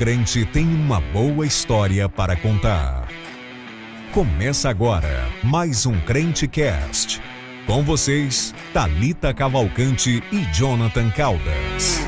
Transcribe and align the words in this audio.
Crente 0.00 0.46
tem 0.46 0.64
uma 0.64 0.98
boa 0.98 1.44
história 1.44 2.08
para 2.08 2.34
contar. 2.34 3.06
Começa 4.14 4.70
agora 4.70 5.28
mais 5.44 5.84
um 5.84 6.00
Crente 6.00 6.48
Cast. 6.48 7.20
Com 7.66 7.82
vocês, 7.82 8.54
Talita 8.72 9.34
Cavalcante 9.34 10.22
e 10.32 10.54
Jonathan 10.54 11.10
Caldas. 11.10 12.00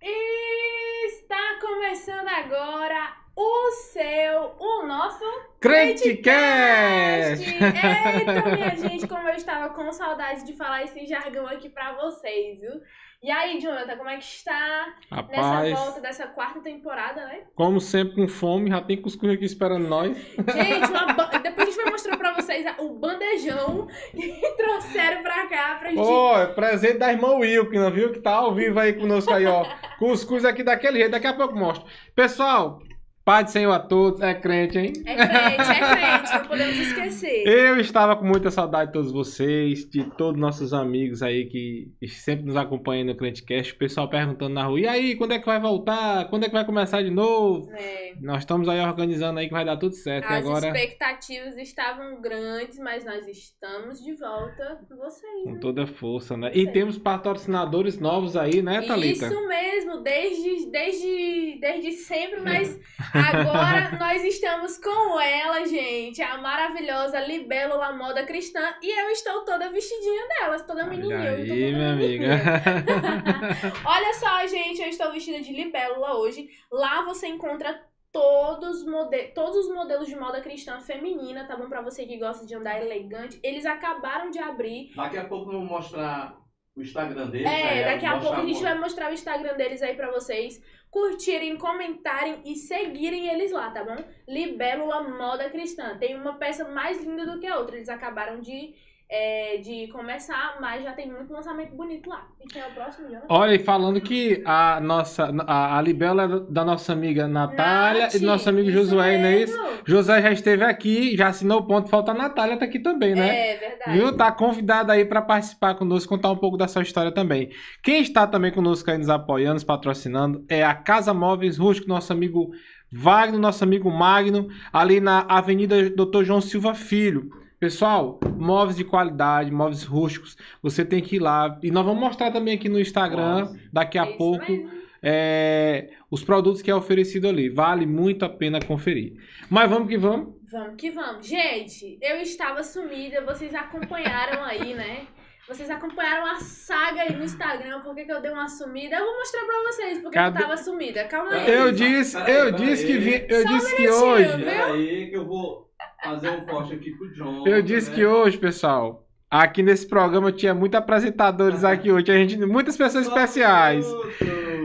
Está 0.00 1.60
começando 1.60 2.28
agora 2.28 3.16
o 3.36 3.70
seu, 3.92 4.54
o 4.58 4.86
nosso 4.86 5.24
Crente 5.60 6.16
Cast! 6.16 7.44
Eita, 7.44 8.56
minha 8.56 8.76
gente, 8.76 9.06
como 9.06 9.28
eu 9.28 9.34
estava 9.34 9.68
com 9.74 9.92
saudade 9.92 10.46
de 10.46 10.54
falar 10.54 10.84
esse 10.84 11.04
jargão 11.04 11.46
aqui 11.46 11.68
pra 11.68 11.92
vocês, 11.92 12.58
viu? 12.58 12.80
E 13.24 13.30
aí, 13.30 13.58
Jonathan, 13.58 13.96
como 13.96 14.10
é 14.10 14.18
que 14.18 14.22
está 14.22 14.86
nessa 15.30 15.42
Rapaz, 15.42 15.72
volta 15.78 16.00
dessa 16.02 16.26
quarta 16.26 16.60
temporada, 16.60 17.24
né? 17.24 17.44
como 17.54 17.80
sempre 17.80 18.16
com 18.16 18.28
fome, 18.28 18.68
já 18.68 18.82
tem 18.82 19.00
cuscuz 19.00 19.32
aqui 19.32 19.46
esperando 19.46 19.88
nós. 19.88 20.14
Gente, 20.14 20.90
uma 20.90 21.06
ba- 21.14 21.30
depois 21.42 21.68
a 21.68 21.70
gente 21.70 21.82
vai 21.82 21.90
mostrar 21.90 22.16
pra 22.18 22.34
vocês 22.34 22.66
o 22.78 22.90
bandejão 22.90 23.88
que 24.14 24.54
trouxeram 24.58 25.22
pra 25.22 25.46
cá 25.46 25.76
pra 25.80 25.88
gente. 25.88 26.00
Ó, 26.00 26.38
é 26.38 26.46
presente 26.48 26.98
da 26.98 27.10
irmã 27.10 27.30
Wilkina, 27.36 27.90
viu? 27.90 28.12
Que 28.12 28.20
tá 28.20 28.32
ao 28.34 28.54
vivo 28.54 28.78
aí 28.78 28.92
conosco 28.92 29.32
aí, 29.32 29.46
ó. 29.46 29.64
Cuscuz 29.98 30.44
aqui 30.44 30.62
daquele 30.62 30.98
jeito, 30.98 31.12
daqui 31.12 31.26
a 31.26 31.32
pouco 31.32 31.54
eu 31.54 31.58
mostro. 31.58 31.86
Pessoal, 32.14 32.82
Pai 33.24 33.42
do 33.42 33.50
Senhor 33.50 33.72
a 33.72 33.78
todos, 33.78 34.20
é 34.20 34.34
crente, 34.34 34.78
hein? 34.78 34.92
É 35.06 35.14
crente, 35.14 35.70
é 35.70 35.96
crente, 35.96 36.32
não 36.34 36.46
podemos 36.46 36.76
esquecer. 36.76 37.42
Eu 37.48 37.80
estava 37.80 38.14
com 38.16 38.26
muita 38.26 38.50
saudade 38.50 38.88
de 38.88 38.92
todos 38.92 39.10
vocês, 39.10 39.88
de 39.88 40.04
todos 40.10 40.38
nossos 40.38 40.74
amigos 40.74 41.22
aí 41.22 41.46
que 41.46 41.90
sempre 42.06 42.44
nos 42.44 42.54
acompanham 42.54 43.06
no 43.06 43.16
Crentecast. 43.16 43.72
O 43.72 43.78
pessoal 43.78 44.10
perguntando 44.10 44.52
na 44.52 44.64
rua, 44.64 44.78
e 44.78 44.86
aí, 44.86 45.16
quando 45.16 45.32
é 45.32 45.38
que 45.38 45.46
vai 45.46 45.58
voltar? 45.58 46.28
Quando 46.28 46.44
é 46.44 46.48
que 46.48 46.52
vai 46.52 46.66
começar 46.66 47.00
de 47.00 47.10
novo? 47.10 47.72
É. 47.72 48.12
Nós 48.20 48.40
estamos 48.40 48.68
aí 48.68 48.78
organizando 48.80 49.40
aí 49.40 49.46
que 49.46 49.54
vai 49.54 49.64
dar 49.64 49.78
tudo 49.78 49.94
certo. 49.94 50.26
As 50.26 50.44
agora, 50.44 50.66
expectativas 50.66 51.56
estavam 51.56 52.20
grandes, 52.20 52.78
mas 52.78 53.06
nós 53.06 53.26
estamos 53.26 54.04
de 54.04 54.14
volta 54.16 54.80
com 54.86 54.96
vocês. 54.96 55.44
com 55.44 55.52
né? 55.52 55.58
toda 55.62 55.86
força, 55.86 56.36
né? 56.36 56.50
E 56.52 56.70
temos 56.70 56.98
patrocinadores 56.98 57.98
novos 57.98 58.36
aí, 58.36 58.60
né, 58.60 58.82
Thalita? 58.82 59.28
Isso 59.28 59.48
mesmo, 59.48 60.02
desde, 60.02 60.70
desde, 60.70 61.58
desde 61.58 61.92
sempre, 61.92 62.42
mas 62.42 62.78
agora 63.14 63.96
nós 63.98 64.24
estamos 64.24 64.78
com 64.78 65.20
ela, 65.20 65.64
gente, 65.66 66.20
a 66.22 66.38
maravilhosa 66.38 67.20
Libélula 67.20 67.92
Moda 67.92 68.24
Cristã, 68.24 68.74
e 68.82 68.90
eu 69.00 69.10
estou 69.10 69.44
toda 69.44 69.70
vestidinha 69.70 70.26
delas, 70.28 70.62
toda 70.62 70.82
Olha 70.82 70.90
menininha. 70.90 71.30
tô 71.30 71.36
aí, 71.36 71.48
toda 71.48 71.54
minha 71.54 71.92
amiga. 71.92 72.26
Olha 73.84 74.14
só, 74.14 74.46
gente, 74.46 74.80
eu 74.82 74.88
estou 74.88 75.12
vestida 75.12 75.40
de 75.40 75.52
libélula 75.52 76.16
hoje. 76.16 76.48
Lá 76.70 77.02
você 77.04 77.26
encontra 77.26 77.80
todos, 78.12 78.82
os 78.82 78.86
mode- 78.86 79.32
todos 79.34 79.56
os 79.66 79.74
modelos 79.74 80.06
de 80.06 80.16
moda 80.16 80.40
cristã 80.40 80.80
feminina, 80.80 81.46
tá 81.46 81.56
bom? 81.56 81.68
Pra 81.68 81.82
você 81.82 82.06
que 82.06 82.16
gosta 82.18 82.46
de 82.46 82.54
andar 82.54 82.80
elegante. 82.80 83.40
Eles 83.42 83.66
acabaram 83.66 84.30
de 84.30 84.38
abrir. 84.38 84.92
Daqui 84.94 85.18
a 85.18 85.24
pouco 85.24 85.50
eu 85.50 85.58
vou 85.58 85.68
mostrar 85.68 86.36
o 86.76 86.80
Instagram 86.82 87.26
deles. 87.26 87.46
É, 87.46 87.68
aí 87.70 87.84
daqui 87.84 88.06
a 88.06 88.18
pouco 88.18 88.40
a 88.40 88.46
gente 88.46 88.62
vai 88.62 88.78
mostrar 88.78 89.10
o 89.10 89.14
Instagram 89.14 89.56
deles 89.56 89.82
aí 89.82 89.94
pra 89.94 90.10
vocês 90.10 90.60
curtirem, 90.94 91.56
comentarem 91.56 92.40
e 92.44 92.54
seguirem 92.54 93.26
eles 93.26 93.50
lá, 93.50 93.68
tá 93.68 93.82
bom? 93.82 93.96
Libélula 94.28 95.02
Moda 95.02 95.50
Cristã. 95.50 95.98
Tem 95.98 96.14
uma 96.14 96.34
peça 96.34 96.68
mais 96.68 97.02
linda 97.02 97.26
do 97.26 97.40
que 97.40 97.48
a 97.48 97.58
outra. 97.58 97.74
Eles 97.74 97.88
acabaram 97.88 98.38
de, 98.38 98.72
é, 99.16 99.58
de 99.58 99.86
começar, 99.92 100.56
mas 100.60 100.82
já 100.82 100.92
tem 100.92 101.08
muito 101.08 101.32
lançamento 101.32 101.72
bonito 101.76 102.10
lá. 102.10 102.26
E 102.44 102.48
quem 102.48 102.60
é 102.60 102.66
o 102.66 102.70
próximo, 102.72 103.06
Jonathan? 103.06 103.26
Olha, 103.28 103.54
e 103.54 103.60
falando 103.60 104.00
que 104.00 104.42
a 104.44 104.80
nossa, 104.80 105.32
a, 105.46 105.78
a 105.78 105.82
Libela 105.82 106.24
é 106.24 106.52
da 106.52 106.64
nossa 106.64 106.92
amiga 106.92 107.28
Natália 107.28 108.02
Nath, 108.02 108.14
e 108.14 108.18
do 108.18 108.26
nosso 108.26 108.48
amigo 108.48 108.72
Josué, 108.72 109.18
não 109.18 109.28
é 109.28 109.42
isso? 109.42 109.56
José 109.86 110.20
já 110.20 110.32
esteve 110.32 110.64
aqui, 110.64 111.16
já 111.16 111.28
assinou 111.28 111.60
o 111.60 111.62
ponto, 111.64 111.88
falta 111.88 112.10
a 112.10 112.14
Natália, 112.14 112.56
tá 112.56 112.64
aqui 112.64 112.80
também, 112.80 113.14
né? 113.14 113.52
É 113.52 113.56
verdade. 113.56 113.96
Viu? 113.96 114.16
Tá 114.16 114.32
convidada 114.32 114.92
aí 114.92 115.04
para 115.04 115.22
participar 115.22 115.76
conosco, 115.76 116.08
contar 116.08 116.32
um 116.32 116.36
pouco 116.36 116.56
da 116.56 116.66
sua 116.66 116.82
história 116.82 117.12
também. 117.12 117.50
Quem 117.84 118.02
está 118.02 118.26
também 118.26 118.50
conosco 118.50 118.90
aí 118.90 118.98
nos 118.98 119.08
apoiando, 119.08 119.54
nos 119.54 119.64
patrocinando, 119.64 120.44
é 120.48 120.64
a 120.64 120.74
Casa 120.74 121.14
Móveis 121.14 121.56
Rústico, 121.56 121.88
nosso 121.88 122.12
amigo 122.12 122.50
Wagner, 122.90 123.38
nosso 123.38 123.62
amigo 123.62 123.88
Magno, 123.92 124.48
ali 124.72 124.98
na 124.98 125.20
Avenida 125.28 125.88
Dr. 125.88 126.24
João 126.24 126.40
Silva 126.40 126.74
Filho. 126.74 127.43
Pessoal, 127.64 128.20
móveis 128.36 128.76
de 128.76 128.84
qualidade, 128.84 129.50
móveis 129.50 129.84
rústicos, 129.84 130.36
você 130.60 130.84
tem 130.84 131.00
que 131.00 131.16
ir 131.16 131.18
lá. 131.18 131.58
E 131.62 131.70
nós 131.70 131.82
vamos 131.82 131.98
mostrar 131.98 132.30
também 132.30 132.56
aqui 132.56 132.68
no 132.68 132.78
Instagram, 132.78 133.38
Nossa. 133.38 133.58
daqui 133.72 133.96
a 133.96 134.04
É 134.04 134.08
isso 134.10 134.18
pouco, 134.18 134.70
é, 135.02 135.88
os 136.10 136.22
produtos 136.22 136.60
que 136.60 136.70
é 136.70 136.74
oferecido 136.74 137.26
ali. 137.26 137.48
Vale 137.48 137.86
muito 137.86 138.22
a 138.22 138.28
pena 138.28 138.60
conferir. 138.60 139.14
Mas 139.48 139.70
vamos 139.70 139.88
que 139.88 139.96
vamos. 139.96 140.34
Vamos 140.52 140.74
que 140.76 140.90
vamos. 140.90 141.26
Gente, 141.26 141.96
eu 142.02 142.16
estava 142.18 142.62
sumida, 142.62 143.24
vocês 143.24 143.54
acompanharam 143.54 144.44
aí, 144.44 144.74
né? 144.74 145.06
Vocês 145.46 145.68
acompanharam 145.68 146.24
a 146.24 146.36
saga 146.36 147.02
aí 147.02 147.14
no 147.14 147.22
Instagram, 147.22 147.80
por 147.80 147.94
que 147.94 148.06
que 148.06 148.12
eu 148.12 148.20
dei 148.22 148.30
uma 148.30 148.48
sumida? 148.48 148.96
Eu 148.96 149.04
vou 149.04 149.14
mostrar 149.18 149.44
pra 149.44 149.62
vocês 149.70 149.98
porque 149.98 150.14
Cadê? 150.14 150.38
eu 150.38 150.42
tava 150.42 150.56
sumida. 150.56 151.04
Calma 151.04 151.32
aí. 151.34 151.50
Eu 151.50 151.70
disse, 151.70 152.16
eu 152.16 152.50
disse 152.52 152.86
que 152.86 152.96
vi, 152.96 153.26
eu 153.28 153.42
Só 153.42 153.48
um 153.48 153.58
disse 153.58 153.76
que 153.76 153.82
minutinho, 153.82 154.06
hoje. 154.06 154.36
viu? 154.36 154.46
Pera 154.46 154.66
aí 154.72 155.10
que 155.10 155.16
eu 155.16 155.26
vou 155.26 155.70
fazer 156.02 156.30
um 156.30 156.46
corte 156.46 156.74
aqui 156.74 156.90
pro 156.92 157.12
John. 157.12 157.46
Eu 157.46 157.60
disse 157.60 157.90
né? 157.90 157.96
que 157.96 158.06
hoje, 158.06 158.38
pessoal, 158.38 159.06
aqui 159.30 159.62
nesse 159.62 159.86
programa 159.86 160.32
tinha 160.32 160.54
muitos 160.54 160.78
apresentadores 160.78 161.62
aqui 161.62 161.92
hoje, 161.92 162.10
a 162.10 162.14
gente, 162.14 162.38
muitas 162.38 162.74
pessoas 162.76 163.06
especiais. 163.06 163.86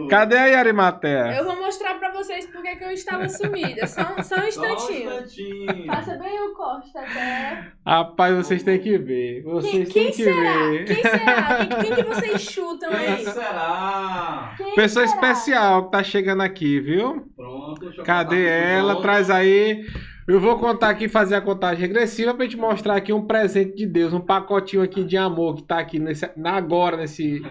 Cadê 0.10 0.38
a 0.38 0.46
Yarimaté? 0.46 1.38
Eu 1.40 1.44
vou 1.44 1.58
mostrar 1.58 1.96
pra 2.00 2.10
vocês 2.14 2.48
por 2.48 2.59
que 2.72 2.76
que 2.78 2.84
eu 2.86 2.92
estava 2.92 3.28
sumida. 3.30 3.86
Só, 3.88 4.04
só 4.04 4.14
um 4.20 4.24
Só 4.24 4.36
um 4.42 4.48
instantinho. 4.48 5.10
instantinho. 5.12 5.86
Faça 5.88 6.16
bem 6.18 6.40
o 6.40 6.54
corte 6.54 6.98
até. 6.98 7.68
Rapaz, 7.86 8.36
vocês 8.36 8.64
têm 8.64 8.80
que 8.80 8.98
ver. 8.98 9.44
Quem, 9.44 9.52
Vocês 9.52 9.90
quem 9.90 10.04
têm 10.04 10.12
que 10.12 10.24
será? 10.24 10.54
ver. 10.70 10.86
Quem 10.86 10.96
será? 11.02 11.66
Quem, 11.66 11.80
quem 11.82 11.96
que 11.96 12.04
vocês 12.04 12.42
chutam 12.42 12.90
Quem 12.90 13.00
aí? 13.00 13.26
será? 13.26 14.54
Quem 14.58 14.76
Pessoa 14.76 15.08
será? 15.08 15.16
especial 15.32 15.86
que 15.86 15.92
tá 15.92 16.04
chegando 16.04 16.42
aqui, 16.42 16.80
viu? 16.80 17.26
Pronto, 17.36 18.04
Cadê 18.04 18.46
ela? 18.48 19.02
Traz 19.02 19.30
aí. 19.30 19.86
Eu 20.28 20.40
vou 20.40 20.58
contar 20.60 20.90
aqui, 20.90 21.08
fazer 21.10 21.34
a 21.36 21.42
contagem 21.42 21.82
regressiva 21.82 22.36
pra 22.36 22.44
gente 22.46 22.56
mostrar 22.56 22.96
aqui 22.96 23.12
um 23.12 23.26
presente 23.26 23.76
de 23.76 23.88
Deus, 23.88 24.14
um 24.14 24.20
pacotinho 24.22 24.84
aqui 24.84 25.04
de 25.04 25.18
amor 25.18 25.56
que 25.56 25.64
tá 25.64 25.80
aqui 25.80 25.98
nesse, 25.98 26.30
na- 26.38 26.54
agora 26.54 26.98
nesse, 26.98 27.42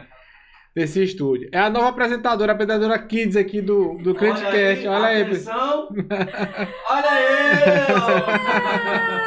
nesse 0.78 1.02
estúdio. 1.02 1.48
É 1.50 1.58
a 1.58 1.68
nova 1.68 1.88
apresentadora, 1.88 2.52
a 2.52 2.54
apresentadora 2.54 2.98
Kids 3.00 3.36
aqui 3.36 3.60
do, 3.60 3.98
do 3.98 4.14
Crentecast. 4.14 4.86
Olha 4.86 5.06
aí, 5.06 5.24
pessoal. 5.24 5.88
Olha 6.88 7.10
aí! 7.10 7.28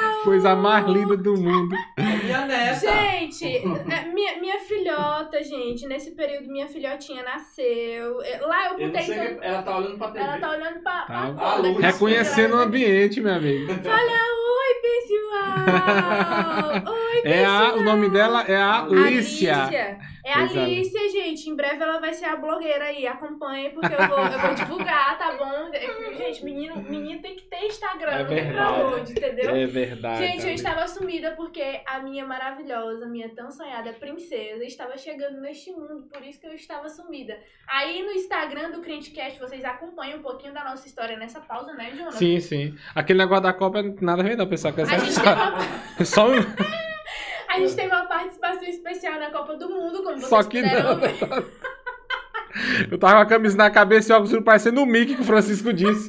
Coisa 0.23 0.55
mais 0.55 0.85
linda 0.85 1.17
do 1.17 1.33
mundo. 1.35 1.75
Minha 1.97 2.45
neta. 2.45 2.79
Gente, 2.79 3.57
é, 3.57 4.05
minha, 4.13 4.39
minha 4.39 4.59
filhota, 4.59 5.43
gente, 5.43 5.87
nesse 5.87 6.11
período 6.11 6.47
minha 6.51 6.67
filhotinha 6.67 7.23
nasceu. 7.23 8.21
É, 8.21 8.39
Lá 8.41 8.67
eu 8.71 8.79
Eu 8.79 8.87
botei. 8.91 9.05
todo- 9.05 9.39
que 9.39 9.45
ela 9.45 9.61
tá 9.63 9.77
olhando 9.77 9.97
pra 9.97 10.07
TV. 10.11 10.25
Ela 10.25 10.37
tá 10.39 10.49
olhando 10.51 10.79
pra, 10.81 11.01
pra 11.01 11.21
Tá. 11.21 11.33
porta. 11.33 11.61
luz. 11.61 11.77
Reconhecendo 11.79 12.55
o 12.55 12.59
ambiente, 12.59 13.19
meu 13.21 13.33
amigo. 13.33 13.71
Oi, 13.71 14.73
pessoal! 14.81 16.93
Oi, 16.93 17.21
É 17.23 17.45
a, 17.45 17.59
pessoal! 17.59 17.77
o 17.77 17.83
nome 17.83 18.09
dela 18.09 18.43
é 18.47 18.55
a. 18.55 18.81
Alicia. 18.83 19.99
É 20.23 20.33
a. 20.33 20.39
Alicia, 20.43 21.09
gente. 21.09 21.49
Em 21.49 21.55
breve 21.55 21.81
ela 21.81 21.99
vai 21.99 22.13
ser 22.13 22.25
a 22.25 22.35
blogueira 22.35 22.85
aí. 22.85 23.07
Acompanhe, 23.07 23.69
porque 23.71 23.93
eu 23.93 24.07
vou, 24.07 24.19
eu 24.19 24.39
vou 24.39 24.53
divulgar, 24.53 25.17
tá 25.17 25.31
bom? 25.37 25.71
Gente, 26.17 26.43
menino, 26.45 26.75
menino 26.87 27.21
tem 27.21 27.35
que 27.35 27.43
ter 27.43 27.65
Instagram, 27.65 28.11
É 28.11 28.19
não 28.23 28.29
tem 28.29 28.51
pra 28.51 28.71
onde, 28.71 29.11
entendeu? 29.11 29.55
É 29.55 29.65
verdade. 29.65 30.10
Gente, 30.17 30.47
eu 30.47 30.53
estava 30.53 30.87
sumida 30.87 31.31
porque 31.31 31.81
a 31.85 31.99
minha 31.99 32.25
maravilhosa, 32.25 33.05
minha 33.05 33.29
tão 33.29 33.51
sonhada 33.51 33.93
princesa 33.93 34.63
estava 34.63 34.97
chegando 34.97 35.39
neste 35.41 35.71
mundo, 35.71 36.07
por 36.11 36.23
isso 36.23 36.39
que 36.39 36.47
eu 36.47 36.53
estava 36.53 36.89
sumida. 36.89 37.37
Aí 37.67 38.03
no 38.03 38.11
Instagram 38.11 38.71
do 38.71 38.81
Crentecast 38.81 39.39
vocês 39.39 39.63
acompanham 39.63 40.19
um 40.19 40.21
pouquinho 40.21 40.53
da 40.53 40.63
nossa 40.63 40.87
história 40.87 41.17
nessa 41.17 41.39
pausa, 41.39 41.73
né, 41.73 41.91
Jonas? 41.95 42.15
Sim, 42.15 42.39
sim. 42.39 42.75
Aquele 42.95 43.19
negócio 43.19 43.43
da 43.43 43.53
Copa 43.53 43.81
não 43.81 43.93
tem 43.93 44.05
nada 44.05 44.21
a 44.21 44.25
ver, 44.25 44.37
não, 44.37 44.47
pessoal. 44.47 44.73
Que 44.73 44.81
A 44.81 44.85
gente, 44.85 45.19
uma, 45.19 46.05
Só 46.05 46.27
um. 46.29 46.35
a 47.49 47.59
gente 47.59 47.75
teve 47.75 47.93
uma 47.93 48.05
participação 48.05 48.63
especial 48.63 49.19
na 49.19 49.31
Copa 49.31 49.55
do 49.55 49.69
Mundo, 49.69 50.03
como 50.03 50.17
vocês 50.17 50.29
Só 50.29 50.43
que 50.43 50.61
não. 50.61 50.99
Eu 52.91 52.97
tava 52.97 53.15
com 53.15 53.21
a 53.21 53.25
camisa 53.25 53.55
na 53.55 53.69
cabeça 53.69 54.11
e 54.11 54.13
o 54.13 54.17
óculos 54.17 54.43
parecendo 54.43 54.81
o 54.81 54.85
Mickey 54.85 55.15
que 55.15 55.21
o 55.21 55.25
Francisco 55.25 55.71
disse. 55.71 56.07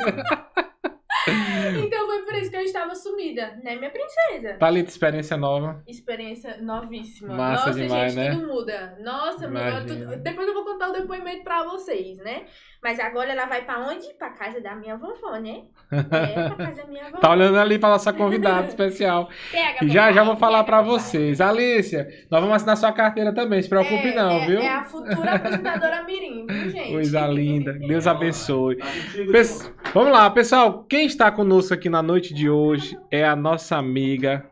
Por 2.32 2.40
isso 2.40 2.50
que 2.50 2.56
eu 2.56 2.62
estava 2.62 2.82
estava 2.82 2.94
sumida, 2.94 3.58
né, 3.62 3.76
minha 3.76 3.90
princesa? 3.90 4.54
Thalita, 4.58 4.90
experiência 4.90 5.36
nova. 5.36 5.82
Experiência 5.86 6.58
novíssima. 6.60 7.34
Massa 7.34 7.66
Nossa, 7.66 7.80
demais, 7.80 8.14
gente, 8.14 8.24
né? 8.24 8.34
tudo 8.34 8.46
muda. 8.48 8.98
Nossa, 9.02 9.48
tudo. 9.48 10.16
Depois 10.16 10.48
eu 10.48 10.54
vou 10.54 10.64
contar 10.64 10.90
o 10.90 10.92
depoimento 10.92 11.44
pra 11.44 11.64
vocês, 11.64 12.18
né? 12.18 12.44
Mas 12.82 12.98
agora 12.98 13.30
ela 13.30 13.46
vai 13.46 13.64
pra 13.64 13.78
onde? 13.80 14.12
Pra 14.14 14.30
casa 14.30 14.60
da 14.60 14.74
minha 14.74 14.96
vovó, 14.96 15.36
né? 15.36 15.62
É, 15.92 16.48
pra 16.48 16.66
casa 16.66 16.82
da 16.82 16.88
minha 16.88 17.04
vovó. 17.04 17.18
Tá 17.22 17.30
olhando 17.30 17.56
ali 17.58 17.78
para 17.78 17.90
nossa 17.90 18.12
convidada 18.12 18.66
especial. 18.68 19.28
Pega, 19.50 19.84
E 19.84 19.88
já 19.88 20.12
já 20.12 20.24
vou 20.24 20.36
falar 20.36 20.64
pega, 20.64 20.78
pra 20.78 20.82
vocês. 20.82 21.40
Alicia, 21.40 22.08
nós 22.30 22.40
vamos 22.40 22.56
assinar 22.56 22.76
sua 22.76 22.92
carteira 22.92 23.32
também, 23.32 23.62
se 23.62 23.68
preocupe 23.68 24.08
É, 24.08 24.14
não, 24.14 24.30
é, 24.30 24.46
viu? 24.46 24.60
É 24.60 24.68
a 24.68 24.84
futura 24.84 25.34
apresentadora 25.34 26.02
Mirim, 26.02 26.46
viu, 26.46 26.70
gente? 26.70 26.92
Coisa 26.92 27.26
linda. 27.26 27.72
Deus 27.74 28.06
abençoe. 28.06 28.76
Tá 28.76 28.86
Pes-. 29.30 29.72
Vamos 29.94 30.12
lá, 30.12 30.28
pessoal. 30.30 30.84
Quem 30.84 31.06
está 31.06 31.30
conosco 31.30 31.74
aqui 31.74 31.88
na 31.88 32.02
noite 32.02 32.21
de 32.30 32.48
hoje 32.48 32.96
é 33.10 33.24
a 33.24 33.34
nossa 33.34 33.76
amiga 33.76 34.44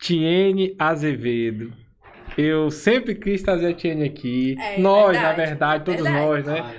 Tiene 0.00 0.74
Azevedo. 0.78 1.72
Eu 2.38 2.70
sempre 2.70 3.14
quis 3.14 3.42
trazer 3.42 3.66
a 3.66 3.74
Tiene 3.74 4.04
aqui. 4.06 4.56
É, 4.58 4.78
nós, 4.78 5.12
verdade, 5.12 5.38
na 5.38 5.44
verdade, 5.44 5.84
todos 5.84 6.02
verdade. 6.02 6.26
nós, 6.26 6.46
né? 6.46 6.74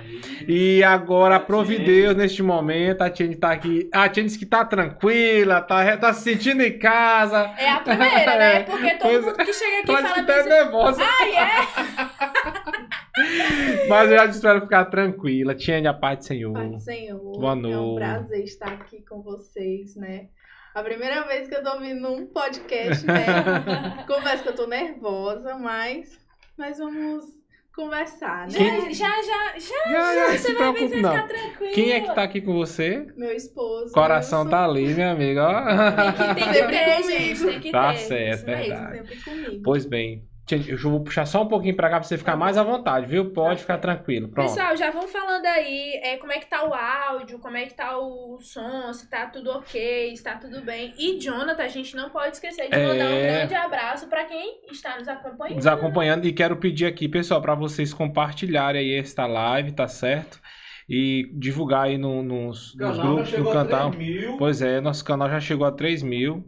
E 0.48 0.82
agora, 0.82 1.38
Tiene. 1.38 1.84
Deus 1.84 2.16
neste 2.16 2.42
momento. 2.42 3.02
A 3.02 3.10
Tiene 3.10 3.36
tá 3.36 3.52
aqui. 3.52 3.88
A 3.92 4.08
Tiene 4.08 4.26
disse 4.26 4.38
que 4.38 4.46
tá 4.46 4.64
tranquila, 4.64 5.60
tá, 5.60 5.96
tá 5.96 6.12
se 6.12 6.22
sentindo 6.22 6.62
em 6.62 6.78
casa. 6.78 7.54
É 7.58 7.70
a 7.70 7.80
primeira, 7.80 8.38
né? 8.38 8.54
É, 8.56 8.60
Porque 8.60 8.94
todo 8.96 9.10
pois 9.10 9.24
mundo 9.24 9.36
que 9.36 9.52
chega 9.52 9.78
aqui 9.78 9.86
fala 9.86 10.14
que 10.14 10.22
tá 10.22 10.42
nervosa. 10.42 11.02
Ai, 11.04 11.36
é? 11.36 12.81
Mas 13.88 14.10
eu 14.10 14.16
já 14.32 14.50
ela 14.50 14.60
ficar 14.60 14.84
tranquila. 14.86 15.54
Tiene, 15.54 15.86
a 15.86 15.94
paz 15.94 16.18
do 16.20 16.24
Senhor. 16.24 16.52
Pai 16.52 16.68
do 16.68 16.78
Senhor. 16.80 17.18
Boa 17.38 17.52
É 17.52 17.54
um 17.54 17.60
noite. 17.60 17.98
prazer 17.98 18.44
estar 18.44 18.72
aqui 18.72 19.02
com 19.04 19.22
vocês, 19.22 19.96
né? 19.96 20.28
A 20.74 20.82
primeira 20.82 21.22
vez 21.26 21.48
que 21.48 21.54
eu 21.54 21.62
tô 21.62 21.74
ouvindo 21.74 22.08
um 22.10 22.26
podcast, 22.26 23.04
né? 23.06 24.04
Confesso 24.06 24.42
que 24.42 24.48
eu 24.48 24.54
tô 24.56 24.66
nervosa, 24.66 25.54
mas, 25.58 26.18
mas 26.56 26.78
vamos 26.78 27.24
conversar, 27.76 28.46
né? 28.48 28.54
Quem- 28.56 28.94
Já, 28.94 29.08
já, 29.10 29.58
já, 29.58 29.90
já. 29.90 30.14
Já, 30.14 30.38
Você 30.38 30.52
vai 30.54 30.72
ver, 30.72 30.88
você 30.88 31.00
vai 31.02 31.12
ficar 31.12 31.28
tranquilo. 31.28 31.72
Quem 31.74 31.92
é 31.92 32.00
que 32.00 32.14
tá 32.14 32.22
aqui 32.22 32.40
com 32.40 32.54
você? 32.54 33.06
Meu 33.16 33.32
esposo. 33.32 33.92
Coração 33.92 34.48
tá 34.48 34.64
ali, 34.64 34.94
minha 34.94 35.10
amiga. 35.12 35.46
ó. 35.46 36.34
Tem 36.34 36.44
que 36.44 36.52
ter, 36.52 36.64
comigo. 36.64 37.10
gente. 37.10 37.44
Tem 37.44 37.60
que 37.60 37.70
Tá 37.70 37.92
ter. 37.92 37.98
certo, 37.98 38.34
isso 38.36 38.46
mesmo. 38.46 38.64
verdade. 38.66 38.96
Sempre 38.98 39.16
comigo. 39.22 39.62
Pois 39.62 39.84
bem. 39.84 40.24
Eu 40.50 40.76
vou 40.90 41.02
puxar 41.04 41.24
só 41.24 41.42
um 41.42 41.48
pouquinho 41.48 41.76
pra 41.76 41.88
cá 41.88 42.00
pra 42.00 42.02
você 42.08 42.18
ficar 42.18 42.36
mais 42.36 42.58
à 42.58 42.62
vontade, 42.64 43.06
viu? 43.06 43.30
Pode 43.32 43.60
ficar 43.60 43.78
tranquilo. 43.78 44.28
Pronto. 44.28 44.48
Pessoal, 44.48 44.76
já 44.76 44.90
vão 44.90 45.06
falando 45.06 45.46
aí 45.46 46.00
é, 46.02 46.16
como 46.16 46.32
é 46.32 46.38
que 46.40 46.46
tá 46.46 46.64
o 46.68 46.74
áudio, 46.74 47.38
como 47.38 47.56
é 47.56 47.64
que 47.64 47.74
tá 47.74 47.96
o 47.96 48.38
som, 48.40 48.92
se 48.92 49.08
tá 49.08 49.26
tudo 49.26 49.50
ok, 49.50 50.14
se 50.16 50.22
tá 50.22 50.36
tudo 50.36 50.60
bem. 50.62 50.92
E 50.98 51.18
Jonathan, 51.20 51.62
a 51.62 51.68
gente 51.68 51.94
não 51.94 52.10
pode 52.10 52.34
esquecer 52.34 52.68
de 52.68 52.76
mandar 52.76 53.04
um 53.06 53.14
É. 53.14 53.36
grande 53.38 53.54
abraço 53.54 54.08
pra 54.08 54.24
quem 54.24 54.60
está 54.70 54.98
nos 54.98 55.06
acompanhando. 55.08 55.56
Desacompanhando. 55.58 56.26
E 56.26 56.32
quero 56.32 56.56
pedir 56.56 56.86
aqui, 56.86 57.08
pessoal, 57.08 57.40
pra 57.40 57.54
vocês 57.54 57.94
compartilharem 57.94 58.80
aí 58.80 58.98
esta 58.98 59.26
live, 59.26 59.72
tá 59.72 59.86
certo? 59.86 60.40
E 60.88 61.30
divulgar 61.34 61.84
aí 61.84 61.96
no- 61.96 62.22
nos, 62.22 62.74
nos 62.76 62.98
grupos 62.98 63.30
do 63.30 63.50
canal. 63.52 63.92
3 63.92 63.96
mil. 63.96 64.36
Pois 64.36 64.60
é, 64.60 64.80
nosso 64.80 65.04
canal 65.04 65.30
já 65.30 65.40
chegou 65.40 65.66
a 65.66 65.72
3 65.72 66.02
mil. 66.02 66.44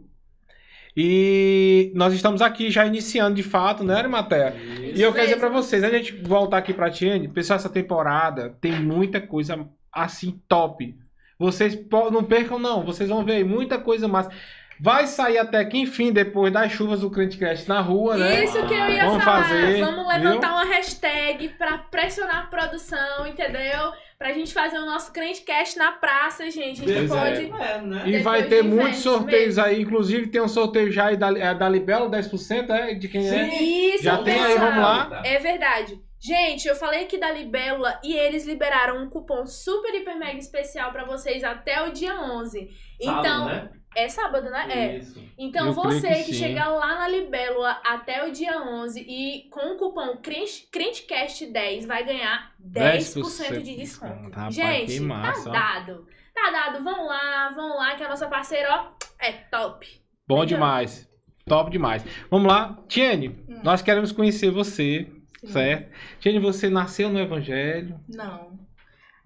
E 0.97 1.91
nós 1.93 2.13
estamos 2.13 2.41
aqui 2.41 2.71
já 2.71 2.85
iniciando 2.85 3.35
de 3.35 3.43
fato, 3.43 3.83
né, 3.83 3.95
Arimatea? 3.95 4.55
E 4.95 5.01
eu 5.01 5.11
quero 5.11 5.25
dizer 5.27 5.39
pra 5.39 5.49
vocês, 5.49 5.83
antes 5.83 5.91
de 5.91 5.97
a 5.97 6.11
gente 6.11 6.27
voltar 6.27 6.57
aqui 6.57 6.73
pra 6.73 6.89
Tiene, 6.89 7.27
pessoal, 7.27 7.57
essa 7.57 7.69
temporada 7.69 8.55
tem 8.61 8.71
muita 8.71 9.19
coisa 9.19 9.67
assim 9.91 10.41
top. 10.47 10.95
Vocês 11.37 11.77
não 12.11 12.23
percam, 12.23 12.57
não. 12.57 12.83
Vocês 12.83 13.09
vão 13.09 13.25
ver 13.25 13.43
muita 13.43 13.77
coisa 13.77 14.07
massa. 14.07 14.31
Vai 14.79 15.07
sair 15.07 15.37
até 15.37 15.63
que, 15.63 15.77
enfim, 15.77 16.11
depois 16.11 16.51
das 16.51 16.71
chuvas 16.71 16.99
do 17.01 17.09
Crente 17.09 17.37
Cast 17.37 17.67
na 17.67 17.79
rua, 17.79 18.17
né? 18.17 18.43
Isso 18.43 18.65
que 18.65 18.73
eu 18.73 18.89
ia 18.89 19.05
Vamos 19.05 19.23
falar. 19.23 19.43
fazer, 19.43 19.83
Vamos 19.83 20.07
levantar 20.07 20.51
uma 20.51 20.65
hashtag 20.65 21.49
pra 21.57 21.77
pressionar 21.77 22.43
a 22.43 22.47
produção, 22.47 23.25
entendeu? 23.25 23.91
Pra 24.17 24.31
gente 24.31 24.53
fazer 24.53 24.77
o 24.77 24.85
nosso 24.85 25.11
Crentecast 25.11 25.77
na 25.77 25.91
praça, 25.91 26.49
gente. 26.49 26.81
A 26.83 26.87
gente 26.87 27.07
Pois 27.07 27.11
é. 27.11 27.47
pode. 27.47 27.63
É, 27.63 27.81
né? 27.81 28.03
E 28.05 28.17
vai 28.19 28.43
ter 28.47 28.63
muitos 28.63 28.99
sorteios 28.99 29.55
mesmo. 29.57 29.63
aí. 29.63 29.81
Inclusive, 29.81 30.27
tem 30.27 30.41
um 30.41 30.47
sorteio 30.47 30.89
já 30.91 31.07
aí 31.07 31.17
da, 31.17 31.37
é 31.37 31.53
da 31.53 31.67
Libelo, 31.67 32.09
10%, 32.09 32.69
é? 32.69 32.93
De 32.93 33.09
quem 33.09 33.27
é? 33.29 33.61
Isso, 33.61 34.03
Já 34.05 34.23
tem 34.23 34.33
aí, 34.39 34.53
pessoal. 34.53 34.67
vamos 34.71 34.83
lá. 34.83 35.21
É 35.25 35.37
verdade. 35.37 35.99
Gente, 36.17 36.65
eu 36.67 36.75
falei 36.75 37.03
aqui 37.03 37.17
da 37.19 37.29
Libélula 37.31 37.99
e 38.03 38.15
eles 38.15 38.47
liberaram 38.47 39.03
um 39.03 39.09
cupom 39.09 39.45
super, 39.45 39.93
hiper, 39.93 40.17
mega 40.17 40.39
especial 40.39 40.91
pra 40.91 41.03
vocês 41.05 41.43
até 41.43 41.83
o 41.85 41.91
dia 41.91 42.15
11. 42.19 42.69
Sábado, 43.03 43.19
então, 43.19 43.45
né? 43.45 43.69
É 43.95 44.07
sábado, 44.09 44.49
né? 44.49 44.65
É. 44.69 44.97
Isso. 44.97 45.23
Então, 45.37 45.67
Eu 45.67 45.73
você 45.73 46.09
que 46.15 46.23
que, 46.25 46.33
chegar 46.33 46.69
lá 46.69 46.99
na 46.99 47.07
Libélula 47.07 47.79
até 47.85 48.25
o 48.27 48.31
dia 48.31 48.59
11 48.61 49.01
e 49.01 49.49
com 49.49 49.73
o 49.73 49.77
cupom 49.77 50.17
Crente- 50.17 50.67
CrenteCast10 50.71 51.85
vai 51.87 52.03
ganhar 52.05 52.53
10%, 52.59 53.61
de 53.61 53.75
desconto. 53.75 54.29
Rapaz, 54.29 54.55
Gente, 54.55 54.93
que 54.93 54.99
massa, 54.99 55.49
tá 55.51 55.79
dado. 55.79 56.07
Tá 56.33 56.51
dado. 56.51 56.83
Vamos 56.83 57.07
lá, 57.07 57.49
vamos 57.55 57.75
lá, 57.77 57.95
que 57.95 58.03
a 58.03 58.09
nossa 58.09 58.27
parceira, 58.27 58.67
ó, 58.71 58.91
é 59.19 59.31
top. 59.31 59.87
Bom 60.27 60.35
Então. 60.37 60.45
demais. 60.45 61.09
Top 61.47 61.69
demais. 61.69 62.03
Vamos 62.29 62.51
lá. 62.51 62.83
Tiene, 62.87 63.29
Hum. 63.47 63.59
nós 63.63 63.81
queremos 63.81 64.11
conhecer 64.11 64.49
você, 64.51 65.07
Sim. 65.41 65.47
certo? 65.47 65.91
Tiene, 66.19 66.39
você 66.39 66.69
nasceu 66.69 67.09
no 67.09 67.19
Evangelho. 67.19 67.99
Não. 68.09 68.57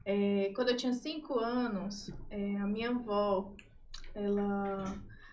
É, 0.05 0.51
quando 0.55 0.69
eu 0.69 0.75
tinha 0.75 0.91
cinco 0.93 1.37
anos, 1.39 2.11
é, 2.31 2.55
a 2.57 2.65
minha 2.67 2.89
avó, 2.89 3.53
ela. 4.23 4.83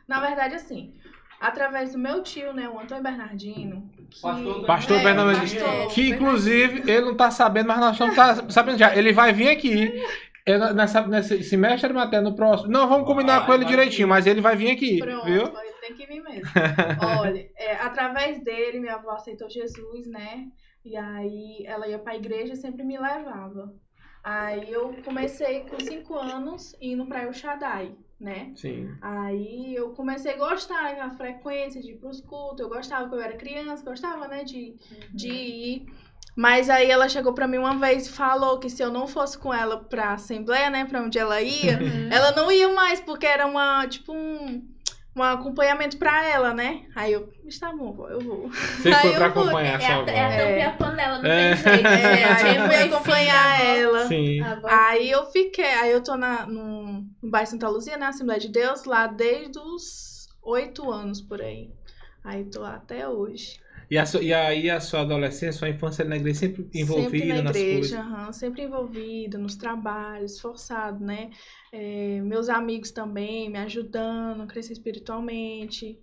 Na 0.08 0.20
verdade, 0.20 0.54
assim, 0.54 0.94
através 1.40 1.92
do 1.92 1.98
meu 1.98 2.22
tio, 2.22 2.52
né, 2.52 2.68
o 2.68 2.78
Antônio 2.78 3.02
Bernardino. 3.02 3.90
Que... 4.10 4.20
Pastor 4.20 4.66
Pastor 4.66 4.98
É, 4.98 5.02
Bernardino. 5.02 5.64
pastor 5.64 5.88
Que 5.94 6.08
inclusive 6.10 6.90
ele 6.90 7.06
não 7.06 7.16
tá 7.16 7.30
sabendo, 7.30 7.66
mas 7.68 7.78
nós 7.80 7.92
estamos 7.92 8.14
tá 8.16 8.34
sabendo 8.50 8.78
já. 8.78 8.96
Ele 8.96 9.12
vai 9.12 9.32
vir 9.32 9.48
aqui. 9.48 9.92
É, 10.48 10.72
Nessa, 10.74 11.04
nesse 11.08 11.42
semestre 11.42 11.92
até 11.98 12.20
no 12.20 12.36
próximo. 12.36 12.70
Não, 12.70 12.88
vamos 12.88 13.04
combinar 13.06 13.38
Vai, 13.38 13.46
com 13.46 13.54
ele 13.54 13.64
direitinho, 13.64 14.06
vir. 14.06 14.10
mas 14.10 14.26
ele 14.28 14.40
vai 14.40 14.54
vir 14.54 14.70
aqui, 14.70 14.98
Pronto, 14.98 15.24
viu? 15.24 15.42
ele 15.42 15.72
tem 15.80 15.94
que 15.94 16.06
vir 16.06 16.22
mesmo. 16.22 16.48
Olha, 17.18 17.50
é, 17.56 17.72
através 17.74 18.40
dele, 18.44 18.78
minha 18.78 18.94
avó 18.94 19.10
aceitou 19.10 19.50
Jesus, 19.50 20.06
né? 20.06 20.44
E 20.84 20.96
aí 20.96 21.64
ela 21.66 21.88
ia 21.88 21.98
pra 21.98 22.14
igreja 22.14 22.52
e 22.52 22.56
sempre 22.56 22.84
me 22.84 22.96
levava. 22.96 23.74
Aí 24.22 24.70
eu 24.72 24.94
comecei 25.04 25.62
com 25.68 25.80
cinco 25.80 26.14
anos 26.16 26.76
indo 26.80 27.06
pra 27.06 27.24
El 27.24 27.32
Shaddai, 27.32 27.96
né? 28.20 28.52
Sim. 28.56 28.94
Aí 29.00 29.74
eu 29.74 29.90
comecei 29.90 30.32
a 30.32 30.38
gostar 30.38 30.94
da 30.96 31.10
frequência 31.10 31.80
de 31.80 31.92
ir 31.92 31.96
pros 31.96 32.20
cultos. 32.20 32.60
Eu 32.60 32.68
gostava, 32.68 33.08
quando 33.08 33.20
eu 33.20 33.26
era 33.26 33.36
criança, 33.36 33.84
gostava, 33.84 34.26
né, 34.26 34.42
de, 34.42 34.74
de 35.12 35.28
ir. 35.28 35.86
Mas 36.34 36.68
aí 36.68 36.90
ela 36.90 37.08
chegou 37.08 37.32
pra 37.32 37.48
mim 37.48 37.56
uma 37.56 37.78
vez 37.78 38.06
e 38.06 38.10
falou 38.10 38.58
que 38.58 38.68
se 38.68 38.82
eu 38.82 38.90
não 38.90 39.06
fosse 39.06 39.38
com 39.38 39.52
ela 39.52 39.84
pra 39.84 40.12
assembleia, 40.12 40.68
né, 40.68 40.84
pra 40.84 41.02
onde 41.02 41.18
ela 41.18 41.40
ia, 41.40 41.78
ela 42.12 42.32
não 42.32 42.52
ia 42.52 42.68
mais, 42.74 43.00
porque 43.00 43.24
era 43.26 43.46
uma, 43.46 43.86
tipo, 43.86 44.12
um, 44.12 44.66
um 45.16 45.22
acompanhamento 45.22 45.96
pra 45.96 46.24
ela, 46.28 46.52
né? 46.52 46.84
Aí 46.94 47.12
eu, 47.12 47.32
está 47.46 47.72
bom, 47.72 47.92
vó, 47.92 48.08
eu 48.08 48.20
vou. 48.20 48.50
Você 48.50 48.88
Aí 48.90 48.94
foi 49.00 49.10
eu 49.12 49.14
pra 49.16 49.32
fui. 49.32 49.42
acompanhar 49.42 49.74
É 49.80 49.80
sua 49.86 49.94
a, 49.94 49.98
avó. 50.00 50.08
é 50.10 50.58
É. 50.60 50.64
a 50.66 50.72
panela, 50.72 51.18
não 51.18 51.30
É. 51.30 51.54
tem 51.54 51.64
jeito. 51.64 51.82
né? 51.82 52.12
É, 52.20 52.24
aí 52.24 52.56
eu 52.56 52.66
fui 52.66 52.74
acompanhar 52.94 53.60
avó. 53.60 53.64
ela. 53.64 54.08
Sim. 54.08 54.38
Aí 54.64 55.10
eu 55.10 55.26
fiquei, 55.26 55.64
aí 55.64 55.90
eu 55.92 56.02
tô 56.02 56.16
na, 56.16 56.46
no, 56.46 57.04
no 57.22 57.30
bairro 57.30 57.46
Santa 57.48 57.68
Luzia, 57.68 57.96
né, 57.96 58.06
Assembleia 58.06 58.40
de 58.40 58.48
Deus, 58.48 58.84
lá 58.84 59.06
desde 59.06 59.58
os 59.58 60.28
oito 60.42 60.90
anos 60.92 61.20
por 61.22 61.40
aí. 61.40 61.70
Aí 62.22 62.44
tô 62.44 62.60
lá 62.60 62.74
até 62.76 63.08
hoje. 63.08 63.58
E, 63.88 63.96
a 63.96 64.04
sua- 64.04 64.20
e 64.20 64.34
aí 64.34 64.68
a 64.68 64.80
sua 64.80 65.02
adolescência, 65.02 65.52
sua 65.60 65.68
infância 65.68 66.04
na 66.04 66.16
igreja 66.16 66.40
sempre 66.40 66.68
envolvida 66.74 67.10
sempre 67.10 67.32
na 67.34 67.42
nas 67.44 67.56
igreja, 67.56 67.78
coisas. 67.78 67.98
aham, 67.98 68.32
sempre 68.32 68.62
envolvida 68.62 69.38
nos 69.38 69.54
trabalhos, 69.54 70.34
esforçado, 70.34 71.04
né? 71.04 71.30
É, 71.72 72.20
meus 72.22 72.48
amigos 72.48 72.90
também 72.90 73.50
me 73.50 73.58
ajudando 73.58 74.42
a 74.42 74.46
crescer 74.46 74.72
espiritualmente. 74.72 75.98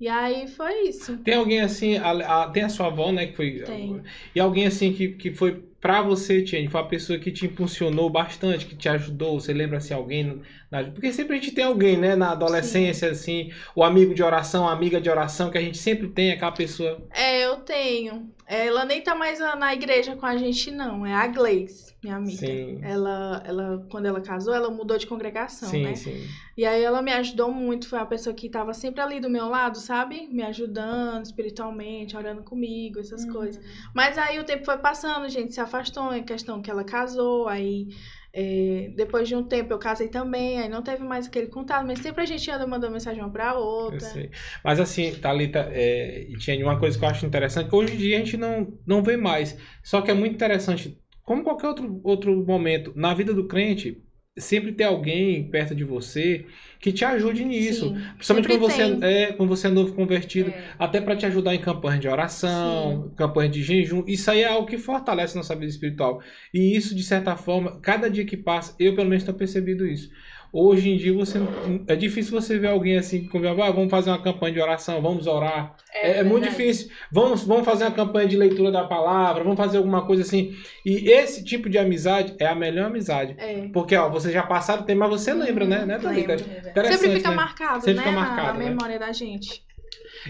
E 0.00 0.06
aí 0.08 0.46
foi 0.46 0.88
isso. 0.88 1.16
Tem 1.18 1.34
alguém 1.34 1.60
assim, 1.60 1.96
a- 1.96 2.44
a- 2.44 2.50
tem 2.50 2.62
a 2.62 2.68
sua 2.68 2.86
avó, 2.86 3.10
né, 3.10 3.26
que 3.26 3.34
foi... 3.36 3.62
Tem. 3.64 4.00
E 4.34 4.40
alguém 4.40 4.66
assim 4.66 4.92
que, 4.92 5.08
que 5.14 5.32
foi 5.32 5.60
pra 5.80 6.02
você, 6.02 6.42
Tiene, 6.42 6.68
foi 6.68 6.80
uma 6.80 6.88
pessoa 6.88 7.18
que 7.18 7.30
te 7.32 7.46
impulsionou 7.46 8.08
bastante, 8.10 8.66
que 8.66 8.76
te 8.76 8.88
ajudou, 8.88 9.40
você 9.40 9.52
lembra 9.52 9.78
assim, 9.78 9.92
alguém... 9.94 10.40
na- 10.70 10.84
Porque 10.84 11.12
sempre 11.12 11.36
a 11.36 11.40
gente 11.40 11.52
tem 11.52 11.64
alguém, 11.64 11.96
né, 11.96 12.14
na 12.14 12.30
adolescência, 12.32 13.10
assim, 13.10 13.50
o 13.74 13.82
amigo 13.82 14.14
de 14.14 14.22
oração, 14.22 14.68
a 14.68 14.72
amiga 14.72 15.00
de 15.00 15.10
oração, 15.10 15.50
que 15.50 15.58
a 15.58 15.60
gente 15.62 15.78
sempre 15.78 16.08
tem 16.08 16.30
aquela 16.32 16.52
pessoa... 16.52 17.00
É, 17.10 17.44
eu 17.44 17.56
tenho. 17.60 18.32
Ela 18.46 18.84
nem 18.84 19.02
tá 19.02 19.14
mais 19.14 19.38
na 19.38 19.56
na 19.56 19.74
igreja 19.74 20.16
com 20.16 20.26
a 20.26 20.36
gente, 20.36 20.70
não. 20.70 21.04
É 21.06 21.14
a 21.14 21.26
Gleice, 21.26 21.87
minha 22.02 22.16
amiga. 22.16 22.44
Sim. 22.46 22.80
Ela, 22.80 23.42
ela, 23.44 23.86
quando 23.90 24.06
ela 24.06 24.20
casou, 24.20 24.54
ela 24.54 24.70
mudou 24.70 24.96
de 24.98 25.06
congregação, 25.06 25.70
sim, 25.70 25.82
né? 25.82 25.94
sim. 25.94 26.40
E 26.56 26.64
aí 26.64 26.82
ela 26.82 27.02
me 27.02 27.12
ajudou 27.12 27.52
muito, 27.52 27.88
foi 27.88 27.98
a 27.98 28.06
pessoa 28.06 28.34
que 28.34 28.48
tava 28.48 28.72
sempre 28.74 29.00
ali 29.00 29.20
do 29.20 29.30
meu 29.30 29.46
lado, 29.48 29.78
sabe? 29.78 30.26
Me 30.28 30.42
ajudando 30.42 31.24
espiritualmente, 31.24 32.16
orando 32.16 32.42
comigo, 32.44 33.00
essas 33.00 33.24
Uhum. 33.24 33.32
coisas. 33.32 33.62
Mas 33.94 34.16
aí 34.18 34.38
o 34.38 34.44
tempo 34.44 34.64
foi 34.64 34.78
passando, 34.78 35.24
a 35.24 35.28
gente 35.28 35.52
se 35.54 35.60
afastou, 35.60 36.14
em 36.14 36.24
questão 36.24 36.62
que 36.62 36.70
ela 36.70 36.84
casou, 36.84 37.48
aí 37.48 37.88
É, 38.32 38.92
depois 38.94 39.26
de 39.26 39.34
um 39.34 39.42
tempo 39.42 39.72
eu 39.72 39.78
casei 39.78 40.08
também, 40.08 40.60
aí 40.60 40.68
não 40.68 40.82
teve 40.82 41.02
mais 41.02 41.26
aquele 41.26 41.46
contato, 41.48 41.86
mas 41.86 42.00
sempre 42.00 42.22
a 42.22 42.26
gente 42.26 42.48
anda 42.50 42.66
mandando 42.66 42.92
mensagem 42.92 43.22
uma 43.22 43.32
pra 43.32 43.54
Eu 43.88 43.98
outra. 43.98 44.00
sei. 44.00 44.30
Mas 44.62 44.78
assim, 44.78 45.18
Thalita, 45.18 45.60
é, 45.72 46.26
tinha 46.38 46.62
uma 46.64 46.78
coisa 46.78 46.98
que 46.98 47.04
eu 47.04 47.08
acho 47.08 47.24
interessante, 47.26 47.70
que 47.70 47.74
hoje 47.76 47.94
em 47.94 47.96
dia 47.96 48.16
a 48.16 48.18
gente 48.20 48.36
não, 48.36 48.78
não 48.86 49.02
vê 49.02 49.16
mais. 49.16 49.56
Só 49.82 50.02
que 50.02 50.10
é 50.10 50.14
muito 50.14 50.34
interessante, 50.34 51.00
como 51.28 51.44
qualquer 51.44 51.66
outro, 51.68 52.00
outro 52.02 52.46
momento, 52.46 52.90
na 52.96 53.12
vida 53.12 53.34
do 53.34 53.46
crente, 53.46 54.02
sempre 54.38 54.72
ter 54.72 54.84
alguém 54.84 55.50
perto 55.50 55.74
de 55.74 55.84
você 55.84 56.46
que 56.80 56.90
te 56.90 57.04
ajude 57.04 57.44
nisso. 57.44 57.90
Sim, 57.90 58.00
Principalmente 58.14 58.48
quando 58.48 58.60
você, 58.60 58.96
tem. 58.96 58.98
é, 59.02 59.32
quando 59.34 59.50
você 59.50 59.66
é 59.66 59.70
novo 59.70 59.92
convertido. 59.92 60.48
É. 60.48 60.72
Até 60.78 61.02
para 61.02 61.14
te 61.14 61.26
ajudar 61.26 61.54
em 61.54 61.60
campanha 61.60 62.00
de 62.00 62.08
oração, 62.08 63.12
campanha 63.14 63.50
de 63.50 63.62
jejum. 63.62 64.04
Isso 64.06 64.30
aí 64.30 64.40
é 64.40 64.48
algo 64.48 64.66
que 64.66 64.78
fortalece 64.78 65.36
nossa 65.36 65.54
vida 65.54 65.66
espiritual. 65.70 66.22
E 66.54 66.74
isso, 66.74 66.94
de 66.94 67.02
certa 67.02 67.36
forma, 67.36 67.78
cada 67.82 68.08
dia 68.08 68.24
que 68.24 68.36
passa, 68.38 68.74
eu 68.78 68.94
pelo 68.94 69.10
menos 69.10 69.22
tenho 69.22 69.36
percebido 69.36 69.86
isso. 69.86 70.08
Hoje 70.52 70.90
em 70.90 70.96
dia 70.96 71.12
você 71.12 71.38
é 71.86 71.94
difícil 71.94 72.32
você 72.32 72.58
ver 72.58 72.68
alguém 72.68 72.96
assim 72.96 73.20
que 73.22 73.28
conversa, 73.28 73.64
ah, 73.64 73.70
vamos 73.70 73.90
fazer 73.90 74.10
uma 74.10 74.22
campanha 74.22 74.54
de 74.54 74.60
oração, 74.60 75.02
vamos 75.02 75.26
orar. 75.26 75.76
É, 75.94 76.18
é 76.18 76.22
muito 76.24 76.44
verdade. 76.44 76.56
difícil. 76.56 76.90
Vamos, 77.12 77.44
vamos 77.44 77.64
fazer 77.64 77.84
uma 77.84 77.90
campanha 77.90 78.26
de 78.26 78.36
leitura 78.36 78.70
da 78.70 78.84
palavra, 78.84 79.42
vamos 79.44 79.58
fazer 79.58 79.78
alguma 79.78 80.06
coisa 80.06 80.22
assim. 80.22 80.54
E 80.84 81.10
esse 81.10 81.44
tipo 81.44 81.68
de 81.68 81.76
amizade 81.78 82.34
é 82.38 82.46
a 82.46 82.54
melhor 82.54 82.86
amizade. 82.86 83.34
É. 83.38 83.68
Porque, 83.68 83.94
ó, 83.94 84.08
você 84.08 84.32
já 84.32 84.42
passaram 84.42 84.82
o 84.82 84.86
tempo, 84.86 85.00
mas 85.00 85.10
você 85.10 85.34
lembra, 85.34 85.66
né? 85.66 85.84
né 85.84 85.98
Sempre 85.98 87.16
fica 87.16 87.30
né? 87.30 87.36
marcado, 87.36 87.80
Sempre 87.84 87.94
né? 87.94 88.02
fica 88.02 88.10
na- 88.12 88.20
marcado, 88.20 88.58
na, 88.58 88.64
né? 88.64 88.70
memória 88.70 88.98
da 88.98 89.12
gente. 89.12 89.67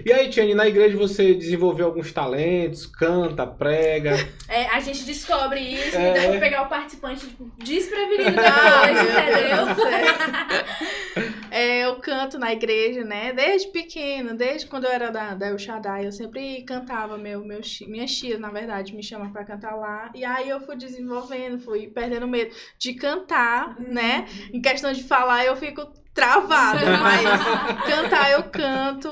E 0.05 0.12
aí, 0.12 0.28
Tiane, 0.31 0.55
na 0.55 0.67
igreja 0.67 0.97
você 0.97 1.35
desenvolveu 1.35 1.87
alguns 1.87 2.12
talentos, 2.12 2.87
canta, 2.87 3.47
prega. 3.47 4.14
É, 4.50 4.64
a 4.69 4.81
gente 4.81 5.05
descobre 5.05 5.61
isso 5.61 5.95
É. 5.95 6.11
e 6.11 6.14
deve 6.14 6.38
pegar 6.38 6.62
o 6.62 6.69
participante 6.71 7.26
tipo, 7.28 7.50
desprevenido 7.59 8.40
Ah, 8.40 8.90
entendeu? 8.90 9.67
Deus 9.67 11.38
É, 11.50 11.85
eu 11.85 11.97
canto 11.97 12.38
na 12.38 12.50
igreja, 12.52 13.05
né? 13.05 13.33
Desde 13.33 13.69
pequena, 13.69 14.35
desde 14.35 14.67
quando 14.67 14.85
eu 14.85 14.90
era 14.90 15.11
da, 15.11 15.35
da 15.35 15.49
El 15.49 15.59
Shaddai, 15.59 16.07
eu 16.07 16.12
sempre 16.12 16.62
cantava. 16.62 17.19
Meu, 17.19 17.45
meu, 17.45 17.61
minhas 17.88 18.11
tias, 18.14 18.40
na 18.40 18.50
verdade, 18.50 18.95
me 18.95 19.02
chamam 19.02 19.31
pra 19.31 19.45
cantar 19.45 19.75
lá. 19.75 20.11
E 20.14 20.25
aí 20.25 20.49
eu 20.49 20.61
fui 20.61 20.76
desenvolvendo, 20.76 21.59
fui 21.59 21.87
perdendo 21.88 22.26
medo 22.26 22.55
de 22.78 22.95
cantar, 22.95 23.78
né? 23.78 24.26
Em 24.52 24.61
questão 24.62 24.93
de 24.93 25.02
falar, 25.02 25.45
eu 25.45 25.57
fico 25.57 25.93
travada, 26.18 26.80
mas 26.98 27.84
cantar 27.87 28.32
eu 28.32 28.42
canto. 28.44 29.08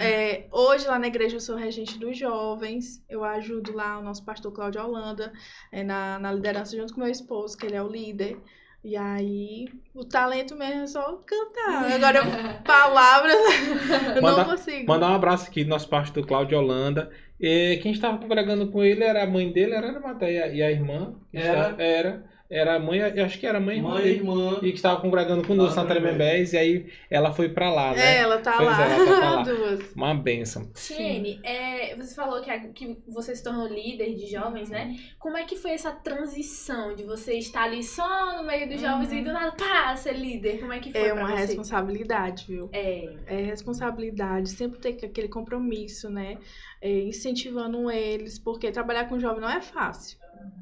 É, 0.00 0.46
hoje 0.50 0.86
lá 0.86 0.98
na 0.98 1.06
igreja 1.06 1.36
eu 1.36 1.40
sou 1.40 1.56
regente 1.56 1.98
dos 1.98 2.16
jovens. 2.18 3.04
Eu 3.08 3.22
ajudo 3.24 3.74
lá 3.74 3.98
o 3.98 4.02
nosso 4.02 4.24
pastor 4.24 4.50
Cláudio 4.52 4.82
Holanda 4.82 5.32
é, 5.70 5.82
na, 5.84 6.18
na 6.18 6.32
liderança 6.32 6.76
junto 6.76 6.94
com 6.94 7.00
meu 7.00 7.10
esposo, 7.10 7.56
que 7.56 7.66
ele 7.66 7.76
é 7.76 7.82
o 7.82 7.88
líder. 7.88 8.38
E 8.84 8.96
aí, 8.96 9.66
o 9.92 10.04
talento 10.04 10.54
mesmo 10.56 10.82
é 10.82 10.86
só 10.86 11.20
cantar. 11.26 11.92
Agora, 11.92 12.18
eu- 12.24 12.62
palavras, 12.64 13.36
eu 14.16 14.22
Manda- 14.22 14.44
não 14.44 14.50
consigo. 14.50 14.86
Mandar 14.86 15.10
um 15.10 15.14
abraço 15.14 15.48
aqui 15.48 15.64
do 15.64 15.70
nosso 15.70 15.88
pastor 15.88 16.24
Cláudio 16.26 16.58
Holanda. 16.58 17.10
E 17.40 17.78
quem 17.82 17.92
estava 17.92 18.18
congregando 18.18 18.70
com 18.70 18.82
ele 18.82 19.02
era 19.04 19.24
a 19.24 19.26
mãe 19.26 19.52
dele, 19.52 19.74
era 19.74 19.96
a 19.96 20.00
Matéia 20.00 20.46
e 20.52 20.62
a 20.62 20.70
irmã. 20.70 21.14
que 21.30 21.36
Era. 21.38 21.60
estava- 21.60 21.82
Era. 21.82 22.24
Era 22.50 22.76
a 22.76 22.78
mãe, 22.78 22.98
eu 22.98 23.24
acho 23.26 23.38
que 23.38 23.46
era 23.46 23.58
a 23.58 23.60
mãe, 23.60 23.78
e 23.78 23.82
Mãe 23.82 24.04
e 24.06 24.08
irmã. 24.08 24.58
E 24.62 24.70
que 24.70 24.76
estava 24.76 25.00
congregando 25.00 25.46
conosco 25.46 25.76
Lá 25.76 25.82
na 25.84 25.88
Tremembés. 25.90 26.52
E 26.54 26.56
aí 26.58 26.86
ela 27.10 27.32
foi 27.32 27.50
pra 27.50 27.70
lá, 27.70 27.92
É, 27.92 27.96
né? 27.96 28.18
ela 28.20 28.38
tá 28.38 28.52
Pois 28.56 28.68
lá. 28.68 28.88
é, 28.88 28.94
ela 28.94 29.04
tá 29.20 29.30
lá. 29.36 29.42
Duas. 29.42 29.92
Uma 29.94 30.14
benção. 30.14 30.70
Tiene, 30.74 31.40
é, 31.44 31.94
você 31.94 32.14
falou 32.14 32.40
que, 32.40 32.50
a- 32.50 32.58
que 32.68 32.96
você 33.06 33.36
se 33.36 33.42
tornou 33.44 33.66
líder 33.66 34.14
de 34.14 34.26
jovens, 34.26 34.70
né? 34.70 34.96
Como 35.18 35.36
é 35.36 35.44
que 35.44 35.56
foi 35.56 35.72
essa 35.72 35.92
transição 35.92 36.94
de 36.94 37.04
você 37.04 37.34
estar 37.34 37.64
ali 37.64 37.82
só 37.84 38.36
no 38.38 38.44
meio 38.46 38.66
dos 38.68 38.80
jovens 38.80 39.12
e 39.12 39.20
do 39.20 39.32
nada, 39.32 39.52
pá, 39.52 39.94
ser 39.96 40.14
líder? 40.14 40.58
Como 40.60 40.72
é 40.72 40.78
que 40.78 40.90
foi 40.90 41.00
É 41.02 41.12
pra 41.12 41.22
uma 41.24 41.30
você? 41.32 41.46
responsabilidade, 41.46 42.46
viu? 42.48 42.70
É, 42.72 43.14
É 43.26 43.42
responsabilidade, 43.42 44.48
sempre 44.50 44.78
ter 44.78 45.04
aquele 45.04 45.28
compromisso, 45.28 46.08
né? 46.10 46.38
É, 46.80 46.90
incentivando 47.02 47.90
eles, 47.90 48.38
porque 48.38 48.70
trabalhar 48.70 49.08
com 49.08 49.18
jovem 49.18 49.40
não 49.40 49.50
é 49.50 49.60
fácil, 49.60 50.17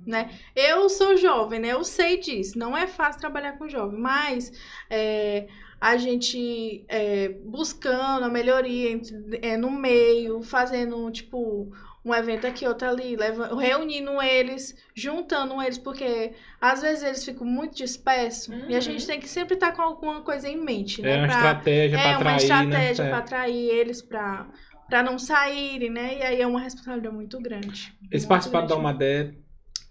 né? 0.07 0.31
Eu 0.55 0.89
sou 0.89 1.17
jovem, 1.17 1.59
né? 1.61 1.73
Eu 1.73 1.83
sei 1.85 2.19
disso, 2.21 2.59
não 2.59 2.77
é 2.77 2.87
fácil 2.87 3.21
trabalhar 3.21 3.53
com 3.59 3.69
jovem, 3.69 3.99
mas 3.99 4.53
é, 4.89 5.47
a 5.81 5.97
gente 5.97 6.85
é, 6.89 7.29
buscando 7.45 8.25
a 8.25 8.29
melhoria 8.29 8.91
entre- 8.93 9.39
é, 9.43 9.57
no 9.57 9.71
meio, 9.71 10.43
fazendo, 10.43 11.11
tipo, 11.11 11.71
um 12.05 12.15
evento 12.15 12.47
aqui, 12.47 12.65
outro 12.69 12.87
ali, 12.89 13.17
leva- 13.17 13.59
reunindo 13.61 14.23
eles, 14.23 14.77
juntando 14.95 15.61
eles, 15.61 15.77
porque 15.77 16.35
às 16.61 16.81
vezes 16.83 17.03
eles 17.03 17.25
ficam 17.25 17.45
muito 17.45 17.75
dispersos 17.75 18.55
e 18.69 18.73
a 18.73 18.77
Uhum. 18.77 18.81
gente 18.81 19.07
tem 19.07 19.19
que 19.19 19.29
sempre 19.29 19.55
estar 19.55 19.73
com 19.73 19.83
alguma 19.83 20.21
coisa 20.23 20.49
em 20.49 20.57
mente, 20.57 21.03
né? 21.03 21.11
É 21.11 21.17
uma 21.19 21.27
pra- 21.27 21.37
estratégia 21.37 21.97
é 21.97 22.01
pra 22.03 22.11
uma 22.11 22.17
atrair, 22.19 22.37
estratégia 22.43 23.05
né? 23.05 23.11
para 23.11 23.19
É. 23.19 23.21
atrair 23.21 23.69
eles 23.71 24.01
para 24.03 24.47
para 24.89 25.03
não 25.03 25.19
saírem, 25.19 25.91
né? 25.91 26.17
E 26.19 26.23
aí 26.23 26.41
é 26.41 26.47
uma 26.47 26.61
responsabilidade 26.61 27.13
muito 27.13 27.41
grande. 27.41 27.93
Eles 28.09 28.23
Muito 28.23 28.29
participaram 28.29 28.69
da 28.69 28.77
grande. 28.77 29.37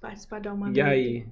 Participar 0.06 0.42
da 0.42 0.54
uma 0.54 0.72
E 0.72 0.82
aí? 0.82 1.26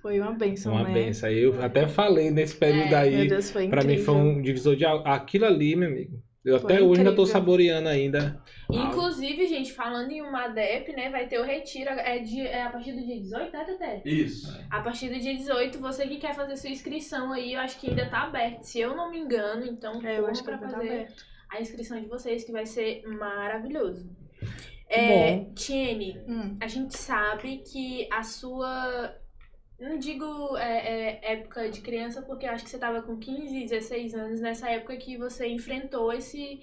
Foi 0.00 0.20
uma 0.20 0.32
benção, 0.32 0.72
Uma 0.74 0.84
né? 0.84 0.92
benção. 0.92 1.28
Aí 1.28 1.38
Eu 1.42 1.62
até 1.62 1.86
falei 1.88 2.30
nesse 2.30 2.56
período 2.56 2.92
É, 2.94 2.98
aí. 2.98 3.16
Meu 3.16 3.28
Deus, 3.28 3.50
foi 3.50 3.68
Pra 3.68 3.82
mim 3.82 3.96
foi 3.98 4.14
um 4.14 4.42
divisor 4.42 4.76
de 4.76 4.84
água. 4.84 5.02
Aquilo 5.14 5.46
ali, 5.46 5.74
meu 5.76 5.88
amigo. 5.88 6.22
Eu 6.44 6.58
Foi 6.60 6.72
até 6.74 6.82
hoje 6.82 7.00
ainda 7.00 7.14
tô 7.14 7.24
saboreando 7.24 7.88
ainda. 7.88 8.38
Inclusive, 8.70 9.46
gente, 9.46 9.72
falando 9.72 10.10
em 10.10 10.20
uma 10.20 10.44
ADEP, 10.44 10.92
né, 10.92 11.08
vai 11.08 11.26
ter 11.26 11.38
o 11.40 11.42
retiro, 11.42 11.88
é, 11.88 12.18
de, 12.18 12.38
é 12.42 12.64
a 12.64 12.68
partir 12.70 12.92
do 12.92 13.02
dia 13.02 13.18
18, 13.18 13.50
né, 13.50 13.64
Tete? 13.78 14.02
Isso. 14.24 14.58
A 14.70 14.82
partir 14.82 15.08
do 15.08 15.18
dia 15.18 15.34
18, 15.34 15.78
você 15.78 16.06
que 16.06 16.18
quer 16.18 16.34
fazer 16.34 16.56
sua 16.58 16.68
inscrição 16.68 17.32
aí, 17.32 17.54
eu 17.54 17.60
acho 17.60 17.80
que 17.80 17.88
ainda 17.88 18.06
tá 18.10 18.24
aberto, 18.24 18.62
se 18.62 18.78
eu 18.78 18.94
não 18.94 19.10
me 19.10 19.18
engano, 19.20 19.64
então 19.64 20.04
É, 20.06 20.18
eu 20.18 20.26
acho 20.26 20.42
que 20.42 20.46
pra 20.46 20.56
estar 20.56 20.68
fazer 20.68 20.86
aberto. 20.88 21.24
a 21.50 21.60
inscrição 21.62 21.98
de 21.98 22.06
vocês, 22.08 22.44
que 22.44 22.52
vai 22.52 22.66
ser 22.66 23.02
maravilhoso. 23.06 24.06
É. 24.88 25.44
Tiene, 25.54 26.18
Hum. 26.28 26.56
a 26.60 26.66
gente 26.68 26.96
sabe 26.96 27.58
que 27.58 28.08
a 28.12 28.22
sua. 28.22 29.14
Não 29.80 29.98
digo 29.98 30.56
é, 30.56 31.18
é, 31.22 31.32
época 31.32 31.68
de 31.68 31.80
criança, 31.80 32.22
porque 32.22 32.46
eu 32.46 32.50
acho 32.50 32.64
que 32.64 32.70
você 32.70 32.78
tava 32.78 33.02
com 33.02 33.16
15, 33.18 33.64
16 33.66 34.14
anos, 34.14 34.40
nessa 34.40 34.70
época 34.70 34.96
que 34.96 35.16
você 35.18 35.48
enfrentou 35.48 36.12
esse 36.12 36.60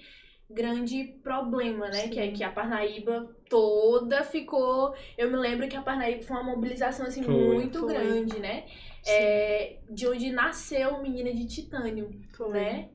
grande 0.50 1.04
problema, 1.22 1.86
né? 1.86 1.92
Sim. 2.02 2.10
Que 2.10 2.20
é 2.20 2.28
que 2.32 2.42
a 2.44 2.50
Parnaíba 2.50 3.34
toda 3.50 4.22
ficou. 4.24 4.94
Eu 5.16 5.30
me 5.30 5.36
lembro 5.36 5.68
que 5.68 5.76
a 5.76 5.82
Parnaíba 5.82 6.22
foi 6.22 6.36
uma 6.36 6.54
mobilização 6.54 7.06
assim 7.06 7.22
Foi. 7.22 7.34
muito 7.34 7.80
Foi. 7.80 7.92
grande, 7.92 8.38
né? 8.40 8.64
É, 9.06 9.78
de 9.90 10.06
onde 10.08 10.30
nasceu 10.30 11.02
Menina 11.02 11.32
de 11.34 11.46
Titânio 11.46 12.10
Foi. 12.36 12.50
né? 12.52 12.88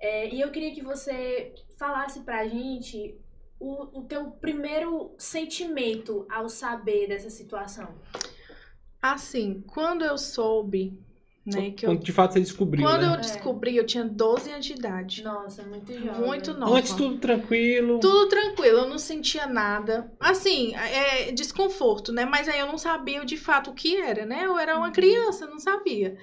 É, 0.00 0.28
e 0.34 0.40
eu 0.40 0.50
queria 0.50 0.72
que 0.74 0.82
você 0.82 1.54
falasse 1.78 2.20
pra 2.20 2.46
gente 2.48 3.14
o, 3.60 4.00
o 4.00 4.02
teu 4.04 4.30
primeiro 4.30 5.14
sentimento 5.18 6.26
ao 6.30 6.48
saber 6.48 7.06
dessa 7.06 7.28
situação. 7.28 7.94
Assim, 9.00 9.62
quando 9.66 10.02
eu 10.02 10.16
soube, 10.16 10.98
né, 11.44 11.70
que 11.70 11.84
eu... 11.84 11.90
Quando 11.90 12.02
de 12.02 12.12
fato 12.12 12.32
você 12.32 12.40
descobriu, 12.40 12.84
Quando 12.84 13.02
né? 13.02 13.12
eu 13.14 13.16
descobri, 13.18 13.76
eu 13.76 13.84
tinha 13.84 14.04
12 14.04 14.50
anos 14.50 14.64
de 14.64 14.72
idade. 14.72 15.22
Nossa, 15.22 15.62
muito 15.62 15.92
jovem. 15.92 16.20
Muito 16.20 16.54
nova. 16.54 16.78
Antes 16.78 16.94
tudo 16.94 17.18
tranquilo. 17.18 18.00
Tudo 18.00 18.28
tranquilo, 18.28 18.78
eu 18.78 18.88
não 18.88 18.98
sentia 18.98 19.46
nada. 19.46 20.10
Assim, 20.18 20.74
é 20.74 21.30
desconforto, 21.32 22.12
né? 22.12 22.24
Mas 22.24 22.48
aí 22.48 22.58
eu 22.58 22.66
não 22.66 22.78
sabia 22.78 23.24
de 23.24 23.36
fato 23.36 23.70
o 23.70 23.74
que 23.74 23.96
era, 23.96 24.24
né? 24.24 24.44
Eu 24.44 24.58
era 24.58 24.76
uma 24.76 24.90
criança, 24.90 25.44
eu 25.44 25.50
não 25.50 25.58
sabia. 25.58 26.16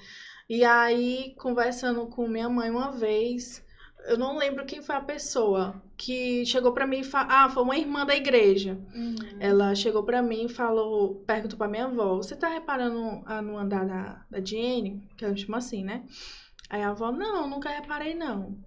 E 0.50 0.64
aí, 0.64 1.36
conversando 1.38 2.08
com 2.08 2.28
minha 2.28 2.50
mãe 2.50 2.70
uma 2.70 2.92
vez, 2.92 3.64
eu 4.08 4.18
não 4.18 4.38
lembro 4.38 4.66
quem 4.66 4.82
foi 4.82 4.96
a 4.96 5.02
pessoa 5.02 5.82
que 5.98 6.46
chegou 6.46 6.72
pra 6.72 6.86
mim 6.86 7.00
e 7.00 7.04
falou: 7.04 7.28
Ah, 7.32 7.50
foi 7.50 7.64
uma 7.64 7.78
irmã 7.78 8.06
da 8.06 8.16
igreja. 8.16 8.78
Uhum. 8.94 9.16
Ela 9.40 9.74
chegou 9.76 10.04
pra 10.04 10.22
mim 10.22 10.46
e 10.46 10.50
falou, 10.50 11.16
perguntou 11.26 11.58
pra 11.58 11.68
minha 11.68 11.86
avó, 11.86 12.16
você 12.18 12.36
tá 12.36 12.48
reparando 12.48 13.24
ah, 13.26 13.42
no 13.42 13.58
andar 13.58 13.86
da, 13.86 14.26
da 14.30 14.40
Jenny? 14.44 15.02
Que 15.18 15.26
ela 15.26 15.36
chama 15.36 15.58
assim, 15.58 15.84
né? 15.84 16.04
Aí 16.70 16.82
a 16.84 16.90
avó, 16.90 17.12
não, 17.12 17.50
nunca 17.50 17.70
reparei 17.70 18.14
não. 18.14 18.58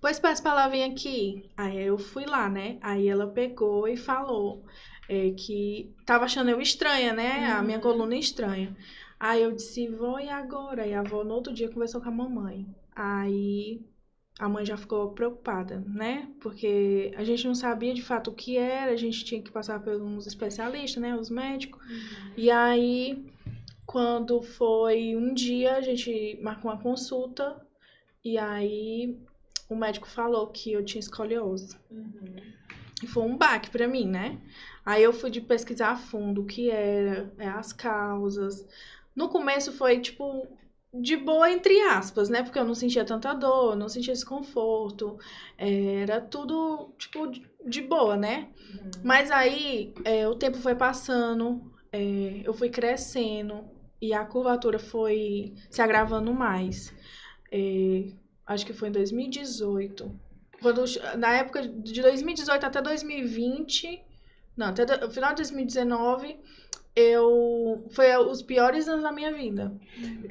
Pois 0.00 0.18
peço 0.18 0.42
pra 0.42 0.50
ela 0.52 0.68
vir 0.68 0.82
aqui. 0.82 1.48
Aí 1.56 1.80
eu 1.80 1.96
fui 1.96 2.24
lá, 2.26 2.48
né? 2.48 2.78
Aí 2.82 3.06
ela 3.08 3.26
pegou 3.28 3.86
e 3.86 3.96
falou 3.96 4.64
é, 5.08 5.30
que 5.30 5.94
tava 6.04 6.24
achando 6.24 6.50
eu 6.50 6.60
estranha, 6.60 7.12
né? 7.12 7.52
A 7.52 7.62
minha 7.62 7.76
Uhum. 7.76 7.82
coluna 7.84 8.16
estranha. 8.16 8.76
Aí 9.20 9.40
eu 9.42 9.52
disse, 9.52 9.86
vou 9.86 10.18
e 10.18 10.28
agora? 10.28 10.84
E 10.86 10.92
a 10.92 11.00
avó 11.00 11.22
no 11.22 11.34
outro 11.34 11.52
dia 11.54 11.68
conversou 11.70 12.00
com 12.00 12.08
a 12.08 12.12
mamãe. 12.12 12.66
Aí 12.96 13.80
a 14.42 14.48
mãe 14.48 14.64
já 14.64 14.76
ficou 14.76 15.10
preocupada, 15.10 15.84
né? 15.86 16.28
Porque 16.40 17.12
a 17.16 17.22
gente 17.22 17.46
não 17.46 17.54
sabia 17.54 17.94
de 17.94 18.02
fato 18.02 18.32
o 18.32 18.34
que 18.34 18.56
era, 18.56 18.90
a 18.90 18.96
gente 18.96 19.24
tinha 19.24 19.40
que 19.40 19.52
passar 19.52 19.78
por 19.78 20.02
uns 20.02 20.26
especialistas, 20.26 21.00
né? 21.00 21.14
Os 21.14 21.30
médicos. 21.30 21.80
E 22.36 22.50
aí, 22.50 23.24
quando 23.86 24.42
foi 24.42 25.14
um 25.14 25.32
dia, 25.32 25.76
a 25.76 25.80
gente 25.80 26.40
marcou 26.42 26.72
uma 26.72 26.82
consulta. 26.82 27.64
E 28.24 28.36
aí, 28.36 29.16
o 29.68 29.76
médico 29.76 30.08
falou 30.08 30.48
que 30.48 30.72
eu 30.72 30.84
tinha 30.84 30.98
escoliose. 30.98 31.76
Uhum. 31.88 32.34
E 33.00 33.06
foi 33.06 33.22
um 33.22 33.36
baque 33.36 33.70
pra 33.70 33.86
mim, 33.86 34.08
né? 34.08 34.40
Aí 34.84 35.04
eu 35.04 35.12
fui 35.12 35.30
de 35.30 35.40
pesquisar 35.40 35.90
a 35.90 35.96
fundo 35.96 36.42
o 36.42 36.46
que 36.46 36.68
era, 36.68 37.32
é, 37.38 37.46
as 37.46 37.72
causas, 37.72 38.66
No 39.14 39.28
começo 39.28 39.70
foi, 39.70 40.00
tipo, 40.00 40.48
de 40.92 41.16
boa, 41.16 41.50
entre 41.50 41.80
aspas, 41.82 42.28
né? 42.28 42.42
Porque 42.42 42.58
eu 42.58 42.64
não 42.64 42.74
sentia 42.74 43.04
tanta 43.04 43.32
dor, 43.34 43.74
não 43.76 43.88
sentia 43.88 44.12
desconforto. 44.12 45.18
é, 45.56 46.02
Era 46.02 46.20
tudo, 46.20 46.92
tipo, 46.98 47.26
de- 47.66 47.82
boa, 47.82 48.16
né? 48.16 48.50
Mas 49.02 49.30
aí 49.30 49.94
é, 50.04 50.28
o 50.28 50.34
tempo 50.34 50.58
foi 50.58 50.74
passando, 50.74 51.72
é, 51.92 52.42
eu 52.44 52.52
fui 52.52 52.68
crescendo 52.68 53.64
e 54.00 54.12
a 54.12 54.24
curvatura 54.24 54.78
foi 54.78 55.54
se 55.70 55.80
agravando 55.80 56.32
mais. 56.34 56.92
É, 57.50 58.12
acho 58.46 58.66
que 58.66 58.72
foi 58.72 58.88
em 58.88 58.92
2018. 58.92 60.10
Quando, 60.60 60.84
na 61.18 61.32
época 61.34 61.66
de 61.66 62.00
2018 62.02 62.64
até 62.66 62.80
2020, 62.82 64.00
não, 64.56 64.68
até 64.68 65.04
o 65.04 65.10
final 65.10 65.30
de 65.30 65.36
2019, 65.36 66.38
eu 66.94 67.88
foi 67.94 68.14
os 68.16 68.42
piores 68.42 68.86
anos 68.88 69.02
da 69.02 69.12
minha 69.12 69.32
vida. 69.32 69.72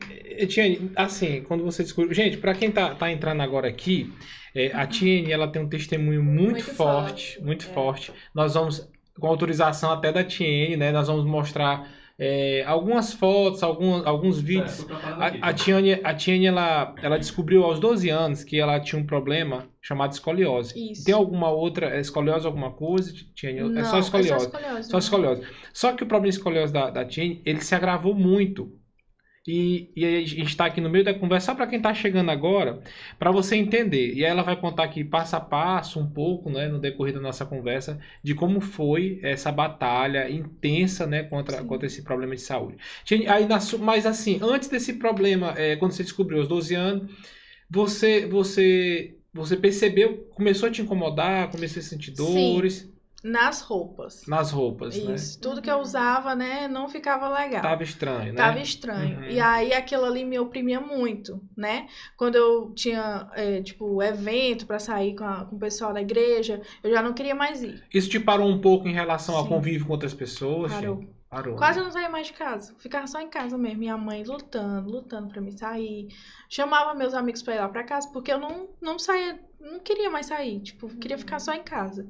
Eh, 0.09 0.45
Tiane, 0.45 0.91
assim, 0.95 1.43
quando 1.43 1.63
você 1.63 1.83
descobriu. 1.83 2.13
Gente, 2.13 2.37
pra 2.37 2.53
quem 2.53 2.71
tá, 2.71 2.95
tá 2.95 3.11
entrando 3.11 3.41
agora 3.41 3.67
aqui, 3.67 4.11
é, 4.55 4.67
a 4.73 4.85
Tiane 4.85 5.31
ela 5.31 5.47
tem 5.47 5.61
um 5.61 5.69
testemunho 5.69 6.23
muito, 6.23 6.51
Muito 6.51 6.63
forte, 6.63 7.35
forte, 7.35 7.41
muito 7.43 7.65
é. 7.65 7.73
forte. 7.73 8.13
Nós 8.33 8.53
vamos, 8.53 8.89
com 9.19 9.27
autorização 9.27 9.91
até 9.91 10.11
da 10.11 10.23
Tiane, 10.23 10.77
né? 10.77 10.91
Nós 10.91 11.07
vamos 11.07 11.25
mostrar 11.25 11.91
é, 12.19 12.63
algumas 12.65 13.13
fotos, 13.13 13.63
alguns, 13.63 14.05
alguns 14.05 14.39
vídeos. 14.39 14.83
Preparando 14.83 15.23
aqui. 15.23 15.39
A, 15.41 15.47
a 15.47 15.53
Tiane, 15.53 15.93
a 16.03 16.13
Tiane 16.13 16.45
ela, 16.45 16.93
ela 17.01 17.17
descobriu 17.17 17.63
aos 17.63 17.79
12 17.79 18.09
anos 18.09 18.43
que 18.43 18.59
ela 18.59 18.79
tinha 18.79 19.01
um 19.01 19.05
problema 19.05 19.67
chamado 19.81 20.11
escoliose. 20.11 20.91
Isso. 20.91 21.03
Tem 21.03 21.13
alguma 21.13 21.49
outra 21.49 21.95
é 21.95 21.99
escoliose, 21.99 22.45
alguma 22.45 22.71
coisa, 22.71 23.11
Tiane? 23.33 23.61
Não, 23.61 23.81
é 23.81 23.83
só 23.83 23.99
escoliose. 23.99 24.45
escoliose. 24.45 24.89
Só 24.89 24.97
né? 24.97 24.99
escoliose. 24.99 25.47
Só 25.73 25.93
que 25.93 26.03
o 26.03 26.07
problema 26.07 26.31
de 26.31 26.37
escoliose 26.37 26.71
da, 26.71 26.89
da 26.89 27.05
Tiene, 27.05 27.41
ele 27.45 27.61
se 27.61 27.73
agravou 27.73 28.13
muito. 28.13 28.79
E, 29.47 29.91
e 29.95 30.05
a 30.05 30.19
gente 30.21 30.43
está 30.45 30.65
aqui 30.65 30.79
no 30.79 30.89
meio 30.89 31.03
da 31.03 31.15
conversa, 31.15 31.47
só 31.47 31.55
para 31.55 31.65
quem 31.65 31.77
está 31.77 31.91
chegando 31.95 32.29
agora, 32.29 32.79
para 33.17 33.31
você 33.31 33.55
entender. 33.55 34.13
E 34.13 34.23
aí 34.23 34.29
ela 34.29 34.43
vai 34.43 34.55
contar 34.55 34.83
aqui 34.83 35.03
passo 35.03 35.35
a 35.35 35.39
passo, 35.39 35.99
um 35.99 36.07
pouco, 36.07 36.47
né, 36.51 36.67
no 36.67 36.79
decorrer 36.79 37.15
da 37.15 37.19
nossa 37.19 37.43
conversa, 37.43 37.99
de 38.23 38.35
como 38.35 38.61
foi 38.61 39.19
essa 39.23 39.51
batalha 39.51 40.29
intensa, 40.29 41.07
né, 41.07 41.23
contra, 41.23 41.57
Sim. 41.57 41.65
contra 41.65 41.87
esse 41.87 42.03
problema 42.03 42.35
de 42.35 42.41
saúde. 42.41 42.77
Aí 43.27 43.47
mas 43.79 44.05
assim, 44.05 44.39
antes 44.43 44.69
desse 44.69 44.93
problema, 44.93 45.55
é, 45.57 45.75
quando 45.75 45.93
você 45.93 46.03
descobriu 46.03 46.37
aos 46.37 46.47
12 46.47 46.75
anos, 46.75 47.11
você, 47.67 48.27
você, 48.27 49.15
você 49.33 49.55
percebeu, 49.55 50.25
começou 50.35 50.67
a 50.67 50.71
te 50.71 50.81
incomodar, 50.81 51.49
começou 51.51 51.79
a 51.79 51.83
sentir 51.83 52.15
Sim. 52.15 52.53
dores 52.53 52.91
Nas 53.23 53.61
roupas. 53.61 54.23
nas 54.27 54.51
roupas, 54.51 54.97
né? 54.97 55.13
Isso. 55.15 55.39
Tudo 55.39 55.61
que 55.61 55.69
eu 55.69 55.77
usava, 55.79 56.35
né, 56.35 56.67
não 56.67 56.89
ficava 56.89 57.29
legal. 57.29 57.61
Tava 57.61 57.83
estranho, 57.83 58.33
né? 58.33 58.37
Tava 58.37 58.59
estranho. 58.59 59.19
Uhum. 59.19 59.29
E 59.29 59.39
aí 59.39 59.73
aquilo 59.73 60.05
ali 60.05 60.25
me 60.25 60.39
oprimia 60.39 60.81
muito, 60.81 61.39
né? 61.55 61.87
Quando 62.17 62.35
eu 62.35 62.71
tinha, 62.73 63.29
é, 63.35 63.61
tipo, 63.61 64.01
evento 64.01 64.65
pra 64.65 64.79
sair 64.79 65.15
com, 65.15 65.23
a- 65.23 65.45
com 65.45 65.55
o 65.55 65.59
pessoal 65.59 65.93
da 65.93 66.01
igreja, 66.01 66.61
eu 66.83 66.89
já 66.91 67.01
não 67.01 67.13
queria 67.13 67.35
mais 67.35 67.61
ir. 67.61 67.83
Isso 67.93 68.09
te 68.09 68.19
parou 68.19 68.49
um 68.49 68.59
pouco 68.59 68.87
em 68.87 68.93
relação 68.93 69.35
ao 69.35 69.43
Sim. 69.43 69.49
convívio 69.49 69.85
com 69.85 69.93
outras 69.93 70.13
pessoas? 70.13 70.73
Parou. 70.73 71.03
Parou. 71.31 71.55
Quase 71.55 71.79
eu 71.79 71.85
não 71.85 71.91
saía 71.91 72.09
mais 72.09 72.27
de 72.27 72.33
casa. 72.33 72.75
Ficava 72.77 73.07
só 73.07 73.21
em 73.21 73.29
casa 73.29 73.57
mesmo. 73.57 73.79
Minha 73.79 73.97
mãe 73.97 74.21
lutando, 74.21 74.91
lutando 74.91 75.29
pra 75.29 75.39
me 75.39 75.53
sair. 75.53 76.09
Chamava 76.49 76.93
meus 76.93 77.13
amigos 77.13 77.41
pra 77.41 77.55
ir 77.55 77.59
lá 77.59 77.69
pra 77.69 77.85
casa, 77.85 78.09
porque 78.11 78.33
eu 78.33 78.37
não, 78.37 78.67
não 78.81 78.99
saía, 78.99 79.39
não 79.57 79.79
queria 79.79 80.09
mais 80.09 80.25
sair. 80.25 80.59
Tipo, 80.59 80.89
queria 80.97 81.17
ficar 81.17 81.39
só 81.39 81.53
em 81.53 81.63
casa. 81.63 82.05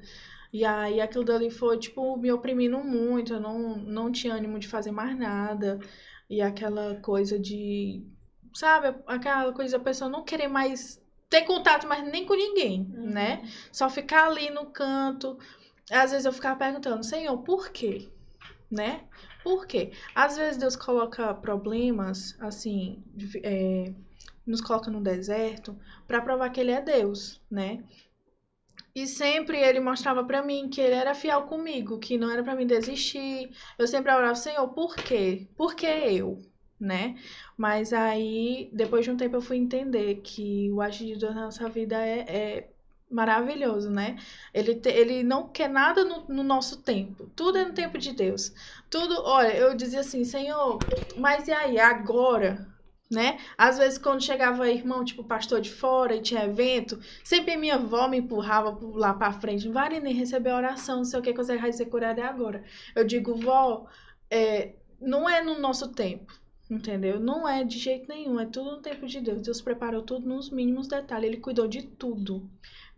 E 0.51 0.65
aí 0.65 0.99
aquilo 0.99 1.23
dali 1.23 1.51
foi, 1.51 1.77
tipo, 1.77 2.17
me 2.17 2.31
oprimindo 2.31 2.79
muito. 2.79 3.35
Eu 3.35 3.39
não, 3.39 3.77
não 3.77 4.11
tinha 4.11 4.33
ânimo 4.33 4.57
de 4.57 4.67
fazer 4.67 4.89
mais 4.89 5.15
nada. 5.15 5.79
E 6.27 6.41
aquela 6.41 6.95
coisa 6.95 7.37
de. 7.37 8.03
Sabe? 8.55 8.97
Aquela 9.05 9.53
coisa 9.53 9.77
da 9.77 9.83
pessoa 9.83 10.09
não 10.09 10.23
querer 10.23 10.47
mais 10.47 10.99
ter 11.29 11.43
contato 11.43 11.87
mais 11.87 12.03
nem 12.11 12.25
com 12.25 12.33
ninguém, 12.33 12.85
né? 12.91 13.47
Só 13.71 13.87
ficar 13.87 14.25
ali 14.29 14.49
no 14.49 14.65
canto. 14.65 15.37
Às 15.91 16.09
vezes 16.09 16.25
eu 16.25 16.33
ficava 16.33 16.57
perguntando, 16.57 17.03
Senhor, 17.03 17.37
por 17.43 17.69
quê? 17.69 18.09
Né? 18.71 19.03
Por 19.43 19.67
quê? 19.67 19.91
Às 20.15 20.37
vezes 20.37 20.57
Deus 20.57 20.77
coloca 20.77 21.33
problemas, 21.33 22.37
assim, 22.39 23.03
é, 23.43 23.91
nos 24.45 24.61
coloca 24.61 24.89
no 24.89 25.01
deserto 25.01 25.77
pra 26.07 26.21
provar 26.21 26.49
que 26.49 26.59
Ele 26.61 26.71
é 26.71 26.81
Deus, 26.81 27.41
né? 27.51 27.83
E 28.95 29.07
sempre 29.07 29.57
Ele 29.57 29.79
mostrava 29.79 30.23
pra 30.23 30.43
mim 30.43 30.69
que 30.69 30.81
Ele 30.81 30.95
era 30.95 31.13
fiel 31.13 31.43
comigo, 31.43 31.99
que 31.99 32.17
não 32.17 32.29
era 32.29 32.43
pra 32.43 32.55
mim 32.55 32.65
desistir. 32.65 33.51
Eu 33.77 33.87
sempre 33.87 34.13
orava, 34.13 34.35
Senhor, 34.35 34.67
por 34.69 34.95
quê? 34.95 35.47
Por 35.55 35.75
que 35.75 35.85
eu? 35.85 36.41
Né? 36.79 37.15
Mas 37.57 37.93
aí, 37.93 38.69
depois 38.73 39.05
de 39.05 39.11
um 39.11 39.17
tempo, 39.17 39.35
eu 39.35 39.41
fui 39.41 39.57
entender 39.57 40.15
que 40.23 40.71
o 40.71 40.81
agir 40.81 41.13
de 41.13 41.19
Deus 41.19 41.35
na 41.35 41.45
nossa 41.45 41.69
vida 41.69 41.95
é, 41.95 42.19
é 42.27 42.70
maravilhoso, 43.11 43.89
né? 43.89 44.17
Ele, 44.53 44.75
te- 44.75 44.89
ele 44.89 45.23
não 45.23 45.47
quer 45.49 45.69
nada 45.69 46.03
no, 46.03 46.25
no 46.27 46.43
nosso 46.43 46.81
tempo. 46.81 47.29
Tudo 47.35 47.57
é 47.57 47.65
no 47.65 47.73
tempo 47.73 47.97
de 47.97 48.11
Deus. 48.13 48.51
Tudo, 48.89 49.15
olha, 49.23 49.53
eu 49.55 49.75
dizia 49.75 49.99
assim, 50.01 50.23
Senhor, 50.23 50.79
mas 51.17 51.47
e 51.47 51.51
aí, 51.51 51.79
agora? 51.79 52.67
Né? 53.09 53.39
Às 53.57 53.77
vezes, 53.77 53.97
quando 53.97 54.23
chegava 54.23 54.69
irmão, 54.71 55.03
tipo, 55.03 55.21
pastor 55.23 55.59
de 55.59 55.69
fora 55.69 56.15
e 56.15 56.21
tinha 56.21 56.45
evento, 56.45 56.97
sempre 57.25 57.57
minha 57.57 57.75
avó 57.75 58.07
me 58.07 58.17
empurrava 58.19 58.77
lá 58.93 59.13
pra 59.13 59.33
frente. 59.33 59.65
Não 59.65 59.73
vai 59.73 59.99
nem 59.99 60.13
receber 60.13 60.49
a 60.51 60.55
oração, 60.55 60.97
não 60.97 61.03
sei 61.05 61.19
o 61.19 61.21
que, 61.23 61.33
que 61.33 61.37
você 61.43 61.57
vai 61.57 61.73
ser 61.73 61.87
curada 61.87 62.21
é 62.21 62.25
agora. 62.25 62.63
Eu 62.95 63.03
digo, 63.05 63.35
vó, 63.35 63.85
é, 64.29 64.75
não 64.99 65.29
é 65.29 65.43
no 65.43 65.59
nosso 65.59 65.89
tempo. 65.89 66.39
Entendeu? 66.69 67.19
Não 67.19 67.45
é 67.45 67.65
de 67.65 67.77
jeito 67.77 68.07
nenhum, 68.07 68.39
é 68.39 68.45
tudo 68.45 68.71
no 68.77 68.81
tempo 68.81 69.05
de 69.05 69.19
Deus. 69.19 69.41
Deus 69.41 69.61
preparou 69.61 70.01
tudo 70.03 70.25
nos 70.25 70.49
mínimos 70.49 70.87
detalhes, 70.87 71.27
Ele 71.27 71.37
cuidou 71.41 71.67
de 71.67 71.81
tudo, 71.83 72.49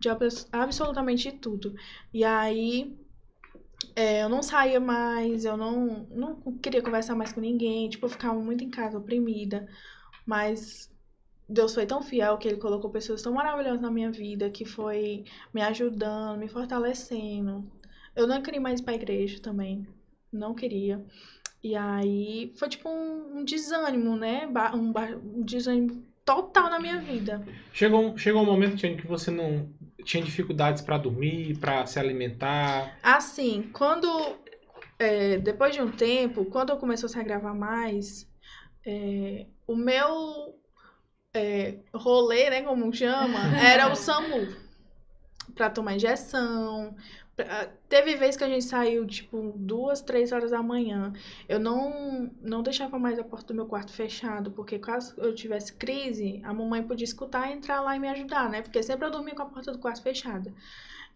de 0.04 0.10
abs- 0.10 0.48
absolutamente 0.52 1.32
tudo. 1.32 1.74
E 2.12 2.24
aí, 2.24 2.96
é, 3.96 4.22
eu 4.22 4.28
não 4.28 4.42
saía 4.42 4.80
mais, 4.80 5.44
eu 5.44 5.56
não, 5.56 6.06
não 6.10 6.36
queria 6.58 6.82
conversar 6.82 7.14
mais 7.14 7.32
com 7.32 7.40
ninguém, 7.40 7.88
tipo, 7.88 8.06
eu 8.06 8.10
ficava 8.10 8.38
muito 8.40 8.64
em 8.64 8.70
casa, 8.70 8.98
oprimida. 8.98 9.66
Mas 10.26 10.90
Deus 11.48 11.74
foi 11.74 11.86
tão 11.86 12.02
fiel 12.02 12.38
que 12.38 12.48
Ele 12.48 12.58
colocou 12.58 12.90
pessoas 12.90 13.22
tão 13.22 13.32
maravilhosas 13.34 13.80
na 13.82 13.90
minha 13.92 14.10
vida, 14.12 14.50
que 14.50 14.64
foi 14.64 15.24
me 15.54 15.62
ajudando, 15.62 16.38
me 16.40 16.48
fortalecendo. 16.48 17.70
Eu 18.16 18.26
não 18.26 18.42
queria 18.42 18.60
mais 18.60 18.80
ir 18.80 18.84
pra 18.84 18.94
igreja 18.94 19.40
também, 19.42 19.86
não 20.32 20.54
queria. 20.54 21.04
E 21.62 21.74
aí 21.76 22.52
foi 22.58 22.68
tipo 22.68 22.88
um, 22.88 23.38
um 23.40 23.44
desânimo, 23.44 24.16
né? 24.16 24.46
Um, 24.74 24.92
um 25.40 25.42
desânimo 25.44 26.04
total 26.24 26.70
na 26.70 26.78
minha 26.78 26.98
vida. 26.98 27.46
Chegou, 27.72 28.00
um- 28.12 28.16
chegou 28.18 28.42
um 28.42 28.46
momento, 28.46 28.76
Tiane, 28.76 28.96
que 28.96 29.06
você 29.06 29.30
não 29.30 29.68
tinha 30.04 30.22
dificuldades 30.22 30.82
pra 30.82 30.98
dormir, 30.98 31.58
pra 31.58 31.84
se 31.86 31.98
alimentar. 31.98 32.96
Assim, 33.02 33.70
quando. 33.72 34.08
é, 34.98 35.38
depois 35.38 35.74
de 35.74 35.82
um 35.82 35.90
tempo, 35.90 36.44
quando 36.46 36.70
eu 36.70 36.76
comecei 36.76 37.06
a 37.06 37.08
se 37.08 37.18
agravar 37.18 37.54
mais, 37.54 38.28
é, 38.86 39.46
o 39.66 39.74
meu 39.74 40.54
é, 41.34 41.78
rolê, 41.92 42.48
né, 42.48 42.62
como 42.62 42.92
chama, 42.92 43.38
era 43.58 43.90
o 43.92 43.96
SAMU. 43.96 44.46
Pra 45.54 45.68
tomar 45.70 45.94
injeção. 45.96 46.96
Pra- 47.36 47.66
Teve 47.88 48.16
vez 48.16 48.36
que 48.36 48.44
a 48.44 48.48
gente 48.48 48.64
saiu, 48.64 49.06
tipo, 49.06 49.52
duas, 49.56 50.00
três 50.00 50.32
horas 50.32 50.50
da 50.50 50.62
manhã. 50.62 51.12
Eu 51.48 51.58
não, 51.60 52.30
não 52.40 52.62
deixava 52.62 52.98
mais 52.98 53.18
a 53.18 53.24
porta 53.24 53.48
do 53.48 53.54
meu 53.54 53.66
quarto 53.66 53.92
fechado, 53.92 54.50
porque 54.52 54.78
caso 54.78 55.14
eu 55.18 55.34
tivesse 55.34 55.74
crise, 55.74 56.40
a 56.44 56.52
mamãe 56.52 56.82
podia 56.82 57.04
escutar 57.04 57.50
e 57.50 57.54
entrar 57.54 57.80
lá 57.80 57.96
e 57.96 57.98
me 58.00 58.08
ajudar, 58.08 58.48
né? 58.50 58.62
Porque 58.62 58.82
sempre 58.82 59.06
eu 59.06 59.10
dormia 59.10 59.34
com 59.34 59.42
a 59.42 59.46
porta 59.46 59.72
do 59.72 59.78
quarto 59.78 60.02
fechada. 60.02 60.52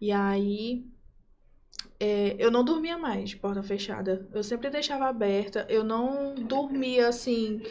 E 0.01 0.11
aí, 0.11 0.85
é, 1.99 2.35
eu 2.39 2.49
não 2.51 2.63
dormia 2.63 2.97
mais 2.97 3.29
de 3.29 3.37
porta 3.37 3.61
fechada. 3.63 4.27
Eu 4.33 4.43
sempre 4.43 4.69
deixava 4.69 5.07
aberta. 5.07 5.65
Eu 5.69 5.83
não 5.83 6.35
dormia 6.35 7.07
assim. 7.09 7.61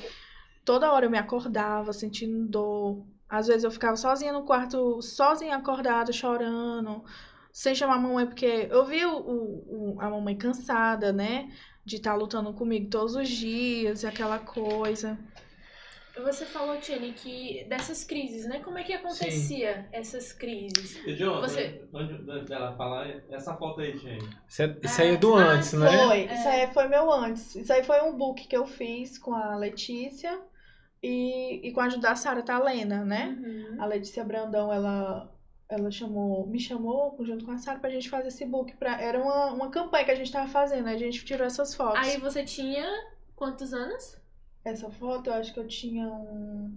Toda 0.65 0.93
hora 0.93 1.07
eu 1.07 1.11
me 1.11 1.19
acordava 1.19 1.93
sentindo 1.93 2.47
dor. 2.49 3.05
Às 3.29 3.47
vezes 3.49 3.65
eu 3.65 3.71
ficava 3.71 3.97
sozinha 3.97 4.33
no 4.33 4.45
quarto, 4.45 5.03
sozinha 5.03 5.57
acordada, 5.57 6.13
chorando, 6.13 7.05
sem 7.53 7.75
chamar 7.75 7.97
a 7.97 7.99
mamãe, 7.99 8.27
porque 8.27 8.69
eu 8.71 8.85
vi 8.85 9.05
o, 9.05 9.17
o- 9.19 9.95
o- 9.97 10.01
a 10.01 10.09
mamãe 10.11 10.37
cansada, 10.37 11.13
né? 11.13 11.51
De 11.85 11.97
estar 11.97 12.15
lutando 12.15 12.53
comigo 12.53 12.89
todos 12.91 13.15
os 13.17 13.29
dias, 13.29 14.05
aquela 14.05 14.39
coisa. 14.39 15.19
Você 16.25 16.45
falou, 16.45 16.77
Tiene, 16.79 17.13
que 17.13 17.65
dessas 17.69 18.03
crises, 18.03 18.45
né? 18.45 18.59
Como 18.59 18.77
é 18.77 18.83
que 18.83 18.93
acontecia 18.93 19.87
essas 19.93 20.33
crises? 20.33 20.97
E, 21.07 21.15
John, 21.15 21.41
Você- 21.41 21.81
antes 21.95 22.49
dela 22.49 22.75
falar, 22.77 23.07
essa 23.31 23.55
foto 23.55 23.81
aí, 23.81 23.97
gente. 23.97 24.27
Isso, 24.49 24.63
é- 24.63 24.77
isso 24.83 25.01
aí 25.01 25.15
é 25.15 25.17
do 25.17 25.37
Ah, 25.37 25.45
antes, 25.53 25.73
né? 25.75 25.87
Foi, 26.07 26.21
É. 26.23 26.35
isso 26.35 26.49
aí 26.49 26.67
foi 26.75 26.89
meu 26.89 27.13
antes. 27.13 27.55
Isso 27.55 27.73
aí 27.73 27.85
foi 27.85 28.01
um 28.03 28.17
book 28.19 28.49
que 28.49 28.57
eu 28.57 28.67
fiz 28.67 29.17
com 29.17 29.33
a 29.33 29.55
Letícia 29.57 30.37
e, 31.01 31.69
e 31.69 31.73
com 31.73 31.81
a 31.81 31.85
ajuda 31.85 32.09
da 32.09 32.17
Sara 32.17 32.43
Talena, 32.43 33.05
né? 33.05 33.39
Uhum. 33.41 33.81
A 33.81 33.87
Letícia 33.87 34.25
Brandão, 34.25 34.73
ela, 34.73 35.33
ela 35.69 35.91
chamou, 35.91 36.47
me 36.47 36.59
chamou 36.59 37.17
junto 37.21 37.45
com 37.45 37.51
a 37.53 37.59
Sara 37.59 37.79
pra 37.79 37.91
gente 37.91 38.09
fazer 38.09 38.29
esse 38.29 38.45
book. 38.47 38.75
Pra, 38.77 39.01
era 39.01 39.21
uma, 39.23 39.53
uma 39.53 39.71
campanha 39.71 40.05
que 40.05 40.11
a 40.11 40.15
gente 40.15 40.33
tava 40.33 40.49
fazendo, 40.49 40.89
a 40.89 40.97
gente 40.97 41.25
tirou 41.25 41.47
essas 41.47 41.75
fotos. 41.75 42.01
Aí 42.07 42.19
você 42.19 42.43
tinha 42.43 42.87
quantos 43.37 43.75
anos? 43.75 44.17
Essa 44.65 44.91
foto 44.91 45.29
eu 45.29 45.35
acho 45.35 45.53
que 45.53 45.61
eu 45.61 45.69
tinha 45.69 46.07
um 46.07 46.75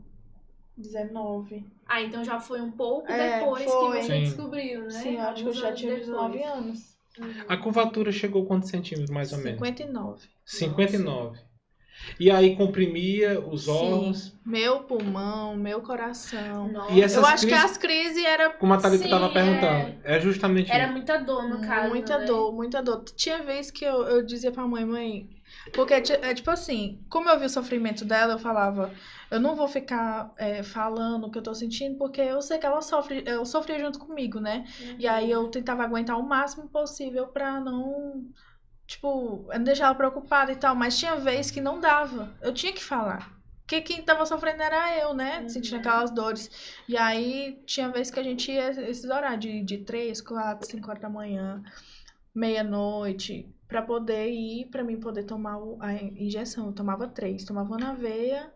19. 0.77 1.65
Ah, 1.85 2.01
então 2.01 2.23
já 2.23 2.39
foi 2.39 2.61
um 2.61 2.71
pouco 2.71 3.09
É, 3.11 3.39
depois 3.39 3.63
foi. 3.63 4.01
que 4.01 4.03
você 4.03 4.13
Sim. 4.13 4.23
descobriu, 4.23 4.83
né? 4.83 4.89
Sim, 4.89 5.15
eu 5.15 5.21
acho 5.21 5.43
que 5.43 5.49
eu 5.49 5.53
já 5.53 5.73
tinha 5.73 5.95
depois. 5.95 6.07
19 6.07 6.43
anos. 6.43 6.97
Uhum. 7.19 7.33
A 7.47 7.57
curvatura 7.57 8.11
chegou 8.11 8.45
quantos 8.45 8.69
centímetros, 8.69 9.09
mais 9.09 9.31
ou 9.33 9.39
menos? 9.39 9.59
59. 9.59 10.27
59. 10.45 11.39
E 12.19 12.31
aí 12.31 12.55
comprimia 12.55 13.39
os 13.39 13.67
órgãos. 13.67 14.23
Sim. 14.23 14.31
Meu 14.45 14.79
pulmão, 14.83 15.55
meu 15.55 15.81
coração. 15.81 16.67
Nossa. 16.71 16.93
E 16.93 17.01
essas 17.01 17.17
eu 17.17 17.25
acho 17.25 17.45
que 17.45 17.51
crises- 17.51 17.71
as 17.71 17.77
crises 17.77 18.25
era 18.25 18.49
Como 18.51 18.73
a 18.73 18.77
Thalita 18.77 19.05
estava 19.05 19.29
perguntando. 19.29 19.95
É, 20.03 20.19
justamente 20.19 20.71
Era 20.71 20.85
isso. 20.85 20.93
muita 20.93 21.17
dor, 21.19 21.47
no 21.47 21.61
caso. 21.61 21.89
muita 21.89 22.17
né? 22.17 22.25
dor, 22.25 22.53
muita 22.53 22.81
dor. 22.81 23.03
Tinha 23.15 23.43
vez 23.43 23.69
que 23.69 23.85
eu, 23.85 24.03
eu 24.03 24.25
dizia 24.25 24.51
pra 24.51 24.65
mãe, 24.65 24.83
mãe. 24.85 25.29
Porque 25.73 25.93
é 25.93 26.33
tipo 26.33 26.49
assim, 26.49 26.99
como 27.09 27.29
eu 27.29 27.37
vi 27.39 27.45
o 27.45 27.49
sofrimento 27.49 28.03
dela, 28.05 28.33
eu 28.33 28.39
falava, 28.39 28.91
eu 29.29 29.39
não 29.39 29.55
vou 29.55 29.67
ficar 29.67 30.33
é, 30.37 30.63
falando 30.63 31.27
o 31.27 31.31
que 31.31 31.37
eu 31.37 31.43
tô 31.43 31.53
sentindo, 31.53 31.97
porque 31.97 32.21
eu 32.21 32.41
sei 32.41 32.57
que 32.57 32.65
ela 32.65 32.81
sofre, 32.81 33.21
eu 33.27 33.45
sofria 33.45 33.77
junto 33.77 33.99
comigo, 33.99 34.39
né? 34.39 34.65
Uhum. 34.79 34.95
E 34.97 35.07
aí 35.07 35.29
eu 35.29 35.47
tentava 35.49 35.83
aguentar 35.83 36.17
o 36.17 36.23
máximo 36.27 36.67
possível 36.69 37.27
pra 37.27 37.59
não, 37.59 38.23
tipo, 38.91 39.47
não 39.53 39.63
deixar 39.63 39.85
ela 39.85 39.95
preocupada 39.95 40.51
e 40.51 40.55
tal. 40.55 40.75
Mas 40.75 40.97
tinha 40.97 41.15
vez 41.15 41.49
que 41.49 41.61
não 41.61 41.79
dava. 41.79 42.33
Eu 42.41 42.53
tinha 42.53 42.73
que 42.73 42.83
falar. 42.83 43.39
Porque 43.61 43.81
quem 43.81 44.03
tava 44.03 44.25
sofrendo 44.25 44.61
era 44.61 44.97
eu, 44.99 45.13
né? 45.13 45.39
Uhum. 45.39 45.49
Sentindo 45.49 45.77
aquelas 45.77 46.11
dores. 46.11 46.49
E 46.87 46.97
aí 46.97 47.61
tinha 47.65 47.89
vez 47.89 48.11
que 48.11 48.19
a 48.19 48.23
gente 48.23 48.51
ia 48.51 48.69
esses 48.89 49.09
horários 49.09 49.39
de, 49.39 49.63
de 49.63 49.77
3, 49.79 50.19
4, 50.19 50.67
5 50.67 50.89
horas 50.89 51.01
da 51.01 51.09
manhã, 51.09 51.63
meia-noite, 52.35 53.49
pra 53.69 53.81
poder 53.81 54.29
ir, 54.29 54.65
pra 54.65 54.83
mim 54.83 54.99
poder 54.99 55.23
tomar 55.23 55.57
a 55.79 55.93
injeção. 55.93 56.67
Eu 56.67 56.73
tomava 56.73 57.07
três. 57.07 57.45
Tomava 57.45 57.77
na 57.77 57.93
veia 57.93 58.51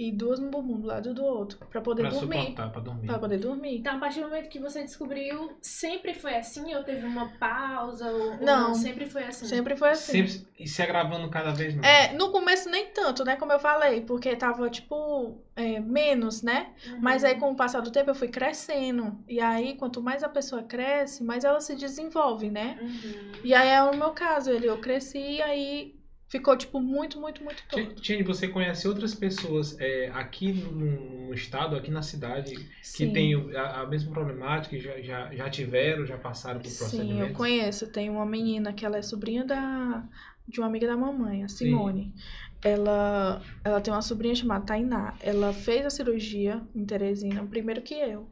e 0.00 0.10
duas 0.10 0.40
no 0.40 0.48
bumbum, 0.48 0.80
do 0.80 0.86
lado 0.86 1.12
do 1.12 1.22
outro. 1.22 1.58
Pra 1.70 1.82
poder 1.82 2.02
Pra 2.08 2.10
dormir. 2.10 2.54
pra 2.54 2.66
dormir. 2.68 3.06
Pra 3.06 3.18
poder 3.18 3.38
dormir. 3.38 3.76
Então, 3.76 3.96
a 3.96 3.98
partir 3.98 4.20
do 4.20 4.28
momento 4.30 4.48
que 4.48 4.58
você 4.58 4.82
descobriu, 4.82 5.52
sempre 5.60 6.14
foi 6.14 6.36
assim? 6.36 6.74
Ou 6.74 6.82
teve 6.82 7.06
uma 7.06 7.28
pausa? 7.38 8.10
Ou, 8.10 8.32
ou 8.32 8.40
Não. 8.40 8.72
Sempre 8.74 9.04
foi 9.04 9.24
assim? 9.24 9.44
Sempre 9.44 9.76
foi 9.76 9.90
assim. 9.90 10.12
Sempre 10.12 10.46
e 10.58 10.66
se 10.66 10.80
agravando 10.82 11.28
cada 11.28 11.50
vez 11.52 11.74
mais. 11.74 11.86
É, 11.86 12.14
no 12.14 12.30
começo 12.32 12.70
nem 12.70 12.86
tanto, 12.86 13.24
né? 13.26 13.36
Como 13.36 13.52
eu 13.52 13.60
falei, 13.60 14.00
porque 14.00 14.34
tava, 14.36 14.70
tipo, 14.70 15.36
é, 15.54 15.78
menos, 15.80 16.42
né? 16.42 16.70
Uhum. 16.86 16.98
Mas 17.02 17.22
aí, 17.22 17.34
com 17.34 17.50
o 17.50 17.56
passar 17.56 17.80
do 17.80 17.90
tempo, 17.90 18.08
eu 18.08 18.14
fui 18.14 18.28
crescendo. 18.28 19.18
E 19.28 19.38
aí, 19.38 19.74
quanto 19.76 20.00
mais 20.02 20.22
a 20.22 20.30
pessoa 20.30 20.62
cresce, 20.62 21.22
mais 21.22 21.44
ela 21.44 21.60
se 21.60 21.76
desenvolve, 21.76 22.50
né? 22.50 22.78
Uhum. 22.80 23.32
E 23.44 23.52
aí 23.54 23.68
é 23.68 23.82
o 23.82 23.94
meu 23.94 24.10
caso, 24.12 24.50
ele, 24.50 24.66
eu 24.66 24.78
cresci 24.78 25.18
e 25.36 25.42
aí 25.42 25.99
ficou, 26.30 26.56
tipo, 26.56 26.80
muito, 26.80 27.20
muito, 27.20 27.44
muito 27.44 27.62
torto. 27.68 28.02
Tiene, 28.02 28.22
você 28.22 28.48
conhece 28.48 28.88
outras 28.88 29.14
pessoas 29.14 29.78
é, 29.80 30.08
aqui 30.10 30.52
no, 30.52 30.72
no 30.72 31.34
estado, 31.34 31.76
aqui 31.76 31.90
na 31.90 32.02
cidade, 32.02 32.68
que 32.92 33.06
Sim. 33.06 33.12
têm 33.12 33.36
o- 33.36 33.56
a, 33.56 33.82
a 33.82 33.86
mesma 33.86 34.12
problemática, 34.12 34.76
que 34.76 34.80
já, 34.82 35.00
já, 35.00 35.34
já 35.34 35.50
tiveram, 35.50 36.06
já 36.06 36.18
passaram 36.18 36.60
por 36.60 36.70
Sim, 36.72 37.20
eu 37.20 37.32
conheço. 37.32 37.90
Tem 37.90 38.10
uma 38.10 38.26
menina 38.26 38.72
que 38.72 38.84
ela 38.84 38.98
é 38.98 39.02
sobrinha 39.02 39.44
da, 39.44 40.08
de 40.46 40.60
uma 40.60 40.66
amiga 40.66 40.86
da 40.86 40.96
mamãe, 40.96 41.44
a 41.44 41.48
Simone. 41.48 42.14
Ela, 42.62 43.48
ela 43.64 43.80
tem 43.80 43.92
uma 43.92 44.02
sobrinha 44.02 44.34
chamada 44.34 44.66
Tainá. 44.66 45.16
Ela 45.20 45.52
fez 45.52 45.86
a 45.86 45.90
cirurgia 45.90 46.66
em 46.74 46.84
Teresina 46.84 47.46
primeiro 47.46 47.82
que 47.82 47.94
eu. 47.94 48.30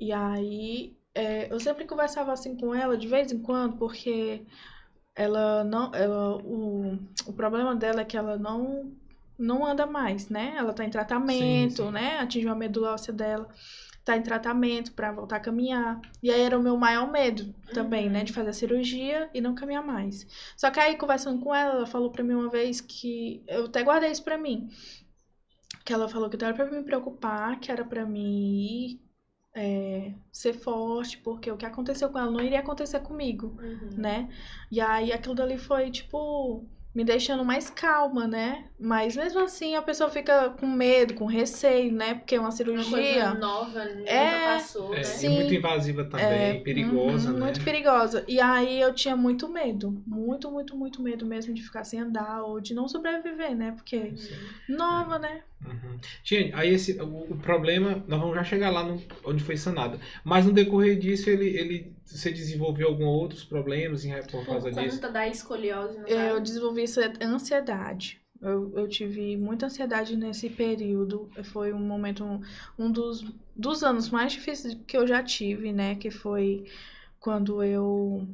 E 0.00 0.12
aí 0.12 0.96
é, 1.14 1.52
eu 1.52 1.60
sempre 1.60 1.86
conversava 1.86 2.32
assim 2.32 2.56
com 2.56 2.74
ela 2.74 2.96
de 2.96 3.08
vez 3.08 3.32
em 3.32 3.40
quando, 3.42 3.76
porque 3.78 4.44
ela 5.18 5.64
não. 5.64 5.94
Ela, 5.94 6.36
o, 6.38 6.98
o 7.26 7.32
problema 7.32 7.74
dela 7.76 8.00
é 8.02 8.04
que 8.04 8.16
ela 8.16 8.36
não, 8.38 8.92
não 9.38 9.66
anda 9.66 9.86
mais, 9.86 10.28
né? 10.28 10.54
Ela 10.56 10.72
tá 10.72 10.84
em 10.84 10.90
tratamento, 10.90 11.84
sim. 11.84 11.90
né? 11.90 12.18
Atingiu 12.20 12.50
a 12.50 12.54
medula 12.54 12.92
óssea 12.94 13.12
dela. 13.12 13.48
Tá 14.04 14.16
em 14.16 14.22
tratamento 14.22 14.92
pra 14.92 15.12
voltar 15.12 15.36
a 15.36 15.40
caminhar. 15.40 16.00
E 16.22 16.30
aí 16.30 16.40
era 16.40 16.58
o 16.58 16.62
meu 16.62 16.76
maior 16.78 17.10
medo 17.12 17.54
também, 17.74 18.06
Uhum. 18.06 18.12
né? 18.12 18.24
De 18.24 18.32
fazer 18.32 18.50
a 18.50 18.52
cirurgia 18.54 19.28
e 19.34 19.40
não 19.40 19.54
caminhar 19.54 19.84
mais. 19.84 20.26
Só 20.56 20.70
que 20.70 20.80
aí, 20.80 20.96
conversando 20.96 21.40
com 21.44 21.54
ela, 21.54 21.74
ela 21.74 21.86
falou 21.86 22.10
pra 22.10 22.24
mim 22.24 22.34
uma 22.34 22.48
vez 22.48 22.80
que. 22.80 23.42
Eu 23.46 23.66
até 23.66 23.82
guardei 23.82 24.10
isso 24.10 24.24
pra 24.24 24.38
mim. 24.38 24.70
Que 25.84 25.92
ela 25.92 26.08
falou 26.08 26.28
que 26.30 26.36
não 26.36 26.48
era 26.48 26.56
pra 26.56 26.66
me 26.66 26.82
preocupar, 26.82 27.58
que 27.60 27.70
era 27.72 27.84
pra 27.84 28.04
mim 28.06 28.60
ir, 28.94 29.00
é, 29.58 30.14
ser 30.32 30.54
forte, 30.54 31.18
porque 31.18 31.50
o 31.50 31.56
que 31.56 31.66
aconteceu 31.66 32.10
com 32.10 32.18
ela 32.18 32.30
não 32.30 32.40
iria 32.40 32.60
acontecer 32.60 33.00
comigo, 33.00 33.56
Uhum. 33.60 33.90
né? 33.96 34.28
E 34.70 34.80
aí 34.80 35.12
aquilo 35.12 35.34
dali 35.34 35.58
foi, 35.58 35.90
tipo, 35.90 36.68
me 36.94 37.04
deixando 37.04 37.44
mais 37.44 37.70
calma, 37.70 38.26
né? 38.26 38.68
Mas 38.78 39.16
mesmo 39.16 39.40
assim 39.40 39.74
a 39.76 39.82
pessoa 39.82 40.10
fica 40.10 40.50
com 40.50 40.66
medo, 40.66 41.14
com 41.14 41.26
receio, 41.26 41.92
né? 41.92 42.14
Porque 42.14 42.34
é 42.34 42.40
uma 42.40 42.50
Uma 42.74 42.84
coisa 42.88 43.14
cirurgia. 43.14 43.34
nova, 43.34 43.84
nunca 43.94 44.10
É, 44.12 44.38
passou, 44.38 44.94
É, 44.94 45.00
né? 45.00 45.24
e 45.24 45.28
Sim. 45.28 45.28
muito 45.28 45.54
invasiva 45.54 46.04
também, 46.04 46.56
É, 46.56 46.60
perigosa, 46.62 47.32
uhum, 47.32 47.38
né? 47.38 47.38
Muito 47.40 47.60
perigosa. 47.62 48.24
E 48.28 48.40
aí 48.40 48.80
eu 48.80 48.94
tinha 48.94 49.16
muito 49.16 49.48
medo. 49.48 50.02
Muito, 50.06 50.50
muito, 50.50 50.76
muito 50.76 51.02
medo 51.02 51.24
mesmo 51.26 51.54
de 51.54 51.62
ficar 51.62 51.84
sem 51.84 52.00
andar 52.00 52.42
ou 52.42 52.60
de 52.60 52.74
não 52.74 52.88
sobreviver, 52.88 53.56
né? 53.56 53.72
Porque 53.72 54.14
nova, 54.68 55.18
né? 55.18 55.44
Uhum. 55.64 55.98
Tiene, 56.22 56.52
aí 56.54 56.72
esse, 56.72 57.00
o, 57.00 57.32
o 57.32 57.38
problema, 57.38 58.04
nós 58.06 58.20
vamos 58.20 58.34
já 58.36 58.44
chegar 58.44 58.70
lá 58.70 58.84
no, 58.84 59.02
onde 59.24 59.42
foi 59.42 59.56
sanado. 59.56 59.98
Mas 60.24 60.46
no 60.46 60.52
decorrer 60.52 60.98
disso, 60.98 61.28
ele, 61.28 61.48
ele, 61.58 61.96
você 62.16 62.32
desenvolveu 62.32 62.88
alguns 62.88 63.06
outros 63.06 63.44
problemas 63.44 64.04
em, 64.04 64.12
por 64.26 64.44
Por 64.44 64.46
causa 64.46 64.70
conta 64.70 64.82
disso? 64.82 65.00
da 65.12 65.28
escoliose, 65.28 65.98
Eu 66.06 66.40
desenvolvi 66.40 66.82
essa 66.82 67.12
ansiedade. 67.22 68.20
Eu, 68.40 68.72
eu 68.76 68.88
tive 68.88 69.36
muita 69.36 69.66
ansiedade 69.66 70.16
nesse 70.16 70.48
período. 70.48 71.28
Foi 71.44 71.72
um 71.72 71.80
momento, 71.80 72.24
um, 72.24 72.40
um 72.78 72.90
dos, 72.90 73.24
dos 73.54 73.82
anos 73.82 74.10
mais 74.10 74.32
difíceis 74.32 74.74
que 74.86 74.96
eu 74.96 75.06
já 75.06 75.22
tive, 75.22 75.72
né? 75.72 75.96
Que 75.96 76.10
foi 76.10 76.64
quando 77.18 77.62
eu, 77.62 78.28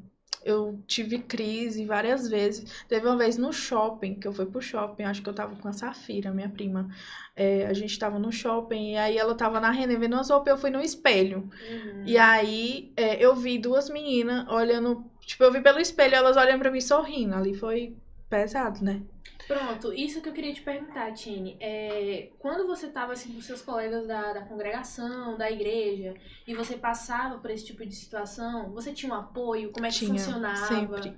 eu 0.44 0.78
tive 0.86 1.18
crise 1.18 1.84
várias 1.86 2.28
vezes. 2.28 2.84
Teve 2.86 3.06
uma 3.06 3.16
vez 3.16 3.36
no 3.38 3.52
shopping, 3.52 4.14
que 4.14 4.28
eu 4.28 4.32
fui 4.32 4.46
pro 4.46 4.60
shopping, 4.60 5.04
acho 5.04 5.22
que 5.22 5.28
eu 5.28 5.34
tava 5.34 5.56
com 5.56 5.66
a 5.66 5.72
Safira, 5.72 6.30
minha 6.30 6.48
prima. 6.48 6.88
É, 7.34 7.66
a 7.66 7.72
gente 7.72 7.98
tava 7.98 8.18
no 8.18 8.30
shopping 8.30 8.92
e 8.92 8.96
aí 8.96 9.16
ela 9.16 9.34
tava 9.34 9.58
na 9.58 9.70
Renner 9.70 9.98
vendo 9.98 10.16
as 10.16 10.30
roupas 10.30 10.52
eu 10.52 10.58
fui 10.58 10.70
no 10.70 10.80
espelho. 10.80 11.48
Uhum. 11.68 12.04
E 12.04 12.18
aí 12.18 12.92
é, 12.96 13.24
eu 13.24 13.34
vi 13.34 13.58
duas 13.58 13.88
meninas 13.88 14.46
olhando, 14.48 15.04
tipo, 15.20 15.42
eu 15.42 15.50
vi 15.52 15.60
pelo 15.60 15.80
espelho, 15.80 16.14
elas 16.14 16.36
olhando 16.36 16.60
pra 16.60 16.70
mim 16.70 16.80
sorrindo. 16.80 17.34
Ali 17.34 17.54
foi 17.54 17.96
pesado, 18.28 18.84
né? 18.84 19.02
Pronto, 19.46 19.92
isso 19.92 20.22
que 20.22 20.28
eu 20.28 20.32
queria 20.32 20.54
te 20.54 20.62
perguntar, 20.62 21.12
Tine. 21.12 21.56
É, 21.60 22.30
quando 22.38 22.66
você 22.66 22.86
estava 22.86 23.12
assim, 23.12 23.34
com 23.34 23.40
seus 23.42 23.60
colegas 23.60 24.06
da, 24.06 24.32
da 24.32 24.42
congregação, 24.42 25.36
da 25.36 25.50
igreja, 25.50 26.14
e 26.46 26.54
você 26.54 26.76
passava 26.76 27.38
por 27.38 27.50
esse 27.50 27.64
tipo 27.66 27.84
de 27.84 27.94
situação, 27.94 28.72
você 28.72 28.92
tinha 28.92 29.12
um 29.12 29.16
apoio? 29.16 29.70
Como 29.70 29.84
é 29.84 29.90
que 29.90 29.96
Tinha, 29.96 30.10
funcionava? 30.10 30.66
sempre. 30.66 31.14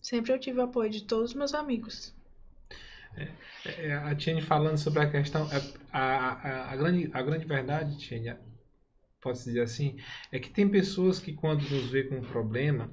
Sempre 0.00 0.32
eu 0.32 0.38
tive 0.38 0.58
o 0.60 0.62
apoio 0.62 0.88
de 0.88 1.04
todos 1.04 1.30
os 1.30 1.36
meus 1.36 1.52
amigos. 1.52 2.14
É, 3.66 3.94
a 3.94 4.14
Tiene 4.14 4.40
falando 4.40 4.78
sobre 4.78 5.00
a 5.02 5.10
questão, 5.10 5.48
é, 5.52 5.60
a, 5.92 6.32
a, 6.32 6.72
a, 6.72 6.76
grande, 6.76 7.10
a 7.12 7.22
grande 7.22 7.44
verdade, 7.44 7.98
Tiene, 7.98 8.34
pode-se 9.20 9.46
dizer 9.46 9.62
assim, 9.62 9.96
é 10.30 10.38
que 10.38 10.50
tem 10.50 10.68
pessoas 10.68 11.18
que 11.18 11.32
quando 11.32 11.62
nos 11.68 11.90
vê 11.90 12.04
com 12.04 12.16
um 12.16 12.22
problema, 12.22 12.90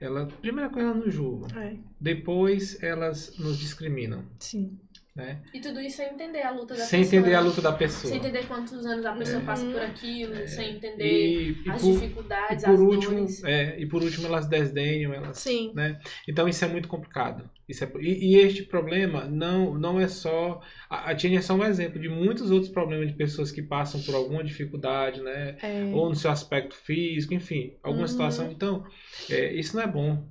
ela, 0.00 0.26
primeira 0.26 0.68
coisa, 0.70 0.90
elas 0.90 1.04
nos 1.04 1.14
julgam. 1.14 1.60
É, 1.60 1.76
Depois, 2.00 2.82
elas 2.82 3.36
nos 3.38 3.58
discriminam, 3.58 4.24
sim. 4.38 4.78
Né? 5.16 5.42
E 5.54 5.60
tudo 5.60 5.80
isso 5.80 5.96
sem 5.96 6.12
entender 6.12 6.42
a 6.42 6.50
luta 6.50 6.74
da 6.74 6.80
Sem 6.84 7.00
pessoa. 7.00 7.18
entender 7.20 7.34
a 7.34 7.40
luta 7.40 7.60
da 7.62 7.72
pessoa. 7.72 8.10
Sem 8.12 8.18
entender 8.20 8.46
quantos 8.46 8.84
anos 8.84 9.04
a 9.06 9.12
pessoa 9.14 9.42
É. 9.42 9.44
passa 9.46 9.64
por 9.66 9.80
aquilo, 9.80 10.46
sem 10.46 10.76
entender 10.76 11.04
E, 11.04 11.62
e 11.64 11.70
as 11.70 11.80
por, 11.80 11.88
e 11.90 11.92
dificuldades, 12.00 12.64
por 12.64 12.74
as 12.74 12.80
último, 12.80 13.14
dores. 13.16 13.44
é, 13.44 13.80
e 13.80 13.86
por 13.86 14.02
último, 14.02 14.26
elas 14.26 14.46
desdenham, 14.46 15.14
elas 15.14 15.38
Sim. 15.38 15.72
né? 15.74 15.98
Então 16.28 16.46
isso 16.46 16.64
é 16.64 16.68
muito 16.68 16.86
complicado. 16.88 17.48
Isso 17.68 17.82
é, 17.82 17.90
e, 18.00 18.34
e 18.34 18.36
este 18.36 18.62
problema 18.62 19.24
não, 19.24 19.74
não 19.78 19.98
é 19.98 20.06
só. 20.06 20.60
A, 20.88 21.10
a 21.10 21.12
é 21.12 21.40
só 21.40 21.54
um 21.54 21.64
exemplo 21.64 22.00
de 22.00 22.08
muitos 22.08 22.50
outros 22.50 22.70
problemas 22.70 23.08
de 23.08 23.14
pessoas 23.14 23.50
que 23.50 23.62
passam 23.62 24.00
por 24.02 24.14
alguma 24.14 24.44
dificuldade, 24.44 25.20
né? 25.20 25.56
É, 25.62 25.84
Ou 25.92 26.08
no 26.08 26.14
seu 26.14 26.30
aspecto 26.30 26.76
físico, 26.76 27.34
enfim, 27.34 27.76
alguma 27.82 28.02
Uhum. 28.02 28.08
situação. 28.08 28.50
Então, 28.52 28.84
é, 29.30 29.52
isso 29.54 29.74
não 29.74 29.82
é 29.82 29.86
bom, 29.86 30.28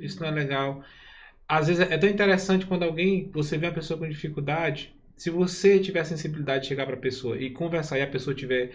isso 0.00 0.20
não 0.20 0.28
é 0.28 0.30
legal. 0.30 0.82
Às 1.48 1.66
vezes 1.68 1.86
é 1.90 1.98
tão 1.98 2.08
interessante 2.08 2.66
quando 2.66 2.84
alguém, 2.84 3.30
você 3.32 3.58
vê 3.58 3.66
uma 3.66 3.72
pessoa 3.72 3.98
com 3.98 4.08
dificuldade, 4.08 4.94
se 5.16 5.30
você 5.30 5.78
tiver 5.78 6.00
a 6.00 6.04
sensibilidade 6.04 6.62
de 6.62 6.68
chegar 6.68 6.86
para 6.86 6.96
a 6.96 6.98
pessoa 6.98 7.38
e 7.38 7.50
conversar 7.50 7.98
e 7.98 8.02
a 8.02 8.06
pessoa 8.06 8.34
tiver 8.34 8.70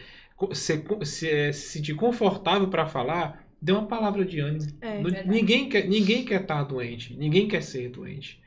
se, 0.54 0.82
se, 1.04 1.30
é, 1.30 1.52
se 1.52 1.68
sentir 1.72 1.94
confortável 1.96 2.68
para 2.70 2.86
falar, 2.86 3.44
dê 3.62 3.72
uma 3.72 3.88
palavra 3.88 4.26
de 4.26 4.40
ânimo. 4.40 4.66
é. 4.82 4.98
Não- 4.98 5.10
verdade. 5.10 5.30
ninguém 5.30 5.68
quer 5.70 5.86
ninguém 5.88 6.24
quer 6.26 6.42
estar 6.42 6.64
doente 6.64 7.16
ninguém 7.16 7.48
quer 7.48 7.62
ser 7.64 7.90
doente 7.90 8.40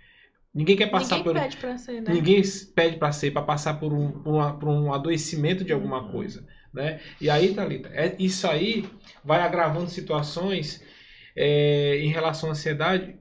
ninguém 0.54 0.76
quer 0.76 0.86
passar 0.86 1.18
Ninguém 1.18 1.24
por 1.24 1.34
pede 1.34 1.56
pra 1.56 1.76
ser, 1.78 2.00
né? 2.02 2.12
ninguém 2.12 2.42
pede 2.74 2.96
para 2.96 3.12
ser 3.12 3.30
para 3.30 3.42
passar 3.42 3.74
por 3.74 3.92
um, 3.92 4.12
por, 4.22 4.34
uma- 4.34 4.58
por 4.58 4.68
um 4.68 4.92
adoecimento 4.92 5.64
de 5.64 5.72
alguma 5.72 6.02
Uhum. 6.02 6.12
coisa 6.12 6.44
né 6.72 7.00
e 7.20 7.30
aí 7.30 7.54
Thalita, 7.54 7.88
é, 7.92 8.14
isso 8.18 8.46
aí 8.48 8.84
vai 9.24 9.40
agravando 9.42 9.88
situações 9.90 10.82
é, 11.36 11.98
em 11.98 12.08
relação 12.08 12.48
à 12.48 12.52
ansiedade 12.52 13.16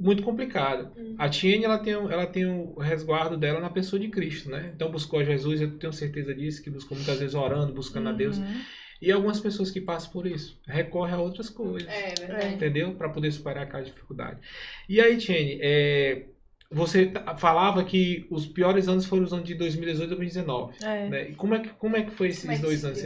muito 0.00 0.22
complicado. 0.22 0.90
Uhum. 0.96 1.14
A 1.18 1.28
Tiene, 1.28 1.64
ela 1.64 1.78
tem, 1.78 1.94
o- 1.94 2.10
ela 2.10 2.26
tem 2.26 2.46
o 2.46 2.78
resguardo 2.80 3.36
dela 3.36 3.60
na 3.60 3.68
pessoa 3.70 4.00
de 4.00 4.08
Cristo, 4.08 4.48
né? 4.50 4.72
Então 4.74 4.90
buscou 4.90 5.20
a 5.20 5.24
Jesus, 5.24 5.60
eu 5.60 5.78
tenho 5.78 5.92
certeza 5.92 6.34
disso, 6.34 6.62
que 6.62 6.70
buscou 6.70 6.96
muitas 6.96 7.18
vezes 7.18 7.34
orando, 7.34 7.72
buscando 7.74 8.08
a 8.08 8.12
Deus. 8.12 8.38
Uhum. 8.38 8.60
E 9.02 9.10
algumas 9.12 9.40
pessoas 9.40 9.70
que 9.70 9.80
passam 9.80 10.10
por 10.12 10.26
isso 10.26 10.58
recorrem 10.66 11.14
a 11.14 11.18
outras 11.20 11.48
coisas. 11.48 11.88
É 11.88 12.14
verdade. 12.18 12.54
Entendeu? 12.54 12.94
Para 12.94 13.08
poder 13.08 13.30
superar 13.30 13.64
aquela 13.64 13.82
dificuldade. 13.82 14.40
E 14.88 15.00
aí, 15.00 15.16
Tiene, 15.16 15.58
é, 15.62 16.24
você 16.70 17.10
falava 17.38 17.82
que 17.82 18.26
os 18.30 18.46
piores 18.46 18.88
anos 18.88 19.06
foram 19.06 19.24
os 19.24 19.32
anos 19.32 19.46
de 19.46 19.54
2018 19.54 20.04
e 20.12 20.16
2019. 20.16 20.74
É. 20.82 21.08
Né? 21.08 21.30
E 21.30 21.34
como 21.34 21.54
é, 21.54 21.60
que, 21.60 21.68
como 21.70 21.96
é 21.96 22.02
que 22.02 22.10
foi 22.10 22.28
esses 22.28 22.42
Como 22.42 22.52
é 22.52 22.56
que 22.56 22.62
dois 22.62 22.84
anos? 22.84 23.02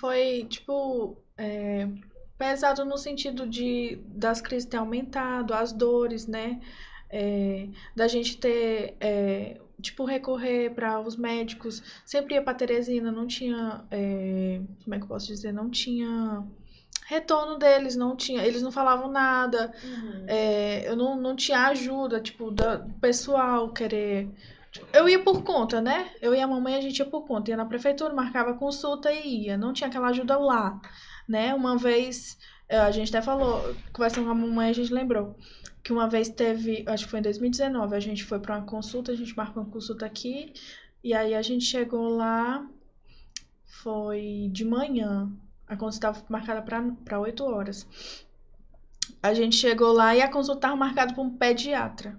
Foi, 0.00 0.46
tipo, 0.48 1.16
é, 1.36 1.86
pesado 2.38 2.84
no 2.84 2.96
sentido 2.96 3.46
de 3.46 3.98
das 4.06 4.40
crises 4.40 4.64
terem 4.64 4.80
aumentado, 4.84 5.52
as 5.52 5.72
dores, 5.72 6.26
né? 6.26 6.60
É, 7.10 7.68
da 7.96 8.06
gente 8.06 8.36
ter, 8.38 8.94
é, 9.00 9.58
tipo, 9.80 10.04
recorrer 10.04 10.74
para 10.74 11.00
os 11.00 11.16
médicos. 11.16 11.82
Sempre 12.04 12.34
ia 12.34 12.42
para 12.42 12.54
Teresina, 12.54 13.10
não 13.10 13.26
tinha, 13.26 13.84
é, 13.90 14.60
como 14.84 14.94
é 14.94 14.98
que 14.98 15.04
eu 15.04 15.08
posso 15.08 15.26
dizer? 15.26 15.52
Não 15.52 15.70
tinha 15.70 16.44
retorno 17.08 17.58
deles, 17.58 17.96
não 17.96 18.14
tinha, 18.14 18.44
eles 18.44 18.62
não 18.62 18.70
falavam 18.70 19.10
nada. 19.10 19.72
Uhum. 19.82 20.24
É, 20.26 20.88
eu 20.88 20.94
não, 20.94 21.16
não 21.16 21.34
tinha 21.34 21.66
ajuda, 21.68 22.20
tipo, 22.20 22.50
do 22.50 22.64
pessoal 23.00 23.72
querer. 23.72 24.28
tipo, 24.70 24.86
Eu 24.92 25.08
ia 25.08 25.18
por 25.22 25.42
conta, 25.42 25.80
né? 25.80 26.10
Eu 26.20 26.34
e 26.34 26.40
a 26.40 26.46
mamãe, 26.46 26.74
a 26.74 26.80
gente 26.82 26.98
ia 26.98 27.06
por 27.06 27.22
conta. 27.26 27.50
Ia 27.50 27.56
na 27.56 27.64
prefeitura, 27.64 28.12
marcava 28.12 28.54
consulta 28.54 29.10
e 29.10 29.46
ia. 29.46 29.56
Não 29.56 29.72
tinha 29.72 29.88
aquela 29.88 30.08
ajuda 30.08 30.36
lá, 30.36 30.78
né? 31.28 31.54
Uma 31.54 31.76
vez, 31.76 32.38
eh, 32.68 32.78
a 32.78 32.90
gente 32.90 33.14
até 33.14 33.24
falou, 33.24 33.74
conversando 33.92 34.24
com 34.24 34.30
a 34.30 34.34
mamãe, 34.34 34.70
a 34.70 34.72
gente 34.72 34.92
lembrou. 34.92 35.36
Que 35.82 35.92
uma 35.92 36.08
vez 36.08 36.28
teve, 36.28 36.84
acho 36.86 37.04
que 37.04 37.10
foi 37.10 37.20
em 37.20 37.22
2019, 37.22 37.94
a 37.94 38.00
gente 38.00 38.24
foi 38.24 38.40
pra 38.40 38.56
uma 38.56 38.66
consulta, 38.66 39.12
a 39.12 39.16
gente 39.16 39.36
marcou 39.36 39.62
uma 39.62 39.70
consulta 39.70 40.06
aqui. 40.06 40.52
E 41.02 41.14
aí 41.14 41.34
a 41.34 41.42
gente 41.42 41.64
chegou 41.64 42.08
lá, 42.08 42.66
foi 43.64 44.48
de 44.50 44.64
manhã. 44.64 45.30
A 45.66 45.76
consulta 45.76 46.08
estava 46.08 46.26
marcada 46.28 46.62
para 47.04 47.20
8 47.20 47.44
horas. 47.44 47.86
A 49.22 49.34
gente 49.34 49.56
chegou 49.56 49.92
lá 49.92 50.16
e 50.16 50.22
a 50.22 50.28
consulta 50.28 50.58
estava 50.58 50.76
marcada 50.76 51.12
para 51.12 51.22
um 51.22 51.36
pediatra. 51.36 52.18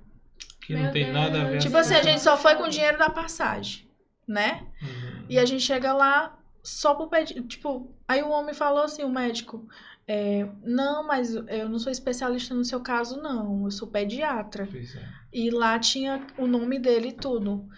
Que 0.61 0.73
Meu 0.73 0.83
não 0.83 0.91
tem 0.91 1.05
Deus. 1.05 1.15
nada 1.15 1.41
a 1.41 1.45
ver. 1.45 1.59
Tipo 1.59 1.77
assim, 1.77 1.95
a 1.95 2.01
gente 2.01 2.21
só 2.21 2.37
foi 2.37 2.55
com 2.55 2.63
o 2.63 2.69
dinheiro 2.69 2.97
da 2.97 3.09
passagem, 3.09 3.89
né? 4.27 4.67
Uhum. 4.81 5.25
E 5.29 5.39
a 5.39 5.45
gente 5.45 5.63
chega 5.63 5.93
lá 5.93 6.37
só 6.63 6.93
pro 6.93 7.09
pediatra. 7.09 7.43
Tipo, 7.47 7.93
aí 8.09 8.23
o 8.23 8.29
homem 8.29 8.53
falou 8.55 8.83
assim, 8.83 9.03
o 9.03 9.09
médico. 9.09 9.67
é, 10.07 10.49
não, 10.63 11.05
mas 11.05 11.35
eu 11.35 11.69
não 11.69 11.77
sou 11.77 11.91
especialista 11.91 12.55
no 12.55 12.65
seu 12.65 12.81
caso, 12.81 13.21
não. 13.21 13.63
Eu 13.65 13.71
sou 13.71 13.87
pediatra. 13.87 14.67
Pois 14.69 14.95
é. 14.95 15.07
E 15.31 15.51
lá 15.51 15.77
tinha 15.77 16.25
o 16.37 16.47
nome 16.47 16.79
dele 16.79 17.09
e 17.09 17.13
tudo. 17.13 17.69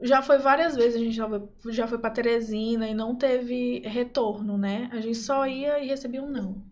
Já 0.00 0.20
foi 0.20 0.38
várias 0.38 0.74
vezes, 0.76 0.96
a 0.96 1.04
gente 1.04 1.14
já 1.16 1.28
foi, 1.28 1.72
já 1.72 1.86
foi 1.86 1.98
pra 1.98 2.10
Teresina 2.10 2.86
e 2.88 2.92
não 2.92 3.14
teve 3.14 3.78
retorno, 3.86 4.58
né? 4.58 4.90
A 4.92 5.00
gente 5.00 5.16
só 5.16 5.46
ia 5.46 5.78
e 5.78 5.86
recebia 5.86 6.22
um 6.22 6.30
não. 6.30 6.62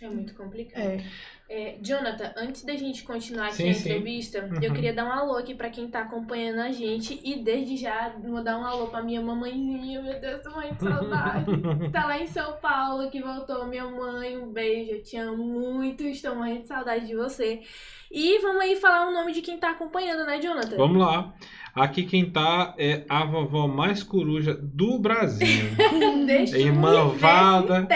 É 0.00 0.08
muito 0.08 0.34
complicado. 0.34 0.82
É. 0.82 1.04
É, 1.50 1.76
Jonathan, 1.80 2.30
antes 2.36 2.62
da 2.62 2.76
gente 2.76 3.04
continuar 3.04 3.46
aqui 3.46 3.56
Sim, 3.56 3.68
a 3.68 3.72
entrevista, 3.72 4.40
Uhum. 4.44 4.62
eu 4.62 4.74
queria 4.74 4.92
dar 4.92 5.06
um 5.06 5.10
alô 5.10 5.34
aqui 5.34 5.54
pra 5.54 5.70
quem 5.70 5.88
tá 5.88 6.00
acompanhando 6.00 6.58
a 6.60 6.70
gente 6.70 7.18
e 7.24 7.36
desde 7.36 7.74
já 7.78 8.14
mandar 8.22 8.58
um 8.58 8.66
alô 8.66 8.88
pra 8.88 9.02
minha 9.02 9.20
mamãezinha, 9.22 10.02
meu 10.02 10.20
Deus, 10.20 10.42
tô 10.42 10.50
de 10.60 10.78
saudade. 10.78 11.46
que 11.86 11.88
tá 11.90 12.04
lá 12.06 12.18
em 12.18 12.26
São 12.26 12.58
Paulo, 12.58 13.10
que 13.10 13.22
voltou. 13.22 13.64
Minha 13.66 13.86
mãe, 13.86 14.36
um 14.36 14.52
beijo, 14.52 14.90
eu 14.92 15.02
te 15.02 15.16
amo 15.16 15.42
muito, 15.42 16.02
estou 16.04 16.34
morrendo 16.34 16.60
de 16.62 16.68
saudade 16.68 17.06
de 17.06 17.16
você. 17.16 17.62
E 18.10 18.38
vamos 18.38 18.62
aí 18.62 18.76
falar 18.76 19.08
o 19.08 19.12
nome 19.12 19.32
de 19.32 19.42
quem 19.42 19.58
tá 19.58 19.70
acompanhando, 19.70 20.24
né, 20.24 20.40
Jonathan? 20.40 20.76
Vamos 20.76 20.98
lá. 20.98 21.32
Aqui 21.74 22.04
quem 22.04 22.30
tá 22.30 22.74
é 22.78 23.04
a 23.08 23.24
vovó 23.24 23.68
mais 23.68 24.02
coruja 24.02 24.54
do 24.54 24.98
Brasil. 24.98 25.46
Deste 26.26 26.58
Irmã 26.58 27.08
Valda. 27.08 27.86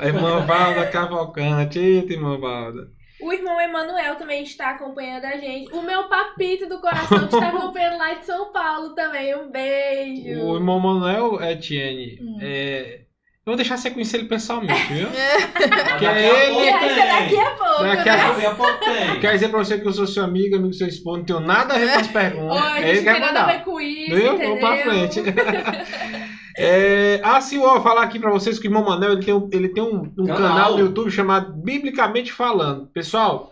irmã 0.00 0.40
Valda 0.46 0.86
Cavalcante. 0.86 1.78
Eita, 1.78 2.12
irmã 2.12 2.38
Valda. 2.38 2.96
O 3.20 3.32
irmão 3.32 3.58
Emanuel 3.58 4.16
também 4.16 4.42
está 4.42 4.70
acompanhando 4.70 5.24
a 5.24 5.38
gente. 5.38 5.72
O 5.72 5.82
meu 5.82 6.04
papito 6.04 6.68
do 6.68 6.78
coração 6.80 7.24
está 7.24 7.48
acompanhando 7.48 7.98
lá 7.98 8.14
de 8.14 8.26
São 8.26 8.52
Paulo 8.52 8.90
também. 8.90 9.34
Um 9.34 9.50
beijo. 9.50 10.44
O 10.44 10.56
irmão 10.56 10.78
Manuel 10.78 11.42
Etienne. 11.42 12.18
Hum. 12.20 12.38
É... 12.40 13.05
Eu 13.46 13.52
vou 13.52 13.56
deixar 13.56 13.76
você 13.76 13.92
conhecer 13.92 14.16
ele 14.16 14.26
pessoalmente, 14.26 14.92
viu? 14.92 15.06
Daqui 15.54 15.98
Que 16.00 16.06
a 16.06 16.18
é 16.18 16.50
E 16.50 16.90
você 16.90 17.06
daqui 17.06 17.38
a 17.38 17.50
pouco, 17.52 17.82
Daqui 17.84 18.08
a 18.08 18.36
né? 18.36 18.54
Pouco 18.56 18.84
tem. 18.84 19.20
Quer 19.22 19.34
dizer 19.34 19.48
pra 19.50 19.58
você 19.60 19.78
que 19.78 19.86
eu 19.86 19.92
sou 19.92 20.04
seu 20.04 20.24
amigo, 20.24 20.56
amigo 20.56 20.70
do 20.70 20.74
seu 20.74 20.88
esposo, 20.88 21.18
não 21.18 21.24
tenho 21.24 21.38
nada 21.38 21.74
a 21.74 21.78
ver 21.78 21.92
com 21.92 22.00
as 22.00 22.08
perguntas. 22.08 22.60
Oi, 22.60 22.68
a 22.68 22.88
Ele 22.88 23.02
tem 23.02 23.20
nada 23.20 23.42
a 23.42 23.46
ver 23.46 23.62
com 23.62 23.80
isso, 23.80 24.16
Viu? 24.16 24.34
entendeu? 24.34 24.48
Vamos 24.48 24.60
pra 24.60 24.76
frente. 24.82 25.22
É, 26.58 27.20
ah, 27.22 27.38
sim, 27.38 27.58
ó, 27.58 27.82
falar 27.82 28.02
aqui 28.02 28.18
pra 28.18 28.30
vocês 28.30 28.58
que 28.58 28.66
o 28.66 28.70
irmão 28.70 28.82
Manel 28.82 29.12
ele 29.12 29.22
tem, 29.22 29.34
um, 29.34 29.48
ele 29.52 29.68
tem 29.68 29.82
um, 29.82 30.10
um 30.18 30.26
canal. 30.26 30.48
Canal. 30.48 30.72
no 30.72 30.78
YouTube 30.78 31.10
chamado 31.10 31.52
Biblicamente 31.52 32.32
Falando. 32.32 32.86
Pessoal, 32.94 33.50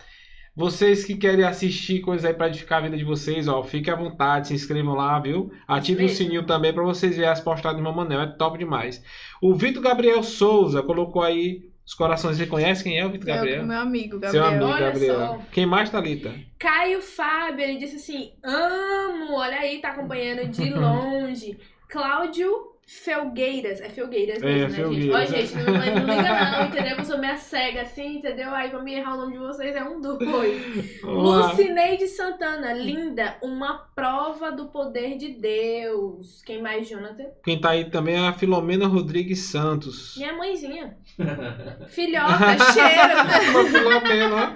vocês 0.56 1.04
que 1.04 1.16
querem 1.16 1.44
assistir 1.44 2.00
coisas 2.00 2.24
aí 2.24 2.32
pra 2.34 2.46
edificar 2.48 2.78
a 2.78 2.82
vida 2.82 2.96
de 2.96 3.04
vocês, 3.04 3.48
ó, 3.48 3.62
fiquem 3.62 3.92
à 3.92 3.96
vontade, 3.96 4.48
se 4.48 4.54
inscrevam 4.54 4.94
lá, 4.94 5.18
viu? 5.18 5.52
Ativem 5.66 6.06
o 6.06 6.08
sininho 6.08 6.44
também 6.46 6.72
pra 6.72 6.82
vocês 6.84 7.16
verem 7.16 7.30
as 7.30 7.40
postagens 7.40 7.74
do 7.82 7.86
irmão 7.88 7.92
Manel, 8.04 8.20
é 8.20 8.26
top 8.26 8.56
demais. 8.58 9.02
O 9.42 9.54
Vitor 9.54 9.82
Gabriel 9.82 10.22
Souza 10.22 10.82
colocou 10.82 11.22
aí 11.22 11.68
os 11.84 11.92
corações. 11.92 12.36
Você 12.38 12.46
conhece 12.46 12.84
quem 12.84 12.98
é 12.98 13.04
o 13.04 13.10
Vitor 13.10 13.26
Gabriel? 13.26 13.58
Meu, 13.58 13.66
meu 13.66 13.78
amigo, 13.80 14.10
Seu 14.12 14.20
Gabriel. 14.20 14.46
amigo, 14.46 14.64
Olha 14.66 14.86
Gabriel. 14.86 15.16
só. 15.16 15.38
Quem 15.50 15.66
mais, 15.66 15.90
Thalita? 15.90 16.32
Caio 16.58 17.02
Fábio, 17.02 17.60
ele 17.64 17.78
disse 17.78 17.96
assim: 17.96 18.32
amo, 18.42 19.34
olha 19.34 19.58
aí, 19.58 19.80
tá 19.80 19.88
acompanhando 19.90 20.48
de 20.48 20.70
longe. 20.72 21.58
Cláudio 21.88 22.48
Felgueiras, 22.86 23.80
é 23.80 23.88
Felgueiras 23.88 24.42
É, 24.42 24.46
mesmo, 24.46 24.68
né, 24.68 24.76
Felgueiras, 24.76 25.30
gente? 25.30 25.54
Ó, 25.54 25.62
gente, 25.62 25.64
não, 25.64 25.74
não 25.74 26.16
liga 26.16 26.50
não, 26.58 26.66
entendeu? 26.66 26.96
Eu 26.98 27.04
sou 27.04 27.18
meia 27.18 27.36
cega 27.36 27.82
assim, 27.82 28.18
entendeu? 28.18 28.50
Aí 28.54 28.68
pra 28.68 28.82
mim 28.82 28.92
errar 28.92 29.14
o 29.14 29.18
nome 29.18 29.32
de 29.32 29.38
vocês 29.38 29.74
é 29.74 29.82
um 29.82 30.00
dois. 30.00 30.20
Lá. 31.02 31.48
Lucineide 31.48 32.06
Santana, 32.08 32.72
linda, 32.74 33.36
uma 33.42 33.78
prova 33.94 34.52
do 34.52 34.66
poder 34.66 35.16
de 35.16 35.30
Deus. 35.30 36.42
Quem 36.44 36.60
mais, 36.60 36.88
Jonathan? 36.88 37.24
Quem 37.42 37.60
tá 37.60 37.70
aí 37.70 37.90
também 37.90 38.16
é 38.16 38.28
a 38.28 38.32
Filomena 38.32 38.86
Rodrigues 38.86 39.40
Santos. 39.40 40.14
Minha 40.16 40.34
mãezinha. 40.34 40.96
Filhota, 41.88 42.58
cheiro. 42.72 43.70
Filomena. 43.70 44.52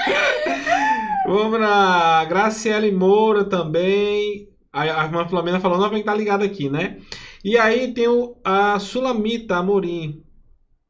Vamos 1.26 1.60
na 1.60 2.24
Graciele 2.26 2.92
Moura 2.92 3.44
também. 3.44 4.48
A, 4.72 4.82
a 4.82 5.04
irmã 5.04 5.26
Filomena 5.26 5.60
falou, 5.60 5.78
não, 5.78 5.88
vem 5.88 6.00
que 6.00 6.04
tá 6.04 6.14
ligado 6.14 6.44
aqui, 6.44 6.68
né? 6.68 6.98
E 7.44 7.56
aí 7.56 7.92
tem 7.94 8.08
o, 8.08 8.36
a 8.44 8.78
Sulamita 8.78 9.56
Amorim. 9.56 10.22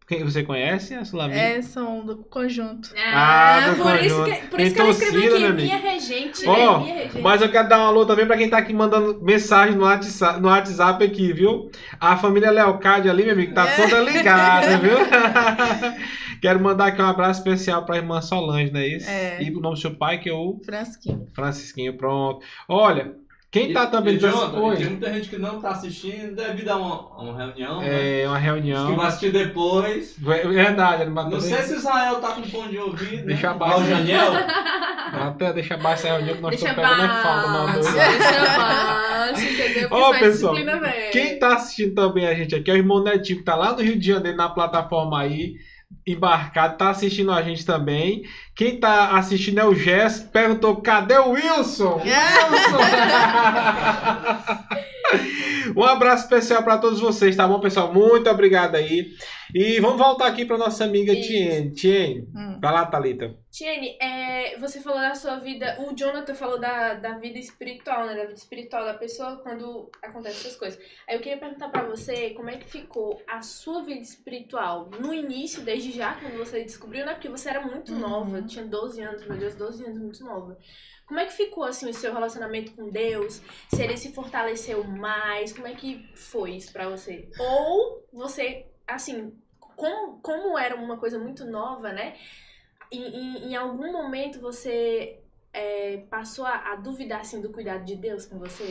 Quem 0.07 0.25
você 0.25 0.43
conhece 0.43 0.95
a 0.95 1.05
Sulamita? 1.05 1.39
É, 1.39 1.61
são 1.61 2.03
do 2.07 2.17
conjunto. 2.17 2.91
Ah, 2.97 3.57
Ah, 3.67 3.71
do 3.73 3.83
por 3.83 3.95
isso 4.03 4.17
conjunto. 4.17 4.41
que, 4.41 4.47
por 4.47 4.61
isso 4.61 4.75
que 4.75 4.81
ela 4.81 4.91
escreveu 4.91 5.21
torcida, 5.31 5.49
aqui, 5.49 5.63
minha 5.63 5.77
regente, 5.77 6.47
né? 6.47 6.53
Minha 6.57 6.95
regente. 6.95 7.21
Mas 7.21 7.43
eu 7.43 7.51
quero 7.51 7.69
dar 7.69 7.79
um 7.81 7.87
alô 7.89 8.07
também 8.07 8.27
pra 8.27 8.39
quem 8.39 8.49
tá 8.49 8.57
aqui 8.57 8.73
mandando 8.73 9.23
mensagem 9.23 9.77
no 9.77 9.83
WhatsApp, 9.85 10.41
no 10.41 10.49
WhatsApp 10.49 11.05
aqui, 11.05 11.31
viu? 11.35 11.71
A 12.01 12.17
família 12.17 12.51
Leocádio 12.51 13.11
ali, 13.11 13.25
meu 13.25 13.35
amigo, 13.35 13.53
tá 13.53 13.67
toda 13.77 14.01
ligada, 14.01 14.79
viu? 14.81 14.97
quero 16.41 16.59
mandar 16.59 16.87
aqui 16.87 17.03
um 17.03 17.07
abraço 17.07 17.41
especial 17.41 17.85
pra 17.85 17.97
irmã 17.99 18.23
Solange, 18.23 18.73
não 18.73 18.81
é 18.81 18.87
isso? 18.87 19.11
É. 19.11 19.43
E 19.43 19.51
pro 19.51 19.61
nome 19.61 19.75
do 19.77 19.81
seu 19.81 19.95
pai, 19.95 20.19
que 20.19 20.31
é 20.31 20.33
o 20.33 20.59
Fransquinho. 20.65 21.27
Francisquinho, 21.35 21.99
pronto. 21.99 22.43
Olha, 22.67 23.13
quem 23.51 23.73
tá 23.73 23.85
E- 23.85 23.91
também... 23.91 24.15
e, 24.15 24.19
Jonathan, 24.19 24.59
Oi. 24.61 24.77
Tem 24.77 24.87
muita 24.87 25.13
gente 25.13 25.29
que 25.31 25.39
não 25.39 25.61
tá 25.61 25.71
assistindo, 25.71 26.35
deve 26.37 26.63
dar 26.63 26.77
uma, 26.77 27.09
uma 27.17 27.37
reunião, 27.37 27.81
né? 27.81 28.21
É 28.23 28.27
uma 28.27 28.35
Os 28.35 28.39
que 28.41 28.45
reunião. 28.45 28.95
vão 28.97 29.01
assistir 29.07 29.33
depois. 29.33 30.17
É 30.27 30.49
Verdade, 30.49 31.03
ele 31.03 31.11
Não 31.11 31.41
sei 31.41 31.63
se 31.63 31.75
Israel 31.77 32.17
tá 32.17 32.33
com 32.33 32.43
fone 32.43 32.71
de 32.73 32.79
ouvido. 32.79 33.25
Deixa 33.27 33.49
né? 33.49 33.55
abaixo. 33.55 33.85
Janiel. 33.87 34.33
Até 35.13 35.53
deixa 35.55 35.75
abaixo 35.75 36.07
essa 36.07 36.17
reunião 36.17 36.37
que 36.37 36.43
nós 36.43 36.55
estamos 36.55 36.77
pegando 36.77 37.03
é 37.03 37.23
falta. 37.23 37.49
Não, 37.49 37.67
baixo, 37.67 37.81
dois. 37.81 37.95
deixa 37.95 38.59
baixo, 38.59 39.45
entendeu? 39.45 39.89
Ó, 39.91 40.15
é 40.15 40.19
pessoal, 40.19 40.55
disciplina, 40.55 40.81
velho. 40.81 41.11
Quem 41.13 41.39
tá 41.39 41.55
assistindo 41.55 41.95
também 41.95 42.27
a 42.27 42.35
gente 42.35 42.55
aqui 42.55 42.71
é 42.71 42.75
o 42.75 42.77
irmão 42.77 43.03
Netinho, 43.03 43.39
que 43.39 43.45
tá 43.45 43.55
lá 43.55 43.73
no 43.73 43.83
Rio 43.83 43.99
de 43.99 44.07
Janeiro, 44.07 44.37
na 44.37 44.51
plataforma 44.51 45.19
aí, 45.21 45.55
embarcado, 46.07 46.77
tá 46.77 46.91
assistindo 46.91 47.31
a 47.31 47.43
gente 47.43 47.65
também. 47.65 48.25
Quem 48.55 48.79
tá 48.79 49.17
assistindo 49.17 49.59
é 49.59 49.65
o 49.65 49.75
Jess, 49.75 50.21
perguntou, 50.21 50.77
cadê 50.77 51.19
o 51.19 51.31
Wilson? 51.31 52.01
Wilson! 52.05 52.79
um 55.77 55.83
abraço 55.85 56.25
especial 56.25 56.63
pra 56.63 56.79
todos 56.79 57.01
vocês, 57.01 57.37
tá 57.37 57.47
bom, 57.47 57.61
pessoal? 57.61 57.93
Muito 57.93 58.29
obrigado 58.31 58.75
aí. 58.77 59.13
E 59.55 59.81
vamos 59.81 59.97
voltar 59.99 60.27
aqui 60.27 60.45
pra 60.45 60.59
nossa 60.59 60.85
amiga. 60.85 61.15
Tiene. 61.15 61.71
Tiene, 61.73 62.29
Hum. 62.35 62.59
vai 62.61 62.71
lá, 62.73 62.85
Thalita. 62.85 63.35
Tiene, 63.51 63.97
é, 64.01 64.59
você 64.59 64.79
falou 64.81 65.01
da 65.01 65.15
sua 65.15 65.37
vida, 65.37 65.79
o 65.81 65.95
Jonathan 65.97 66.35
falou 66.35 66.61
da, 66.61 66.95
da 66.95 67.17
vida 67.17 67.39
espiritual, 67.39 68.07
né? 68.07 68.15
Da 68.15 68.23
vida 68.23 68.35
espiritual 68.35 68.85
da 68.85 68.93
pessoa 68.95 69.37
quando 69.43 69.91
acontecem 70.03 70.41
essas 70.41 70.57
coisas. 70.57 70.79
Aí 71.09 71.17
eu 71.17 71.21
queria 71.21 71.39
perguntar 71.39 71.71
pra 71.71 71.83
você 71.85 72.31
como 72.31 72.51
é 72.51 72.57
que 72.59 72.69
ficou 72.69 73.23
a 73.27 73.41
sua 73.41 73.83
vida 73.83 74.01
espiritual 74.03 74.91
no 75.01 75.15
início, 75.15 75.63
desde 75.63 75.93
já, 75.93 76.13
quando 76.15 76.37
você 76.37 76.63
descobriu, 76.63 77.07
né? 77.07 77.15
Porque 77.15 77.29
você 77.31 77.49
era 77.49 77.65
muito 77.67 77.93
Uhum. 77.93 78.01
nova, 78.01 78.43
tinha 78.43 78.65
12 78.67 79.01
anos, 79.01 79.27
meu 79.27 79.39
Deus, 79.39 79.55
12 79.55 79.83
anos, 79.85 79.99
muito 79.99 80.23
nova. 80.25 80.59
Como 81.09 81.19
é 81.19 81.25
que 81.25 81.33
ficou, 81.33 81.65
assim, 81.65 81.89
o 81.89 81.95
seu 81.95 82.13
relacionamento 82.13 82.73
com 82.73 82.91
Deus? 82.91 83.41
Se 83.71 83.83
ele 83.83 83.97
se 83.97 84.13
fortaleceu 84.13 84.85
mais? 84.85 85.53
Como 85.55 85.67
é 85.67 85.75
que 85.75 86.05
foi 86.15 86.53
isso 86.53 86.71
pra 86.71 86.89
você? 86.89 87.29
Ou 87.39 88.07
você, 88.13 88.67
assim, 88.87 89.33
como, 89.59 90.21
como 90.21 90.59
era 90.59 90.77
uma 90.77 90.99
coisa 90.99 91.19
muito 91.19 91.47
nova, 91.47 91.91
né? 91.93 92.15
Em, 92.93 93.03
em, 93.03 93.37
em 93.51 93.57
algum 93.57 93.91
momento 93.91 94.39
você 94.41 95.19
é, 95.53 95.99
passou 96.11 96.45
a, 96.45 96.73
a 96.73 96.77
duvidar, 96.77 97.23
assim, 97.23 97.41
do 97.41 97.51
cuidado 97.51 97.85
de 97.87 97.97
Deus 97.97 98.27
com 98.27 98.39
você? 98.39 98.67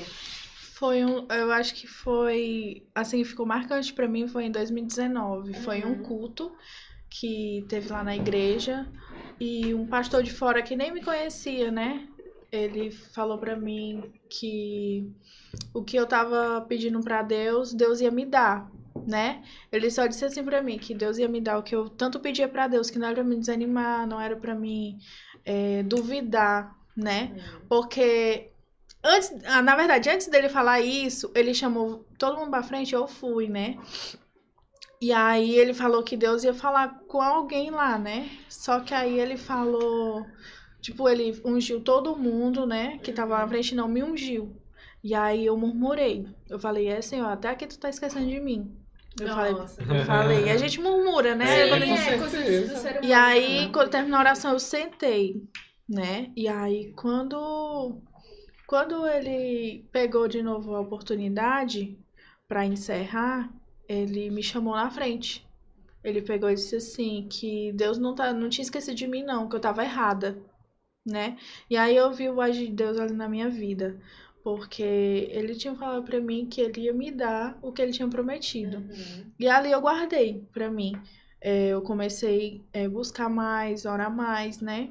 Foi 0.76 1.04
um, 1.04 1.26
eu 1.32 1.52
acho 1.52 1.74
que 1.74 1.88
foi, 1.88 2.86
assim, 2.94 3.24
ficou 3.24 3.48
marcante 3.48 3.92
pra 3.94 4.08
mim 4.08 4.28
foi 4.28 4.44
em 4.46 4.52
2019. 4.52 5.56
Foi 5.56 5.84
um 5.84 5.94
Uhum. 5.94 6.04
culto 6.04 6.56
que 7.10 7.66
teve 7.68 7.90
lá 7.90 8.04
na 8.04 8.16
igreja 8.16 8.86
e 9.40 9.74
um 9.74 9.88
pastor 9.88 10.22
de 10.22 10.32
fora 10.32 10.62
que 10.62 10.76
nem 10.76 10.92
me 10.94 11.02
conhecia, 11.02 11.72
né? 11.72 12.08
Ele 12.52 12.92
falou 12.92 13.38
pra 13.38 13.56
mim 13.56 14.12
que 14.30 15.12
o 15.74 15.84
que 15.84 15.98
eu 15.98 16.06
tava 16.06 16.62
pedindo 16.68 17.00
pra 17.02 17.22
Deus, 17.22 17.74
Deus 17.74 18.00
ia 18.00 18.12
me 18.12 18.26
dar, 18.26 18.72
né? 19.06 19.44
Ele 19.72 19.92
só 19.92 20.08
disse 20.08 20.26
assim 20.26 20.44
pra 20.44 20.62
mim 20.62 20.78
que 20.78 20.94
Deus 20.96 21.18
ia 21.18 21.28
me 21.28 21.42
dar 21.42 21.58
o 21.58 21.64
que 21.64 21.76
eu 21.76 21.90
tanto 21.90 22.20
pedia 22.20 22.48
pra 22.48 22.68
Deus, 22.68 22.90
que 22.90 22.98
não 22.98 23.08
era 23.08 23.16
pra 23.16 23.24
me 23.24 23.36
desanimar, 23.38 24.08
não 24.08 24.20
era 24.20 24.36
pra 24.36 24.56
mim 24.56 24.98
é, 25.46 25.84
duvidar, 25.84 26.76
né? 26.96 27.36
Porque 27.68 28.50
antes, 29.04 29.34
ah, 29.46 29.62
na 29.62 29.76
verdade, 29.76 30.10
antes 30.10 30.28
dele 30.28 30.50
falar 30.50 30.80
isso, 30.82 31.32
ele 31.36 31.54
chamou 31.54 32.06
todo 32.18 32.38
mundo 32.38 32.50
pra 32.50 32.64
frente, 32.64 32.94
eu 32.94 33.08
fui, 33.08 33.48
né? 33.48 33.78
E 35.00 35.14
aí 35.14 35.54
ele 35.54 35.74
falou 35.74 36.02
que 36.04 36.18
Deus 36.18 36.44
ia 36.44 36.54
falar 36.54 37.00
com 37.08 37.22
alguém 37.22 37.70
lá, 37.70 38.00
né? 38.00 38.30
Só 38.50 38.80
que 38.80 38.94
aí 38.94 39.20
ele 39.20 39.38
falou, 39.38 40.26
tipo, 40.82 41.08
ele 41.08 41.40
ungiu 41.44 41.82
todo 41.82 42.16
mundo, 42.16 42.66
né? 42.66 42.98
Que 43.00 43.12
tava 43.12 43.38
na 43.38 43.48
frente, 43.48 43.76
não 43.76 43.88
me 43.88 44.04
ungiu. 44.04 44.56
E 45.04 45.14
aí 45.14 45.46
eu 45.46 45.58
murmurei. 45.58 46.28
Eu 46.50 46.60
falei, 46.60 46.88
é 46.88 47.02
Senhor, 47.02 47.28
até 47.28 47.50
aqui 47.50 47.68
tu 47.68 47.78
tá 47.80 47.90
esquecendo 47.90 48.28
de 48.28 48.40
mim. 48.40 48.76
Eu 49.20 49.30
falei, 49.30 49.54
Nossa. 49.54 49.82
eu 49.82 50.06
falei, 50.06 50.50
a 50.50 50.58
gente 50.58 50.80
murmura, 50.80 51.34
né? 51.34 51.62
É, 51.62 51.70
coisa 51.70 51.86
do, 51.86 52.30
certeza. 52.30 52.74
do 52.74 52.80
ser 52.80 52.92
humano. 52.92 53.06
e 53.06 53.14
aí, 53.14 53.72
quando 53.72 53.90
terminou 53.90 54.18
a 54.18 54.22
oração, 54.22 54.54
eu 54.54 54.60
sentei, 54.60 55.44
né? 55.90 56.32
E 56.36 56.48
aí, 56.48 56.94
quando, 56.94 58.00
quando 58.68 59.08
ele 59.08 59.88
pegou 59.92 60.28
de 60.28 60.44
novo 60.44 60.76
a 60.76 60.82
oportunidade 60.82 61.98
pra 62.48 62.66
encerrar, 62.66 63.52
ele 63.90 64.30
me 64.30 64.44
chamou 64.44 64.76
na 64.76 64.90
frente. 64.92 65.48
Ele 66.04 66.22
pegou 66.22 66.50
e 66.50 66.56
disse 66.56 66.76
assim, 66.76 67.28
que 67.30 67.72
Deus 67.74 67.98
não, 67.98 68.14
tá, 68.14 68.32
não 68.32 68.50
tinha 68.50 68.64
esquecido 68.64 68.96
de 68.96 69.08
mim, 69.08 69.24
não, 69.24 69.50
que 69.50 69.56
eu 69.56 69.60
tava 69.60 69.84
errada, 69.84 70.38
né? 71.08 71.38
E 71.70 71.78
aí 71.78 71.96
eu 71.96 72.12
vi 72.12 72.30
o 72.30 72.42
agir 72.42 72.68
de 72.68 72.74
Deus 72.74 73.00
ali 73.00 73.14
na 73.14 73.28
minha 73.28 73.50
vida. 73.50 74.00
Porque 74.44 74.82
ele 75.32 75.56
tinha 75.56 75.76
falado 75.76 76.04
pra 76.04 76.22
mim 76.22 76.46
que 76.46 76.62
ele 76.62 76.82
ia 76.82 76.94
me 76.94 77.12
dar 77.12 77.58
o 77.62 77.72
que 77.72 77.82
ele 77.82 77.92
tinha 77.92 78.08
prometido. 78.08 78.78
Uhum. 78.78 79.32
E 79.40 79.48
ali 79.48 79.72
eu 79.72 79.82
guardei 79.82 80.48
pra 80.54 80.70
mim. 80.70 80.94
É, 81.42 81.70
eu 81.70 81.82
comecei 81.82 82.64
a 82.74 82.88
buscar 82.88 83.30
mais, 83.30 83.86
orar 83.86 84.14
mais, 84.14 84.62
né? 84.62 84.90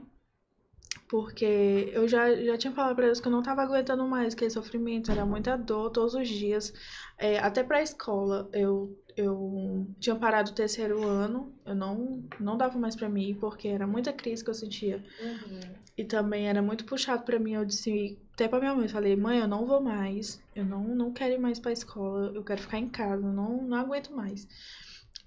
Porque 1.09 1.91
eu 1.93 2.09
já, 2.09 2.35
já 2.35 2.59
tinha 2.59 2.73
falado 2.73 2.97
pra 2.97 3.07
Deus 3.07 3.21
que 3.21 3.29
eu 3.29 3.33
não 3.33 3.43
tava 3.43 3.63
aguentando 3.63 4.07
mais 4.07 4.35
aquele 4.35 4.51
sofrimento, 4.51 5.11
era 5.11 5.25
muita 5.25 5.57
dor 5.57 5.91
todos 5.91 6.15
os 6.15 6.29
dias. 6.29 6.73
É, 7.17 7.39
até 7.39 7.63
pra 7.63 7.83
escola, 7.83 8.49
eu, 8.53 8.97
eu 9.17 9.87
tinha 9.99 10.15
parado 10.15 10.51
o 10.51 10.55
terceiro 10.55 11.03
ano, 11.03 11.53
eu 11.65 11.75
não, 11.75 12.23
não 12.39 12.57
dava 12.57 12.79
mais 12.79 12.95
pra 12.95 13.09
mim, 13.09 13.37
porque 13.41 13.67
era 13.67 13.87
muita 13.87 14.13
crise 14.13 14.45
que 14.45 14.51
eu 14.51 14.55
sentia. 14.55 15.03
Uhum. 15.21 15.61
E 15.97 16.05
também 16.05 16.49
era 16.49 16.61
muito 16.61 16.85
puxado 16.85 17.23
pra 17.23 17.39
mim. 17.39 17.55
Eu 17.55 17.65
disse 17.65 18.19
até 18.35 18.47
pra 18.47 18.59
minha 18.61 18.75
mãe, 18.75 18.87
falei, 18.87 19.17
mãe, 19.17 19.39
eu 19.39 19.49
não 19.49 19.65
vou 19.65 19.81
mais. 19.81 20.43
Eu 20.55 20.65
não, 20.67 20.83
não 20.95 21.13
quero 21.13 21.35
ir 21.35 21.39
mais 21.39 21.59
pra 21.59 21.73
escola. 21.73 22.31
Eu 22.35 22.45
quero 22.45 22.61
ficar 22.61 22.79
em 22.79 22.89
casa. 22.89 23.25
Eu 23.27 23.33
não, 23.33 23.63
não 23.63 23.79
aguento 23.79 24.15
mais. 24.15 24.47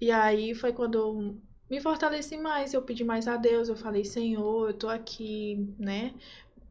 E 0.00 0.12
aí 0.12 0.54
foi 0.54 0.72
quando 0.72 0.96
eu 0.96 1.36
me 1.68 1.80
fortaleci 1.80 2.36
mais. 2.36 2.72
Eu 2.72 2.82
pedi 2.82 3.02
mais 3.02 3.26
a 3.26 3.36
Deus. 3.36 3.68
Eu 3.68 3.74
falei, 3.74 4.04
Senhor, 4.04 4.68
eu 4.68 4.74
tô 4.74 4.88
aqui, 4.88 5.74
né? 5.76 6.14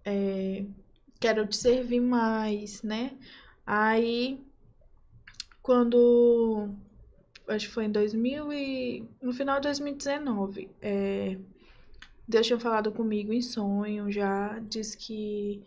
É, 0.06 0.64
quero 1.20 1.46
te 1.46 1.58
servir 1.58 2.00
mais, 2.00 2.82
né? 2.82 3.12
Aí, 3.66 4.40
quando. 5.62 6.70
Acho 7.50 7.68
que 7.68 7.74
foi 7.74 7.86
em 7.86 7.92
2000 7.92 8.54
e. 8.54 9.04
No 9.22 9.34
final 9.34 9.58
de 9.58 9.68
2019. 9.68 10.70
É, 10.82 11.38
Deus 12.30 12.46
tinha 12.46 12.60
falado 12.60 12.92
comigo 12.92 13.34
em 13.34 13.42
sonho 13.42 14.12
já, 14.12 14.60
disse 14.60 14.96
que, 14.96 15.64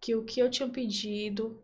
que 0.00 0.14
o 0.14 0.24
que 0.24 0.40
eu 0.40 0.50
tinha 0.50 0.66
pedido, 0.66 1.62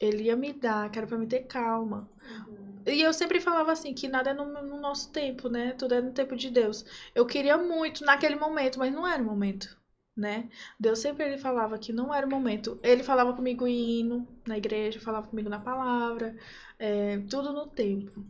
ele 0.00 0.24
ia 0.24 0.36
me 0.36 0.54
dar, 0.54 0.90
que 0.90 0.98
era 0.98 1.06
pra 1.06 1.18
me 1.18 1.26
ter 1.26 1.40
calma. 1.40 2.08
Uhum. 2.48 2.82
E 2.86 3.02
eu 3.02 3.12
sempre 3.12 3.40
falava 3.40 3.72
assim, 3.72 3.92
que 3.92 4.08
nada 4.08 4.30
é 4.30 4.32
no, 4.34 4.46
no 4.62 4.80
nosso 4.80 5.12
tempo, 5.12 5.50
né? 5.50 5.72
Tudo 5.72 5.94
é 5.94 6.00
no 6.00 6.12
tempo 6.12 6.34
de 6.34 6.48
Deus. 6.50 6.82
Eu 7.14 7.26
queria 7.26 7.58
muito 7.58 8.02
naquele 8.02 8.36
momento, 8.36 8.78
mas 8.78 8.90
não 8.90 9.06
era 9.06 9.22
o 9.22 9.26
momento, 9.26 9.78
né? 10.16 10.48
Deus 10.78 10.98
sempre 11.00 11.26
ele 11.26 11.36
falava 11.38 11.78
que 11.78 11.92
não 11.92 12.14
era 12.14 12.26
o 12.26 12.30
momento. 12.30 12.80
Ele 12.82 13.02
falava 13.02 13.34
comigo 13.34 13.66
em 13.66 14.00
hino 14.00 14.26
na 14.46 14.56
igreja, 14.56 14.98
falava 14.98 15.28
comigo 15.28 15.50
na 15.50 15.60
palavra, 15.60 16.34
é, 16.78 17.18
tudo 17.28 17.52
no 17.52 17.66
tempo. 17.66 18.24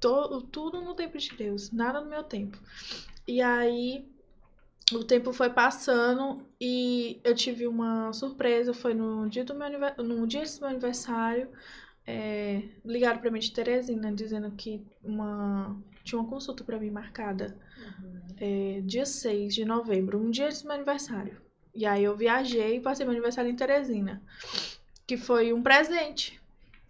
Tudo 0.00 0.80
no 0.80 0.94
tempo 0.94 1.18
de 1.18 1.34
Deus, 1.34 1.70
nada 1.70 2.00
no 2.00 2.08
meu 2.08 2.22
tempo. 2.22 2.58
E 3.26 3.42
aí 3.42 4.06
o 4.92 5.04
tempo 5.04 5.32
foi 5.32 5.50
passando 5.50 6.46
e 6.60 7.20
eu 7.24 7.34
tive 7.34 7.66
uma 7.66 8.12
surpresa. 8.12 8.72
Foi 8.72 8.94
no 8.94 9.28
dia 9.28 9.44
do 9.44 9.54
meu 9.54 9.68
no 10.02 10.26
dia 10.26 10.42
do 10.44 10.60
meu 10.60 10.68
aniversário. 10.68 11.48
É, 12.06 12.62
ligaram 12.84 13.20
pra 13.20 13.30
mim 13.30 13.38
de 13.38 13.52
Teresina 13.52 14.10
dizendo 14.12 14.50
que 14.52 14.82
uma, 15.02 15.76
tinha 16.02 16.18
uma 16.18 16.28
consulta 16.28 16.64
pra 16.64 16.78
mim 16.78 16.90
marcada 16.90 17.54
Uhum. 17.78 18.20
é, 18.38 18.80
dia 18.84 19.06
6 19.06 19.54
de 19.54 19.64
novembro, 19.64 20.18
um 20.18 20.30
dia 20.30 20.46
antes 20.46 20.62
do 20.62 20.66
meu 20.66 20.76
aniversário. 20.76 21.40
E 21.74 21.86
aí 21.86 22.02
eu 22.02 22.16
viajei 22.16 22.76
e 22.76 22.80
passei 22.80 23.04
meu 23.04 23.12
aniversário 23.12 23.50
em 23.50 23.56
Teresina, 23.56 24.22
que 25.06 25.16
foi 25.16 25.52
um 25.52 25.62
presente 25.62 26.40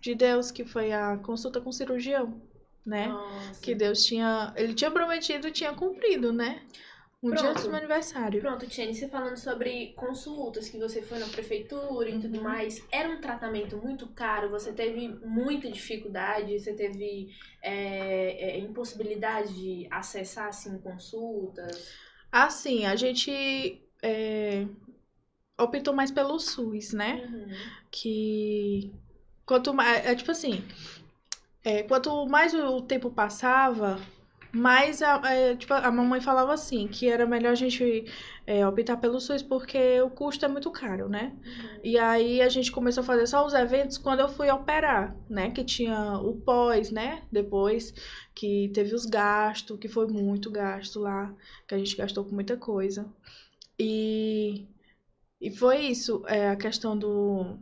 de 0.01 0.15
Deus, 0.15 0.51
que 0.51 0.65
foi 0.65 0.93
a 0.93 1.17
consulta 1.19 1.61
com 1.61 1.71
o 1.71 1.73
cirurgião, 1.73 2.41
né? 2.89 3.09
Nossa. 3.09 3.61
Que 3.61 3.75
Deus 3.75 4.05
tinha, 4.05 4.53
ele 4.57 4.75
tinha 4.75 4.91
prometido 4.91 5.49
e 5.49 5.53
tinha 5.53 5.75
cumprido, 5.75 6.33
né? 6.33 6.63
Um 7.23 7.33
dia 7.35 7.37
Pronto. 7.43 7.51
antes 7.51 7.65
do 7.65 7.71
meu 7.71 7.79
aniversário. 7.79 8.41
Pronto, 8.41 8.67
Tiene, 8.69 8.95
você 8.95 9.09
falando 9.09 9.37
sobre 9.37 9.93
consultas 9.95 10.69
que 10.69 10.79
você 10.79 11.03
foi 11.03 11.19
na 11.19 11.27
prefeitura 11.29 12.09
e 12.09 12.19
tudo 12.21 12.39
Uhum. 12.39 12.43
mais, 12.43 12.87
era 12.93 13.09
um 13.11 13.21
tratamento 13.21 13.77
muito 13.77 14.07
caro? 14.09 14.51
Você 14.51 14.73
teve 14.73 15.09
muita 15.27 15.71
dificuldade? 15.71 16.59
Você 16.59 16.75
teve 16.75 17.29
é, 17.63 18.57
é, 18.57 18.59
impossibilidade 18.59 19.55
de 19.55 19.89
acessar, 19.91 20.49
assim, 20.49 20.79
consultas? 20.79 21.99
Assim, 22.31 22.85
a 22.85 22.95
gente 22.95 23.31
é, 24.03 24.67
optou 25.59 25.95
mais 25.95 26.11
pelo 26.11 26.39
SUS, 26.39 26.93
né? 26.93 27.25
Uhum. 27.25 27.71
que 27.91 28.93
quanto 29.47 29.75
mais 29.75 30.07
é 30.07 30.15
tipo 30.15 30.31
assim 30.33 30.63
é, 31.69 31.83
quanto 31.83 32.27
mais 32.27 32.55
o 32.55 32.81
tempo 32.81 33.11
passava 33.11 34.01
mais 34.51 35.03
a, 35.03 35.21
é, 35.31 35.55
tipo, 35.55 35.75
a 35.75 35.91
mamãe 35.91 36.21
falava 36.21 36.55
assim 36.55 36.89
que 36.89 37.07
era 37.07 37.27
melhor 37.27 37.53
a 37.53 37.55
gente 37.55 38.07
é, 38.47 38.67
optar 38.67 38.97
pelo 38.97 39.21
SUS 39.21 39.43
porque 39.43 40.01
o 40.01 40.09
custo 40.09 40.47
é 40.47 40.49
muito 40.49 40.71
caro 40.71 41.09
né? 41.09 41.37
Uhum. 41.45 41.81
e 41.85 41.99
aí 41.99 42.41
a 42.41 42.49
gente 42.49 42.73
começou 42.73 43.03
a 43.03 43.07
fazer 43.07 43.27
só 43.27 43.45
os 43.45 43.53
eventos 43.53 43.99
quando 43.99 44.21
eu 44.21 44.29
fui 44.29 44.51
operar 44.51 45.15
né? 45.29 45.51
Que 45.51 45.63
tinha 45.63 46.19
o 46.19 46.35
pós 46.41 46.91
né? 46.91 47.23
Depois 47.31 47.93
que 48.35 48.71
teve 48.73 48.95
os 48.95 49.05
gastos 49.05 49.79
que 49.79 49.89
foi 49.89 50.07
muito 50.07 50.51
gasto 50.51 50.99
lá 51.01 51.35
que 51.67 51.75
a 51.75 51.79
gente 51.79 51.95
gastou 51.97 52.25
com 52.25 52.35
muita 52.35 52.57
coisa. 52.57 53.07
E 53.79 54.67
e 55.41 55.51
foi 55.51 55.79
isso 55.87 56.25
é, 56.27 56.49
a 56.49 56.57
questão 56.57 56.97
do 56.99 57.59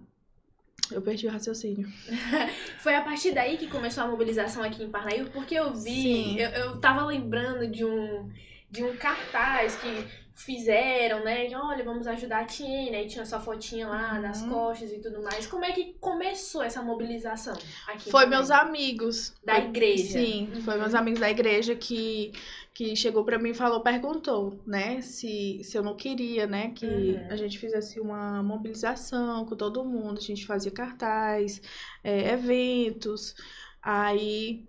eu 0.91 1.03
perdi 1.03 1.27
o 1.27 1.31
raciocínio. 1.31 1.89
Foi 2.79 2.95
a 2.95 3.03
partir 3.03 3.33
daí 3.33 3.57
que 3.57 3.67
começou 3.67 4.05
a 4.05 4.07
mobilização 4.07 4.63
aqui 4.63 4.83
em 4.83 4.91
Parnaíba, 4.91 5.31
porque 5.31 5.55
eu 5.55 5.75
vi, 5.75 6.03
Sim. 6.03 6.39
eu, 6.39 6.51
eu 6.51 6.81
tava 6.81 7.05
lembrando 7.05 7.67
de 7.67 7.85
um 7.85 8.31
de 8.71 8.83
um 8.85 8.97
cartaz 8.97 9.77
que 9.77 10.27
fizeram, 10.35 11.25
né? 11.25 11.49
Olha, 11.57 11.83
vamos 11.83 12.07
ajudar 12.07 12.41
a 12.41 12.45
Tiene, 12.45 12.95
aí 12.95 13.07
tinha 13.09 13.25
sua 13.25 13.41
fotinha 13.41 13.89
lá 13.89 14.21
nas 14.21 14.43
Uhum. 14.43 14.51
costas 14.51 14.93
e 14.93 14.99
tudo 15.01 15.23
mais. 15.23 15.47
Como 15.47 15.65
é 15.65 15.73
que 15.73 15.95
começou 15.99 16.63
essa 16.63 16.83
mobilização? 16.83 17.57
Aqui 17.89 18.11
Foi 18.11 18.27
meus 18.27 18.51
amigos. 18.51 19.33
Da 19.43 19.55
Foi- 19.55 19.65
igreja. 19.65 20.19
Sim, 20.19 20.51
foi 20.63 20.75
Uhum. 20.75 20.81
meus 20.81 20.95
amigos 20.95 21.21
da 21.21 21.31
igreja 21.31 21.75
que, 21.75 22.33
que 22.75 22.95
chegou 22.95 23.25
pra 23.25 23.39
mim 23.39 23.51
e 23.51 23.55
falou, 23.55 23.81
perguntou, 23.81 24.61
né, 24.67 25.01
se, 25.01 25.63
se 25.65 25.79
eu 25.79 25.83
não 25.83 25.97
queria, 25.97 26.47
né, 26.47 26.71
que 26.75 26.85
Uhum. 26.87 27.29
a 27.31 27.37
gente 27.37 27.59
fizesse 27.59 27.99
uma 27.99 28.43
mobilização 28.43 29.47
com 29.47 29.57
todo 29.57 29.83
mundo, 29.87 30.19
a 30.19 30.23
gente 30.23 30.45
fazia 30.45 30.71
cartaz, 30.71 31.63
é, 32.05 32.33
eventos. 32.33 33.35
Aí, 33.83 34.67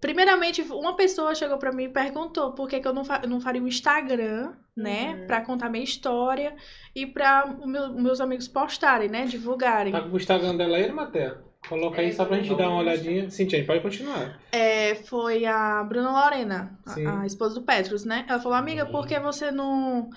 primeiramente, 0.00 0.62
uma 0.62 0.96
pessoa 0.96 1.34
chegou 1.34 1.58
pra 1.58 1.72
mim 1.72 1.84
e 1.84 1.88
perguntou 1.88 2.52
por 2.52 2.68
que, 2.68 2.80
que 2.80 2.88
eu 2.88 2.94
não, 2.94 3.04
fa- 3.04 3.22
não 3.28 3.40
faria 3.40 3.62
um 3.62 3.68
Instagram, 3.68 4.54
né, 4.76 5.14
Uhum. 5.20 5.26
pra 5.26 5.40
contar 5.42 5.68
minha 5.68 5.84
história 5.84 6.54
e 6.94 7.06
pra 7.06 7.46
meu- 7.66 7.92
meus 7.92 8.20
amigos 8.20 8.48
postarem, 8.48 9.08
né, 9.10 9.26
divulgarem. 9.26 9.92
Tá 9.92 10.00
com 10.00 10.08
o 10.08 10.16
Instagram 10.16 10.56
dela 10.56 10.76
aí, 10.78 10.90
Matheus? 10.90 11.34
Coloca 11.68 12.00
aí 12.00 12.08
É, 12.08 12.12
só 12.12 12.24
pra 12.24 12.38
gente 12.38 12.54
dar 12.56 12.70
uma 12.70 12.78
olhadinha. 12.78 13.28
Sim, 13.30 13.46
Tiene, 13.46 13.66
pode 13.66 13.82
continuar. 13.82 14.40
É, 14.50 14.94
foi 14.94 15.44
a 15.44 15.84
Bruna 15.84 16.10
Lorena, 16.10 16.78
a- 16.86 17.20
a, 17.20 17.26
esposa 17.26 17.54
do 17.56 17.62
Petros, 17.66 18.02
né? 18.06 18.24
Ela 18.26 18.40
falou, 18.40 18.56
amiga, 18.56 18.86
por 18.86 19.06
que 19.06 19.20
você 19.20 19.50
não, 19.50 20.08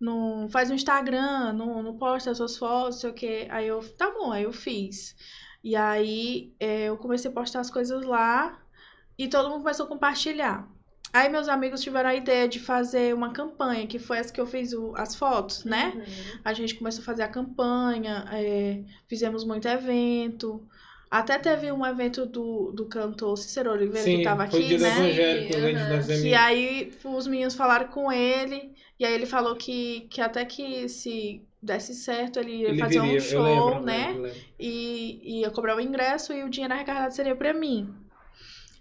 não 0.00 0.48
faz 0.48 0.70
um 0.70 0.74
Instagram, 0.74 1.52
não, 1.54 1.82
não 1.82 1.96
posta 1.96 2.30
as 2.30 2.36
suas 2.36 2.56
fotos, 2.56 3.00
sei 3.00 3.10
o 3.10 3.14
quê? 3.14 3.48
Aí 3.50 3.66
eu, 3.66 3.80
tá 3.98 4.12
bom, 4.12 4.30
aí 4.30 4.44
eu 4.44 4.52
fiz. 4.52 5.16
E 5.64 5.74
aí 5.74 6.52
é, 6.60 6.84
eu 6.84 6.96
comecei 6.96 7.28
a 7.30 7.34
postar 7.34 7.58
as 7.60 7.70
coisas 7.70 8.04
lá 8.04 8.61
e 9.24 9.28
todo 9.28 9.48
mundo 9.50 9.60
começou 9.62 9.86
a 9.86 9.88
compartilhar. 9.88 10.68
Aí 11.12 11.28
meus 11.28 11.46
amigos 11.48 11.82
tiveram 11.82 12.08
a 12.10 12.14
ideia 12.14 12.48
de 12.48 12.58
fazer 12.58 13.14
uma 13.14 13.32
campanha, 13.32 13.86
que 13.86 13.98
foi 13.98 14.16
essa 14.18 14.32
que 14.32 14.40
eu 14.40 14.46
fiz 14.46 14.72
o- 14.72 14.94
as 14.96 15.14
fotos, 15.14 15.64
né? 15.64 15.92
Uhum. 15.94 16.40
A 16.44 16.52
gente 16.54 16.74
começou 16.74 17.02
a 17.02 17.04
fazer 17.04 17.22
a 17.22 17.28
campanha, 17.28 18.24
é, 18.32 18.82
fizemos 19.08 19.44
muito 19.44 19.68
evento. 19.68 20.66
Até 21.10 21.38
teve 21.38 21.70
um 21.70 21.84
evento 21.84 22.24
do, 22.24 22.72
do 22.72 22.86
cantor 22.86 23.36
Cícero 23.36 23.70
Oliveira, 23.70 24.08
que 24.08 24.16
Sim, 24.16 24.22
tava 24.22 24.46
foi 24.48 24.60
aqui, 24.60 24.68
dia 24.68 24.78
do 24.78 24.84
né? 24.84 24.96
evangélico, 25.10 25.52
Que 26.22 26.34
amigas. 26.34 26.40
aí 26.40 26.92
os 27.04 27.26
meninos 27.26 27.54
falaram 27.54 27.88
com 27.88 28.10
ele, 28.10 28.72
e 28.98 29.04
aí 29.04 29.12
ele 29.12 29.26
falou 29.26 29.54
que, 29.54 30.08
que 30.10 30.20
até 30.22 30.44
que 30.46 30.88
se 30.88 31.42
desse 31.62 31.94
certo, 31.94 32.38
ele 32.40 32.56
ia 32.62 32.68
Ele 32.70 32.78
fazer 32.78 33.00
viria, 33.00 33.16
um 33.18 33.20
show, 33.20 33.42
lembro, 33.42 33.82
né? 33.82 34.06
lembro, 34.08 34.22
lembro. 34.22 34.40
E 34.58 35.40
ia 35.40 35.50
cobrar 35.50 35.76
o 35.76 35.80
ingresso 35.80 36.32
e 36.32 36.42
o 36.42 36.48
dinheiro 36.48 36.72
arrecadado 36.74 37.14
seria 37.14 37.36
pra 37.36 37.52
mim. 37.52 37.94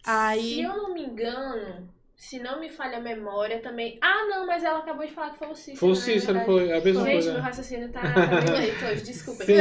Aí. 0.05 0.55
Se 0.55 0.61
eu 0.61 0.75
não 0.77 0.93
me 0.93 1.03
engano, 1.03 1.89
se 2.15 2.39
não 2.39 2.59
me 2.59 2.69
falha 2.69 2.97
a 2.97 3.01
memória 3.01 3.59
também. 3.61 3.97
Ah, 4.01 4.25
não, 4.29 4.45
mas 4.45 4.63
ela 4.63 4.79
acabou 4.79 5.05
de 5.05 5.11
falar 5.13 5.31
que 5.31 5.39
foi 5.39 5.47
o 5.49 5.55
Cícero. 5.55 5.77
Foi 5.77 5.89
o 5.89 5.91
né, 5.93 5.97
Cícero, 6.01 6.39
verdade. 6.39 6.45
foi 6.45 6.71
a 6.71 6.81
mesma 6.81 7.03
Gente, 7.03 7.11
coisa. 7.13 7.33
meu 7.33 7.41
raciocínio 7.41 7.89
tá, 7.89 8.01
tá 8.01 8.27
meio 8.41 8.51
lento 8.53 8.85
hoje, 8.85 9.03
desculpa. 9.03 9.43
Sim. 9.45 9.53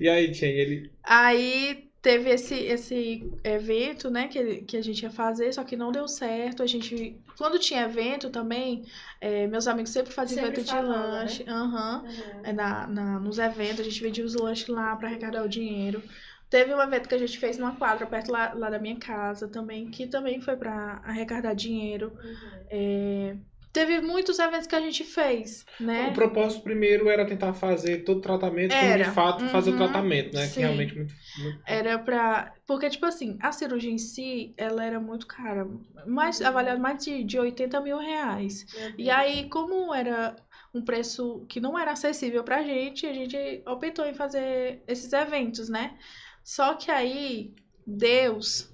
E 0.00 0.08
aí, 0.08 0.30
Tiene, 0.32 0.58
ele... 0.60 0.90
Aí 1.02 1.86
teve 2.02 2.30
esse, 2.30 2.54
esse 2.54 3.28
evento, 3.42 4.08
né, 4.10 4.28
que, 4.28 4.38
ele- 4.38 4.62
que 4.62 4.76
a 4.76 4.82
gente 4.82 5.02
ia 5.02 5.10
fazer, 5.10 5.52
só 5.52 5.64
que 5.64 5.76
não 5.76 5.90
deu 5.90 6.06
certo. 6.06 6.62
A 6.62 6.66
gente. 6.66 7.16
Quando 7.36 7.58
tinha 7.58 7.82
evento 7.82 8.30
também, 8.30 8.84
é, 9.20 9.46
meus 9.48 9.66
amigos 9.66 9.90
sempre 9.90 10.12
faziam 10.12 10.40
Sempre 10.44 10.60
evento 10.60 10.68
de 10.68 10.74
né? 10.74 10.80
lanche. 10.82 11.44
Aham. 11.48 12.04
Uhum. 12.04 12.40
É, 12.44 12.52
na, 12.52 12.86
na- 12.86 13.18
nos 13.20 13.38
eventos, 13.38 13.80
a 13.80 13.84
gente 13.84 14.00
vendia 14.00 14.24
os 14.24 14.34
lanches 14.34 14.68
lá 14.68 14.94
pra 14.96 15.08
arrecadar 15.08 15.42
o 15.44 15.48
dinheiro. 15.48 16.00
Teve 16.48 16.74
um 16.74 16.80
evento 16.80 17.08
que 17.08 17.14
a 17.14 17.18
gente 17.18 17.38
fez 17.38 17.58
numa 17.58 17.74
quadra 17.74 18.06
perto 18.06 18.30
lá, 18.30 18.52
lá 18.54 18.70
da 18.70 18.78
minha 18.78 18.96
casa 18.96 19.48
também, 19.48 19.90
que 19.90 20.06
também 20.06 20.40
foi 20.40 20.56
pra 20.56 21.00
arrecadar 21.04 21.54
dinheiro. 21.54 22.12
Uhum. 22.22 22.66
É, 22.70 23.36
teve 23.72 24.00
muitos 24.00 24.38
eventos 24.38 24.66
que 24.66 24.74
a 24.74 24.80
gente 24.80 25.04
fez, 25.04 25.66
né? 25.78 26.06
O 26.08 26.12
propósito 26.14 26.62
primeiro 26.62 27.08
era 27.08 27.26
tentar 27.26 27.52
fazer 27.52 28.04
todo 28.04 28.18
o 28.18 28.22
tratamento, 28.22 28.74
como 28.74 28.96
de 28.96 29.04
fato 29.10 29.46
fazer 29.48 29.70
o 29.70 29.72
Uhum. 29.72 29.78
tratamento, 29.78 30.34
né? 30.34 30.46
Que 30.46 30.54
Sim. 30.54 30.60
realmente 30.60 30.94
muito, 30.94 31.14
muito... 31.42 31.60
Era 31.66 31.98
pra. 31.98 32.54
Porque, 32.66 32.88
tipo 32.88 33.04
assim, 33.06 33.36
a 33.40 33.52
cirurgia 33.52 33.90
em 33.90 33.98
si, 33.98 34.54
ela 34.56 34.84
era 34.84 34.98
muito 34.98 35.26
cara. 35.26 35.66
Mais, 36.06 36.40
avaliada 36.40 36.78
mais 36.78 37.04
de, 37.04 37.22
de 37.24 37.38
80 37.38 37.80
mil 37.80 37.98
reais. 37.98 38.64
E 38.96 39.10
aí, 39.10 39.48
como 39.50 39.92
era 39.94 40.36
um 40.72 40.82
preço 40.82 41.44
que 41.48 41.60
não 41.60 41.78
era 41.78 41.92
acessível 41.92 42.44
pra 42.44 42.62
gente, 42.62 43.06
a 43.06 43.12
gente 43.12 43.36
optou 43.66 44.06
em 44.06 44.14
fazer 44.14 44.82
esses 44.86 45.12
eventos, 45.12 45.68
né? 45.68 45.96
Só 46.46 46.74
que 46.74 46.92
aí, 46.92 47.52
Deus, 47.84 48.70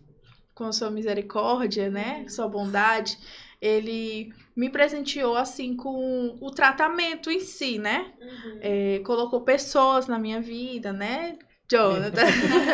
com 0.55 0.71
sua 0.71 0.91
misericórdia, 0.91 1.89
né? 1.89 2.29
Sua 2.29 2.47
bondade, 2.47 3.19
ele 3.63 4.31
me 4.55 4.69
presenteou, 4.69 5.35
assim, 5.39 5.75
com 5.75 6.37
o 6.39 6.51
tratamento 6.51 7.31
em 7.31 7.41
si, 7.41 7.79
né? 7.79 8.13
Uhum. 8.21 8.59
É, 8.61 8.99
colocou 9.07 9.41
pessoas 9.41 10.07
na 10.07 10.19
minha 10.19 10.39
vida, 10.39 10.93
né? 10.93 11.39
Jonathan. 11.67 12.27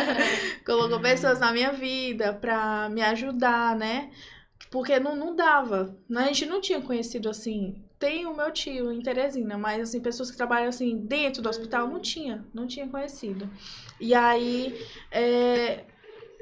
colocou 0.66 0.98
pessoas 0.98 1.38
na 1.38 1.52
minha 1.52 1.70
vida 1.70 2.32
pra 2.32 2.88
me 2.88 3.00
ajudar, 3.00 3.76
né? 3.76 4.10
Porque 4.68 4.98
não, 4.98 5.14
não 5.14 5.36
dava. 5.36 5.96
A 6.12 6.22
gente 6.24 6.44
não 6.44 6.60
tinha 6.60 6.80
conhecido 6.80 7.30
assim. 7.30 7.84
Tem 7.98 8.26
o 8.26 8.36
meu 8.36 8.52
tio 8.52 8.92
em 8.92 9.02
Teresina, 9.02 9.58
mas 9.58 9.80
assim, 9.82 10.00
pessoas 10.00 10.30
que 10.30 10.36
trabalham 10.36 10.68
assim 10.68 10.96
dentro 10.98 11.42
do 11.42 11.48
hospital 11.48 11.88
não 11.88 12.00
tinha, 12.00 12.46
não 12.54 12.66
tinha 12.66 12.88
conhecido. 12.88 13.50
E 14.00 14.14
aí, 14.14 14.78
é, 15.10 15.84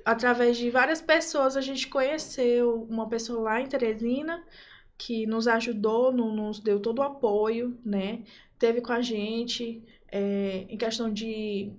através 0.04 0.56
de 0.58 0.70
várias 0.70 1.00
pessoas, 1.00 1.56
a 1.56 1.60
gente 1.62 1.88
conheceu 1.88 2.86
uma 2.90 3.08
pessoa 3.08 3.40
lá 3.42 3.60
em 3.60 3.66
Teresina 3.68 4.44
que 4.98 5.26
nos 5.26 5.48
ajudou, 5.48 6.12
no- 6.12 6.34
nos 6.34 6.60
deu 6.60 6.80
todo 6.80 6.98
o 7.00 7.02
apoio, 7.02 7.78
né? 7.84 8.22
Teve 8.58 8.80
com 8.82 8.92
a 8.92 9.00
gente 9.02 9.82
é, 10.12 10.66
em 10.68 10.76
questão 10.78 11.12
de, 11.12 11.72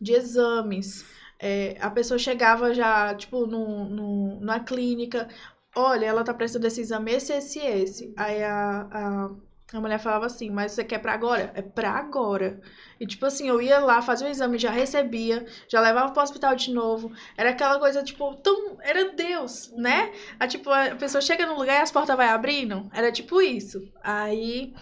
de 0.00 0.12
exames. 0.12 1.04
É, 1.38 1.76
a 1.80 1.90
pessoa 1.90 2.18
chegava 2.18 2.74
já, 2.74 3.14
tipo, 3.14 3.46
no, 3.46 3.84
no, 3.88 4.40
na 4.40 4.60
clínica, 4.60 5.28
olha, 5.74 6.06
ela 6.06 6.24
tá 6.24 6.34
precisando 6.34 6.62
desse 6.62 6.80
exame, 6.80 7.12
esse, 7.12 7.32
esse, 7.32 7.58
esse. 7.60 8.14
Aí 8.16 8.42
a, 8.42 8.88
a, 8.92 9.30
a 9.76 9.80
mulher 9.80 9.98
falava 9.98 10.26
assim, 10.26 10.50
mas 10.50 10.72
você 10.72 10.84
quer 10.84 10.98
pra 10.98 11.12
agora? 11.14 11.52
É 11.54 11.62
pra 11.62 11.90
agora. 11.92 12.60
E 12.98 13.06
tipo 13.06 13.24
assim, 13.26 13.48
eu 13.48 13.60
ia 13.62 13.78
lá, 13.78 14.02
fazia 14.02 14.26
o 14.26 14.30
exame, 14.30 14.58
já 14.58 14.70
recebia, 14.70 15.46
já 15.68 15.80
levava 15.80 16.12
pro 16.12 16.22
hospital 16.22 16.54
de 16.56 16.72
novo. 16.72 17.12
Era 17.36 17.50
aquela 17.50 17.78
coisa, 17.78 18.02
tipo, 18.02 18.34
tão. 18.36 18.78
Era 18.82 19.12
Deus, 19.12 19.72
né? 19.76 20.12
A, 20.38 20.46
tipo, 20.46 20.70
a 20.70 20.96
pessoa 20.96 21.20
chega 21.22 21.46
no 21.46 21.56
lugar 21.56 21.78
e 21.78 21.82
as 21.82 21.92
portas 21.92 22.16
vai 22.16 22.28
abrindo. 22.28 22.88
Era 22.92 23.10
tipo 23.12 23.40
isso. 23.40 23.80
Aí. 24.02 24.74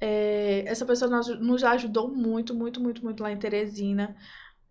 é, 0.00 0.64
essa 0.66 0.84
pessoa 0.86 1.10
nos, 1.10 1.28
nos 1.40 1.64
ajudou 1.64 2.08
muito, 2.08 2.54
muito, 2.54 2.80
muito, 2.80 3.04
muito 3.04 3.22
lá 3.22 3.30
em 3.32 3.38
Teresina. 3.38 4.16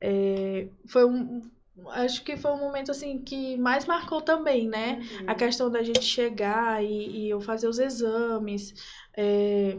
É, 0.02 0.70
foi 0.90 1.06
um. 1.06 1.42
Acho 1.90 2.24
que 2.24 2.38
foi 2.38 2.52
um 2.52 2.60
momento 2.60 2.92
assim 2.92 3.20
que 3.20 3.58
mais 3.58 3.86
marcou 3.86 4.22
também, 4.22 4.68
né? 4.68 5.00
Uhum. 5.20 5.26
A 5.28 5.36
questão 5.36 5.70
da 5.70 5.84
gente 5.84 6.04
chegar 6.04 6.84
e, 6.84 7.26
e 7.26 7.30
eu 7.30 7.42
fazer 7.42 7.68
os 7.68 7.80
exames. 7.80 8.74
é, 9.16 9.78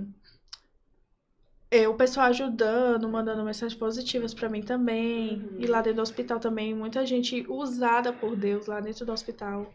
é, 1.70 1.88
o 1.88 1.94
pessoal 1.94 2.26
ajudando, 2.26 3.09
mandando 3.09 3.42
mensagens 3.42 3.78
positivas 3.78 4.34
pra 4.34 4.48
mim 4.48 4.61
também. 4.62 5.38
Uhum. 5.38 5.57
E 5.59 5.66
lá 5.66 5.80
dentro 5.80 5.96
do 5.96 6.03
hospital 6.03 6.38
também, 6.38 6.74
muita 6.74 7.05
gente 7.07 7.46
usada 7.48 8.12
por 8.12 8.36
Deus 8.36 8.66
lá 8.66 8.78
dentro 8.78 9.07
do 9.07 9.12
hospital 9.12 9.72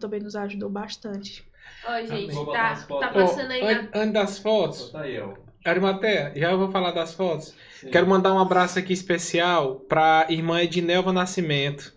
também 0.00 0.20
nos 0.20 0.34
ajudou 0.34 0.68
bastante. 0.68 1.48
Ó, 1.84 2.00
gente, 2.04 2.34
tá, 2.52 2.76
fotos. 2.76 3.00
tá 3.00 3.10
Ó, 3.10 3.12
passando 3.12 3.50
aí 3.52 3.62
na 3.62 3.88
antes 3.94 4.12
das 4.12 4.38
fotos, 4.38 4.90
Tá 4.90 5.02
aí, 5.02 5.20
ó. 5.20 5.34
Arimaté, 5.70 6.32
já 6.36 6.50
eu 6.50 6.58
vou 6.58 6.70
falar 6.70 6.92
das 6.92 7.14
fotos. 7.14 7.54
Sim. 7.80 7.90
Quero 7.90 8.06
mandar 8.06 8.32
um 8.32 8.38
abraço 8.38 8.78
aqui 8.78 8.92
especial 8.92 9.76
pra 9.88 10.26
irmã 10.28 10.62
Ednelva 10.62 11.12
Nascimento. 11.12 11.94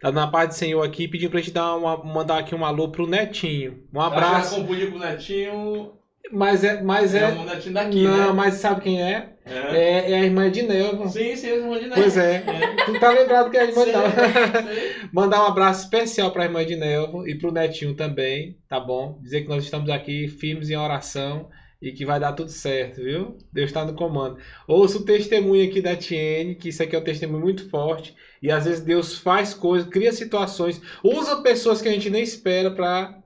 Tá 0.00 0.10
dando 0.10 0.24
a 0.24 0.28
paz 0.28 0.48
do 0.48 0.54
Senhor 0.54 0.82
aqui, 0.82 1.06
pedindo 1.06 1.30
pra 1.30 1.40
gente 1.40 1.52
dar 1.52 1.76
uma, 1.76 2.02
mandar 2.02 2.38
aqui 2.38 2.54
um 2.54 2.64
alô 2.64 2.90
pro 2.90 3.06
Netinho. 3.06 3.82
Um 3.92 4.00
abraço. 4.00 4.54
que 4.54 4.60
confundiu 4.62 4.90
com 4.92 4.96
o 4.96 5.00
Netinho. 5.00 5.92
Mas 6.32 6.64
é. 6.64 6.80
Mas 6.82 7.14
É, 7.14 7.24
é. 7.24 7.28
o 7.28 7.44
Netinho 7.44 7.74
daqui, 7.74 8.02
não, 8.04 8.28
né? 8.28 8.32
mas 8.32 8.54
sabe 8.54 8.80
quem 8.80 9.02
é? 9.02 9.30
É. 9.44 9.76
É, 9.76 10.12
é 10.12 10.14
a 10.14 10.24
irmã 10.24 10.46
Ednelva. 10.46 11.08
Sim, 11.08 11.34
sim, 11.34 11.48
eu 11.48 11.70
respondi 11.70 11.90
Pois 11.94 12.16
é. 12.16 12.42
Tu 12.86 13.00
tá 13.00 13.10
lembrado 13.10 13.50
que 13.50 13.56
é 13.56 13.60
a 13.60 13.64
irmã 13.64 13.84
Sim, 13.84 13.90
sim. 13.92 15.08
Mandar 15.12 15.42
um 15.42 15.46
abraço 15.46 15.84
especial 15.84 16.30
pra 16.30 16.44
irmã 16.44 16.62
Ednelva 16.62 17.28
e 17.28 17.36
pro 17.36 17.52
Netinho 17.52 17.94
também, 17.94 18.56
tá 18.68 18.78
bom? 18.78 19.18
Dizer 19.22 19.42
que 19.42 19.48
nós 19.48 19.64
estamos 19.64 19.90
aqui 19.90 20.28
firmes 20.28 20.70
em 20.70 20.76
oração 20.76 21.48
e 21.80 21.92
que 21.92 22.04
vai 22.04 22.20
dar 22.20 22.32
tudo 22.34 22.50
certo, 22.50 23.02
viu? 23.02 23.38
Deus 23.52 23.70
está 23.70 23.84
no 23.84 23.94
comando. 23.94 24.36
Ouça 24.68 24.98
o 24.98 25.04
testemunho 25.04 25.64
aqui 25.68 25.80
da 25.80 25.96
Tiene, 25.96 26.54
que 26.54 26.68
isso 26.68 26.82
aqui 26.82 26.94
é 26.94 26.98
um 26.98 27.04
testemunho 27.04 27.40
muito 27.42 27.68
forte. 27.70 28.14
E 28.42 28.50
às 28.50 28.64
vezes 28.66 28.80
Deus 28.82 29.16
faz 29.18 29.54
coisas, 29.54 29.88
cria 29.88 30.12
situações, 30.12 30.80
usa 31.02 31.40
pessoas 31.42 31.80
que 31.80 31.88
a 31.88 31.92
gente 31.92 32.10
nem 32.10 32.22
espera 32.22 32.70
pra 32.70 33.16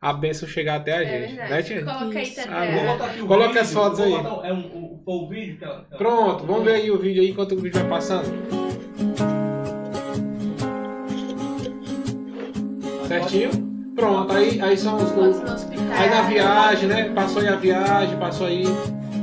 a 0.00 0.12
bênção 0.12 0.46
chegar 0.48 0.76
até 0.76 0.92
a 0.92 1.02
É 1.02 1.06
gente. 1.06 1.36
verdade. 1.36 1.50
Né, 1.50 1.62
Tiene? 1.62 1.82
Coloca 1.84 2.18
aí. 2.18 2.26
Teté. 2.30 2.42
Ah, 2.50 3.24
Coloca 3.26 3.60
as 3.60 3.72
fotos 3.72 4.00
aí. 4.00 4.10
botar- 4.10 4.46
é 4.46 4.52
um, 4.52 4.58
um, 4.58 5.02
foi 5.04 5.14
o 5.14 5.28
vídeo 5.28 5.56
que 5.58 5.64
ela, 5.64 5.86
ela- 5.90 5.98
Pronto, 5.98 6.44
vamos 6.46 6.64
ver 6.64 6.74
aí 6.74 6.90
o 6.90 6.98
vídeo 6.98 7.22
aí 7.22 7.30
enquanto 7.30 7.52
o 7.52 7.58
vídeo 7.60 7.80
vai 7.80 7.88
passando. 7.88 8.28
Certinho? 13.08 13.73
Pronto, 13.94 14.32
aí, 14.32 14.60
aí 14.60 14.76
são 14.76 14.96
os. 14.96 15.12
No 15.12 15.22
hospital. 15.52 15.86
Aí 15.96 16.10
na 16.10 16.22
viagem, 16.22 16.88
né? 16.88 17.12
Passou 17.14 17.42
aí 17.42 17.48
a 17.48 17.56
viagem, 17.56 18.18
passou 18.18 18.46
aí. 18.46 18.64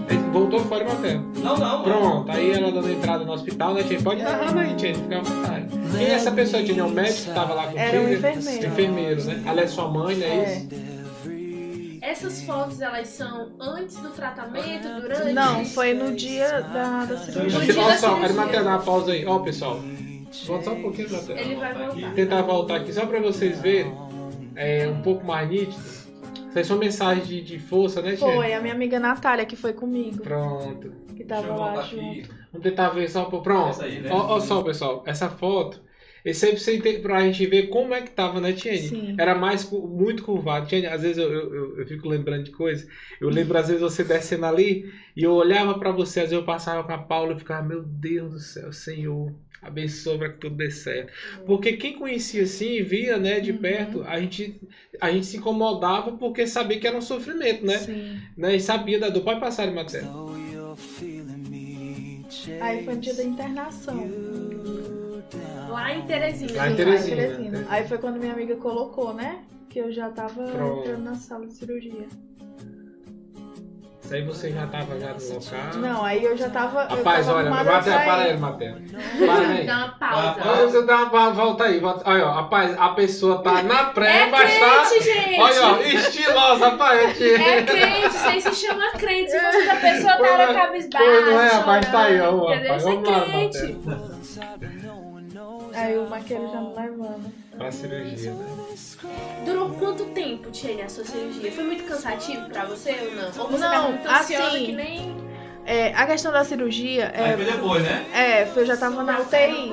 aí 0.10 0.18
Voltou 0.32 0.60
fora 0.62 0.86
materno. 0.86 1.32
Não, 1.38 1.58
não. 1.58 1.84
Pronto, 1.84 2.32
aí 2.32 2.52
ela 2.52 2.72
dando 2.72 2.90
entrada 2.90 3.26
no 3.26 3.34
hospital, 3.34 3.74
né, 3.74 3.84
Tia? 3.84 4.00
Pode 4.02 4.22
narrar 4.24 4.58
aí, 4.58 4.74
Tia, 4.76 4.96
fica 4.96 5.18
à 5.18 5.22
vontade. 5.22 5.66
Quem 5.98 6.06
é 6.06 6.12
essa 6.14 6.32
pessoa? 6.32 6.64
É 6.64 6.84
um 6.84 6.90
médico 6.90 7.26
que 7.28 7.32
tava 7.34 7.54
lá 7.54 7.64
contigo? 7.64 7.80
Era 7.80 8.02
um 8.02 8.14
enfermeiro. 8.14 8.68
Enfermeiro, 8.68 9.24
né? 9.26 9.44
Ela 9.46 9.62
é 9.62 9.68
sua 9.68 9.88
mãe, 9.90 10.16
né? 10.16 10.28
É. 10.28 10.58
Isso? 10.58 10.92
Essas 12.02 12.42
fotos, 12.44 12.82
elas 12.82 13.08
são 13.10 13.52
antes 13.60 13.98
do 13.98 14.10
tratamento, 14.10 15.02
durante? 15.02 15.34
Não, 15.34 15.64
foi 15.66 15.94
no 15.94 16.16
dia 16.16 16.62
da, 16.62 17.06
da 17.06 17.14
No 17.14 17.20
cirurgia. 17.20 17.74
dia 17.74 17.82
Ó, 17.82 17.88
da 17.88 17.98
só, 17.98 18.16
cirurgia. 18.16 18.58
era 18.58 18.64
uma 18.64 18.80
pausa 18.80 19.12
aí. 19.12 19.26
Ó, 19.26 19.40
pessoal. 19.40 19.80
Volta 20.48 20.64
só 20.64 20.72
um 20.72 20.82
pouquinho, 20.82 21.12
materno. 21.12 21.42
Ele 21.42 21.56
vai 21.56 21.74
voltar. 21.74 22.14
tentar 22.14 22.42
voltar 22.42 22.76
aqui 22.78 22.94
só 22.94 23.06
pra 23.06 23.20
vocês 23.20 23.60
verem 23.60 23.94
é, 24.56 24.88
um 24.88 25.02
pouco 25.02 25.26
mais 25.26 25.50
nítido. 25.50 25.76
Isso 26.50 26.58
aí 26.58 26.66
são 26.66 26.78
mensagens 26.78 27.28
de, 27.28 27.42
de 27.42 27.60
força, 27.60 28.02
né, 28.02 28.16
Tia? 28.16 28.28
Foi 28.28 28.54
a 28.54 28.60
minha 28.62 28.74
amiga 28.74 29.00
Natália 29.00 29.46
que 29.46 29.56
foi 29.56 29.74
comigo, 29.74 30.22
Pronto. 30.22 30.92
que 31.16 31.24
Deixa 31.24 31.44
tava 31.44 31.48
eu 31.48 31.56
lá 31.56 31.82
junto. 31.82 32.30
Vamos 32.52 32.64
tentar 32.68 32.90
ver 32.90 33.10
só 33.10 33.26
um 33.28 33.30
pouco. 33.30 33.44
Pronto. 33.46 33.82
Aí, 33.82 34.02
né? 34.02 34.10
Ó, 34.12 34.36
ó 34.36 34.40
só, 34.42 34.62
pessoal. 34.62 35.02
Essa 35.06 35.30
foto. 35.30 35.82
Esse 36.26 36.46
aí 36.46 36.52
pra, 36.52 36.60
você 36.60 36.76
ente- 36.78 37.00
pra 37.00 37.22
gente 37.22 37.46
ver 37.48 37.68
como 37.70 37.94
é 37.94 38.02
que 38.02 38.12
tava, 38.12 38.40
né, 38.42 38.52
Tiene? 38.54 39.16
Era 39.18 39.34
mais 39.34 39.68
muito 39.72 40.24
curvado. 40.24 40.68
Tiene, 40.68 40.86
às 40.88 41.02
vezes 41.02 41.18
eu, 41.18 41.32
eu, 41.32 41.56
eu- 41.56 41.80
eu 41.80 41.88
fico 41.88 42.08
lembrando 42.08 42.44
de 42.44 42.52
coisas. 42.52 42.86
Eu 43.20 43.30
lembro, 43.30 43.58
às 43.58 43.68
vezes, 43.70 43.82
você 43.82 44.04
descendo 44.04 44.46
ali 44.46 44.92
e 45.16 45.24
eu 45.24 45.32
olhava 45.32 45.80
pra 45.80 45.92
você, 45.92 46.20
às 46.20 46.30
vezes 46.30 46.34
eu 46.40 46.44
passava 46.46 46.84
com 46.84 46.92
a 46.92 46.98
Paula 46.98 47.34
e 47.34 47.40
ficava, 47.40 47.66
meu 47.68 47.82
Deus 47.82 48.34
do 48.34 48.40
céu, 48.40 48.72
Senhor, 48.74 49.32
abençoa 49.62 50.18
pra 50.18 50.30
que 50.30 50.40
tudo 50.40 50.56
dê 50.56 50.72
certo. 50.72 51.14
Porque 51.46 51.74
quem 51.74 51.94
conhecia 51.98 52.44
assim 52.44 52.72
e 52.74 52.82
via, 52.82 53.18
né, 53.18 53.40
de 53.40 53.52
Uhum. 53.52 53.58
perto, 53.60 54.04
a 54.04 54.20
gente, 54.20 54.60
a 55.00 55.12
gente 55.12 55.26
se 55.26 55.38
incomodava 55.38 56.14
porque 56.14 56.48
sabia 56.48 56.80
que 56.80 56.88
era 56.88 56.98
um 56.98 57.02
sofrimento, 57.02 57.66
né? 57.66 57.78
Sim. 57.78 58.20
né? 58.36 58.56
E 58.56 58.60
sabia 58.60 59.00
da 59.00 59.10
dor. 59.10 59.24
Pode 59.24 59.40
passar 59.40 59.72
Matheus. 59.72 60.06
Aí 62.62 62.84
foi 62.86 62.96
no 62.96 63.02
dia 63.02 63.14
da 63.14 63.24
internação. 63.24 64.10
Lá 65.70 65.96
em 65.96 66.06
Teresina. 66.06 66.52
Lá 66.58 66.70
em 66.70 66.76
Teresina. 66.76 67.16
lá 67.16 67.24
em 67.24 67.28
Teresina. 67.36 67.66
Aí 67.70 67.88
foi 67.88 67.98
quando 67.98 68.20
minha 68.20 68.34
amiga 68.34 68.56
colocou, 68.58 69.14
né? 69.14 69.44
Que 69.70 69.80
eu 69.80 69.92
já 69.92 70.10
tava 70.10 70.44
Pronto. 70.52 70.82
entrando 70.82 71.04
na 71.04 71.16
sala 71.16 71.46
de 71.48 71.54
cirurgia. 71.54 72.08
Isso 74.12 74.16
aí 74.18 74.26
você 74.26 74.52
já 74.52 74.68
tava 74.68 75.00
já 75.00 75.08
no 75.14 75.34
local. 75.34 75.80
Não, 75.82 76.04
aí 76.04 76.22
eu 76.26 76.36
já 76.36 76.50
tava. 76.50 76.82
eu 76.82 76.98
Rapaz, 76.98 77.26
tava 77.26 77.38
olha, 77.38 77.50
pra 77.50 77.82
para 77.82 78.16
aí, 78.24 78.38
Matheus. 78.38 78.78
Para 78.92 79.48
aí. 79.48 79.66
Dá 79.66 79.78
uma 79.78 79.88
pausa. 79.98 80.36
Ah, 80.42 80.66
você 80.66 80.86
dá 80.86 80.98
uma 81.04 81.30
volta 81.32 81.64
aí. 81.64 81.80
Volta. 81.80 82.10
Olha, 82.10 82.26
ó, 82.28 82.32
rapaz, 82.34 82.76
a 82.78 82.90
pessoa 82.90 83.42
tá 83.42 83.64
na 83.64 83.86
pré, 83.86 84.24
É 84.24 84.28
mas 84.28 84.60
tá. 84.60 84.84
gente! 85.00 85.40
Olha, 85.40 85.66
ó, 85.66 85.80
estilosa, 85.80 86.70
rapaz. 86.72 87.22
É 87.22 87.64
crente, 87.64 88.08
isso 88.08 88.28
aí 88.28 88.42
se 88.42 88.54
chama 88.68 88.92
crente. 88.92 89.32
Se 89.32 89.40
fosse 89.40 89.66
da 89.66 89.76
pessoa 89.78 90.18
tá 90.18 90.46
não- 90.48 90.54
cabisbaixo. 90.56 91.06
pois 91.10 91.26
não 91.28 91.42
é, 91.42 91.48
rapaz, 91.48 91.86
tá 91.90 92.02
aí, 92.04 92.20
ó, 92.20 92.48
rapaz? 92.50 92.62
Isso 92.84 92.86
vamos 92.90 93.10
lá, 93.10 93.18
é 93.18 93.22
crente. 93.22 93.80
Aí 95.74 95.98
o 95.98 96.10
maqueiro 96.10 96.50
já 96.52 96.60
me 96.60 96.76
levando. 96.76 97.41
Pra 97.62 97.72
cirurgia, 97.72 98.34
né? 98.34 98.46
Durou 99.46 99.70
quanto 99.72 100.06
tempo, 100.06 100.50
Tiene, 100.52 100.82
a 100.82 100.90
sua 100.90 101.04
cirurgia? 101.06 101.52
Foi 101.52 101.64
muito 101.64 101.84
cansativo 101.84 102.50
pra 102.50 102.66
você 102.66 102.92
ou 102.92 103.16
não? 103.16 103.26
Ou 103.44 103.50
você 103.52 103.64
Não, 103.64 103.72
tá 103.72 103.82
muito 103.90 104.08
ansiosa 104.10 104.48
assim, 104.48 104.66
que 104.66 104.72
nem... 104.72 105.16
É, 105.64 105.94
a 105.94 106.08
questão 106.08 106.32
da 106.32 106.44
cirurgia 106.44 107.12
Aí 107.16 107.34
foi 107.36 107.44
é. 107.48 107.52
depois, 107.52 107.84
né? 107.84 108.06
É, 108.14 108.46
foi- 108.48 108.64
eu 108.64 108.66
já 108.66 108.78
tava 108.78 109.04
na 109.04 109.20
UTI. 109.20 109.72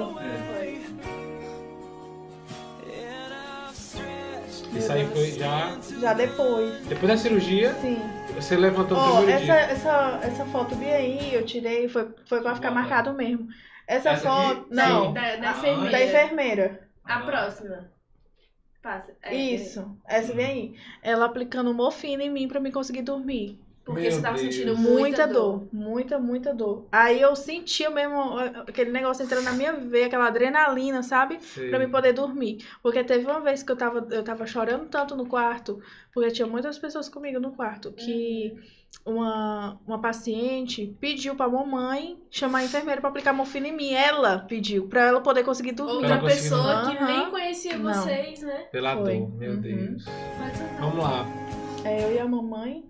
Isso 4.76 4.92
aí 4.92 5.06
foi 5.06 5.30
já. 5.32 5.76
Já 6.00 6.12
depois. 6.12 6.86
Depois 6.86 7.08
da 7.12 7.16
cirurgia, 7.16 7.74
Sim. 7.80 7.98
você 8.34 8.56
levantou 8.56 8.96
o 8.96 9.00
Ó, 9.00 9.16
primeiro 9.16 9.42
essa, 9.42 9.44
dia. 9.46 9.72
essa, 9.72 10.20
essa 10.22 10.44
foto 10.46 10.74
bem 10.76 10.92
aí, 10.92 11.34
eu 11.34 11.44
tirei, 11.44 11.88
foi, 11.88 12.08
foi 12.26 12.40
pra 12.42 12.54
ficar 12.54 12.68
Bota. 12.70 12.80
marcado 12.80 13.12
mesmo. 13.14 13.48
Essa, 13.86 14.10
Essa 14.10 14.28
aqui? 14.30 14.54
foto. 14.54 14.66
Não, 14.70 15.12
Da, 15.14 15.36
da 15.36 15.48
Ah, 15.50 15.52
enfermeira. 15.56 15.90
da 15.90 16.04
enfermeira. 16.04 16.87
A 17.08 17.20
próxima. 17.20 17.90
Passa. 18.82 19.16
É, 19.22 19.34
Isso, 19.34 19.98
essa 20.06 20.32
bem 20.32 20.46
aí. 20.46 20.76
Ela 21.02 21.24
aplicando 21.26 21.74
morfina 21.74 22.22
em 22.22 22.30
mim 22.30 22.46
pra 22.46 22.60
mim 22.60 22.70
conseguir 22.70 23.02
dormir. 23.02 23.58
Porque 23.84 24.02
Meu 24.02 24.12
você 24.12 24.20
tava 24.20 24.36
Deus. 24.36 24.54
sentindo 24.54 24.76
Muita, 24.76 25.26
muita, 25.26 25.26
dor. 25.26 25.68
muita, 25.72 26.18
muita 26.18 26.54
dor. 26.54 26.86
Aí 26.92 27.20
eu 27.20 27.34
sentia 27.34 27.88
mesmo 27.88 28.38
aquele 28.66 28.90
negócio 28.92 29.24
entrando 29.24 29.44
na 29.44 29.52
minha 29.52 29.72
veia, 29.72 30.06
aquela 30.06 30.26
adrenalina, 30.26 31.02
sabe? 31.02 31.42
Sei. 31.42 31.70
Pra 31.70 31.78
mim 31.78 31.90
poder 31.90 32.12
dormir. 32.12 32.58
Porque 32.82 33.02
teve 33.02 33.24
uma 33.24 33.40
vez 33.40 33.62
que 33.62 33.72
eu 33.72 33.76
tava, 33.76 34.06
eu 34.10 34.22
tava 34.22 34.46
chorando 34.46 34.86
tanto 34.90 35.16
no 35.16 35.26
quarto, 35.26 35.80
porque 36.12 36.30
tinha 36.30 36.46
muitas 36.46 36.78
pessoas 36.78 37.08
comigo 37.08 37.40
no 37.40 37.52
quarto, 37.52 37.90
que 37.92 38.54
uma, 39.04 39.78
uma 39.86 39.98
paciente 40.00 40.94
pediu 41.00 41.34
pra 41.34 41.48
mamãe 41.48 42.18
chamar 42.30 42.58
a 42.58 42.64
enfermeira 42.64 43.00
pra 43.00 43.08
aplicar 43.10 43.32
morfina 43.32 43.68
em 43.68 43.72
mim. 43.76 43.92
Ela 43.94 44.40
pediu, 44.40 44.86
pra 44.86 45.06
ela 45.08 45.20
poder 45.20 45.44
conseguir 45.44 45.72
dormir. 45.72 45.92
Outra 45.94 46.08
Ela 46.08 46.20
conseguiu 46.20 46.42
pessoa 46.42 46.90
que 46.90 47.04
nem 47.04 47.30
conhecia 47.30 47.78
Não. 47.78 47.92
vocês, 47.94 48.42
né? 48.42 48.66
Pela 48.70 48.96
Foi. 48.96 49.18
dor, 49.20 49.30
meu 49.38 49.52
Uhum. 49.52 49.60
Deus. 49.60 50.04
Vamos 50.80 51.02
lá. 51.04 51.26
É, 51.84 52.04
eu 52.04 52.14
e 52.14 52.18
a 52.18 52.26
mamãe. 52.28 52.84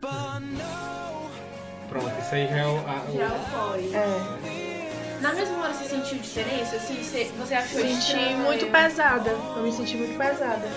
Pronto, 1.89 2.07
isso 2.21 2.35
aí 2.35 2.47
já 2.49 2.57
é 2.57 2.67
o. 2.67 2.77
a- 2.79 3.05
o- 3.09 3.17
Já 3.17 3.31
foi. 3.31 3.95
É, 3.95 5.19
Na 5.23 5.33
mesma 5.33 5.59
hora 5.65 5.73
você 5.75 5.85
sentiu 5.85 6.19
diferença? 6.19 6.77
Assim, 6.77 7.03
você, 7.03 7.25
você 7.39 7.55
achou 7.55 7.81
senti 7.81 8.35
muito 8.37 8.67
pesada. 8.71 9.31
Eu 9.57 9.63
me 9.65 9.73
senti 9.73 9.97
muito 9.97 10.17
pesada. 10.17 10.69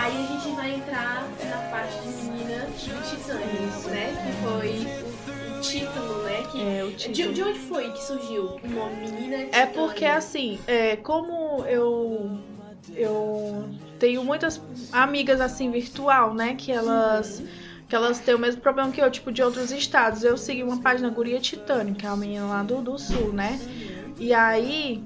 Aí 0.00 0.24
a 0.24 0.26
gente 0.26 0.54
vai 0.56 0.74
entrar 0.74 1.28
na 1.48 1.56
parte 1.70 1.98
de 2.00 2.08
menina 2.30 2.66
do 2.66 3.10
Titãs, 3.10 3.84
né? 3.86 4.14
Que 4.24 4.32
foi 4.42 5.56
o 5.56 5.60
título, 5.60 6.22
né? 6.22 6.42
Que... 6.50 6.62
É, 6.62 6.84
o 6.84 6.88
De, 6.90 6.96
título. 7.12 7.34
de 7.34 7.42
onde 7.42 7.58
foi 7.58 7.90
que 7.92 8.02
surgiu 8.02 8.44
o 8.62 8.68
nome 8.68 9.10
Menina 9.10 9.36
É 9.36 9.44
Titânia? 9.46 9.66
porque 9.74 10.04
assim, 10.04 10.58
é, 10.66 10.96
como 10.96 11.64
eu 11.66 12.38
eu 12.94 13.68
tenho 13.98 14.24
muitas 14.24 14.60
amigas 14.92 15.40
assim 15.40 15.70
virtual, 15.70 16.32
né, 16.32 16.54
que 16.54 16.72
elas 16.72 17.42
que 17.88 17.94
elas 17.94 18.18
têm 18.18 18.34
o 18.34 18.38
mesmo 18.38 18.60
problema 18.60 18.90
que 18.92 19.00
eu, 19.00 19.10
tipo 19.10 19.32
de 19.32 19.42
outros 19.42 19.72
estados. 19.72 20.22
Eu 20.22 20.36
segui 20.36 20.62
uma 20.62 20.78
página 20.80 21.08
Guria 21.08 21.40
Titânia, 21.40 21.94
que 21.94 22.04
é 22.04 22.08
uma 22.10 22.18
menina 22.18 22.44
lá 22.46 22.62
do, 22.62 22.82
do 22.82 22.98
sul, 22.98 23.32
né? 23.32 23.58
E 24.18 24.32
aí 24.34 25.02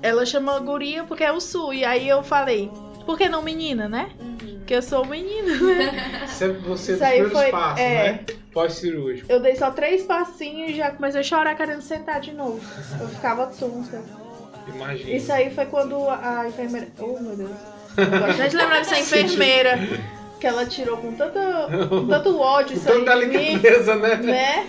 ela 0.00 0.24
chama 0.24 0.58
Guria 0.60 1.02
porque 1.04 1.24
é 1.24 1.32
o 1.32 1.40
sul. 1.40 1.74
E 1.74 1.84
aí 1.84 2.08
eu 2.08 2.22
falei, 2.22 2.70
por 3.10 3.18
que 3.18 3.28
não 3.28 3.42
menina, 3.42 3.88
né? 3.88 4.08
Uhum. 4.20 4.36
Porque 4.58 4.74
eu 4.74 4.82
sou 4.82 5.04
menina, 5.04 5.56
né? 5.56 6.26
Sempre 6.30 6.60
você 6.62 6.92
Isso 6.92 7.00
dos 7.00 7.02
aí 7.02 7.18
primeiros 7.22 7.32
foi- 7.42 7.50
passos, 7.50 7.80
é. 7.80 7.94
né? 8.12 8.20
Pós-cirúrgico. 8.52 9.30
Eu 9.32 9.40
dei 9.40 9.56
só 9.56 9.70
três 9.70 10.02
passinhos 10.04 10.70
e 10.70 10.74
já 10.74 10.90
comecei 10.90 11.20
a 11.20 11.24
chorar 11.24 11.54
querendo 11.56 11.82
sentar 11.82 12.20
de 12.20 12.32
novo. 12.32 12.60
Eu 13.00 13.08
ficava 13.08 13.46
tonta. 13.46 14.02
Imagina. 14.68 15.10
Isso 15.10 15.32
aí 15.32 15.50
foi 15.54 15.66
quando 15.66 16.08
a 16.08 16.44
enfermeira. 16.48 16.88
Oh, 16.98 17.18
meu 17.20 17.36
Deus. 17.36 17.50
Eu 17.96 18.06
gosto 18.20 18.48
de 18.48 18.56
lembrar 18.56 18.78
dessa 18.78 18.98
enfermeira 18.98 19.78
que 20.40 20.46
ela 20.46 20.64
tirou 20.66 20.96
com 20.98 21.12
tanto, 21.14 21.38
com 21.88 22.06
tanto 22.08 22.38
ódio 22.38 22.74
isso 22.76 22.86
Tanta 22.86 23.16
delicadeza, 23.16 23.94
né? 23.96 24.16
né? 24.16 24.66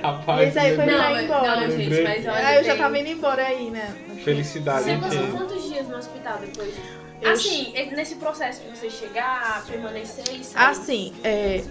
Rapaz, 0.00 0.48
Esse 0.48 0.58
aí 0.60 0.76
foi 0.76 0.86
Não, 0.86 0.98
mas, 0.98 1.24
embora. 1.24 1.60
não, 1.60 1.70
gente, 1.70 2.02
mas 2.02 2.26
olha. 2.26 2.46
Aí 2.46 2.56
eu 2.58 2.64
já 2.64 2.76
tava 2.76 2.98
indo 2.98 3.08
embora 3.08 3.42
aí, 3.42 3.70
né? 3.70 3.92
Felicidade, 4.24 4.84
Você 4.84 4.96
passou 4.96 5.26
quantos 5.28 5.68
dias 5.68 5.88
no 5.88 5.96
hospital 5.96 6.38
depois? 6.38 6.74
Eu- 7.22 7.32
Assim, 7.32 7.72
nesse 7.92 8.16
processo 8.16 8.62
de 8.62 8.76
você 8.76 8.90
chegar, 8.90 9.64
permanecer 9.66 10.24
e 10.34 10.42
sair. 10.44 10.64
Assim, 10.70 11.12
é, 11.22 11.62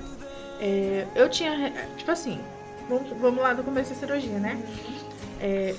é, 0.59 1.05
eu 1.13 1.29
tinha. 1.29 1.73
Tipo 1.97 2.11
assim, 2.11 2.39
vamos, 2.89 3.09
vamos 3.19 3.43
lá 3.43 3.53
do 3.53 3.63
começo 3.63 3.93
da 3.93 3.99
cirurgia, 3.99 4.39
né? 4.39 4.57
É, 5.41 5.75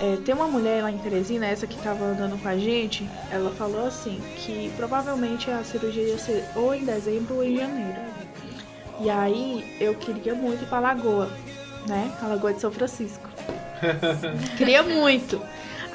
é, 0.00 0.16
tem 0.24 0.34
uma 0.34 0.46
mulher 0.48 0.82
lá 0.82 0.90
em 0.90 0.98
Teresina, 0.98 1.46
essa 1.46 1.66
que 1.66 1.78
tava 1.82 2.04
andando 2.04 2.40
com 2.42 2.48
a 2.48 2.56
gente, 2.58 3.08
ela 3.30 3.50
falou 3.52 3.86
assim, 3.86 4.20
que 4.36 4.70
provavelmente 4.76 5.50
a 5.50 5.62
cirurgia 5.64 6.02
ia 6.02 6.18
ser 6.18 6.44
ou 6.54 6.74
em 6.74 6.84
dezembro 6.84 7.36
ou 7.36 7.44
em 7.44 7.56
janeiro. 7.56 8.00
E 9.00 9.08
aí 9.10 9.76
eu 9.80 9.94
queria 9.94 10.34
muito 10.34 10.62
ir 10.62 10.66
pra 10.66 10.80
Lagoa, 10.80 11.30
né? 11.86 12.10
A 12.22 12.26
Lagoa 12.26 12.52
de 12.54 12.60
São 12.60 12.70
Francisco. 12.70 13.28
queria 14.56 14.82
muito. 14.82 15.40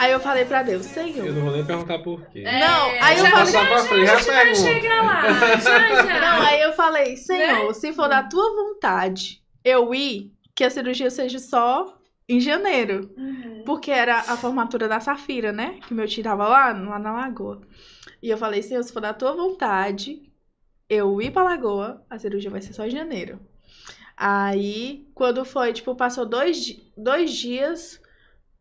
Aí 0.01 0.11
eu 0.13 0.19
falei 0.19 0.45
pra 0.45 0.63
Deus, 0.63 0.85
Eu 0.87 0.93
Senhor. 1.03 1.31
não 1.31 1.43
vou 1.43 1.51
nem 1.53 1.63
perguntar 1.65 1.99
por 1.99 2.25
quê. 2.29 2.39
É, 2.45 2.59
Não, 2.59 2.89
aí 3.01 3.17
eu 3.19 3.23
já, 3.25 3.31
falei- 3.31 3.51
já, 3.53 3.65
pra 3.67 3.77
frente, 3.83 4.07
já, 4.07 4.15
já 4.15 4.21
já 4.21 4.33
vai 4.43 4.55
chegar 4.55 5.03
lá. 5.05 5.21
Já, 5.61 6.03
já. 6.03 6.19
Não, 6.21 6.47
aí 6.47 6.61
eu 6.61 6.73
falei, 6.73 7.15
Senhor, 7.17 7.67
Né? 7.67 7.73
se 7.73 7.93
for 7.93 8.07
da 8.09 8.23
tua 8.23 8.49
vontade 8.55 9.41
eu 9.63 9.93
ir, 9.93 10.31
que 10.55 10.63
a 10.63 10.69
cirurgia 10.71 11.09
seja 11.11 11.37
só 11.37 11.97
em 12.27 12.39
janeiro. 12.39 13.11
Uhum. 13.15 13.61
Porque 13.65 13.91
era 13.91 14.17
a 14.19 14.35
formatura 14.37 14.87
da 14.87 14.99
Safira, 14.99 15.51
né? 15.51 15.79
Que 15.87 15.93
meu 15.93 16.07
tio 16.07 16.23
tava 16.23 16.47
lá, 16.47 16.71
lá 16.71 16.97
na 16.97 17.13
Lagoa. 17.13 17.61
E 18.23 18.29
eu 18.29 18.37
falei, 18.39 18.63
Senhor, 18.63 18.81
se 18.83 18.91
for 18.91 19.01
da 19.01 19.13
tua 19.13 19.33
vontade, 19.33 20.19
eu 20.89 21.21
ir 21.21 21.31
pra 21.31 21.43
Lagoa, 21.43 22.03
a 22.09 22.17
cirurgia 22.17 22.49
vai 22.49 22.61
ser 22.61 22.73
só 22.73 22.85
em 22.87 22.89
janeiro. 22.89 23.39
Aí, 24.17 25.07
quando 25.13 25.43
foi, 25.45 25.73
tipo, 25.73 25.95
passou 25.95 26.25
dois, 26.25 26.75
dois 26.97 27.31
dias 27.31 27.99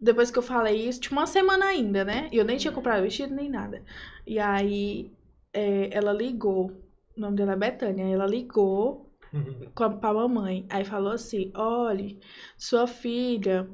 depois 0.01 0.31
que 0.31 0.39
eu 0.39 0.43
falei 0.43 0.89
isso, 0.89 1.01
tipo, 1.01 1.15
uma 1.15 1.27
semana 1.27 1.67
ainda, 1.67 2.05
né? 2.05 2.29
E 2.33 2.37
eu 2.37 2.45
nem 2.45 2.57
tinha 2.57 2.73
comprado 2.73 3.03
vestido 3.03 3.35
nem 3.35 3.51
nada. 3.51 3.83
E 4.27 4.39
aí, 4.39 5.13
é, 5.53 5.91
ela 5.93 6.13
ligou. 6.13 6.73
O 7.17 7.21
nome 7.21 7.37
dela 7.37 7.53
é 7.53 7.57
Betânia. 7.57 8.05
Ela 8.07 8.27
ligou 8.27 9.11
com 9.75 9.85
a, 9.85 9.91
pra 9.91 10.15
mamãe. 10.15 10.67
Aí 10.71 10.85
falou 10.85 11.13
assim: 11.13 11.51
olha, 11.55 12.17
sua 12.57 12.87
filha, 12.87 13.69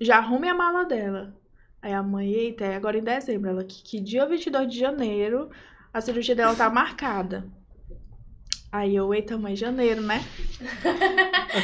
já 0.00 0.18
arrume 0.18 0.48
a 0.48 0.54
mala 0.54 0.84
dela. 0.84 1.34
Aí 1.80 1.92
a 1.92 2.02
mãe, 2.02 2.30
eita, 2.32 2.64
é 2.64 2.76
agora 2.76 2.98
em 2.98 3.02
dezembro. 3.02 3.50
Ela, 3.50 3.64
que, 3.64 3.82
que 3.82 4.00
dia 4.00 4.24
22 4.26 4.68
de 4.68 4.78
janeiro 4.78 5.50
a 5.92 6.00
cirurgia 6.00 6.34
dela 6.34 6.54
tá 6.54 6.70
marcada. 6.70 7.44
Aí 8.72 8.96
eu, 8.96 9.12
eita, 9.12 9.36
mãe, 9.36 9.54
janeiro, 9.54 10.00
né? 10.00 10.24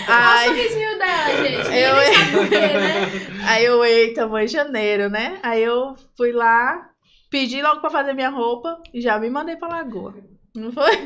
Olha 0.08 0.34
o 0.34 0.38
sorrisinho 0.44 0.98
dela, 0.98 1.42
gente. 1.42 1.74
Eu- 1.74 2.14
sabe 2.14 2.30
por 2.32 2.46
quê, 2.48 2.58
né? 2.58 3.06
aí 3.48 3.64
eu, 3.64 3.82
eita, 3.82 4.28
mãe, 4.28 4.46
janeiro, 4.46 5.08
né? 5.08 5.38
Aí 5.42 5.62
eu 5.62 5.96
fui 6.14 6.32
lá, 6.32 6.90
pedi 7.30 7.62
logo 7.62 7.80
pra 7.80 7.88
fazer 7.88 8.12
minha 8.12 8.28
roupa 8.28 8.78
e 8.92 9.00
já 9.00 9.18
me 9.18 9.30
mandei 9.30 9.56
pra 9.56 9.68
lagoa. 9.68 10.14
Não 10.54 10.70
foi? 10.70 10.90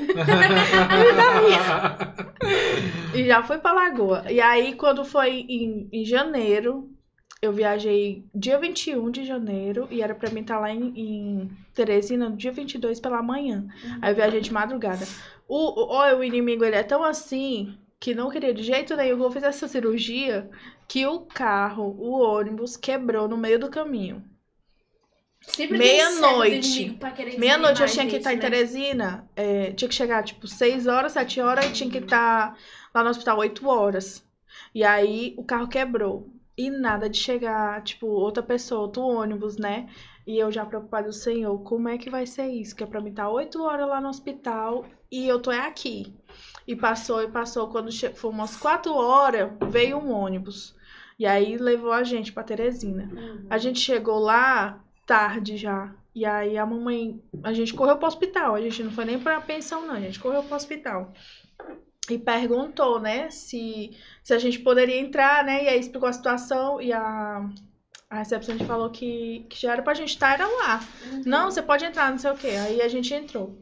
E 3.14 3.24
já 3.26 3.42
fui 3.42 3.58
pra 3.58 3.72
Lagoa. 3.72 4.24
E 4.30 4.40
aí, 4.40 4.74
quando 4.74 5.04
foi 5.04 5.44
em, 5.48 5.88
em 5.92 6.04
janeiro, 6.04 6.88
eu 7.42 7.52
viajei 7.52 8.24
dia 8.32 8.56
21 8.56 9.10
de 9.10 9.24
janeiro 9.26 9.88
e 9.90 10.00
era 10.00 10.14
pra 10.14 10.30
mim 10.30 10.42
estar 10.42 10.60
lá 10.60 10.70
em, 10.70 10.92
em 10.96 11.50
Teresina 11.74 12.28
no 12.28 12.36
dia 12.36 12.52
22 12.52 13.00
pela 13.00 13.20
manhã. 13.20 13.66
Aí 14.00 14.12
eu 14.12 14.14
viajei 14.14 14.40
de 14.40 14.52
madrugada. 14.52 15.04
O, 15.48 15.92
o, 15.92 16.18
o 16.18 16.24
inimigo, 16.24 16.64
ele 16.64 16.76
é 16.76 16.84
tão 16.84 17.02
assim 17.02 17.76
que 17.98 18.14
não 18.14 18.30
queria 18.30 18.54
de 18.54 18.62
jeito 18.62 18.96
nenhum 18.96 19.22
eu 19.22 19.30
fiz 19.30 19.42
essa 19.42 19.66
cirurgia 19.66 20.48
que 20.86 21.04
o 21.04 21.20
carro, 21.20 21.96
o 21.98 22.12
ônibus, 22.20 22.76
quebrou 22.76 23.26
no 23.26 23.36
meio 23.36 23.58
do 23.58 23.68
caminho. 23.68 24.22
Meia-noite. 25.70 26.96
Meia-noite 27.38 27.82
eu 27.82 27.88
tinha 27.88 28.06
que 28.06 28.16
estar 28.16 28.32
em 28.32 28.36
gente, 28.36 28.44
né? 28.44 28.50
Teresina. 28.50 29.28
é, 29.34 29.72
tinha 29.72 29.88
que 29.88 29.94
chegar, 29.94 30.22
tipo, 30.22 30.46
6 30.46 30.86
horas, 30.86 31.12
7 31.12 31.40
horas 31.40 31.66
e 31.66 31.72
tinha 31.72 31.90
que 31.90 31.98
estar 31.98 32.56
lá 32.94 33.02
no 33.02 33.10
hospital 33.10 33.38
8 33.38 33.68
horas. 33.68 34.24
E 34.72 34.84
aí 34.84 35.34
o 35.36 35.42
carro 35.42 35.66
quebrou. 35.66 36.31
E 36.56 36.70
nada 36.70 37.08
de 37.08 37.16
chegar, 37.16 37.82
tipo, 37.82 38.06
outra 38.06 38.42
pessoa, 38.42 38.82
outro 38.82 39.02
ônibus, 39.02 39.56
né? 39.56 39.88
E 40.26 40.38
eu 40.38 40.52
já 40.52 40.64
preocupada, 40.64 41.10
Senhor, 41.12 41.58
como 41.62 41.88
é 41.88 41.98
que 41.98 42.10
vai 42.10 42.26
ser 42.26 42.46
isso? 42.46 42.76
Que 42.76 42.84
é 42.84 42.86
pra 42.86 43.00
mim 43.00 43.10
estar 43.10 43.28
8 43.28 43.60
horas 43.62 43.88
lá 43.88 44.00
no 44.00 44.08
hospital 44.08 44.84
e 45.10 45.26
eu 45.26 45.40
tô 45.40 45.50
é 45.50 45.66
aqui. 45.66 46.14
E 46.66 46.76
passou 46.76 47.22
e 47.22 47.28
passou. 47.28 47.68
Quando 47.68 47.90
foi 48.14 48.30
umas 48.30 48.56
4 48.56 48.94
horas, 48.94 49.50
veio 49.70 49.98
um 49.98 50.12
ônibus. 50.12 50.76
E 51.18 51.26
aí 51.26 51.56
levou 51.56 51.92
a 51.92 52.04
gente 52.04 52.32
pra 52.32 52.42
Teresina. 52.42 53.10
Uhum. 53.12 53.46
A 53.50 53.58
gente 53.58 53.80
chegou 53.80 54.18
lá 54.18 54.82
tarde 55.06 55.56
já. 55.56 55.94
E 56.14 56.24
aí 56.24 56.56
a 56.56 56.64
mamãe. 56.64 57.20
A 57.42 57.52
gente 57.52 57.74
correu 57.74 57.96
pro 57.96 58.06
hospital. 58.06 58.54
A 58.54 58.60
gente 58.60 58.82
não 58.82 58.92
foi 58.92 59.04
nem 59.04 59.18
pra 59.18 59.40
pensão, 59.40 59.86
não. 59.86 59.94
A 59.94 60.00
gente 60.00 60.20
correu 60.20 60.42
pro 60.42 60.56
hospital. 60.56 61.12
E 62.10 62.18
perguntou, 62.18 62.98
né, 63.00 63.30
se, 63.30 63.96
se 64.22 64.34
a 64.34 64.38
gente 64.38 64.58
poderia 64.58 64.98
entrar, 64.98 65.44
né? 65.44 65.64
E 65.64 65.68
aí 65.68 65.78
explicou 65.80 66.08
a 66.08 66.12
situação. 66.12 66.80
E 66.80 66.92
a, 66.92 67.48
a 68.10 68.18
recepcionista 68.18 68.66
falou 68.66 68.90
que, 68.90 69.46
que 69.48 69.60
já 69.60 69.72
era 69.72 69.82
pra 69.82 69.94
gente 69.94 70.10
estar 70.10 70.34
era 70.34 70.46
lá. 70.46 70.80
Uhum. 71.10 71.22
Não, 71.24 71.50
você 71.50 71.62
pode 71.62 71.84
entrar, 71.84 72.10
não 72.10 72.18
sei 72.18 72.30
o 72.30 72.36
quê. 72.36 72.48
Aí 72.48 72.82
a 72.82 72.88
gente 72.88 73.14
entrou. 73.14 73.56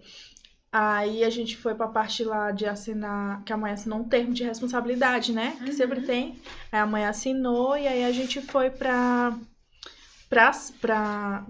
Aí 0.73 1.25
a 1.25 1.31
gente 1.31 1.57
foi 1.57 1.75
pra 1.75 1.89
parte 1.89 2.23
lá 2.25 2.51
de 2.53 2.65
assinar, 2.65 3.43
que 3.45 3.53
a 3.53 3.57
mãe 3.57 3.73
assinou 3.73 3.99
um 3.99 4.09
termo 4.09 4.33
de 4.33 4.45
responsabilidade, 4.45 5.33
né? 5.33 5.57
Que 5.59 5.71
Uhum. 5.71 5.73
sempre 5.77 6.01
tem. 6.03 6.39
Aí 6.73 6.79
a 6.81 6.87
mãe 6.87 7.05
assinou 7.05 7.77
e 7.77 7.87
aí 7.89 8.05
a 8.05 8.13
gente 8.13 8.41
foi 8.41 8.71
pra. 8.71 9.37
pra. 10.29 10.53
pra 10.81 11.45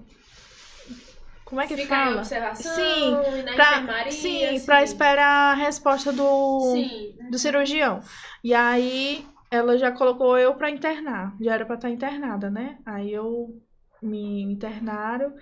como 1.51 1.61
é 1.61 1.67
que 1.67 1.77
Ficar 1.77 1.97
em 1.97 2.05
fala? 2.07 2.19
observação, 2.19 3.23
Sim, 3.25 3.43
na 3.43 3.55
Pra, 3.55 4.11
sim, 4.11 4.45
assim. 4.47 4.67
pra 4.67 4.83
esperar 4.83 5.53
a 5.53 5.55
resposta 5.55 6.13
do, 6.13 6.61
Sim. 6.73 7.15
do 7.31 7.39
cirurgião. 7.39 8.01
E 8.43 8.55
aí 8.55 9.27
ela 9.51 9.77
já 9.77 9.93
colocou 9.93 10.39
eu 10.39 10.55
pra 10.55 10.71
internar. 10.71 11.37
Já 11.41 11.55
era 11.55 11.67
pra 11.67 11.75
estar 11.75 11.91
internada, 11.91 12.49
né? 12.49 12.79
Aí 12.87 13.13
eu 13.13 13.61
me 14.01 14.43
internaram. 14.43 15.35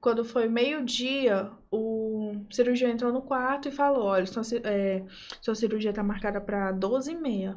Quando 0.00 0.22
foi 0.24 0.48
meio-dia, 0.48 1.50
o 1.70 2.34
cirurgião 2.50 2.90
entrou 2.90 3.10
no 3.12 3.22
quarto 3.22 3.68
e 3.68 3.72
falou: 3.72 4.04
Olha, 4.04 4.26
sua, 4.26 4.42
é, 4.64 5.02
sua 5.40 5.54
cirurgia 5.54 5.94
tá 5.94 6.02
marcada 6.02 6.40
pra 6.42 6.70
12 6.72 7.12
e 7.12 7.14
meia. 7.16 7.56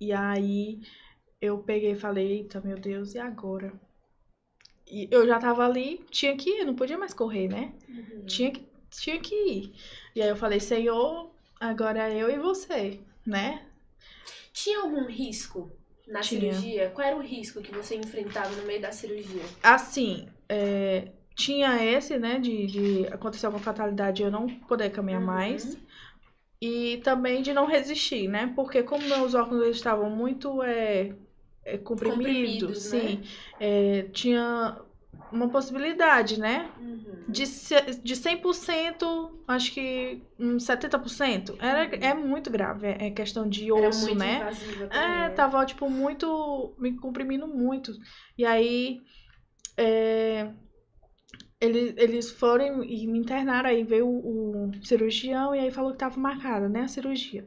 E 0.00 0.12
aí 0.12 0.80
eu 1.40 1.58
peguei 1.62 1.92
e 1.92 1.96
falei: 1.96 2.32
Eita, 2.32 2.60
meu 2.60 2.78
Deus, 2.78 3.14
e 3.14 3.18
agora? 3.18 3.72
E 4.90 5.08
eu 5.10 5.26
já 5.26 5.38
tava 5.38 5.64
ali, 5.64 6.04
tinha 6.10 6.36
que 6.36 6.50
ir, 6.50 6.64
não 6.64 6.74
podia 6.74 6.98
mais 6.98 7.14
correr, 7.14 7.48
né? 7.48 7.72
Uhum. 7.88 8.26
Tinha 8.26 8.50
que, 8.50 8.66
tinha 8.90 9.18
que 9.20 9.34
ir. 9.34 9.74
E 10.14 10.22
aí 10.22 10.28
eu 10.28 10.36
falei: 10.36 10.60
Senhor, 10.60 11.30
agora 11.60 12.08
é 12.12 12.16
eu 12.18 12.30
e 12.30 12.38
você, 12.38 13.00
né? 13.26 13.62
Tinha 14.52 14.80
algum 14.80 15.04
risco 15.06 15.70
na 16.06 16.20
Tinha. 16.20 16.52
cirurgia? 16.52 16.90
Qual 16.90 17.06
era 17.06 17.16
o 17.16 17.20
risco 17.22 17.62
que 17.62 17.72
você 17.72 17.96
enfrentava 17.96 18.54
no 18.56 18.64
meio 18.64 18.80
da 18.80 18.92
cirurgia? 18.92 19.42
Assim, 19.62 20.28
é, 20.48 21.08
tinha 21.34 21.82
esse, 21.84 22.18
né, 22.18 22.38
de, 22.38 22.66
de 22.66 23.06
acontecer 23.12 23.46
alguma 23.46 23.62
fatalidade 23.62 24.22
e 24.22 24.24
eu 24.24 24.30
não 24.30 24.48
poder 24.48 24.90
caminhar 24.90 25.20
Uhum. 25.20 25.26
mais. 25.26 25.78
E 26.60 26.98
também 26.98 27.42
de 27.42 27.52
não 27.54 27.66
resistir, 27.66 28.28
né? 28.28 28.52
Porque 28.54 28.82
como 28.82 29.06
meus 29.08 29.34
órgãos 29.34 29.62
eles 29.62 29.76
estavam 29.76 30.10
muito 30.10 30.62
é, 30.62 31.14
é, 31.64 31.78
comprimidos, 31.78 32.22
Comprimidos, 32.28 32.82
sim, 32.82 33.22
é, 33.58 34.02
tinha 34.12 34.80
uma 35.32 35.48
possibilidade, 35.48 36.38
né? 36.38 36.70
Uhum. 36.80 37.24
De, 37.28 37.44
de 38.02 38.14
100%, 38.14 39.30
acho 39.46 39.72
que 39.72 40.22
uns 40.38 40.64
70%. 40.64 41.56
Era, 41.60 41.84
é 41.96 42.14
muito 42.14 42.50
grave, 42.50 42.86
é, 42.86 43.06
é 43.06 43.10
questão 43.10 43.48
de 43.48 43.70
osso, 43.70 44.14
né? 44.14 44.50
É, 44.90 44.98
né? 44.98 45.30
tava, 45.30 45.64
tipo, 45.64 45.88
muito. 45.88 46.74
me 46.78 46.96
comprimindo 46.96 47.46
muito. 47.46 47.92
E 48.36 48.44
aí. 48.44 49.00
é, 49.76 50.50
eles, 51.60 51.94
eles 51.98 52.30
foram 52.30 52.82
e 52.82 53.06
me 53.06 53.18
internaram. 53.18 53.68
Aí 53.68 53.84
veio 53.84 54.08
o, 54.08 54.70
o 54.70 54.84
cirurgião 54.84 55.54
e 55.54 55.60
aí 55.60 55.70
falou 55.70 55.92
que 55.92 55.98
tava 55.98 56.18
marcada, 56.18 56.68
né? 56.68 56.82
A 56.82 56.88
cirurgia. 56.88 57.46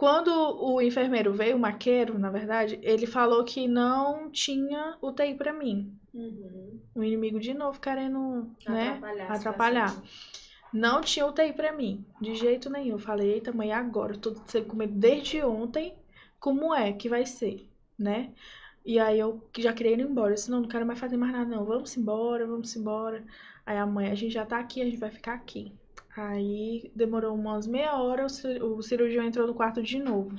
Quando 0.00 0.30
o 0.30 0.80
enfermeiro 0.80 1.30
veio, 1.30 1.58
o 1.58 1.60
maqueiro, 1.60 2.18
na 2.18 2.30
verdade, 2.30 2.78
ele 2.82 3.04
falou 3.06 3.44
que 3.44 3.68
não 3.68 4.30
tinha 4.30 4.96
UTI 5.02 5.34
pra 5.34 5.52
mim. 5.52 5.94
Uhum. 6.14 6.80
O 6.94 7.04
inimigo 7.04 7.38
de 7.38 7.52
novo 7.52 7.78
querendo, 7.78 8.50
né? 8.66 8.92
Atrapalhar. 8.92 9.30
a 9.30 9.34
atrapalhar. 9.34 10.02
Não 10.72 11.02
tinha 11.02 11.26
UTI 11.26 11.52
pra 11.52 11.70
mim, 11.74 12.02
de 12.18 12.34
jeito 12.34 12.70
nenhum. 12.70 12.92
Eu 12.92 12.98
falei, 12.98 13.30
eita, 13.30 13.52
mãe, 13.52 13.74
agora? 13.74 14.14
Eu 14.14 14.18
tô 14.18 14.34
sem 14.46 14.64
comer 14.64 14.86
desde 14.86 15.42
ontem. 15.42 15.94
Como 16.38 16.74
é 16.74 16.94
que 16.94 17.06
vai 17.06 17.26
ser, 17.26 17.68
né? 17.98 18.32
E 18.82 18.98
aí 18.98 19.18
eu 19.18 19.46
já 19.58 19.74
queria 19.74 19.92
ir 19.92 20.00
embora. 20.00 20.30
Eu 20.30 20.34
disse, 20.36 20.50
não, 20.50 20.62
não 20.62 20.68
quero 20.68 20.86
mais 20.86 20.98
fazer 20.98 21.18
mais 21.18 21.32
nada, 21.32 21.44
não. 21.44 21.66
Vamos 21.66 21.94
embora, 21.94 22.46
vamos 22.46 22.74
embora. 22.74 23.22
Aí 23.66 23.76
a 23.76 23.84
mãe, 23.84 24.10
a 24.10 24.14
gente 24.14 24.32
já 24.32 24.46
tá 24.46 24.58
aqui, 24.58 24.80
a 24.80 24.86
gente 24.86 24.96
vai 24.96 25.10
ficar 25.10 25.34
aqui. 25.34 25.78
Aí 26.28 26.90
demorou 26.94 27.34
umas 27.34 27.66
meia 27.66 27.94
hora, 27.96 28.26
o 28.26 28.28
cir- 28.28 28.62
o 28.62 28.82
cirurgião 28.82 29.24
entrou 29.24 29.46
no 29.46 29.54
quarto 29.54 29.82
de 29.82 29.98
novo. 29.98 30.36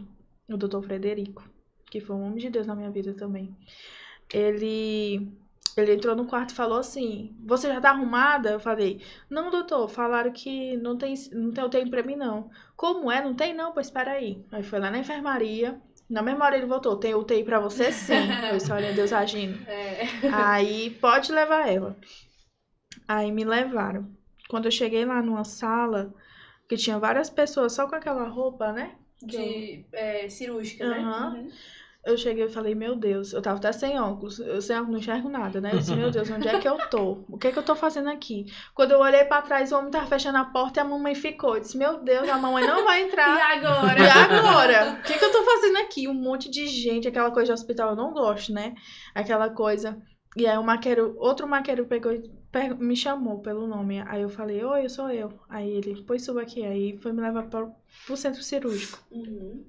O 0.50 0.58
doutor 0.58 0.82
Frederico, 0.84 1.44
que 1.90 2.00
foi 2.02 2.16
um 2.16 2.24
homem 2.24 2.38
de 2.38 2.50
Deus 2.50 2.68
na 2.68 2.76
minha 2.76 2.92
vida 2.92 3.14
também. 3.14 3.56
Ele, 4.34 5.28
ele 5.78 5.94
entrou 5.96 6.16
no 6.16 6.26
quarto 6.28 6.52
e 6.52 6.56
falou 6.56 6.80
assim: 6.80 7.36
Você 7.46 7.68
já 7.68 7.82
tá 7.82 7.90
arrumada? 7.92 8.52
Eu 8.52 8.60
falei: 8.60 9.02
Não, 9.30 9.50
doutor, 9.50 9.88
falaram 9.90 10.32
que 10.32 10.78
não 10.78 10.98
tem, 10.98 11.16
não 11.32 11.52
tem 11.52 11.64
UTI 11.66 11.90
pra 11.90 12.04
mim, 12.04 12.16
não. 12.16 12.50
Como 12.76 13.12
é? 13.12 13.22
Não 13.24 13.34
tem, 13.34 13.54
não? 13.54 13.74
Pois 13.74 13.88
espera 13.88 14.12
aí. 14.14 14.44
Aí 14.52 14.64
foi 14.64 14.80
lá 14.80 14.92
na 14.92 15.00
enfermaria. 15.00 15.82
Na 16.10 16.22
mesma 16.22 16.46
hora 16.46 16.58
ele 16.58 16.66
voltou: 16.68 16.98
Tem 16.98 17.16
UTI 17.16 17.44
pra 17.44 17.60
você, 17.60 17.92
sim. 17.92 18.14
Eu 18.52 18.58
disse: 18.58 18.72
Olha, 18.72 18.94
Deus 18.94 19.12
agindo. 19.14 19.58
É. 19.68 20.04
Aí 20.34 20.92
pode 21.02 21.32
levar 21.32 21.68
ela. 21.68 21.96
Aí 23.08 23.32
me 23.32 23.44
levaram. 23.44 24.10
Quando 24.52 24.66
eu 24.66 24.72
cheguei 24.72 25.06
lá 25.06 25.22
numa 25.22 25.46
sala, 25.46 26.14
que 26.68 26.76
tinha 26.76 27.00
várias 27.00 27.30
pessoas 27.30 27.72
só 27.72 27.88
com 27.88 27.96
aquela 27.96 28.28
roupa, 28.28 28.74
né? 28.74 28.96
De 29.24 29.86
é, 29.94 30.28
cirúrgica, 30.28 30.86
né? 30.90 31.00
Aham. 31.00 31.34
Uhum. 31.36 31.50
Eu 32.04 32.18
cheguei 32.18 32.46
e 32.46 32.50
falei, 32.50 32.74
meu 32.76 32.96
Deus, 32.96 33.32
eu 33.32 33.42
tava 33.44 33.58
até 33.60 33.72
sem 33.72 33.98
óculos, 33.98 34.40
eu 34.40 34.60
sem 34.60 34.76
óculos 34.76 34.92
não 34.92 35.00
enxergo 35.00 35.30
nada, 35.30 35.62
né? 35.62 35.72
Eu 35.72 35.78
disse, 35.78 35.96
meu 35.96 36.10
Deus, 36.12 36.30
onde 36.32 36.50
é 36.50 36.60
que 36.60 36.68
eu 36.68 36.76
tô? 36.90 37.24
O 37.30 37.38
que 37.38 37.48
é 37.48 37.52
que 37.52 37.60
eu 37.60 37.64
tô 37.64 37.76
fazendo 37.76 38.10
aqui? 38.10 38.48
Quando 38.74 38.92
eu 38.92 39.00
olhei 39.00 39.24
pra 39.24 39.42
trás, 39.42 39.72
o 39.72 39.78
homem 39.78 39.92
tava 39.92 40.08
fechando 40.08 40.40
a 40.40 40.44
porta 40.46 40.80
e 40.80 40.82
a 40.82 40.84
mamãe 40.84 41.16
ficou. 41.16 41.56
Eu 41.56 41.62
disse, 41.62 41.78
meu 41.78 42.04
Deus, 42.04 42.28
a 42.28 42.38
mamãe 42.40 42.66
não 42.66 42.84
vai 42.84 43.04
E 43.06 43.08
entrar. 43.08 43.52
agora? 43.56 44.00
E 44.02 44.10
agora? 44.10 45.00
O 45.00 45.04
que, 45.04 45.18
que 45.18 45.24
eu 45.24 45.32
tô 45.32 45.44
fazendo 45.44 45.78
aqui? 45.78 46.08
Um 46.08 46.14
monte 46.16 46.50
de 46.50 46.66
gente, 46.68 47.08
aquela 47.08 47.32
coisa 47.32 47.54
de 47.54 47.62
hospital, 47.62 47.92
eu 47.92 47.96
não 47.96 48.12
gosto, 48.12 48.52
né? 48.52 48.74
Aquela 49.16 49.50
coisa. 49.50 50.02
E 50.36 50.48
aí 50.48 50.58
o 50.58 50.64
maqueiro, 50.64 51.16
outro 51.20 51.48
maqueiro 51.48 51.86
pegou 51.86 52.12
e 52.12 52.41
me 52.80 52.96
chamou 52.96 53.40
pelo 53.40 53.68
nome. 53.68 54.02
Aí 54.08 54.22
eu 54.22 54.30
falei, 54.30 54.64
oi, 54.64 54.86
eu 54.86 54.90
sou 54.90 55.10
eu. 55.10 55.32
Aí 55.50 55.70
ele, 55.70 56.04
pois 56.06 56.24
suba 56.24 56.42
aqui. 56.42 56.66
Aí 56.66 56.98
foi 56.98 57.14
me 57.14 57.22
levar 57.22 57.44
pro, 57.44 57.72
pro 58.06 58.18
centro 58.18 58.44
cirúrgico. 58.44 59.00
Uhum. 59.12 59.64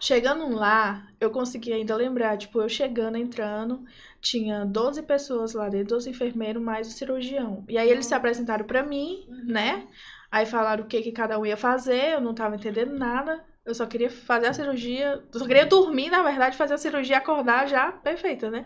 Chegando 0.00 0.48
lá, 0.54 1.06
eu 1.20 1.30
consegui 1.30 1.72
ainda 1.72 1.96
lembrar, 1.96 2.36
tipo, 2.36 2.60
eu 2.60 2.68
chegando, 2.68 3.16
entrando, 3.16 3.84
tinha 4.20 4.64
12 4.64 5.02
pessoas 5.02 5.54
lá 5.54 5.68
dentro, 5.68 5.94
12 5.94 6.10
enfermeiros, 6.10 6.62
mais 6.62 6.88
o 6.88 6.92
cirurgião. 6.92 7.64
E 7.68 7.78
aí 7.78 7.88
eles 7.88 8.06
se 8.06 8.14
apresentaram 8.14 8.66
pra 8.66 8.82
mim, 8.82 9.26
né? 9.44 9.86
Aí 10.30 10.44
falaram 10.44 10.84
o 10.84 10.86
que, 10.86 11.00
que 11.00 11.12
cada 11.12 11.38
um 11.38 11.46
ia 11.46 11.56
fazer, 11.56 12.14
eu 12.14 12.20
não 12.20 12.34
tava 12.34 12.56
entendendo 12.56 12.96
nada. 12.96 13.42
Eu 13.64 13.74
só 13.74 13.86
queria 13.86 14.10
fazer 14.10 14.46
a 14.46 14.52
cirurgia, 14.52 15.22
eu 15.32 15.40
só 15.40 15.46
queria 15.46 15.66
dormir, 15.66 16.10
na 16.10 16.22
verdade, 16.22 16.56
fazer 16.56 16.74
a 16.74 16.78
cirurgia, 16.78 17.16
acordar 17.16 17.66
já, 17.66 17.90
perfeita, 17.90 18.50
né? 18.50 18.64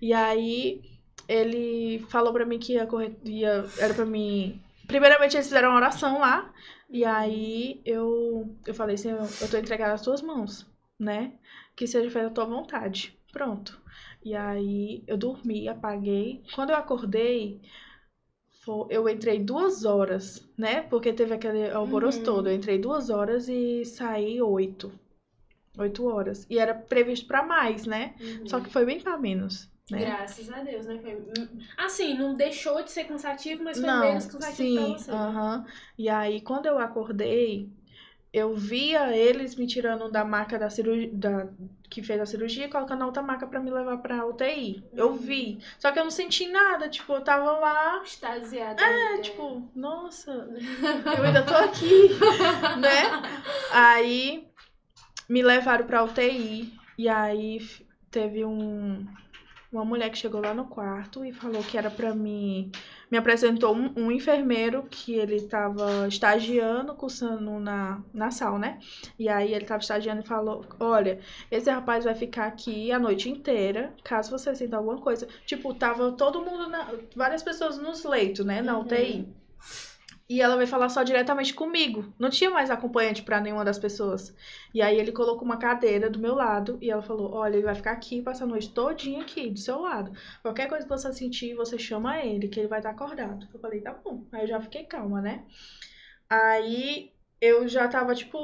E 0.00 0.12
aí 0.12 0.80
ele 1.30 2.00
falou 2.08 2.32
pra 2.32 2.44
mim 2.44 2.58
que 2.58 2.72
ia 2.74 2.86
correr, 2.86 3.16
ia, 3.24 3.64
era 3.78 3.94
pra 3.94 4.04
mim. 4.04 4.60
Primeiramente 4.86 5.36
eles 5.36 5.46
fizeram 5.46 5.68
uma 5.70 5.76
oração 5.76 6.18
lá, 6.18 6.52
e 6.88 7.04
aí 7.04 7.80
eu, 7.84 8.54
eu 8.66 8.74
falei 8.74 8.96
assim, 8.96 9.10
eu, 9.10 9.18
eu 9.40 9.48
tô 9.50 9.56
entregada 9.56 9.94
às 9.94 10.02
tuas 10.02 10.20
mãos, 10.20 10.66
né? 10.98 11.32
Que 11.76 11.86
seja 11.86 12.10
feita 12.10 12.26
a 12.28 12.30
tua 12.32 12.44
vontade. 12.46 13.16
Pronto. 13.32 13.80
E 14.24 14.34
aí 14.34 15.02
eu 15.06 15.16
dormi, 15.16 15.68
apaguei. 15.68 16.42
Quando 16.54 16.70
eu 16.70 16.76
acordei, 16.76 17.60
eu 18.90 19.08
entrei 19.08 19.38
duas 19.38 19.84
horas, 19.84 20.46
né? 20.58 20.82
Porque 20.82 21.12
teve 21.12 21.34
aquele 21.34 21.70
alvoroço 21.70 22.18
Uhum. 22.18 22.24
todo. 22.24 22.48
Eu 22.48 22.54
entrei 22.54 22.78
duas 22.78 23.08
horas 23.10 23.48
e 23.48 23.84
saí 23.84 24.42
oito. 24.42 24.92
Oito 25.78 26.06
horas. 26.06 26.46
E 26.50 26.58
era 26.58 26.74
previsto 26.74 27.26
pra 27.26 27.42
mais, 27.44 27.86
né? 27.86 28.14
Uhum. 28.20 28.46
Só 28.46 28.60
que 28.60 28.68
foi 28.70 28.84
bem 28.84 29.00
pra 29.00 29.16
menos, 29.16 29.68
né? 29.90 30.00
Graças 30.00 30.50
a 30.50 30.60
Deus, 30.62 30.86
né? 30.86 30.98
Foi... 31.02 31.16
Assim, 31.76 32.14
não 32.16 32.34
deixou 32.34 32.82
de 32.82 32.90
ser 32.90 33.04
cansativo, 33.04 33.62
mas 33.64 33.78
foi 33.78 33.88
Não, 33.88 34.00
menos 34.00 34.26
cansativo 34.26 34.68
sim, 34.68 34.74
pra 34.74 34.88
você. 34.88 35.10
aham. 35.12 35.64
E 35.98 36.08
aí, 36.08 36.40
quando 36.40 36.66
eu 36.66 36.78
acordei, 36.78 37.68
eu 38.32 38.54
via 38.54 39.16
eles 39.16 39.56
me 39.56 39.66
tirando 39.66 40.10
da 40.10 40.24
maca 40.24 40.58
da 40.58 40.70
cirurgia, 40.70 41.10
da, 41.12 41.48
que 41.88 42.02
fez 42.02 42.20
a 42.20 42.26
cirurgia 42.26 42.66
e 42.66 42.70
colocando 42.70 43.02
a 43.02 43.06
outra 43.06 43.22
maca 43.22 43.46
pra 43.46 43.58
me 43.60 43.70
levar 43.70 43.98
pra 43.98 44.24
UTI. 44.26 44.84
Eu 44.96 45.10
Uhum. 45.10 45.16
vi. 45.18 45.58
Só 45.78 45.90
que 45.90 45.98
eu 45.98 46.04
não 46.04 46.10
senti 46.10 46.46
nada, 46.48 46.88
tipo, 46.88 47.12
eu 47.12 47.22
tava 47.24 47.50
lá, 47.52 48.02
Extasiada. 48.04 48.80
é, 48.80 49.18
tipo, 49.18 49.68
nossa, 49.74 50.30
eu 51.16 51.22
ainda 51.24 51.42
tô 51.42 51.54
aqui, 51.54 52.08
né? 52.78 53.02
Aí 53.72 54.46
me 55.28 55.42
levaram 55.42 55.86
pra 55.86 56.04
UTI 56.04 56.72
e 56.98 57.08
aí 57.08 57.60
teve 58.10 58.44
um 58.44 59.06
uma 59.72 59.84
mulher 59.84 60.10
que 60.10 60.18
chegou 60.18 60.40
lá 60.40 60.52
no 60.52 60.66
quarto 60.66 61.24
e 61.24 61.32
falou 61.32 61.62
que 61.62 61.78
era 61.78 61.90
pra 61.90 62.14
mim. 62.14 62.70
Me 63.10 63.16
apresentou 63.18 63.74
um, 63.74 63.92
um 63.96 64.10
enfermeiro 64.12 64.84
que 64.90 65.14
ele 65.14 65.40
tava 65.42 66.06
estagiando, 66.08 66.94
cursando 66.94 67.58
na, 67.60 68.02
na 68.12 68.30
sal, 68.30 68.58
né? 68.58 68.78
E 69.18 69.28
aí 69.28 69.54
ele 69.54 69.64
tava 69.64 69.80
estagiando 69.80 70.22
e 70.22 70.26
falou: 70.26 70.64
Olha, 70.80 71.20
esse 71.50 71.70
rapaz 71.70 72.04
vai 72.04 72.14
ficar 72.14 72.46
aqui 72.46 72.90
a 72.92 72.98
noite 72.98 73.28
inteira, 73.30 73.94
caso 74.04 74.30
você 74.30 74.54
sinta 74.54 74.76
alguma 74.76 74.98
coisa. 75.00 75.26
Tipo, 75.46 75.72
tava 75.74 76.12
todo 76.12 76.40
mundo, 76.44 76.68
na- 76.68 76.92
várias 77.14 77.42
pessoas 77.42 77.78
nos 77.78 78.04
leitos, 78.04 78.44
né? 78.44 78.62
Na 78.62 78.76
Uhum. 78.76 78.82
UTI. 78.84 79.28
E 80.30 80.40
ela 80.40 80.54
veio 80.54 80.68
falar 80.68 80.88
só 80.88 81.02
diretamente 81.02 81.52
comigo. 81.52 82.14
Não 82.16 82.30
tinha 82.30 82.52
mais 82.52 82.70
acompanhante 82.70 83.20
pra 83.20 83.40
nenhuma 83.40 83.64
das 83.64 83.80
pessoas. 83.80 84.32
E 84.72 84.80
aí 84.80 84.96
ele 84.96 85.10
colocou 85.10 85.42
uma 85.42 85.56
cadeira 85.56 86.08
do 86.08 86.20
meu 86.20 86.36
lado 86.36 86.78
e 86.80 86.88
ela 86.88 87.02
falou: 87.02 87.34
Olha, 87.34 87.56
ele 87.56 87.64
vai 87.64 87.74
ficar 87.74 87.90
aqui, 87.90 88.22
passa 88.22 88.44
a 88.44 88.46
noite 88.46 88.70
todinha 88.70 89.22
aqui, 89.22 89.50
do 89.50 89.58
seu 89.58 89.80
lado. 89.80 90.12
Qualquer 90.40 90.68
coisa 90.68 90.84
que 90.84 90.88
você 90.88 91.12
sentir, 91.12 91.56
você 91.56 91.76
chama 91.76 92.20
ele, 92.20 92.46
que 92.46 92.60
ele 92.60 92.68
vai 92.68 92.78
estar 92.78 92.90
acordado. 92.90 93.48
Eu 93.52 93.58
falei: 93.58 93.80
Tá 93.80 93.92
bom. 93.92 94.22
Aí 94.30 94.42
eu 94.42 94.46
já 94.46 94.60
fiquei 94.60 94.84
calma, 94.84 95.20
né? 95.20 95.42
Aí 96.28 97.10
eu 97.40 97.66
já 97.66 97.88
tava, 97.88 98.14
tipo, 98.14 98.38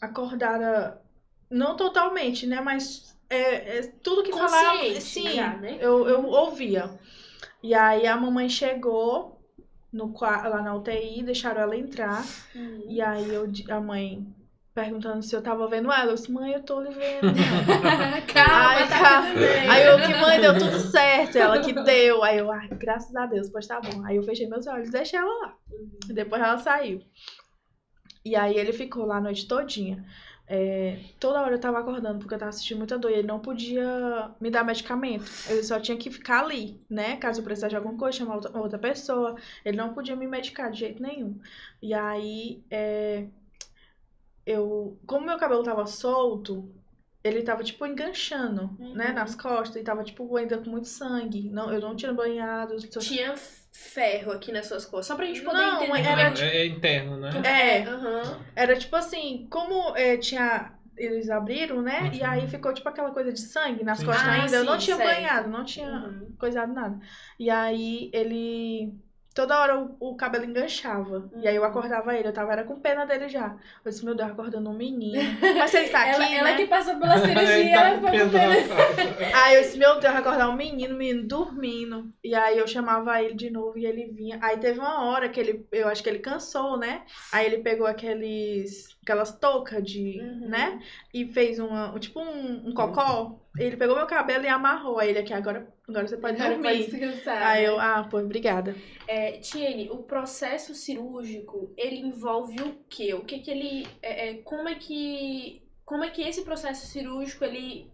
acordada. 0.00 1.00
Não 1.48 1.76
totalmente, 1.76 2.44
né? 2.44 2.60
Mas 2.60 3.16
é, 3.28 3.78
é 3.78 3.82
tudo 4.02 4.24
que 4.24 4.32
falava. 4.32 5.00
Sim, 5.00 5.30
já, 5.30 5.56
né? 5.58 5.78
eu, 5.80 6.08
eu 6.08 6.26
ouvia. 6.26 6.90
E 7.62 7.72
aí 7.72 8.04
a 8.04 8.16
mamãe 8.16 8.48
chegou 8.48 9.39
no, 9.92 10.14
lá 10.20 10.62
na 10.62 10.74
UTI, 10.74 11.22
deixaram 11.22 11.62
ela 11.62 11.76
entrar. 11.76 12.24
Uhum. 12.54 12.84
E 12.88 13.00
aí 13.00 13.28
eu, 13.28 13.50
a 13.70 13.80
mãe 13.80 14.26
perguntando 14.74 15.22
se 15.22 15.34
eu 15.34 15.42
tava 15.42 15.68
vendo 15.68 15.92
ela. 15.92 16.12
Eu 16.12 16.14
disse, 16.14 16.30
mãe, 16.30 16.52
eu 16.52 16.62
tô 16.62 16.80
lhe 16.80 16.90
vendo. 16.90 17.34
calma, 18.32 18.54
Ai, 18.54 18.88
tá 18.88 18.98
calma. 18.98 19.28
Aí 19.70 19.82
eu, 19.84 19.96
que 19.98 20.14
mãe, 20.20 20.40
deu 20.40 20.58
tudo 20.58 20.78
certo. 20.78 21.36
Ela 21.36 21.60
que 21.60 21.72
deu. 21.72 22.22
Aí 22.22 22.38
eu, 22.38 22.50
ai, 22.50 22.68
graças 22.68 23.14
a 23.14 23.26
Deus, 23.26 23.50
pois 23.50 23.66
tá 23.66 23.80
bom. 23.80 24.04
Aí 24.04 24.16
eu 24.16 24.22
fechei 24.22 24.48
meus 24.48 24.66
olhos, 24.66 24.90
deixei 24.90 25.18
ela 25.18 25.46
lá. 25.46 25.54
E 26.08 26.12
depois 26.12 26.42
ela 26.42 26.58
saiu. 26.58 27.00
E 28.24 28.36
aí 28.36 28.56
ele 28.56 28.72
ficou 28.72 29.04
lá 29.06 29.16
a 29.16 29.20
noite 29.20 29.48
todinha. 29.48 30.04
É, 30.52 30.98
toda 31.20 31.40
hora 31.42 31.54
eu 31.54 31.60
tava 31.60 31.78
acordando 31.78 32.18
porque 32.18 32.34
eu 32.34 32.38
tava 32.38 32.48
assistindo 32.48 32.78
muita 32.78 32.98
dor. 32.98 33.10
E 33.12 33.14
ele 33.14 33.26
não 33.28 33.38
podia 33.38 34.32
me 34.40 34.50
dar 34.50 34.64
medicamento. 34.64 35.30
Ele 35.48 35.62
só 35.62 35.78
tinha 35.78 35.96
que 35.96 36.10
ficar 36.10 36.40
ali, 36.44 36.80
né? 36.90 37.16
Caso 37.18 37.38
eu 37.40 37.44
precisasse 37.44 37.70
de 37.70 37.76
alguma 37.76 37.96
coisa, 37.96 38.18
chamar 38.18 38.34
outra, 38.34 38.58
outra 38.58 38.78
pessoa. 38.78 39.36
Ele 39.64 39.76
não 39.76 39.94
podia 39.94 40.16
me 40.16 40.26
medicar 40.26 40.70
de 40.72 40.80
jeito 40.80 41.00
nenhum. 41.00 41.38
E 41.80 41.94
aí, 41.94 42.64
é, 42.68 43.26
eu, 44.46 44.98
como 45.06 45.26
meu 45.26 45.38
cabelo 45.38 45.62
tava 45.62 45.86
solto, 45.86 46.68
ele 47.22 47.42
tava 47.42 47.62
tipo 47.62 47.86
enganchando, 47.86 48.70
né, 48.78 49.08
Uhum. 49.08 49.14
nas 49.14 49.34
costas 49.34 49.80
e 49.80 49.84
tava 49.84 50.02
tipo 50.02 50.34
ainda 50.36 50.58
com 50.58 50.70
muito 50.70 50.88
sangue. 50.88 51.48
Não, 51.50 51.72
eu 51.72 51.80
não 51.80 51.94
tinha 51.94 52.12
banhado. 52.12 52.80
só- 52.92 52.98
Tinha 53.00 53.34
ferro 53.80 54.32
aqui 54.32 54.52
nas 54.52 54.66
suas 54.66 54.84
costas, 54.86 55.06
só 55.06 55.16
pra 55.16 55.26
gente 55.26 55.42
poder 55.42 55.64
Não, 55.64 55.74
entender 55.74 56.18
era 56.18 56.22
é 56.22 56.30
que... 56.32 56.42
É, 56.42 56.66
interno, 56.66 57.16
né? 57.18 57.30
É, 57.44 57.82
Aham. 57.88 58.46
era 58.56 58.78
tipo 58.78 58.96
assim, 58.96 59.48
como 59.50 59.96
é, 59.96 60.16
tinha 60.18 60.78
eles 60.96 61.30
abriram, 61.30 61.80
né? 61.82 62.10
E 62.14 62.22
Uhum. 62.22 62.24
aí 62.24 62.46
ficou 62.48 62.74
tipo 62.74 62.88
aquela 62.88 63.12
coisa 63.12 63.32
de 63.32 63.40
sangue 63.40 63.84
nas 63.84 64.02
Sim. 64.02 64.04
costas 64.04 64.28
Ah, 64.28 64.34
ainda. 64.34 64.56
eu 64.58 64.64
não 64.64 64.76
sim, 64.76 64.78
tinha 64.78 64.96
certo. 64.96 64.98
banhado, 64.98 65.48
não 65.48 65.64
tinha 65.64 65.88
Uhum. 65.90 66.36
coisado 66.38 66.72
nada. 66.74 66.98
E 67.38 67.48
aí 67.50 68.10
ele. 68.14 68.94
Toda 69.40 69.58
hora 69.58 69.78
o, 69.78 69.96
o 70.00 70.14
cabelo 70.16 70.44
enganchava. 70.44 71.30
E 71.40 71.48
aí 71.48 71.56
eu 71.56 71.62
Uhum. 71.62 71.68
acordava 71.68 72.14
ele. 72.14 72.28
Eu 72.28 72.32
tava 72.32 72.52
era 72.52 72.62
com 72.64 72.78
pena 72.78 73.06
dele 73.06 73.26
já. 73.28 73.56
Eu 73.82 73.90
disse, 73.90 74.04
meu 74.04 74.14
Deus, 74.14 74.30
acordando 74.30 74.68
um 74.68 74.74
menino. 74.74 75.18
Mas 75.58 75.72
ele 75.72 75.88
tá 75.88 76.00
aqui, 76.02 76.10
ela, 76.10 76.34
ela 76.34 76.50
né? 76.50 76.56
que 76.56 76.66
passou 76.66 76.96
pela 76.96 77.14
Ele 77.24 77.26
cirurgia, 77.26 77.74
tá 77.74 77.88
ela 77.88 78.10
pena 78.10 78.24
com 78.24 78.30
pena. 78.30 79.30
Aí 79.34 79.54
eu 79.56 79.62
disse, 79.62 79.78
meu 79.78 79.98
Deus, 79.98 80.14
acordar 80.14 80.50
um 80.50 80.56
menino, 80.56 80.94
o 80.94 80.98
menino 80.98 81.26
dormindo. 81.26 82.12
E 82.22 82.34
aí 82.34 82.58
eu 82.58 82.66
chamava 82.66 83.22
ele 83.22 83.34
de 83.34 83.48
novo 83.50 83.78
e 83.78 83.86
ele 83.86 84.06
vinha. 84.06 84.38
Aí 84.42 84.58
teve 84.58 84.78
uma 84.78 85.04
hora 85.06 85.28
que 85.28 85.40
ele, 85.40 85.66
eu 85.72 85.88
acho 85.88 86.02
que 86.02 86.08
ele 86.10 86.18
cansou, 86.18 86.76
né? 86.76 87.02
Aí 87.32 87.46
ele 87.46 87.58
pegou 87.62 87.86
aqueles, 87.86 88.96
aquelas 89.02 89.32
toucas 89.38 89.82
de, 89.82 90.20
Uhum. 90.20 90.48
né? 90.48 90.80
E 91.14 91.24
fez 91.32 91.58
uma, 91.58 91.98
tipo 91.98 92.20
um, 92.20 92.68
um 92.68 92.74
cocó. 92.74 93.38
Ele 93.58 93.76
pegou 93.76 93.96
meu 93.96 94.06
cabelo 94.06 94.44
e 94.44 94.48
amarrou. 94.48 94.98
Aí 94.98 95.08
ele 95.10 95.18
aqui, 95.20 95.32
agora, 95.32 95.66
agora 95.90 96.08
você 96.08 96.16
pode 96.16 96.36
Agora 96.40 96.54
dormir. 96.54 96.68
pode 96.68 96.90
descansar, 96.90 97.42
Aí 97.42 97.62
né? 97.62 97.68
eu, 97.68 97.78
ah, 97.78 98.06
pô, 98.10 98.18
obrigada. 98.18 98.74
É, 99.06 99.32
Tiene, 99.38 99.90
o 99.90 99.98
processo 99.98 100.74
cirúrgico, 100.74 101.72
ele 101.76 101.98
envolve 101.98 102.60
o 102.62 102.76
quê? 102.88 103.14
O 103.14 103.24
que 103.24 103.40
que 103.40 103.50
ele... 103.50 103.86
é, 104.02 104.30
é, 104.30 104.34
como 104.38 104.68
é 104.68 104.74
que... 104.74 105.62
Como 105.84 106.04
é 106.04 106.10
que 106.10 106.22
esse 106.22 106.42
processo 106.42 106.86
cirúrgico, 106.86 107.44
ele 107.44 107.90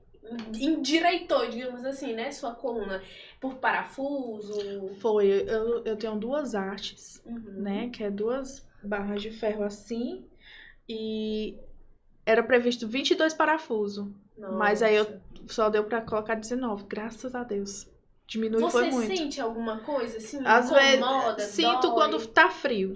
endireitou, 0.55 1.49
digamos 1.49 1.85
assim, 1.85 2.13
né? 2.13 2.31
Sua 2.31 2.55
coluna? 2.55 3.03
Por 3.41 3.55
parafuso? 3.57 4.95
Foi, 5.01 5.27
eu, 5.27 5.85
eu 5.85 5.97
tenho 5.97 6.17
duas 6.17 6.55
artes. 6.55 7.23
Uhum. 7.25 7.63
né? 7.63 7.91
Que 7.91 8.05
é 8.05 8.11
duas 8.11 8.67
barras 8.83 9.23
de 9.23 9.31
ferro 9.31 9.65
assim. 9.65 10.27
E 10.89 11.59
era 12.25 12.43
previsto 12.43 12.87
22 12.87 13.35
parafusos. 13.35 14.09
Mas 14.39 14.83
aí 14.83 14.97
eu-. 14.97 15.21
Só 15.49 15.69
deu 15.69 15.85
pra 15.85 16.01
colocar 16.01 16.35
19, 16.35 16.85
graças 16.89 17.35
a 17.35 17.43
Deus. 17.43 17.87
Diminuiu 18.27 18.63
Você 18.63 18.79
foi 18.79 18.91
muito. 18.91 19.17
sente 19.17 19.41
alguma 19.41 19.79
coisa 19.79 20.19
assim? 20.19 20.39
Às 20.45 20.71
vezes, 20.71 21.05
sinto 21.55 21.81
dói? 21.89 21.95
quando 21.95 22.27
tá 22.27 22.51
frio. 22.51 22.95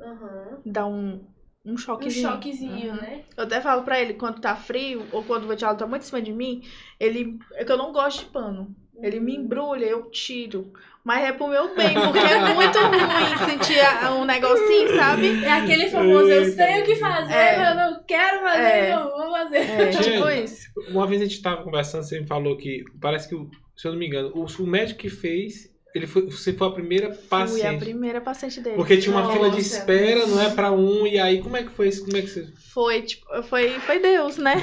Aham. 0.00 0.60
Dá 0.64 0.86
um, 0.86 1.24
um 1.64 1.72
Um 1.72 1.76
choquezinho. 1.76 2.30
choquezinho, 2.32 2.92
Uhum. 2.92 3.00
né? 3.00 3.24
Eu 3.36 3.44
até 3.44 3.60
falo 3.60 3.82
pra 3.82 4.00
ele, 4.00 4.14
quando 4.14 4.40
tá 4.40 4.54
frio, 4.54 5.06
ou 5.12 5.24
quando 5.24 5.44
o 5.44 5.48
ventilador 5.48 5.78
tá 5.78 5.86
muito 5.86 6.02
em 6.02 6.06
cima 6.06 6.20
de 6.22 6.32
mim, 6.32 6.62
ele. 7.00 7.38
É 7.54 7.64
que 7.64 7.72
eu 7.72 7.78
não 7.78 7.92
gosto 7.92 8.20
de 8.20 8.30
pano. 8.30 8.74
Ele 9.00 9.20
me 9.20 9.36
embrulha, 9.36 9.86
eu 9.86 10.10
tiro. 10.10 10.72
Mas 11.08 11.24
é 11.24 11.32
pro 11.32 11.48
meu 11.48 11.74
bem, 11.74 11.94
porque 11.94 12.18
é 12.18 12.54
muito 12.54 12.78
ruim 12.78 13.50
sentir 13.50 13.80
a- 13.80 14.12
um 14.14 14.26
negocinho, 14.26 14.94
sabe? 14.94 15.42
É 15.42 15.50
aquele 15.52 15.88
famoso, 15.88 16.28
eu 16.28 16.44
sei 16.52 16.82
o 16.82 16.84
que 16.84 16.96
fazer, 16.96 17.32
É. 17.32 17.56
mas 17.56 17.68
eu 17.70 17.74
não 17.76 18.02
quero 18.06 18.40
fazer, 18.42 18.62
É. 18.62 18.94
não 18.94 19.10
vou 19.16 19.30
fazer. 19.32 19.56
É, 19.56 19.86
tipo 19.88 20.28
isso. 20.28 20.68
Uma 20.90 21.06
vez 21.06 21.22
a 21.22 21.24
gente 21.24 21.40
tava 21.40 21.62
conversando, 21.64 22.02
você 22.02 22.20
me 22.20 22.26
falou 22.26 22.58
que 22.58 22.84
parece 23.00 23.26
que, 23.26 23.34
se 23.74 23.88
eu 23.88 23.92
não 23.92 23.98
me 23.98 24.06
engano, 24.06 24.30
o, 24.34 24.44
o 24.62 24.66
médico 24.66 25.00
que 25.00 25.08
fez, 25.08 25.70
ele 25.94 26.06
foi, 26.06 26.26
você 26.26 26.52
foi 26.52 26.68
a 26.68 26.70
primeira 26.70 27.12
Fui 27.12 27.28
paciente. 27.28 27.76
a 27.76 27.78
primeira 27.78 28.20
paciente 28.20 28.60
dele. 28.60 28.76
Porque 28.76 28.98
tinha 28.98 29.14
uma 29.14 29.22
Nossa. 29.22 29.32
fila 29.32 29.50
de 29.50 29.60
espera, 29.60 30.26
não 30.26 30.40
é 30.40 30.50
pra 30.50 30.70
um, 30.70 31.06
e 31.06 31.18
aí 31.18 31.42
como 31.42 31.56
é 31.56 31.62
que 31.62 31.70
foi 31.70 31.88
isso? 31.88 32.04
Como 32.04 32.16
é 32.16 32.22
que 32.22 32.28
você. 32.28 32.46
Foi, 32.72 33.02
tipo, 33.02 33.42
foi, 33.44 33.70
foi 33.80 33.98
Deus, 33.98 34.36
né? 34.36 34.54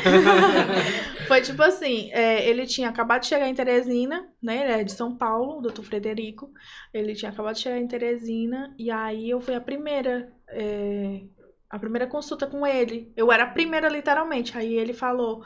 foi 1.27 1.41
tipo 1.41 1.61
assim, 1.63 2.11
é, 2.13 2.47
ele 2.47 2.65
tinha 2.65 2.89
acabado 2.89 3.21
de 3.21 3.27
chegar 3.27 3.47
em 3.47 3.55
Teresina, 3.55 4.27
né? 4.41 4.63
Ele 4.63 4.81
é 4.81 4.83
de 4.83 4.91
São 4.91 5.15
Paulo, 5.15 5.57
o 5.57 5.61
doutor 5.61 5.83
Frederico. 5.83 6.51
Ele 6.93 7.15
tinha 7.15 7.31
acabado 7.31 7.55
de 7.55 7.61
chegar 7.61 7.79
em 7.79 7.87
Teresina, 7.87 8.73
e 8.77 8.91
aí 8.91 9.29
eu 9.29 9.41
fui 9.41 9.55
a 9.55 9.61
primeira 9.61 10.31
é, 10.47 11.21
a 11.69 11.79
primeira 11.79 12.07
consulta 12.07 12.47
com 12.47 12.65
ele. 12.65 13.11
Eu 13.15 13.31
era 13.31 13.43
a 13.43 13.47
primeira, 13.47 13.89
literalmente. 13.89 14.57
Aí 14.57 14.75
ele 14.75 14.93
falou. 14.93 15.43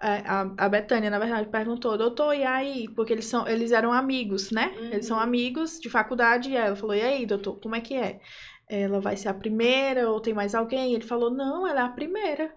É, 0.00 0.22
A, 0.26 0.40
a 0.58 0.68
Betânia, 0.68 1.10
na 1.10 1.18
verdade, 1.18 1.48
perguntou, 1.48 1.96
doutor, 1.96 2.34
e 2.34 2.44
aí? 2.44 2.88
Porque 2.94 3.12
eles, 3.12 3.26
são, 3.26 3.46
eles 3.48 3.72
eram 3.72 3.92
amigos, 3.92 4.50
né? 4.50 4.74
Uhum. 4.76 4.92
Eles 4.92 5.06
são 5.06 5.18
amigos 5.18 5.80
de 5.80 5.88
faculdade. 5.90 6.50
E 6.50 6.56
ela 6.56 6.76
falou, 6.76 6.94
e 6.94 7.02
aí, 7.02 7.26
doutor, 7.26 7.58
como 7.60 7.74
é 7.76 7.80
que 7.80 7.94
é? 7.94 8.20
Ela 8.68 9.00
vai 9.00 9.16
ser 9.16 9.28
a 9.28 9.34
primeira 9.34 10.10
ou 10.10 10.20
tem 10.20 10.34
mais 10.34 10.54
alguém? 10.54 10.94
Ele 10.94 11.04
falou, 11.04 11.30
não, 11.30 11.66
ela 11.66 11.80
é 11.80 11.84
a 11.84 11.88
primeira. 11.88 12.54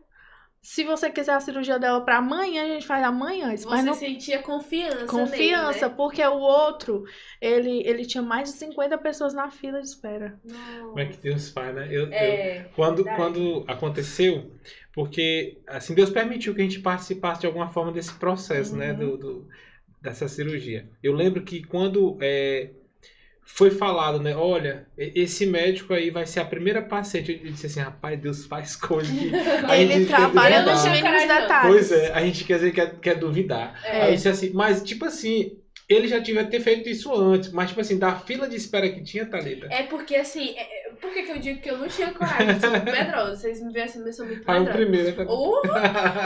Se 0.70 0.84
você 0.84 1.10
quiser 1.10 1.32
a 1.32 1.40
cirurgia 1.40 1.80
dela 1.80 2.02
pra 2.02 2.18
amanhã, 2.18 2.62
a 2.66 2.68
gente 2.68 2.86
faz 2.86 3.02
amanhã. 3.02 3.48
Mas 3.48 3.62
Você 3.62 3.82
não 3.84 3.94
sentia 3.94 4.40
confiança 4.40 5.06
confiança, 5.06 5.72
nele, 5.72 5.88
né? 5.88 5.94
porque 5.96 6.22
o 6.22 6.34
outro, 6.40 7.06
ele, 7.40 7.88
ele 7.88 8.06
tinha 8.06 8.22
mais 8.22 8.52
de 8.52 8.58
50 8.58 8.98
pessoas 8.98 9.34
na 9.34 9.50
fila 9.50 9.80
de 9.80 9.88
espera. 9.88 10.38
Como 10.82 11.00
é 11.00 11.06
que 11.06 11.16
Deus 11.20 11.52
faz, 11.52 11.74
né? 11.74 11.88
Eu, 11.90 12.08
eu- 12.08 12.12
É, 12.12 12.66
quando, 12.76 12.98
verdade. 13.06 13.16
quando 13.16 13.64
aconteceu, 13.66 14.52
porque 14.92 15.58
assim 15.68 15.96
Deus 15.96 16.10
permitiu 16.10 16.54
que 16.54 16.60
a 16.60 16.66
gente 16.66 16.82
participasse 16.82 17.40
de 17.40 17.48
alguma 17.48 17.70
forma 17.70 17.94
desse 17.94 18.14
processo, 18.16 18.76
né? 18.76 18.92
Uhum. 18.92 18.98
Do, 18.98 19.18
do- 19.18 19.48
dessa 20.02 20.28
cirurgia. 20.28 20.90
Eu 21.02 21.14
lembro 21.14 21.44
que 21.44 21.64
quando 21.64 22.18
é, 22.20 22.72
foi 23.50 23.72
falado, 23.72 24.20
né? 24.22 24.36
Olha, 24.36 24.86
esse 24.98 25.46
médico 25.46 25.94
aí 25.94 26.10
vai 26.12 26.26
ser 26.26 26.42
a 26.42 26.46
primeira 26.46 26.82
paciente. 26.82 27.32
Eu 27.44 27.52
disse 27.52 27.66
assim, 27.66 27.80
rapaz, 27.80 28.20
Deus 28.20 28.46
faz 28.46 28.76
coisa 28.76 29.12
que 29.12 29.32
a 29.66 29.78
ele 29.78 29.94
gente 29.94 30.08
quer 30.10 30.16
trabalha 30.18 30.62
nos 30.64 30.86
mínimos 30.86 31.22
detalhes. 31.28 31.68
Pois 31.72 31.92
é, 31.92 32.12
a 32.14 32.22
gente 32.22 32.44
quer 32.44 32.56
dizer 32.56 32.72
que 32.72 32.76
quer, 32.82 33.00
quer 33.00 33.16
duvidar. 33.16 33.80
É. 33.86 34.02
Aí 34.04 34.10
eu 34.12 34.16
disse 34.16 34.30
assim, 34.30 34.52
mas 34.54 34.84
tipo 34.84 35.06
assim, 35.06 35.58
ele 35.90 36.08
já 36.08 36.22
tinha 36.22 36.44
ter 36.46 36.60
feito 36.60 36.90
isso 36.90 37.12
antes, 37.16 37.52
mas 37.52 37.70
tipo 37.70 37.80
assim, 37.82 37.98
da 37.98 38.20
fila 38.20 38.48
de 38.50 38.58
espera 38.58 38.90
que 38.90 39.02
tinha, 39.02 39.26
Thalita. 39.26 39.68
É 39.72 39.84
porque 39.84 40.16
assim, 40.18 40.54
é- 40.56 40.90
é- 40.90 40.92
por 41.00 41.12
que, 41.14 41.24
que 41.24 41.32
eu 41.32 41.40
digo 41.40 41.62
que 41.62 41.70
eu 41.72 41.78
não 41.78 41.88
tinha 41.88 42.12
coragem? 42.14 42.50
Eu 42.56 42.60
sou 42.60 42.70
muito 42.72 42.86
medrosa. 42.92 43.36
Vocês 43.38 43.62
me 43.64 43.72
veem 43.72 43.86
assim, 43.86 44.06
eu 44.06 44.14
sou 44.14 44.26
muito 44.26 44.44
Aí 44.52 44.58
o 44.60 44.64
medrosa. 44.66 44.78
primeiro. 44.86 45.16
tá- 45.16 45.24
Uh! 45.24 45.62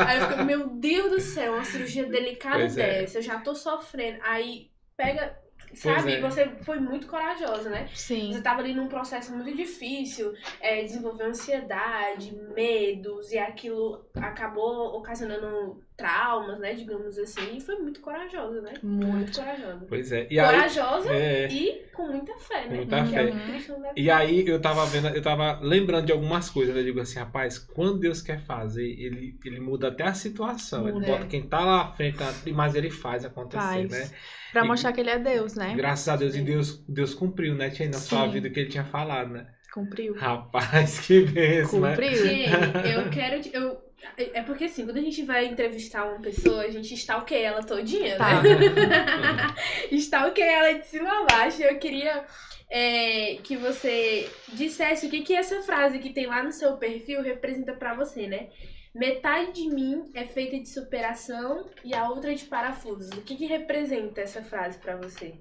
Aí 0.07 0.17
eu 0.19 0.27
fico, 0.27 0.43
meu 0.43 0.67
Deus 0.69 1.11
do 1.11 1.21
céu, 1.21 1.53
uma 1.53 1.63
cirurgia 1.63 2.05
delicada 2.05 2.57
Pois 2.57 2.77
é. 2.77 3.01
dessa, 3.01 3.19
eu 3.19 3.21
já 3.21 3.39
tô 3.39 3.53
sofrendo. 3.53 4.17
Aí 4.23 4.69
pega, 4.97 5.35
sabe, 5.73 6.13
é. 6.13 6.21
você 6.21 6.47
foi 6.63 6.79
muito 6.79 7.07
corajosa, 7.07 7.69
né? 7.69 7.89
Sim. 7.93 8.31
Você 8.31 8.41
tava 8.41 8.61
ali 8.61 8.73
num 8.73 8.87
processo 8.87 9.33
muito 9.33 9.55
difícil, 9.55 10.33
é, 10.59 10.81
desenvolveu 10.81 11.27
ansiedade, 11.27 12.35
medos, 12.53 13.31
e 13.31 13.37
aquilo 13.37 14.05
acabou 14.15 14.97
ocasionando 14.97 15.81
traumas, 16.01 16.59
né, 16.59 16.73
digamos 16.73 17.17
assim, 17.17 17.57
e 17.57 17.61
foi 17.61 17.75
muito 17.77 17.99
corajosa, 18.01 18.61
né? 18.61 18.73
Muito. 18.83 19.37
corajosa. 19.39 19.85
Pois 19.87 20.11
é. 20.11 20.27
E 20.29 20.39
aí, 20.39 20.45
corajosa 20.55 21.13
é, 21.13 21.47
e 21.51 21.85
com 21.93 22.07
muita 22.07 22.37
fé, 22.37 22.61
né? 22.61 22.67
Com 22.69 22.75
muita 22.75 23.03
Que 23.05 23.15
é 23.15 23.31
fé. 23.31 23.93
E 23.95 24.09
aí 24.11 24.47
eu 24.47 24.59
tava 24.61 24.85
vendo, 24.85 25.07
eu 25.09 25.21
tava 25.21 25.59
lembrando 25.61 26.05
de 26.05 26.11
algumas 26.11 26.49
coisas, 26.49 26.73
né? 26.73 26.81
Eu 26.81 26.85
digo 26.85 26.99
assim, 26.99 27.19
rapaz, 27.19 27.57
quando 27.59 27.99
Deus 27.99 28.21
quer 28.21 28.39
fazer, 28.41 28.85
ele, 28.87 29.37
ele 29.45 29.59
muda 29.59 29.87
até 29.89 30.03
a 30.03 30.13
situação. 30.13 30.83
Ele 30.87 30.93
Muda. 30.99 31.05
bota 31.07 31.27
quem 31.27 31.41
tá 31.43 31.59
lá 31.59 31.81
à 31.83 31.91
frente, 31.93 32.17
mas 32.53 32.75
ele 32.75 32.89
faz 32.89 33.23
acontecer, 33.25 33.61
Faz. 33.61 33.89
né? 33.91 34.09
Pra 34.51 34.65
E- 34.65 34.67
mostrar 34.67 34.91
que 34.93 34.99
ele 35.01 35.09
é 35.09 35.19
Deus, 35.19 35.55
né? 35.55 35.73
Graças 35.75 36.07
a 36.09 36.15
Deus, 36.15 36.35
e 36.35 36.41
Deus, 36.41 36.83
Deus 36.87 37.13
cumpriu, 37.13 37.55
né, 37.55 37.69
Tia, 37.69 37.87
na 37.87 37.93
sua 37.93 38.25
Sim. 38.25 38.31
vida 38.31 38.47
o 38.47 38.51
que 38.51 38.59
ele 38.59 38.69
tinha 38.69 38.83
falado, 38.83 39.29
né? 39.31 39.47
Cumpriu. 39.73 40.13
Rapaz, 40.15 40.99
que 41.07 41.21
benção, 41.21 41.79
né? 41.79 41.89
Cumpriu. 41.91 42.15
Gente, 42.25 42.51
eu 42.93 43.09
quero. 43.09 43.41
Eu, 43.53 43.77
é 44.17 44.41
porque 44.41 44.65
assim, 44.65 44.85
quando 44.85 44.97
a 44.97 45.01
gente 45.01 45.23
vai 45.23 45.45
entrevistar 45.45 46.05
uma 46.05 46.19
pessoa, 46.21 46.61
a 46.63 46.69
gente 46.69 46.93
stalkeia 46.93 47.47
ela 47.47 47.63
todinha, 47.63 48.17
Tá. 48.17 48.41
né? 48.41 48.49
stalkeia 49.91 50.51
ela 50.51 50.79
de 50.79 50.85
cima 50.87 51.09
a 51.09 51.25
baixo. 51.25 51.61
Eu 51.61 51.77
queria 51.79 52.25
é, 52.69 53.37
que 53.43 53.55
você 53.57 54.29
dissesse 54.53 55.05
o 55.05 55.09
que, 55.09 55.21
que 55.21 55.35
essa 55.35 55.61
frase 55.61 55.99
que 55.99 56.11
tem 56.13 56.25
lá 56.27 56.41
no 56.43 56.51
seu 56.51 56.77
perfil 56.77 57.21
representa 57.21 57.73
pra 57.73 57.93
você, 57.93 58.27
né? 58.27 58.49
Metade 58.93 59.53
de 59.53 59.69
mim 59.69 60.09
é 60.13 60.25
feita 60.25 60.59
de 60.59 60.67
superação 60.67 61.69
e 61.83 61.93
a 61.95 62.09
outra 62.09 62.35
de 62.35 62.43
parafusos. 62.45 63.09
O 63.11 63.21
que, 63.21 63.35
que 63.37 63.45
representa 63.45 64.19
essa 64.21 64.41
frase 64.43 64.77
pra 64.79 64.97
você? 64.97 65.35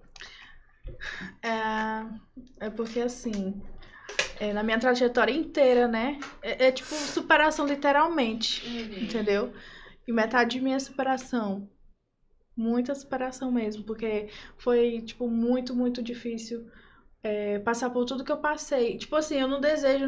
É, 1.43 2.67
é 2.67 2.71
porque 2.71 3.01
assim, 3.01 3.61
é, 4.39 4.53
na 4.53 4.63
minha 4.63 4.79
trajetória 4.79 5.33
inteira, 5.33 5.87
né? 5.87 6.19
É, 6.43 6.69
é 6.69 6.73
tipo 6.73 6.95
superação 6.95 7.67
literalmente, 7.67 8.67
entendeu? 9.03 9.53
E 10.07 10.13
metade 10.13 10.59
de 10.59 10.61
mim 10.61 10.73
é 10.73 10.79
superação. 10.79 11.69
Muita 12.57 12.95
superação 12.95 13.53
mesmo, 13.53 13.85
porque 13.85 14.29
foi, 14.57 15.01
tipo, 15.03 15.29
muito, 15.29 15.75
muito 15.75 16.03
difícil 16.03 16.67
é, 17.23 17.59
passar 17.59 17.91
por 17.91 18.05
tudo 18.05 18.25
que 18.25 18.33
eu 18.33 18.39
passei. 18.39 18.97
Tipo 18.97 19.17
assim, 19.17 19.39
eu 19.39 19.49
não 19.49 19.61
desejo 19.61 20.07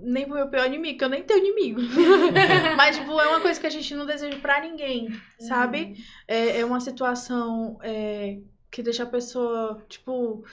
nem 0.00 0.24
pro 0.24 0.34
meu 0.34 0.48
pior 0.48 0.66
inimigo, 0.66 0.98
que 0.98 1.04
eu 1.04 1.08
nem 1.08 1.22
tenho 1.22 1.44
inimigo. 1.44 1.80
Mas, 2.76 2.96
tipo, 2.96 3.20
é 3.20 3.28
uma 3.28 3.40
coisa 3.40 3.60
que 3.60 3.66
a 3.66 3.70
gente 3.70 3.94
não 3.94 4.06
deseja 4.06 4.38
pra 4.38 4.60
ninguém, 4.60 5.08
sabe? 5.38 5.96
É, 6.26 6.60
é 6.60 6.64
uma 6.64 6.80
situação 6.80 7.78
é, 7.82 8.38
que 8.70 8.82
deixa 8.82 9.02
a 9.02 9.06
pessoa, 9.06 9.84
tipo, 9.88 10.44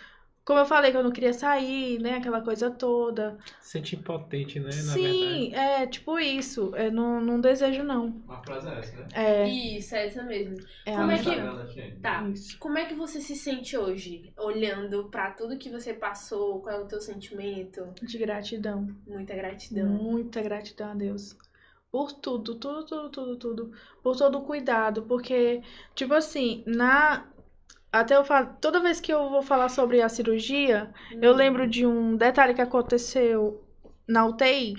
como 0.50 0.62
eu 0.62 0.66
falei, 0.66 0.90
que 0.90 0.98
eu 0.98 1.04
não 1.04 1.12
queria 1.12 1.32
sair, 1.32 2.00
né? 2.00 2.16
Aquela 2.16 2.42
coisa 2.42 2.72
toda. 2.72 3.38
Sente 3.62 3.96
impotente, 3.96 4.60
né? 4.60 4.66
Na 4.66 4.72
verdade. 4.72 4.94
Sim, 4.94 5.54
é 5.54 5.86
tipo 5.86 6.18
isso. 6.18 6.72
É, 6.74 6.90
não, 6.90 7.22
não 7.22 7.40
desejo, 7.40 7.84
não. 7.84 8.08
Uma 8.26 8.42
frase 8.44 8.68
é 8.68 8.80
essa, 8.80 8.98
né? 8.98 9.08
É, 9.14 9.48
Isso, 9.48 9.94
é 9.94 10.08
essa 10.08 10.24
mesmo. 10.24 10.58
é 10.88 10.96
Como 10.96 11.12
a 11.12 11.14
é 11.14 11.18
que-. 11.20 11.92
Tá. 12.02 12.28
Isso. 12.30 12.58
Como 12.58 12.80
é 12.80 12.86
que 12.86 12.96
você 12.96 13.22
se 13.22 13.36
sente 13.36 13.78
hoje, 13.78 14.34
olhando 14.40 15.08
pra 15.12 15.30
tudo 15.30 15.56
que 15.56 15.70
você 15.70 15.94
passou? 15.94 16.62
Qual 16.64 16.76
é 16.76 16.80
o 16.80 16.88
teu 16.88 17.00
sentimento? 17.00 17.88
De 18.02 18.18
gratidão. 18.18 18.88
Muita 19.06 19.36
gratidão. 19.36 19.86
Muita 19.88 20.42
gratidão 20.42 20.90
a 20.90 20.96
Deus. 20.96 21.38
Por 21.92 22.12
tudo, 22.12 22.56
tudo, 22.56 22.86
tudo, 22.88 23.10
tudo, 23.12 23.36
tudo. 23.38 23.72
Por 24.02 24.18
todo 24.18 24.40
o 24.40 24.42
cuidado. 24.46 25.04
Porque, 25.04 25.62
tipo 25.94 26.16
assim, 26.16 26.64
na. 26.66 27.28
Até 27.92 28.16
eu 28.16 28.24
falo. 28.24 28.56
Toda 28.62 28.80
vez 28.80 29.00
que 29.00 29.12
eu 29.12 29.30
vou 29.30 29.42
falar 29.42 29.70
sobre 29.70 30.02
a 30.02 30.10
cirurgia, 30.10 30.94
eu 31.22 31.34
Hum. 31.34 31.36
lembro 31.36 31.68
de 31.68 31.86
um 31.86 32.16
detalhe 32.16 32.54
que 32.54 32.62
aconteceu 32.62 33.64
na 34.08 34.26
UTI, 34.26 34.76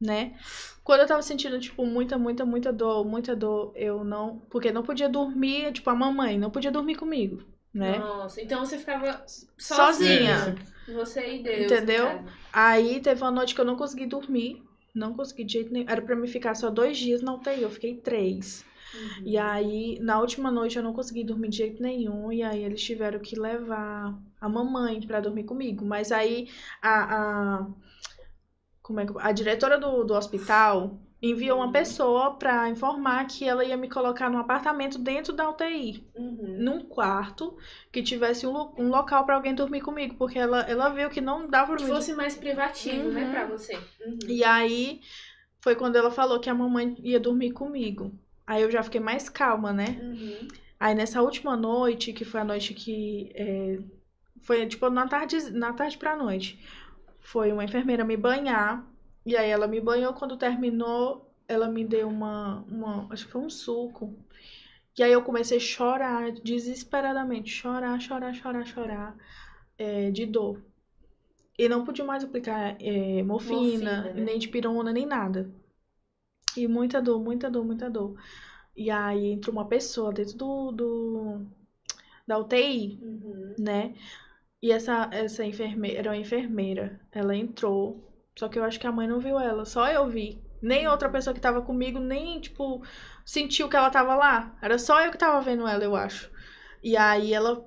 né? 0.00 0.34
Quando 0.82 1.00
eu 1.00 1.06
tava 1.06 1.22
sentindo, 1.22 1.60
tipo, 1.60 1.86
muita, 1.86 2.18
muita, 2.18 2.44
muita 2.44 2.72
dor, 2.72 3.04
muita 3.04 3.36
dor, 3.36 3.72
eu 3.76 4.02
não. 4.02 4.38
Porque 4.50 4.72
não 4.72 4.82
podia 4.82 5.08
dormir, 5.08 5.72
tipo, 5.72 5.88
a 5.90 5.94
mamãe 5.94 6.38
não 6.38 6.50
podia 6.50 6.70
dormir 6.72 6.96
comigo, 6.96 7.42
né? 7.72 7.98
Nossa, 7.98 8.40
então 8.42 8.64
você 8.64 8.78
ficava 8.78 9.22
Sozinha. 9.58 10.36
sozinha. 10.36 10.54
Você 10.88 11.36
e 11.36 11.42
Deus. 11.42 11.64
Entendeu? 11.72 12.24
Aí 12.52 12.98
teve 13.00 13.22
uma 13.22 13.30
noite 13.30 13.54
que 13.54 13.60
eu 13.60 13.64
não 13.64 13.76
consegui 13.76 14.06
dormir. 14.06 14.62
Não 14.92 15.14
consegui 15.14 15.44
de 15.44 15.52
jeito 15.52 15.72
nenhum. 15.72 15.88
Era 15.88 16.02
pra 16.02 16.16
me 16.16 16.26
ficar 16.26 16.56
só 16.56 16.68
dois 16.68 16.98
dias 16.98 17.22
na 17.22 17.34
UTI, 17.34 17.62
eu 17.62 17.70
fiquei 17.70 17.94
três. 17.94 18.64
Uhum. 18.94 19.22
E 19.24 19.38
aí, 19.38 19.98
na 20.00 20.18
última 20.20 20.50
noite, 20.50 20.76
eu 20.76 20.82
não 20.82 20.92
consegui 20.92 21.24
dormir 21.24 21.48
de 21.48 21.56
jeito 21.58 21.82
nenhum. 21.82 22.32
E 22.32 22.42
aí, 22.42 22.62
eles 22.64 22.82
tiveram 22.82 23.18
que 23.20 23.38
levar 23.38 24.18
a 24.40 24.48
mamãe 24.48 25.00
pra 25.06 25.20
dormir 25.20 25.44
comigo. 25.44 25.84
Mas 25.84 26.10
aí, 26.12 26.48
a. 26.82 27.16
a 27.60 27.66
como 28.82 29.00
é 29.00 29.06
que. 29.06 29.12
A 29.18 29.32
diretora 29.32 29.78
do, 29.78 30.04
do 30.04 30.14
hospital 30.14 30.98
enviou 31.22 31.58
uma 31.58 31.70
pessoa 31.70 32.34
pra 32.36 32.68
informar 32.70 33.26
que 33.26 33.44
ela 33.44 33.62
ia 33.62 33.76
me 33.76 33.90
colocar 33.90 34.30
num 34.30 34.38
apartamento 34.38 34.98
dentro 34.98 35.34
da 35.34 35.50
UTI. 35.50 36.02
Uhum. 36.16 36.56
Num 36.58 36.80
quarto 36.86 37.56
que 37.92 38.02
tivesse 38.02 38.46
um, 38.46 38.72
um 38.78 38.88
local 38.88 39.24
pra 39.26 39.34
alguém 39.34 39.54
dormir 39.54 39.82
comigo. 39.82 40.14
Porque 40.16 40.38
ela, 40.38 40.60
ela 40.62 40.88
viu 40.88 41.10
que 41.10 41.20
não 41.20 41.46
dava 41.46 41.74
mim. 41.74 41.86
fosse 41.86 42.14
mais 42.14 42.34
privativo, 42.34 43.10
né, 43.10 43.24
Uhum. 43.24 43.30
pra 43.30 43.46
você. 43.46 43.76
Uhum. 44.04 44.18
E 44.26 44.42
aí 44.42 45.02
foi 45.60 45.74
quando 45.76 45.96
ela 45.96 46.10
falou 46.10 46.40
que 46.40 46.48
a 46.48 46.54
mamãe 46.54 46.96
ia 47.00 47.20
dormir 47.20 47.52
comigo. 47.52 48.12
Aí 48.50 48.62
eu 48.62 48.70
já 48.70 48.82
fiquei 48.82 49.00
mais 49.00 49.28
calma, 49.28 49.72
né? 49.72 49.96
Uhum. 50.02 50.48
Aí 50.80 50.92
nessa 50.92 51.22
última 51.22 51.56
noite, 51.56 52.12
que 52.12 52.24
foi 52.24 52.40
a 52.40 52.44
noite 52.44 52.74
que. 52.74 53.30
é, 53.32 53.78
foi 54.40 54.66
tipo 54.66 54.90
na 54.90 55.06
tarde, 55.06 55.52
na 55.52 55.72
tarde 55.72 55.96
pra 55.96 56.16
noite. 56.16 56.58
Foi 57.20 57.52
uma 57.52 57.62
enfermeira 57.62 58.04
me 58.04 58.16
banhar. 58.16 58.84
E 59.24 59.36
aí 59.36 59.48
ela 59.48 59.68
me 59.68 59.80
banhou. 59.80 60.12
Quando 60.14 60.36
terminou, 60.36 61.32
ela 61.46 61.68
me 61.68 61.84
deu 61.84 62.08
uma. 62.08 62.64
uma 62.68 63.06
acho 63.12 63.26
que 63.26 63.30
foi 63.30 63.40
um 63.40 63.48
suco. 63.48 64.18
E 64.98 65.02
aí 65.04 65.12
eu 65.12 65.22
comecei 65.22 65.58
a 65.58 65.60
chorar 65.60 66.32
desesperadamente. 66.32 67.50
Chorar, 67.52 68.00
chorar, 68.00 68.34
chorar, 68.34 68.66
chorar. 68.66 69.16
é, 69.78 70.10
de 70.10 70.26
dor. 70.26 70.60
E 71.56 71.68
não 71.68 71.84
podia 71.84 72.04
mais 72.04 72.24
aplicar 72.24 72.76
é, 72.80 73.22
morfina, 73.22 73.60
Morfina, 73.60 74.02
né? 74.02 74.24
nem 74.24 74.38
de 74.40 74.48
pirona, 74.48 74.92
nem 74.92 75.06
nada. 75.06 75.48
E 76.56 76.66
muita 76.68 77.00
dor, 77.00 77.20
muita 77.20 77.50
dor, 77.50 77.64
muita 77.64 77.90
dor. 77.90 78.16
E 78.76 78.90
aí 78.90 79.32
entrou 79.32 79.54
uma 79.54 79.68
pessoa 79.68 80.12
dentro 80.12 80.36
do, 80.38 80.72
do 80.72 81.46
da 82.26 82.38
UTI, 82.38 82.98
Uhum. 83.02 83.54
né? 83.58 83.94
E 84.62 84.72
essa, 84.72 85.08
essa 85.12 85.44
enfermeira, 85.44 85.98
era 86.00 86.10
uma 86.10 86.16
enfermeira. 86.16 87.00
Ela 87.12 87.36
entrou, 87.36 88.02
só 88.38 88.48
que 88.48 88.58
eu 88.58 88.64
acho 88.64 88.80
que 88.80 88.86
a 88.86 88.92
mãe 88.92 89.08
não 89.08 89.20
viu 89.20 89.38
ela, 89.38 89.64
só 89.64 89.88
eu 89.90 90.08
vi. 90.08 90.40
Nem 90.62 90.88
outra 90.88 91.08
pessoa 91.10 91.34
que 91.34 91.40
tava 91.40 91.62
comigo, 91.62 91.98
nem, 91.98 92.40
tipo, 92.40 92.82
sentiu 93.24 93.68
que 93.68 93.76
ela 93.76 93.90
tava 93.90 94.14
lá. 94.16 94.56
Era 94.62 94.78
só 94.78 95.00
eu 95.04 95.10
que 95.10 95.18
tava 95.18 95.40
vendo 95.42 95.66
ela, 95.66 95.84
eu 95.84 95.96
acho. 95.96 96.30
E 96.82 96.96
aí 96.96 97.32
ela, 97.34 97.66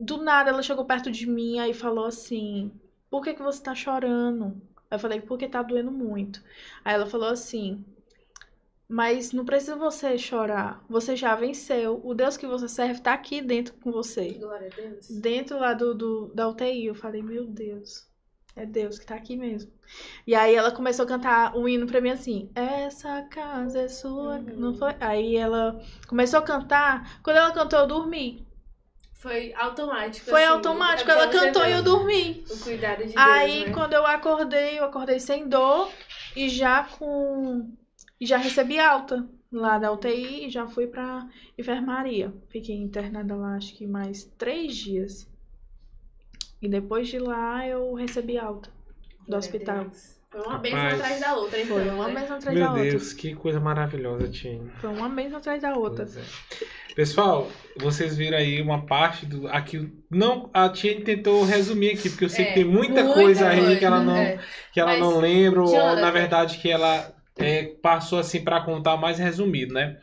do 0.00 0.18
nada, 0.22 0.50
ela 0.50 0.62
chegou 0.62 0.84
perto 0.84 1.10
de 1.10 1.26
mim 1.26 1.58
aí 1.58 1.74
falou 1.74 2.06
assim: 2.06 2.72
Por 3.10 3.22
que 3.22 3.34
que 3.34 3.42
você 3.42 3.62
tá 3.62 3.74
chorando? 3.74 4.60
Eu 4.90 4.98
falei, 4.98 5.20
porque 5.20 5.48
tá 5.48 5.62
doendo 5.62 5.90
muito. 5.92 6.42
Aí 6.84 6.94
ela 6.94 7.06
falou 7.06 7.28
assim, 7.28 7.84
mas 8.88 9.32
não 9.32 9.44
precisa 9.44 9.76
você 9.76 10.16
chorar. 10.16 10.82
Você 10.88 11.14
já 11.14 11.34
venceu. 11.34 12.00
O 12.02 12.14
Deus 12.14 12.36
que 12.36 12.46
você 12.46 12.66
serve 12.66 13.00
tá 13.00 13.12
aqui 13.12 13.42
dentro 13.42 13.74
com 13.74 13.92
você. 13.92 14.30
Glória 14.30 14.70
a 14.72 14.74
Deus. 14.74 15.08
Dentro 15.10 15.58
lá 15.58 15.74
do, 15.74 15.94
do, 15.94 16.32
da 16.34 16.48
UTI. 16.48 16.86
Eu 16.86 16.94
falei, 16.94 17.22
meu 17.22 17.46
Deus. 17.46 18.08
É 18.56 18.66
Deus 18.66 18.98
que 18.98 19.06
tá 19.06 19.14
aqui 19.14 19.36
mesmo. 19.36 19.70
E 20.26 20.34
aí 20.34 20.54
ela 20.54 20.72
começou 20.72 21.04
a 21.04 21.08
cantar 21.08 21.56
um 21.56 21.68
hino 21.68 21.86
pra 21.86 22.00
mim 22.00 22.10
assim. 22.10 22.50
Essa 22.54 23.22
casa 23.22 23.82
é 23.82 23.88
sua. 23.88 24.36
Uhum. 24.36 24.56
Não 24.56 24.74
foi? 24.74 24.96
Aí 24.98 25.36
ela 25.36 25.80
começou 26.08 26.40
a 26.40 26.42
cantar. 26.42 27.20
Quando 27.22 27.36
ela 27.36 27.52
cantou, 27.52 27.78
eu 27.78 27.86
dormi. 27.86 28.48
Foi 29.18 29.52
automático. 29.54 30.30
Foi 30.30 30.44
assim, 30.44 30.52
automático. 30.52 31.10
é 31.10 31.14
Ela 31.14 31.28
cantou 31.28 31.66
e 31.66 31.72
eu 31.72 31.82
dormi. 31.82 32.44
O 32.50 32.58
cuidado 32.58 32.98
de 32.98 33.12
Deus. 33.12 33.16
Aí 33.16 33.66
né? 33.66 33.72
quando 33.72 33.92
eu 33.92 34.06
acordei, 34.06 34.78
eu 34.78 34.84
acordei 34.84 35.20
sem 35.20 35.46
dor 35.46 35.90
e 36.34 36.48
já 36.48 36.84
com. 36.84 37.70
E 38.20 38.26
já 38.26 38.36
recebi 38.36 38.78
alta 38.78 39.28
lá 39.50 39.78
da 39.78 39.92
UTI 39.92 40.46
e 40.46 40.50
já 40.50 40.66
fui 40.66 40.86
pra 40.86 41.28
enfermaria. 41.56 42.32
Fiquei 42.48 42.76
internada 42.76 43.34
lá 43.36 43.54
acho 43.56 43.74
que 43.76 43.86
mais 43.86 44.24
três 44.36 44.76
dias. 44.76 45.28
E 46.60 46.68
depois 46.68 47.08
de 47.08 47.18
lá 47.18 47.66
eu 47.66 47.94
recebi 47.94 48.36
alta 48.38 48.70
do 49.26 49.34
a 49.34 49.38
hospital. 49.38 49.84
Deus. 49.84 50.18
Foi 50.30 50.42
uma 50.42 50.58
bênção 50.58 50.78
Rapaz, 50.78 51.00
atrás 51.00 51.20
da 51.20 51.36
outra, 51.36 51.60
então. 51.60 51.76
Foi 51.76 51.88
uma 51.88 52.08
né? 52.08 52.14
mesma 52.20 52.36
atrás 52.36 52.58
Meu 52.58 52.66
da 52.66 52.74
outra. 52.74 52.90
Deus, 52.90 53.12
que 53.14 53.34
coisa 53.34 53.60
maravilhosa, 53.60 54.28
Tine. 54.28 54.70
Foi 54.80 54.90
uma 54.90 55.08
mesma 55.08 55.38
atrás 55.38 55.62
da 55.62 55.74
outra. 55.74 56.04
É. 56.04 56.64
Pessoal, 56.94 57.48
vocês 57.76 58.16
viram 58.16 58.36
aí 58.36 58.60
uma 58.60 58.84
parte 58.84 59.24
do. 59.24 59.48
Aqui, 59.48 59.90
não, 60.10 60.50
a 60.52 60.68
Tiene 60.68 61.02
tentou 61.02 61.44
resumir 61.44 61.92
aqui, 61.94 62.10
porque 62.10 62.24
eu 62.24 62.28
sei 62.28 62.44
É, 62.44 62.48
que 62.48 62.54
tem 62.54 62.64
muita, 62.64 63.04
muita 63.04 63.14
coisa 63.14 63.48
aí 63.48 63.60
coisa, 63.60 63.76
que 63.76 63.84
ela 63.84 64.02
não, 64.02 64.16
é. 64.16 64.38
que 64.72 64.80
ela 64.80 64.92
Mas, 64.92 65.00
não 65.00 65.18
lembra, 65.18 65.62
ou 65.62 65.96
na 65.96 66.10
verdade 66.10 66.58
que 66.58 66.68
ela 66.70 67.17
é, 67.38 67.64
passou 67.82 68.18
assim 68.18 68.42
para 68.44 68.60
contar 68.64 68.96
mais 68.96 69.18
resumido, 69.18 69.74
né? 69.74 70.00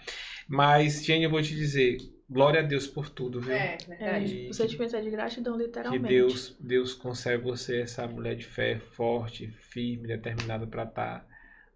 Mas, 0.48 1.04
Tiene, 1.04 1.26
eu 1.26 1.30
vou 1.30 1.42
te 1.42 1.56
dizer, 1.56 1.98
glória 2.30 2.62
a 2.62 2.64
Deus 2.64 2.88
por 2.88 3.10
tudo, 3.10 3.42
viu? 3.42 3.58
É, 3.58 3.78
É, 4.00 4.20
verdade. 4.20 4.44
E- 4.50 4.50
o 4.50 4.54
sentimento 4.54 4.96
é 4.96 5.02
de 5.02 5.10
gratidão, 5.10 5.58
Que 5.84 5.98
literalmente. 5.98 6.00
Deus, 6.00 6.56
Deus 6.60 6.94
concede 6.94 7.44
você 7.44 7.82
essa 7.82 8.08
mulher 8.08 8.36
de 8.36 8.46
fé 8.46 8.80
forte, 8.80 9.48
firme, 9.48 10.08
determinada 10.08 10.66
para 10.66 10.84
estar 10.84 11.26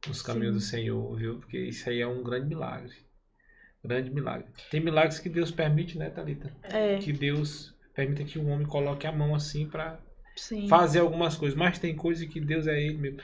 nos 0.08 0.22
caminhos 0.22 0.56
do 0.56 0.62
Senhor, 0.62 1.16
viu? 1.16 1.40
Porque 1.40 1.58
isso 1.60 1.90
aí 1.90 2.02
é 2.02 2.08
um 2.08 2.24
grande 2.24 2.48
milagre. 2.48 2.96
Grande 3.84 4.10
milagre. 4.12 4.48
Tem 4.72 4.82
milagres 4.82 5.20
que 5.20 5.30
Deus 5.30 5.52
permite, 5.52 5.98
né, 5.98 6.10
Thalita? 6.10 6.52
É, 6.64 7.00
Que 7.00 7.14
Deus 7.14 7.74
permita 7.96 8.24
que 8.26 8.40
um 8.40 8.50
homem 8.52 8.68
coloque 8.68 9.08
a 9.08 9.12
mão 9.12 9.36
assim 9.36 9.68
para 9.70 10.00
sim. 10.36 10.70
fazer 10.70 11.00
algumas 11.00 11.36
coisas. 11.38 11.58
Mas 11.58 11.80
tem 11.80 11.96
coisa 11.96 12.26
que 12.28 12.40
Deus 12.40 12.68
é 12.68 12.82
Ele 12.82 12.98
mesmo. 12.98 13.20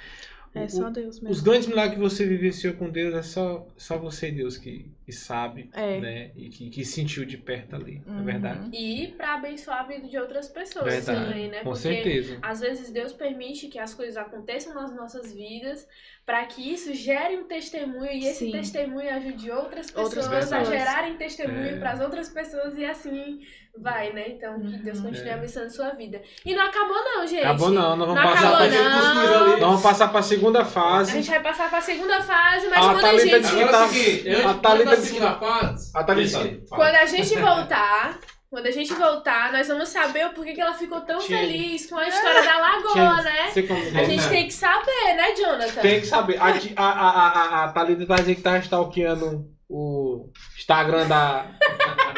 É 0.56 0.68
só 0.68 0.90
Deus 0.90 1.16
os 1.16 1.22
mesmo. 1.22 1.44
grandes 1.44 1.68
milagres 1.68 1.96
que 1.96 2.02
você 2.02 2.26
vivenciou 2.26 2.74
com 2.76 2.90
Deus 2.90 3.14
é 3.14 3.22
só, 3.22 3.68
só 3.78 3.98
você 3.98 4.30
e 4.30 4.32
Deus 4.32 4.58
que, 4.58 4.86
que 5.06 5.12
sabe, 5.12 5.70
É. 5.74 6.00
né? 6.00 6.32
E 6.36 6.50
que, 6.50 6.70
que 6.70 6.86
sentiu 6.86 7.26
de 7.26 7.38
perto 7.38 7.76
ali, 7.76 8.02
na 8.06 8.18
Uhum. 8.20 8.24
verdade. 8.24 8.70
E 8.76 9.08
pra 9.18 9.36
abençoar 9.36 9.82
a 9.82 9.84
vida 9.88 10.08
de 10.08 10.18
outras 10.18 10.48
pessoas 10.48 10.86
Verdade. 10.86 11.26
também, 11.26 11.50
né? 11.50 11.58
Com 11.58 11.72
Porque 11.72 11.80
certeza. 11.82 12.38
às 12.42 12.62
vezes 12.62 12.90
Deus 12.92 13.12
permite 13.14 13.68
que 13.68 13.78
as 13.78 13.94
coisas 13.94 14.16
aconteçam 14.18 14.74
nas 14.74 14.96
nossas 14.96 15.34
vidas 15.34 15.88
para 16.26 16.44
que 16.46 16.74
isso 16.74 16.94
gere 16.94 17.38
um 17.38 17.44
testemunho 17.44 18.12
e 18.12 18.26
esse 18.26 18.46
Sim. 18.46 18.52
testemunho 18.52 19.10
ajude 19.14 19.52
outras 19.52 19.92
pessoas, 19.92 20.06
Outras 20.18 20.28
a 20.28 20.60
pessoas. 20.60 20.68
gerarem 20.70 21.18
testemunho 21.18 21.76
É. 21.76 21.80
para 21.80 21.92
as 21.92 22.00
outras 22.02 22.30
pessoas 22.30 22.78
e 22.78 22.86
assim 22.86 23.42
vai, 23.82 24.12
né? 24.14 24.30
Então 24.30 24.60
que 24.60 24.78
Deus 24.84 24.98
Uhum. 25.00 25.06
continue 25.06 25.30
É. 25.30 25.34
abençoando 25.34 25.70
sua 25.70 25.90
vida. 25.92 26.22
E 26.46 26.56
não 26.56 26.64
acabou 26.66 26.96
não, 27.04 27.28
gente. 27.28 27.44
Acabou 27.44 27.70
não, 27.70 27.96
nós 27.96 28.08
vamos 28.08 28.16
Não 28.16 28.24
passar 28.34 28.48
acabou, 28.48 28.68
pra 28.70 28.84
não. 28.84 29.48
Nós 29.50 29.60
vamos 29.60 29.82
passar 29.82 30.08
para 30.10 30.20
a 30.20 30.24
segunda 30.24 30.62
A 30.62 30.66
fase. 30.66 31.12
gente 31.14 31.30
vai 31.30 31.42
passar 31.42 31.70
para 31.70 31.78
a 31.80 31.82
segunda 31.82 32.22
fase, 32.22 32.68
mas 32.68 32.86
A 32.86 32.94
quando 32.94 33.06
a 33.06 33.18
gente 33.18 33.40
disse 33.40 33.56
que 33.56 33.62
Agora 33.64 33.78
é 33.78 33.80
tá- 33.82 33.88
seguinte, 33.90 34.30
a 34.46 34.54
Thalita 34.56 34.90
disse 34.98 35.02
que- 35.02 35.20
segunda 35.20 35.36
fase... 35.36 35.92
a 35.94 36.04
Thalita. 36.04 36.40
Quando 36.70 36.96
a 36.96 37.06
gente 37.06 37.36
voltar, 37.40 38.20
quando 38.50 38.66
a 38.68 38.72
gente 38.72 38.94
voltar, 38.94 39.52
nós 39.52 39.68
vamos 39.68 39.90
saber 39.90 40.26
o 40.28 40.30
porquê 40.30 40.54
que 40.54 40.62
ela 40.62 40.74
ficou 40.74 41.02
tão 41.02 41.20
Tia. 41.20 41.38
feliz 41.38 41.90
com 41.90 41.98
a 41.98 42.08
história 42.08 42.42
da 42.44 42.58
lagoa, 42.58 42.94
Tia, 42.94 43.22
né? 43.24 43.52
Você 43.52 43.68
A 44.00 44.04
gente 44.06 44.30
tem 44.30 44.46
que 44.48 44.54
saber, 44.54 45.16
né, 45.18 45.36
Jonathan? 45.36 45.82
Tem 45.82 46.00
que 46.00 46.08
saber. 46.08 46.38
A, 46.40 46.46
a, 46.46 46.52
a, 46.52 47.10
a, 47.10 47.30
a, 47.62 47.64
a 47.66 47.68
Thalita 47.74 48.06
tá 48.06 48.16
dizendo 48.16 48.36
que 48.38 48.42
tá 48.42 48.58
stalkeando 48.60 49.46
o 49.68 50.30
Instagram 50.58 51.08
da, 51.08 51.48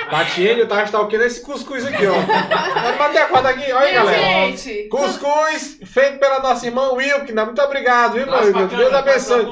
da 0.10 0.26
Tiene. 0.26 0.60
Eu 0.62 0.68
tava 0.68 0.84
stalkeando 0.84 1.26
esse 1.26 1.42
cuscuz 1.42 1.86
aqui, 1.86 2.06
ó. 2.08 2.14
Vamos 2.14 2.98
bater 2.98 3.22
a 3.22 3.26
conta 3.28 3.50
aqui. 3.50 3.72
Olha 3.72 3.86
aí, 3.88 3.94
galera. 3.94 4.18
gente, 4.22 4.88
Cuscuz 4.90 5.80
feito 5.86 6.20
pela 6.20 6.40
nossa 6.40 6.66
irmã 6.66 6.92
Wilkina. 6.92 7.46
Muito 7.46 7.62
obrigado, 7.62 8.14
viu, 8.14 8.26
meu 8.26 8.44
irmão? 8.44 8.68
Deus 8.68 8.94
abençoe. 8.94 9.46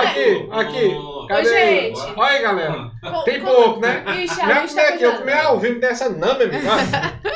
aqui, 0.00 0.48
aqui. 0.52 0.96
Cadê? 1.28 1.48
Ô, 1.48 1.52
gente. 1.52 2.00
Olha 2.16 2.30
aí, 2.30 2.42
galera. 2.42 2.90
co- 3.02 3.22
Tem 3.24 3.40
co- 3.40 3.46
pouco, 3.52 3.80
né? 3.80 4.04
Ixi, 4.22 4.40
a 4.40 4.46
Minha 4.46 4.60
gente 4.60 4.74
tá 4.76 4.82
aqui, 4.82 4.92
eu 5.02 5.10
precisando. 5.10 5.18
comer 5.18 5.40
ao 5.40 5.58
vivo 5.58 5.80
dessa 5.80 6.08
não, 6.08 6.38
meu 6.38 6.46
amigo. 6.46 6.68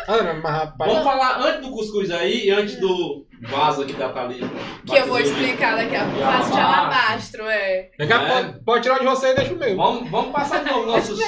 Ah, 0.07 0.23
mas 0.43 0.53
rapaz. 0.55 0.91
Vamos 0.93 1.05
falar 1.05 1.41
antes 1.41 1.61
do 1.63 1.71
cuscuz 1.73 2.11
aí 2.11 2.47
e 2.47 2.51
antes 2.51 2.77
do 2.79 3.27
vaso 3.43 3.83
aqui 3.83 3.93
da 3.95 4.09
Thalita. 4.11 4.49
Que 4.87 4.97
eu 4.97 5.07
vou 5.07 5.19
explicar 5.19 5.77
daqui 5.77 5.97
a 5.97 6.05
pouco. 6.05 6.19
Vaso 6.21 6.53
de 6.53 6.61
alabastro, 6.61 7.45
é. 7.47 7.91
Daqui 7.99 8.13
a 8.13 8.23
É. 8.23 8.43
pouco 8.43 8.65
pode 8.65 8.83
tirar 8.83 8.99
de 8.99 9.05
você 9.07 9.29
e 9.33 9.35
deixa 9.35 9.55
o 9.55 9.57
meu. 9.57 9.77
Vamos, 9.77 10.11
vamos 10.11 10.33
passar 10.33 10.63
então 10.63 10.85
nossos, 10.87 11.19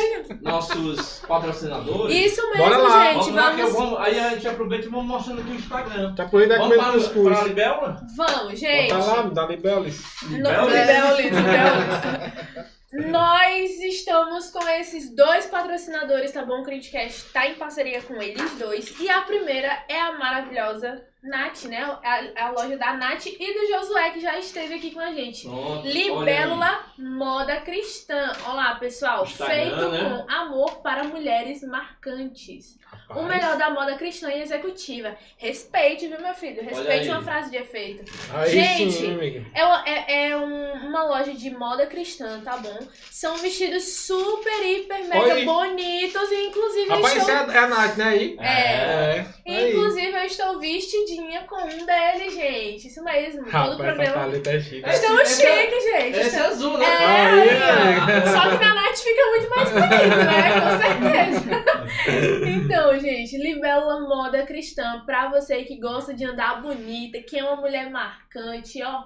nossos 0.43 1.23
patrocinadores. 1.27 2.15
Isso 2.15 2.43
mesmo, 2.51 2.65
Bora 2.65 2.77
lá, 2.79 3.05
gente. 3.05 3.15
Vamos 3.19 3.35
lá, 3.35 3.51
Vamos, 3.53 3.73
vamos, 3.73 3.99
aí 4.01 4.19
a 4.21 4.29
gente 4.31 4.49
aproveita 4.49 4.87
e 4.87 4.91
vamos 4.91 5.07
mostrando 5.07 5.41
aqui 5.41 5.51
o 5.51 5.55
Instagram. 5.55 6.15
Tá 6.15 6.25
corrida 6.27 6.57
Vamos 6.59 6.77
comendo 6.77 6.91
para, 6.91 7.01
cuscuz. 7.01 7.29
para 7.29 7.41
a 7.41 7.45
Libélula? 7.45 8.01
vamos, 8.17 8.59
gente. 8.61 8.93
Bota 8.95 9.05
lá, 9.17 9.23
me 9.25 9.35
dá 9.35 9.47
libelis. 9.47 10.03
No- 10.31 10.69
Libelis? 10.69 11.33
Nós 12.93 13.81
estamos 13.81 14.51
com 14.51 14.69
esses 14.69 15.15
dois 15.15 15.47
patrocinadores, 15.47 16.31
tá 16.31 16.45
bom? 16.45 16.61
O 16.61 16.63
Criticast 16.63 17.33
tá 17.33 17.47
em 17.47 17.55
parceria 17.55 18.03
com 18.03 18.21
eles 18.21 18.59
dois. 18.59 19.01
E 19.01 19.09
a 19.09 19.23
primeira 19.23 19.83
é 19.89 19.99
a 19.99 20.13
maravilhosa 20.13 21.03
Nath, 21.23 21.65
né? 21.65 21.81
A, 21.83 22.47
a 22.47 22.51
loja 22.51 22.77
da 22.77 22.93
Nath 22.95 23.27
e 23.27 23.55
do 23.55 23.67
Josué, 23.67 24.11
que 24.11 24.21
já 24.21 24.39
esteve 24.39 24.75
aqui 24.75 24.91
com 24.91 25.01
a 25.01 25.11
gente. 25.15 25.49
Aí. 25.49 25.91
Libélula 25.91 26.85
Moda 26.99 27.63
Cristã. 27.63 28.31
Olá, 28.47 28.75
pessoal. 28.75 29.25
Instagram, 29.25 29.55
Feito 29.55 29.89
né? 29.91 30.25
com 30.27 30.31
amor 30.31 30.83
para 30.83 31.05
mulheres 31.05 31.63
marcantes. 31.63 32.79
O 33.17 33.23
melhor 33.25 33.57
da 33.57 33.71
moda 33.71 33.95
cristã 33.97 34.31
e 34.31 34.41
executiva. 34.43 35.17
Respeite, 35.37 36.07
viu, 36.09 36.21
meu 36.21 36.35
filho? 36.35 36.63
Respeite 36.63 37.09
uma 37.09 37.23
frase 37.23 37.51
de 37.51 37.57
efeito. 37.57 38.05
Aí 38.35 38.51
Gente, 38.51 38.93
sim. 38.93 39.47
É, 39.55 39.65
uma- 39.65 39.85
é- 39.89 40.29
é 40.31 40.37
um- 40.37 40.73
uma 40.89 41.05
loja 41.05 41.33
de 41.33 41.51
moda 41.51 41.87
cristã, 41.87 42.41
tá 42.45 42.57
bom? 42.57 42.79
São 43.11 43.37
vestidos 43.37 43.85
super, 43.85 44.63
hiper, 44.65 45.05
mega 45.09 45.35
Oi. 45.35 45.45
bonitos 45.45 46.31
e 46.31 46.47
inclusive 46.47 46.89
Rapaz, 46.89 47.17
estou... 47.17 47.31
é 47.35 47.39
a, 47.39 47.53
é 47.53 47.59
a 47.59 47.67
Nath, 47.69 47.97
né? 47.97 48.05
Aí? 48.05 48.37
É. 48.41 49.25
É. 49.45 49.71
Inclusive 49.71 50.13
eu 50.17 50.25
estou 50.25 50.59
vestidinha 50.59 51.43
com 51.43 51.57
um 51.63 51.87
deles, 51.87 52.35
gente. 52.35 52.87
Isso 52.89 53.03
mesmo. 53.05 53.43
Todo 53.45 53.51
Rapaz, 53.51 53.71
essa 53.71 53.77
programa. 54.13 54.37
É 54.47 54.61
chique. 54.61 54.89
Estamos 54.89 55.21
é- 55.21 55.25
chiques, 55.63 55.85
gente. 55.85 56.19
Esse 56.19 56.37
é 56.37 56.41
azul, 56.41 56.79
né? 56.79 56.87
É. 56.87 58.27
Só 58.31 58.41
que 58.51 58.65
na 58.65 58.75
Nath 58.75 58.97
fica 58.99 59.27
muito 59.31 59.51
mais 59.51 59.71
bonito, 59.71 60.17
né? 60.17 60.61
Com 60.61 60.79
certeza. 60.81 61.63
Então, 62.47 62.99
gente, 63.03 63.37
Libélula 63.37 64.01
Moda 64.01 64.47
Cristã, 64.47 65.05
pra 65.05 65.29
você 65.29 65.65
que 65.65 65.79
gosta 65.79 66.15
de 66.15 66.25
andar 66.25 66.63
bonita, 66.63 67.21
que 67.21 67.37
é 67.39 67.45
uma 67.45 67.57
mulher 67.57 67.91
marcante, 67.91 68.81
ó, 68.83 69.05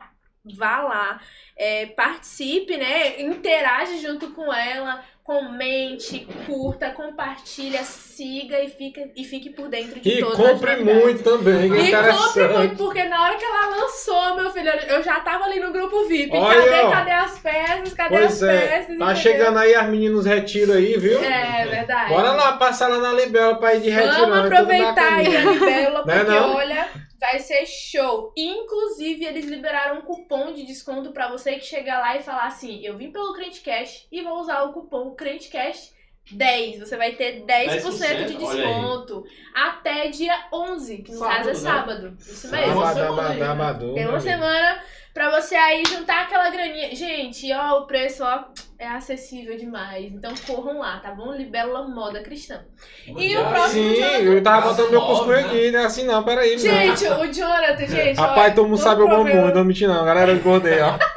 vá 0.54 0.82
lá, 0.82 1.20
é, 1.56 1.86
participe, 1.86 2.76
né? 2.76 3.20
Interage 3.22 3.98
junto 3.98 4.30
com 4.32 4.52
ela, 4.52 5.02
comente, 5.24 6.26
curta, 6.46 6.90
compartilha, 6.90 7.82
siga 7.82 8.60
e, 8.62 8.68
fica, 8.68 9.10
e 9.16 9.24
fique 9.24 9.50
por 9.50 9.68
dentro 9.68 9.98
de 10.00 10.08
E 10.08 10.20
todas 10.20 10.38
as 10.38 10.46
compre 10.52 10.70
novidades. 10.76 11.02
muito 11.02 11.22
também, 11.24 11.64
E 11.66 11.90
compre 11.92 12.48
muito, 12.48 12.76
porque 12.76 13.02
na 13.04 13.22
hora 13.24 13.36
que 13.36 13.44
ela 13.44 13.66
lançou, 13.76 14.36
meu 14.36 14.50
filho, 14.50 14.68
eu 14.70 15.02
já 15.02 15.18
tava 15.20 15.44
ali 15.44 15.58
no 15.58 15.72
grupo 15.72 16.06
VIP. 16.06 16.36
Olha, 16.36 16.62
cadê, 16.62 16.80
ó. 16.82 16.90
cadê 16.90 17.10
as 17.10 17.38
peças? 17.40 17.94
Cadê 17.94 18.16
Pois 18.16 18.42
as 18.42 18.48
é, 18.48 18.60
peças? 18.68 18.86
tá 18.86 18.92
entendeu? 18.94 19.16
chegando 19.16 19.58
aí 19.58 19.74
as 19.74 19.88
meninas 19.88 20.16
nos 20.16 20.26
retiros 20.26 20.76
aí, 20.76 20.96
viu? 20.96 21.18
É 21.22 21.66
verdade. 21.66 22.08
Bora 22.10 22.32
lá, 22.32 22.52
passar 22.58 22.88
lá 22.88 22.98
na 22.98 23.12
Libela 23.12 23.56
pra 23.58 23.74
ir 23.74 23.80
de 23.80 23.90
retirão. 23.90 24.28
Vamos 24.30 24.36
é 24.36 24.46
aproveitar 24.56 25.12
aí 25.14 25.36
a 25.36 25.40
Libélula, 25.40 26.04
Né, 26.04 26.18
porque 26.24 26.30
não? 26.38 26.54
olha, 26.54 26.86
vai 27.20 27.38
ser 27.40 27.66
show. 27.66 28.32
Inclusive, 28.36 29.24
eles 29.24 29.44
liberaram 29.46 29.98
um 29.98 30.02
cupom 30.02 30.52
de 30.52 30.64
desconto 30.64 31.10
pra 31.12 31.28
você 31.28 31.45
que 31.54 31.64
chegar 31.64 32.00
lá 32.00 32.16
e 32.16 32.22
falar 32.22 32.46
assim: 32.46 32.80
eu 32.84 32.96
vim 32.96 33.10
pelo 33.10 33.32
Crentecast 33.34 34.06
e 34.10 34.22
vou 34.22 34.40
usar 34.40 34.62
o 34.64 34.72
cupom 34.72 35.14
Crentecast 35.14 35.94
10. 36.32 36.80
Você 36.80 36.96
vai 36.96 37.12
ter 37.12 37.44
10%, 37.44 37.82
10%, 37.82 38.24
de 38.26 38.34
desconto 38.36 39.24
até 39.54 40.08
dia 40.08 40.34
11, 40.52 40.98
que 40.98 41.12
no 41.12 41.18
Sábado, 41.18 41.36
caso 41.36 41.48
é 41.48 41.52
né? 41.52 41.58
sábado. 41.58 42.16
Isso 42.18 42.50
mesmo. 42.50 42.84
né? 42.84 43.36
dabadu, 43.38 43.94
Tem 43.94 44.06
uma 44.08 44.18
semana 44.20 44.82
pra 45.14 45.30
você 45.40 45.54
aí 45.54 45.82
juntar 45.88 46.22
aquela 46.24 46.50
graninha. 46.50 46.94
Gente, 46.94 47.50
ó, 47.52 47.78
o 47.78 47.86
preço, 47.86 48.24
ó, 48.24 48.44
é 48.78 48.88
acessível 48.88 49.56
demais. 49.56 50.12
Então 50.12 50.34
corram 50.46 50.80
lá, 50.80 50.98
tá 50.98 51.12
bom? 51.12 51.32
Libélula 51.32 51.86
Moda 51.88 52.20
Cristã. 52.22 52.60
E 53.06 53.36
o 53.36 53.46
próximo 53.48 53.94
Sim, 53.94 53.94
Jonathan- 53.94 54.18
eu 54.24 54.42
tava 54.42 54.68
botando 54.70 54.90
meu 54.90 55.02
cuscuz 55.02 55.28
né? 55.28 55.40
aqui, 55.46 55.70
né? 55.70 55.78
Assim 55.84 56.04
não, 56.04 56.22
peraí. 56.24 56.58
Gente, 56.58 57.04
o 57.06 57.32
Jonathan, 57.32 57.86
gente. 57.86 58.16
Rapaz, 58.18 58.52
todo 58.54 58.68
mundo 58.68 58.78
sabe 58.78 59.00
o 59.02 59.06
problema- 59.08 59.42
mundo, 59.42 59.54
não 59.54 59.64
mentir 59.64 59.86
não. 59.88 60.04
Galera, 60.04 60.32
eu 60.32 60.36
engordei, 60.36 60.80
ó. 60.80 60.98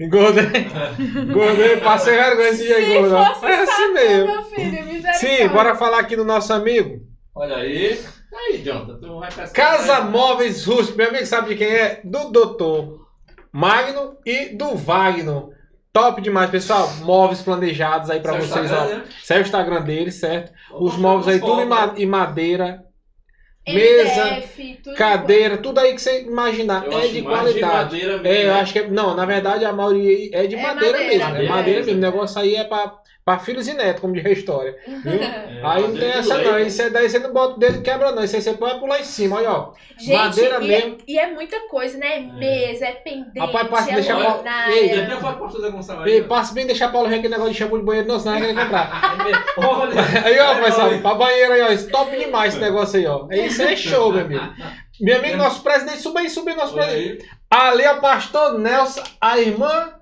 Engordei. 0.00 0.44
Engordei, 1.28 1.76
passei 1.78 2.16
vergonha 2.16 2.48
esse 2.50 2.66
dia 2.66 2.76
fosse 3.34 3.46
É 3.46 3.62
assim 3.62 3.92
mesmo. 3.92 4.26
meu 4.26 4.42
filho. 4.44 5.02
Sim, 5.14 5.48
bora 5.48 5.74
falar 5.74 5.98
aqui 5.98 6.14
do 6.14 6.24
nosso 6.24 6.52
amigo. 6.52 7.00
Olha 7.34 7.56
aí. 7.56 7.98
Aí, 8.32 8.62
Jonathan, 8.62 8.98
tu 9.00 9.18
vai 9.18 9.30
pescar. 9.32 9.52
Casa 9.52 10.00
Móveis 10.02 10.64
Rústicos. 10.64 10.96
Meu 10.96 11.08
amigo 11.08 11.26
sabe 11.26 11.48
de 11.48 11.56
quem 11.56 11.68
é? 11.68 12.00
Do 12.04 12.30
doutor 12.30 13.06
Magno 13.52 14.16
e 14.24 14.46
do 14.56 14.76
Wagner. 14.76 15.48
Top 15.92 16.20
demais, 16.20 16.50
pessoal. 16.50 16.88
Móveis 17.00 17.42
planejados 17.42 18.10
aí 18.10 18.20
pra 18.20 18.32
Seu 18.34 18.42
vocês, 18.42 18.64
Instagram, 18.66 18.94
ó. 18.94 18.96
né? 18.98 19.04
É 19.30 19.38
o 19.38 19.40
Instagram 19.40 19.82
dele, 19.82 20.12
certo? 20.12 20.52
Vou 20.70 20.84
Os 20.84 20.96
móveis 20.96 21.26
aí, 21.28 21.40
tudo 21.40 21.62
em, 21.62 22.02
em 22.02 22.06
madeira, 22.06 22.84
mesa, 23.74 24.42
tudo 24.82 24.94
cadeira, 24.96 25.56
tudo 25.58 25.78
aí 25.78 25.94
que 25.94 26.00
você 26.02 26.22
imaginar. 26.22 26.84
Eu 26.86 26.92
é 26.92 26.96
acho 26.96 27.12
de 27.12 27.22
qualidade. 27.22 27.62
madeira 27.94 28.12
mesmo, 28.18 28.26
É, 28.26 28.42
eu 28.44 28.54
né? 28.54 28.60
acho 28.60 28.72
que 28.72 28.78
é. 28.80 28.88
Não, 28.88 29.14
na 29.16 29.24
verdade 29.26 29.64
a 29.64 29.72
maioria 29.72 30.30
é 30.32 30.46
de 30.46 30.56
É 30.56 30.62
madeira, 30.62 30.98
madeira. 30.98 30.98
mesmo. 30.98 31.36
É 31.36 31.48
Madeira 31.48 31.48
madeira 31.48 31.80
mesmo. 31.80 31.86
mesmo. 31.86 31.98
O 31.98 32.00
negócio 32.12 32.40
aí 32.40 32.54
é 32.56 32.64
pra, 32.64 32.92
pra 33.28 33.38
filhos 33.38 33.68
e 33.68 33.74
netos, 33.74 34.00
como 34.00 34.14
diz 34.14 34.24
a 34.24 34.30
história. 34.30 34.74
Viu? 34.86 35.18
É, 35.28 35.60
aí 35.62 35.82
não 35.82 35.96
tem 35.96 36.10
de 36.10 36.18
essa 36.18 36.38
não. 36.38 36.58
Isso 36.58 36.80
aí 36.80 36.90
daí 36.90 37.10
você 37.10 37.18
não 37.18 37.32
bota 37.32 37.54
o 37.54 37.58
dedo 37.58 37.78
e 37.78 37.82
quebra, 37.82 38.12
não. 38.12 38.22
Isso 38.22 38.36
aí 38.36 38.42
você 38.42 38.52
pode 38.54 38.78
pular 38.78 39.00
em 39.00 39.04
cima, 39.04 39.36
olha, 39.36 39.50
ó. 39.50 39.72
Gente, 39.98 40.16
Madeira 40.16 40.64
e, 40.64 40.68
mesmo. 40.68 40.94
É, 40.94 40.98
e 41.06 41.18
é 41.18 41.32
muita 41.32 41.60
coisa, 41.68 41.98
né? 41.98 42.18
É 42.18 42.20
mesa, 42.20 42.86
é 42.86 42.92
pendente, 42.92 43.38
Rapaz, 43.38 43.68
passa 43.68 43.90
é 43.90 43.94
deixa 43.94 44.14
luminária. 44.14 44.74
Ei, 44.74 44.88
Depois 44.88 45.10
eu 45.10 45.18
pra 45.18 45.48
fazer 45.48 45.72
com 45.72 46.04
Ei, 46.06 46.22
passa 46.22 46.54
bem 46.54 46.66
deixar 46.66 46.92
Paulo 46.92 47.08
Henrique 47.08 47.28
negócio 47.28 47.52
de 47.52 47.58
shampoo 47.58 47.78
de 47.78 47.84
banheiro, 47.84 48.08
não, 48.08 48.18
senão 48.18 48.38
vai 48.38 48.48
querer 48.48 48.62
comprar. 48.62 49.16
Olha. 49.58 50.24
Aí, 50.24 50.38
ó, 50.38 50.54
pessoal, 50.62 50.98
pra 50.98 51.14
banheiro 51.14 51.52
aí, 51.52 51.62
ó. 51.62 51.68
Isso 51.68 51.90
top 51.90 52.16
demais 52.16 52.54
esse 52.54 52.62
negócio 52.62 52.98
aí, 52.98 53.06
ó. 53.06 53.26
Isso 53.30 53.62
é 53.62 53.76
show, 53.76 54.12
meu 54.12 54.22
amigo. 54.22 54.44
Meu 55.00 55.18
amigo, 55.18 55.36
nosso 55.36 55.62
presidente, 55.62 55.98
suba 55.98 56.20
aí, 56.20 56.30
suba 56.30 56.50
aí, 56.50 56.56
nosso 56.56 56.74
Olha 56.74 56.86
presidente. 56.86 57.28
Ali 57.50 57.82
é 57.82 57.92
o 57.92 58.00
pastor 58.00 58.58
Nelson, 58.58 59.02
a 59.20 59.38
irmã. 59.38 59.97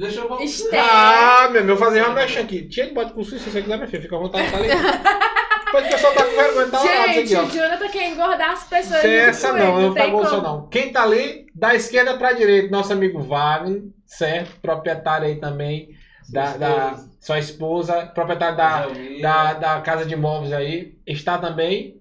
Deixa 0.00 0.20
eu 0.20 0.28
voltar. 0.28 0.44
Esther. 0.44 0.82
Ah, 0.82 1.48
meu, 1.52 1.62
meu, 1.62 1.76
fazer 1.76 2.00
uma 2.00 2.14
mecha 2.14 2.40
aqui. 2.40 2.66
Tira 2.66 2.86
de 2.86 2.94
bota 2.94 3.12
com 3.12 3.22
susto 3.22 3.38
se 3.40 3.50
você 3.50 3.60
quiser, 3.60 3.76
meu 3.76 3.86
filho, 3.86 4.02
fica 4.02 4.16
à 4.16 4.18
vontade, 4.18 4.50
tá 4.50 4.56
ali. 4.56 4.68
Depois 5.66 5.86
o 5.86 5.88
pessoal 5.90 6.14
tá 6.14 6.24
com 6.24 6.30
vergonha, 6.30 6.68
tá 6.68 6.82
orado 6.82 7.12
Gente, 7.12 7.32
isso 7.32 7.42
o 7.42 7.50
Jonathan 7.50 7.88
quer 7.88 8.08
engordar 8.08 8.50
as 8.50 8.64
pessoas. 8.64 9.02
junto 9.02 9.14
essa 9.14 9.52
não, 9.52 9.78
ele, 9.78 9.88
não 9.88 9.94
tá 9.94 10.08
bolsa 10.08 10.40
não. 10.40 10.68
Quem 10.68 10.90
tá 10.90 11.02
ali, 11.02 11.46
da 11.54 11.74
esquerda 11.74 12.16
pra 12.16 12.32
direita, 12.32 12.70
nosso 12.70 12.92
amigo 12.92 13.20
Wagner, 13.20 13.82
certo? 14.04 14.58
Proprietário 14.60 15.26
aí 15.28 15.36
também, 15.36 15.90
da, 16.28 16.56
da 16.56 16.98
sua 17.20 17.38
esposa, 17.38 18.06
proprietário 18.06 18.56
da, 18.56 18.86
da, 19.20 19.52
da 19.52 19.80
casa 19.82 20.04
de 20.06 20.14
imóveis 20.14 20.52
aí, 20.52 20.98
está 21.06 21.38
também. 21.38 21.99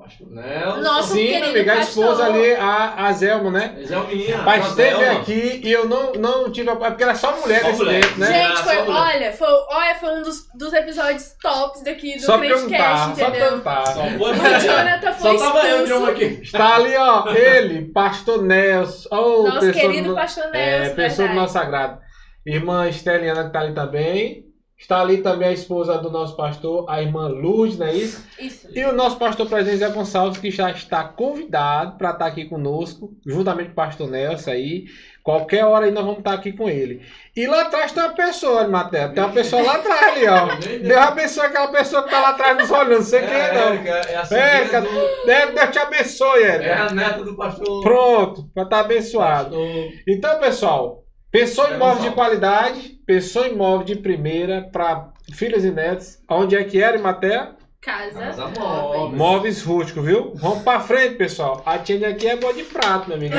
Pastor 0.00 0.30
Nelson. 0.30 0.80
Nossa, 0.80 1.12
Sim, 1.12 1.36
amigo, 1.36 1.70
a 1.70 1.76
esposa 1.76 2.24
ali, 2.24 2.54
a, 2.54 3.06
a 3.06 3.12
Zelma, 3.12 3.50
né? 3.50 3.76
Zelminha. 3.84 4.38
Mas 4.38 4.68
esteve 4.68 5.04
aqui 5.04 5.60
e 5.62 5.70
eu 5.70 5.86
não, 5.86 6.12
não 6.12 6.50
tive 6.50 6.70
a. 6.70 6.72
é 6.72 6.76
Porque 6.76 7.02
era 7.02 7.14
só 7.14 7.38
mulher 7.38 7.62
nesse 7.62 7.84
mulher. 7.84 8.00
tempo, 8.00 8.18
né? 8.18 8.26
Gente, 8.26 8.62
foi, 8.62 8.76
olha, 8.78 9.32
foi, 9.32 9.48
olha, 9.68 9.94
foi 9.96 10.08
um 10.08 10.22
dos, 10.22 10.48
dos 10.54 10.72
episódios 10.72 11.34
tops 11.42 11.82
daqui 11.82 12.16
do 12.16 12.22
Só 12.22 12.38
Crentecast, 12.38 12.70
perguntar, 12.70 13.14
só 13.14 13.28
entendeu? 13.28 13.48
perguntar. 13.48 13.86
Só 13.86 13.92
foi 13.92 14.30
O 14.30 14.60
Jonathan 14.60 15.12
foi 15.12 15.38
Só 15.38 15.52
tava 15.52 15.66
eu, 15.68 16.06
aqui. 16.06 16.24
Está 16.42 16.76
ali, 16.76 16.96
ó, 16.96 17.28
ele, 17.28 17.92
Pastor 17.92 18.42
Nelson. 18.42 19.08
Oh, 19.12 19.42
Nosso 19.48 19.70
querido 19.70 20.08
do, 20.08 20.14
pastor 20.14 20.44
é, 20.54 20.78
Nelson, 20.80 20.94
pessoa 20.96 21.28
do 21.28 21.34
nosso 21.34 21.52
sagrado. 21.52 22.00
Irmã 22.46 22.88
Esteliana 22.88 23.44
que 23.44 23.52
tá 23.52 23.60
ali 23.60 23.74
também. 23.74 24.49
Está 24.80 25.00
ali 25.02 25.18
também 25.18 25.48
a 25.48 25.52
esposa 25.52 25.98
do 25.98 26.10
nosso 26.10 26.34
pastor, 26.34 26.86
a 26.88 27.00
irmã 27.02 27.28
Lourdes, 27.28 27.78
não 27.78 27.86
é 27.86 27.94
isso? 27.94 28.26
Isso. 28.40 28.66
E 28.74 28.82
o 28.84 28.92
nosso 28.92 29.18
pastor 29.18 29.46
presidente 29.46 29.76
Zé 29.78 29.88
Gonçalves, 29.90 30.40
que 30.40 30.50
já 30.50 30.70
está 30.70 31.04
convidado 31.04 31.96
para 31.98 32.10
estar 32.10 32.26
aqui 32.26 32.46
conosco, 32.46 33.12
juntamente 33.24 33.66
com 33.68 33.72
o 33.72 33.76
pastor 33.76 34.08
Nelson 34.10 34.50
aí. 34.50 34.86
Qualquer 35.22 35.66
hora 35.66 35.84
aí 35.84 35.92
nós 35.92 36.02
vamos 36.02 36.20
estar 36.20 36.32
aqui 36.32 36.50
com 36.50 36.66
ele. 36.68 37.02
E 37.36 37.46
lá 37.46 37.60
atrás 37.60 37.92
tem 37.92 38.02
uma 38.02 38.14
pessoa, 38.14 38.66
Matheus. 38.66 39.12
Tem 39.12 39.22
uma 39.22 39.32
pessoa 39.32 39.62
lá 39.62 39.74
atrás 39.74 40.02
ali, 40.16 40.26
ó. 40.26 40.46
Deus 40.56 40.96
abençoe 40.96 41.46
aquela 41.46 41.68
pessoa 41.68 42.02
que 42.02 42.10
tá 42.10 42.20
lá 42.20 42.30
atrás 42.30 42.56
nos 42.56 42.70
olhando. 42.70 42.90
Não 42.94 43.02
sei 43.02 43.20
quem 43.20 43.36
é, 43.36 43.52
não. 43.54 43.68
Érica, 43.74 43.90
é 43.90 44.16
a 44.16 44.24
sobrinha 44.24 44.80
do- 44.80 45.26
Deus, 45.26 45.70
te 45.70 45.78
abençoe, 45.78 46.42
É 46.42 46.46
Érica. 46.46 46.82
a 46.84 46.90
neta 46.94 47.22
do 47.22 47.36
pastor. 47.36 47.82
Pronto, 47.82 48.50
para 48.54 48.62
estar 48.62 48.80
abençoado. 48.80 49.50
Pastor. 49.50 49.92
Então, 50.08 50.40
pessoal, 50.40 50.99
É, 51.32 51.76
imóvel 51.76 52.02
de 52.02 52.14
qualidade, 52.14 52.98
pensou 53.06 53.46
em 53.46 53.52
imóvel 53.52 53.86
de 53.86 53.96
primeira 53.96 54.62
para 54.62 55.12
filhos 55.32 55.64
e 55.64 55.70
netos. 55.70 56.18
Onde 56.28 56.56
é 56.56 56.64
que 56.64 56.82
era, 56.82 56.98
Matéria? 56.98 57.54
Casa, 57.80 58.20
Casa 58.20 58.46
móveis. 58.58 59.14
móveis. 59.16 59.62
Rústicos, 59.62 60.04
viu? 60.04 60.32
Vamos 60.34 60.62
pra 60.62 60.80
frente, 60.80 61.14
pessoal. 61.14 61.62
A 61.64 61.78
tia 61.78 62.08
aqui 62.10 62.28
é 62.28 62.36
boa 62.36 62.52
de 62.52 62.62
prato, 62.64 63.08
meu 63.08 63.16
amigo. 63.16 63.34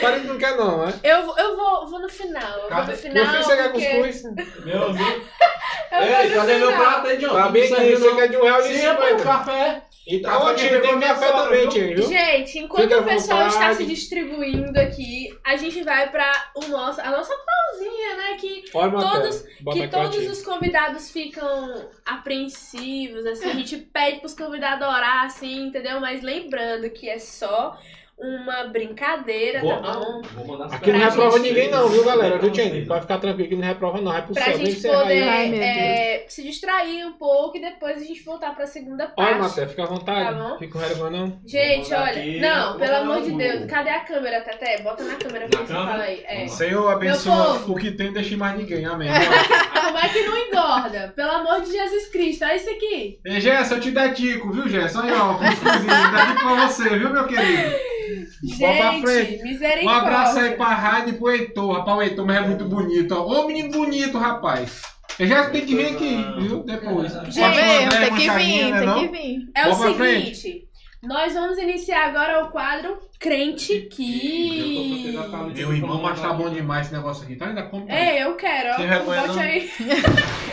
Parece 0.00 0.22
que 0.22 0.26
não 0.28 0.38
quer, 0.38 0.56
não, 0.56 0.86
né? 0.86 0.94
Eu, 1.02 1.26
vou- 1.26 1.36
eu 1.38 1.54
vou, 1.56 1.86
vou 1.88 2.00
no 2.00 2.08
final. 2.08 2.58
Eu 2.58 2.68
vou 2.74 2.86
no 2.86 2.92
final. 2.96 3.14
Meu 3.14 3.26
filho, 3.26 3.44
você 3.44 3.56
quer 3.56 3.72
cuscuz? 3.72 4.22
Meu 4.64 4.82
amigo. 4.86 5.04
Vou 5.90 6.00
Ei, 6.02 6.30
cadê 6.30 6.58
meu 6.58 6.72
prato 6.72 7.06
aí, 7.06 7.16
John? 7.16 7.32
Tá 7.32 7.48
bem 7.48 7.70
não. 7.70 7.78
você 7.78 8.14
quer 8.14 8.28
de 8.28 8.36
um 8.36 8.42
real 8.42 8.60
e 8.60 8.74
cinquenta. 8.74 9.22
café. 9.24 9.82
Então, 10.06 10.30
Café 10.32 10.44
ó, 10.44 10.48
que 10.54 10.60
tia, 10.60 10.68
pegou 10.70 10.82
tem 10.88 10.96
minha 10.96 11.14
café 11.14 11.32
também, 11.32 11.60
viu? 11.60 11.68
tia, 11.70 11.94
viu? 11.96 12.06
Gente, 12.08 12.58
enquanto 12.58 12.92
o 12.92 13.04
pessoal 13.04 13.46
está 13.46 13.74
se 13.74 13.86
distribuindo 13.86 14.78
aqui, 14.78 15.28
a 15.44 15.56
gente 15.56 15.82
vai 15.82 16.10
pra 16.10 16.30
o 16.56 16.66
nosso, 16.66 17.00
a 17.00 17.10
nossa 17.10 17.34
pausinha, 17.34 18.16
né? 18.16 18.36
Que, 18.38 18.64
Todos- 18.70 19.44
que 19.72 19.88
todos 19.88 20.26
os 20.30 20.42
convidados 20.42 21.10
ficam 21.10 21.88
apreensivos, 22.04 23.17
assim. 23.26 23.50
A 23.50 23.54
gente 23.54 23.76
pede 23.76 24.20
pros 24.20 24.34
convidados 24.34 24.86
orar, 24.86 25.24
assim, 25.24 25.66
entendeu? 25.66 26.00
Mas 26.00 26.22
lembrando 26.22 26.88
que 26.90 27.08
é 27.08 27.18
só 27.18 27.76
uma 28.20 28.64
brincadeira, 28.64 29.60
Vou, 29.60 29.80
tá 29.80 29.92
bom? 29.92 30.22
vou 30.34 30.44
mandar 30.48 30.64
as 30.64 30.72
Aqui 30.72 30.90
não 30.90 30.98
Pra 30.98 31.08
reprova 31.08 31.38
gente- 31.38 31.48
ninguém, 31.50 31.70
não, 31.70 31.88
viu, 31.88 32.04
galera? 32.04 32.36
Viu, 32.36 32.52
Gente? 32.52 32.84
Pode 32.84 33.02
ficar 33.02 33.18
tranquilo 33.18 33.48
que 33.48 33.54
não 33.54 33.62
reprova, 33.62 34.00
não. 34.00 34.10
Vai 34.10 34.22
pro 34.24 34.34
Pra 34.34 34.42
céu. 34.44 34.56
Vem 34.56 34.66
gente 34.66 34.82
poder 34.88 35.22
aí. 35.22 35.54
É, 35.60 36.24
se 36.28 36.42
distrair 36.42 37.04
um 37.06 37.12
pouco 37.12 37.56
e 37.56 37.60
depois 37.60 37.98
a 37.98 38.04
gente 38.04 38.20
voltar 38.24 38.56
pra 38.56 38.66
segunda 38.66 39.06
parte. 39.06 39.30
Olha, 39.34 39.38
Matheus, 39.40 39.70
fica 39.70 39.84
à 39.84 39.86
vontade. 39.86 40.36
Tá 40.36 40.48
bom. 40.48 40.58
Fica 40.58 40.72
com 40.72 40.78
vergonha, 40.80 41.10
não. 41.12 41.40
Gente, 41.46 41.94
olha, 41.94 42.10
aqui, 42.10 42.40
não, 42.40 42.76
pelo 42.76 42.96
amor 42.96 43.22
de 43.22 43.30
Deus, 43.30 43.66
cadê 43.70 43.90
a 43.90 44.00
câmera, 44.00 44.40
Tete? 44.40 44.82
Bota 44.82 45.04
na 45.04 45.14
câmera 45.14 45.46
pra 45.48 45.60
você 45.60 45.72
falar 45.72 46.00
aí. 46.00 46.24
É. 46.26 46.48
Senhor, 46.48 46.90
abençoa 46.90 47.62
o 47.68 47.76
que 47.76 47.92
tem, 47.92 48.12
deixe 48.12 48.34
mais 48.36 48.58
ninguém. 48.58 48.84
Amém. 48.84 49.08
É 49.98 50.08
que 50.08 50.22
não 50.24 50.36
engorda? 50.36 51.12
Pelo 51.14 51.30
amor 51.30 51.60
de 51.62 51.72
Jesus 51.72 52.08
Cristo, 52.08 52.44
olha 52.44 52.56
isso 52.56 52.70
aqui. 52.70 53.18
Ei, 53.24 53.40
Gerson, 53.40 53.74
eu 53.76 53.80
te 53.80 53.90
dedico, 53.90 54.50
viu, 54.52 54.68
Gerson? 54.68 55.00
Aí, 55.00 55.12
ó, 55.12 55.34
cuscuzinho. 55.34 55.86
dedico 55.86 56.40
pra 56.40 56.66
você, 56.66 56.88
viu, 56.98 57.10
meu 57.10 57.26
querido? 57.26 57.76
Gente, 58.42 59.02
frente. 59.02 59.42
misericórdia. 59.42 59.86
Um 59.86 59.90
abraço 59.90 60.38
aí 60.38 60.50
pra 60.52 60.66
Raide 60.68 61.10
e 61.10 61.12
pro 61.14 61.30
Heitor. 61.30 61.78
Rapaz, 61.78 61.98
o 61.98 62.02
Heitor 62.02 62.26
mas 62.26 62.36
é 62.36 62.40
muito 62.40 62.64
bonito, 62.64 63.12
ó. 63.12 63.26
Ô, 63.26 63.46
menino 63.46 63.70
bonito, 63.70 64.16
rapaz. 64.18 64.82
Eu 65.18 65.26
já 65.26 65.50
tem 65.50 65.66
que 65.66 65.74
vir 65.74 65.86
aqui, 65.86 66.24
viu? 66.40 66.62
Depois. 66.62 67.12
Gente, 67.12 67.40
É 67.40 67.88
tem 67.88 68.14
que 68.14 68.30
vir, 68.30 68.70
né, 68.70 68.78
tem 68.78 68.86
não? 68.86 69.00
que 69.00 69.08
vir. 69.08 69.50
É 69.54 69.68
o 69.68 69.74
seguinte, 69.74 70.67
nós 71.02 71.32
vamos 71.34 71.58
iniciar 71.58 72.08
agora 72.08 72.44
o 72.44 72.50
quadro 72.50 72.98
Crente 73.18 73.88
que... 73.90 75.12
Meu 75.54 75.72
irmão, 75.72 76.00
mas 76.00 76.20
tá 76.20 76.32
bom 76.32 76.48
demais 76.48 76.86
esse 76.86 76.94
negócio 76.94 77.24
aqui. 77.24 77.34
Tá 77.34 77.46
ainda 77.46 77.64
como? 77.64 77.90
É, 77.90 78.22
eu 78.22 78.36
quero, 78.36 78.74
ó. 78.74 78.76
Tem 78.76 78.86
vergonha, 78.86 79.20
Bote 79.22 79.34
não? 79.34 79.42
aí. 79.42 79.70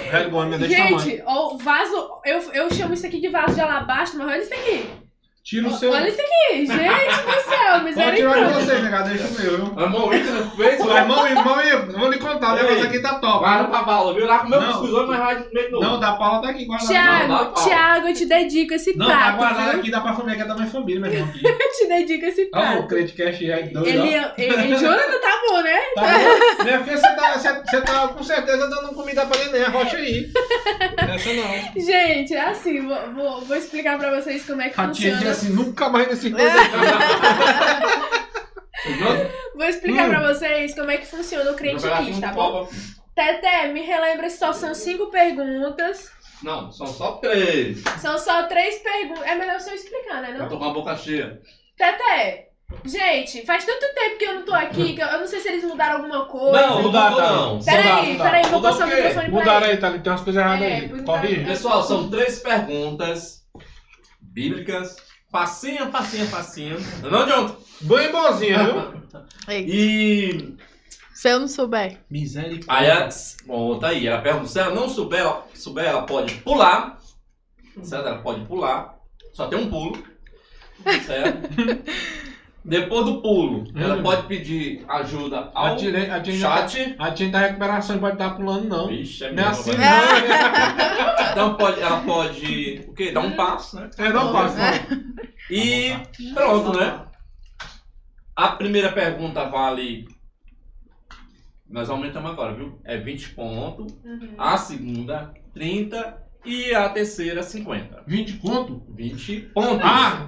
Vergonha, 0.09 0.49
me 0.49 0.57
deixa. 0.57 0.75
Gente, 0.75 1.23
ó, 1.25 1.53
o 1.53 1.57
vaso, 1.57 1.95
eu, 2.25 2.39
eu 2.53 2.73
chamo 2.73 2.95
isso 2.95 3.05
aqui 3.05 3.21
de 3.21 3.29
vaso 3.29 3.53
de 3.53 3.61
alabastro, 3.61 4.17
mas 4.19 4.27
olha 4.29 4.41
isso 4.41 4.53
aqui. 4.53 5.04
Tira 5.45 5.67
o 5.67 5.77
seu. 5.77 5.91
Olha 5.91 6.09
isso 6.09 6.19
aqui, 6.19 6.65
gente 6.65 6.71
do 6.71 6.73
céu, 6.73 6.81
Pode 6.81 7.43
tirar 7.45 7.77
de 7.77 7.83
misericórdia. 7.85 8.49
você, 8.49 8.79
negado. 8.81 9.09
Deixa 9.09 9.27
o 9.27 9.31
meu, 9.31 9.57
viu? 9.57 9.83
Irmão, 9.83 10.13
isso 10.13 10.31
não 10.31 10.51
fez, 10.51 10.79
Irmão, 10.79 11.27
irmão, 11.27 11.61
eu 11.61 11.91
vou 11.99 12.09
lhe 12.09 12.17
contar. 12.17 12.53
O 12.55 12.57
Ei. 12.57 12.63
negócio 12.63 12.85
aqui 12.85 12.99
tá 12.99 13.13
top. 13.19 13.45
Vai 13.45 13.67
pra 13.69 13.83
bala, 13.83 14.13
viu? 14.15 14.25
Lá 14.25 14.39
comeu 14.39 14.59
Não. 14.59 14.67
cuscuz 14.71 14.91
hoje, 14.91 15.07
mas 15.07 15.19
vai 15.19 15.43
de 15.43 15.69
novo. 15.69 15.85
Não, 15.85 15.99
da 15.99 16.13
Paula 16.13 16.41
tá 16.41 16.49
aqui, 16.49 16.65
guarda 16.65 16.91
lá. 16.91 17.27
Não, 17.27 17.53
Tiago. 17.53 17.63
Tiago, 17.63 18.07
eu 18.07 18.13
te 18.15 18.25
dedico 18.25 18.73
esse 18.73 18.97
Não, 18.97 19.05
tá 19.05 19.17
prato, 19.17 19.37
guardado 19.37 19.69
viu? 19.69 19.79
aqui, 19.81 19.91
dá 19.91 20.01
pra 20.01 20.13
família, 20.15 20.35
que 20.35 20.41
é 20.41 20.45
da 20.47 20.55
minha 20.55 20.67
família, 20.67 21.01
meu 21.01 21.11
irmão. 21.13 21.29
Aqui. 21.29 21.41
Eu 21.45 21.71
te 21.77 21.87
dedico 21.87 22.25
esse 22.25 22.43
o 22.45 22.49
prato. 22.49 22.87
Creditcast 22.87 23.45
já 23.45 23.55
é 23.57 23.63
doido, 23.63 23.87
Ele, 23.87 24.17
ó. 24.19 24.31
ele, 24.37 24.75
Jonathan 24.77 25.19
tá 25.19 25.41
bom, 25.47 25.61
né? 25.61 25.79
Tá 25.95 26.01
bom? 26.01 26.63
Minha 26.63 26.83
filha, 26.83 26.97
você 26.97 27.15
tá, 27.15 27.33
você, 27.37 27.53
você 27.61 27.81
tá 27.81 28.07
com 28.07 28.23
certeza 28.23 28.67
dando 28.69 28.93
comida 28.95 29.25
pra 29.27 29.43
neném, 29.45 29.63
arrocha 29.63 29.97
aí. 29.97 30.27
Essa 30.97 31.33
não. 31.33 31.83
Gente, 31.85 32.33
é 32.33 32.41
assim, 32.49 32.81
vou, 32.87 32.97
vou, 33.13 33.41
vou 33.41 33.57
explicar 33.57 33.97
pra 33.99 34.19
vocês 34.19 34.43
como 34.45 34.61
é 34.61 34.69
que 34.69 34.79
A 34.79 34.87
tia 34.89 35.11
diz 35.11 35.17
funciona. 35.17 35.34
Assim, 35.35 35.49
nunca 35.49 35.89
mais 35.89 36.07
nesse 36.07 36.31
coisa 36.31 36.61
aqui. 36.61 36.75
Vou 39.55 39.65
explicar 39.65 40.05
Hum. 40.05 40.09
pra 40.09 40.33
vocês 40.33 40.75
como 40.75 40.91
é 40.91 40.97
que 40.97 41.05
funciona 41.07 41.51
o 41.51 41.55
Crente 41.55 41.81
pegar 41.81 41.99
aqui 41.99 42.19
tá 42.21 42.31
bom? 42.31 42.67
Teté, 43.15 43.67
me 43.69 43.81
relembra 43.81 44.29
se 44.29 44.37
só 44.37 44.51
são 44.51 44.73
cinco 44.75 45.07
perguntas. 45.07 46.11
Não, 46.43 46.69
são 46.71 46.85
só 46.85 47.13
três. 47.13 47.81
São 48.01 48.17
só 48.17 48.43
três 48.43 48.79
perguntas. 48.79 49.23
É 49.23 49.35
melhor 49.35 49.59
você 49.59 49.73
explicar, 49.73 50.21
né? 50.21 50.35
Não? 50.37 50.49
tô 50.49 50.57
com 50.57 50.65
a 50.65 50.73
boca 50.73 50.95
cheia. 50.97 51.39
Teté, 51.77 52.49
Gente, 52.83 53.45
faz 53.45 53.63
tanto 53.63 53.85
tempo 53.93 54.17
que 54.17 54.25
eu 54.25 54.33
não 54.35 54.43
tô 54.43 54.53
aqui 54.53 54.93
que 54.95 55.01
eu 55.01 55.05
eu 55.07 55.19
não 55.19 55.27
sei 55.27 55.39
se 55.39 55.47
eles 55.47 55.63
mudaram 55.63 55.97
alguma 55.97 56.25
coisa. 56.25 56.61
Não, 56.67 56.81
Mudaram, 56.81 57.19
não. 57.19 57.63
Peraí, 57.63 58.17
peraí, 58.17 58.43
vou 58.47 58.59
passar 58.61 58.85
o 58.85 58.89
microfone 58.89 59.13
pra 59.29 59.39
Mudaram 59.39 59.67
aí, 59.67 59.77
tá? 59.77 59.91
Tem 59.91 60.11
umas 60.11 60.21
coisas 60.21 60.41
erradas 60.43 60.61
É, 60.63 60.73
aí. 60.73 61.03
Corrige. 61.03 61.45
Pessoal, 61.45 61.83
são 61.83 62.09
três 62.09 62.39
perguntas 62.39 63.43
bíblicas. 64.19 64.95
Facinha, 65.31 65.89
facinha, 65.91 66.25
facinha. 66.27 66.75
Não, 67.01 67.25
John? 67.25 67.55
Bem 67.81 68.11
bonzinha, 68.11 68.63
viu? 68.63 69.05
E 69.49 70.55
Se 71.13 71.29
eu 71.29 71.39
não 71.39 71.47
souber. 71.47 71.99
Misericórdia. 72.09 72.73
aí, 72.73 72.89
a, 72.91 73.09
bom, 73.45 73.79
tá 73.79 73.89
aí. 73.89 74.07
Ela 74.07 74.21
pergunta, 74.21 74.47
se 74.47 74.59
ela 74.59 74.73
não 74.75 74.89
souber, 74.89 75.19
ela, 75.21 75.45
souber, 75.53 75.85
ela 75.85 76.03
pode 76.05 76.35
pular. 76.35 76.99
Certo? 77.83 78.07
Ela 78.07 78.19
pode 78.19 78.45
pular. 78.45 78.97
Só 79.33 79.47
tem 79.47 79.59
um 79.59 79.69
pulo. 79.69 80.01
Certo? 81.05 81.49
Depois 82.67 83.05
do 83.05 83.21
pulo, 83.21 83.63
ela 83.75 83.97
Hum. 83.97 84.01
pode 84.03 84.23
pedir 84.25 84.83
ajuda 84.89 85.51
ao 85.53 85.65
A 85.65 85.67
a 85.67 85.75
tá- 85.75 85.77
chat. 85.77 86.95
a 86.97 87.11
Tina 87.11 87.31
da 87.31 87.39
recuperação 87.39 87.95
não 87.95 88.01
pode 88.01 88.15
estar 88.15 88.31
pulando, 88.31 88.67
não. 88.67 88.87
Vixe, 88.87 89.23
é 89.23 89.31
Não 89.31 89.43
é 89.43 89.47
mesmo, 89.49 89.61
assim, 89.61 89.71
não. 89.77 89.77
Então 91.31 91.53
pode, 91.55 91.79
ela 91.79 92.01
pode 92.01 92.85
o 92.87 92.93
quê? 92.93 93.11
Dar 93.11 93.19
um 93.21 93.35
passo, 93.35 93.75
né? 93.79 93.89
É, 93.99 94.09
não 94.11 94.31
passa, 94.33 94.57
não. 94.57 95.03
E 95.51 95.95
pronto, 96.33 96.75
né? 96.77 97.05
A 98.35 98.47
primeira 98.49 98.91
pergunta 98.91 99.45
vale. 99.47 100.07
Nós 101.69 101.89
aumentamos 101.89 102.31
agora, 102.31 102.53
viu? 102.55 102.79
É 102.83 102.97
20 102.97 103.29
pontos. 103.35 103.93
Uhum. 104.03 104.33
A 104.37 104.57
segunda, 104.57 105.33
30. 105.53 106.24
E 106.45 106.73
a 106.75 106.87
terceira, 106.89 107.41
50. 107.41 108.03
20 108.05 108.33
conto? 108.37 108.83
20 108.89 109.39
pontos. 109.53 109.79
Ah! 109.83 110.25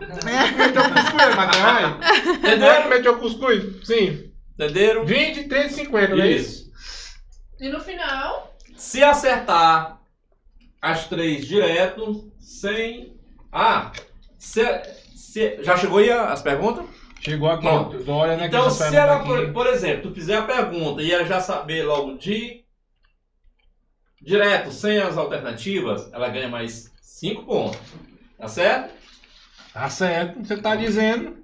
Meteu 0.57 0.83
cuscuz, 0.83 1.35
Matheus. 1.35 1.63
Como 1.63 2.03
é 2.03 2.23
que 2.23 2.29
Entenderam? 2.47 2.89
meteu 2.89 3.17
cuscuz? 3.19 3.87
Sim. 3.87 4.31
Entenderam? 4.55 5.05
20, 5.05 5.43
30, 5.47 5.69
50, 5.69 6.15
não 6.15 6.23
é 6.23 6.31
isso? 6.31 6.71
Isso. 6.73 7.15
E 7.59 7.69
no 7.69 7.79
final, 7.79 8.55
Se 8.75 9.03
acertar 9.03 9.99
as 10.81 11.07
três 11.07 11.45
direto, 11.47 12.31
sem. 12.39 13.15
Ah! 13.51 13.91
Se, 14.39 14.61
se- 15.15 15.57
já 15.63 15.77
chegou 15.77 15.99
aí 15.99 16.09
as 16.11 16.41
perguntas? 16.41 16.85
Chegou 17.19 17.49
aqui. 17.49 17.63
Tô 18.05 18.13
olhando 18.15 18.37
aqui 18.43 18.47
Então, 18.55 18.69
se 18.69 18.95
ela, 18.95 19.19
por, 19.23 19.51
por 19.51 19.67
exemplo, 19.67 20.03
tu 20.09 20.13
fizer 20.15 20.37
a 20.37 20.43
pergunta 20.43 21.01
e 21.01 21.11
ela 21.11 21.25
já 21.25 21.39
saber 21.41 21.83
logo 21.83 22.17
de 22.17 22.63
direto, 24.27 24.71
sem 24.71 24.99
as 24.99 25.17
alternativas, 25.17 26.11
ela 26.11 26.27
ganha 26.27 26.49
mais 26.49 26.91
5 27.01 27.43
pontos. 27.45 27.79
Tá 28.37 28.49
certo? 28.49 28.93
Tá 29.73 29.89
certo, 29.89 30.39
você 30.45 30.57
tá 30.57 30.75
dizendo. 30.75 31.37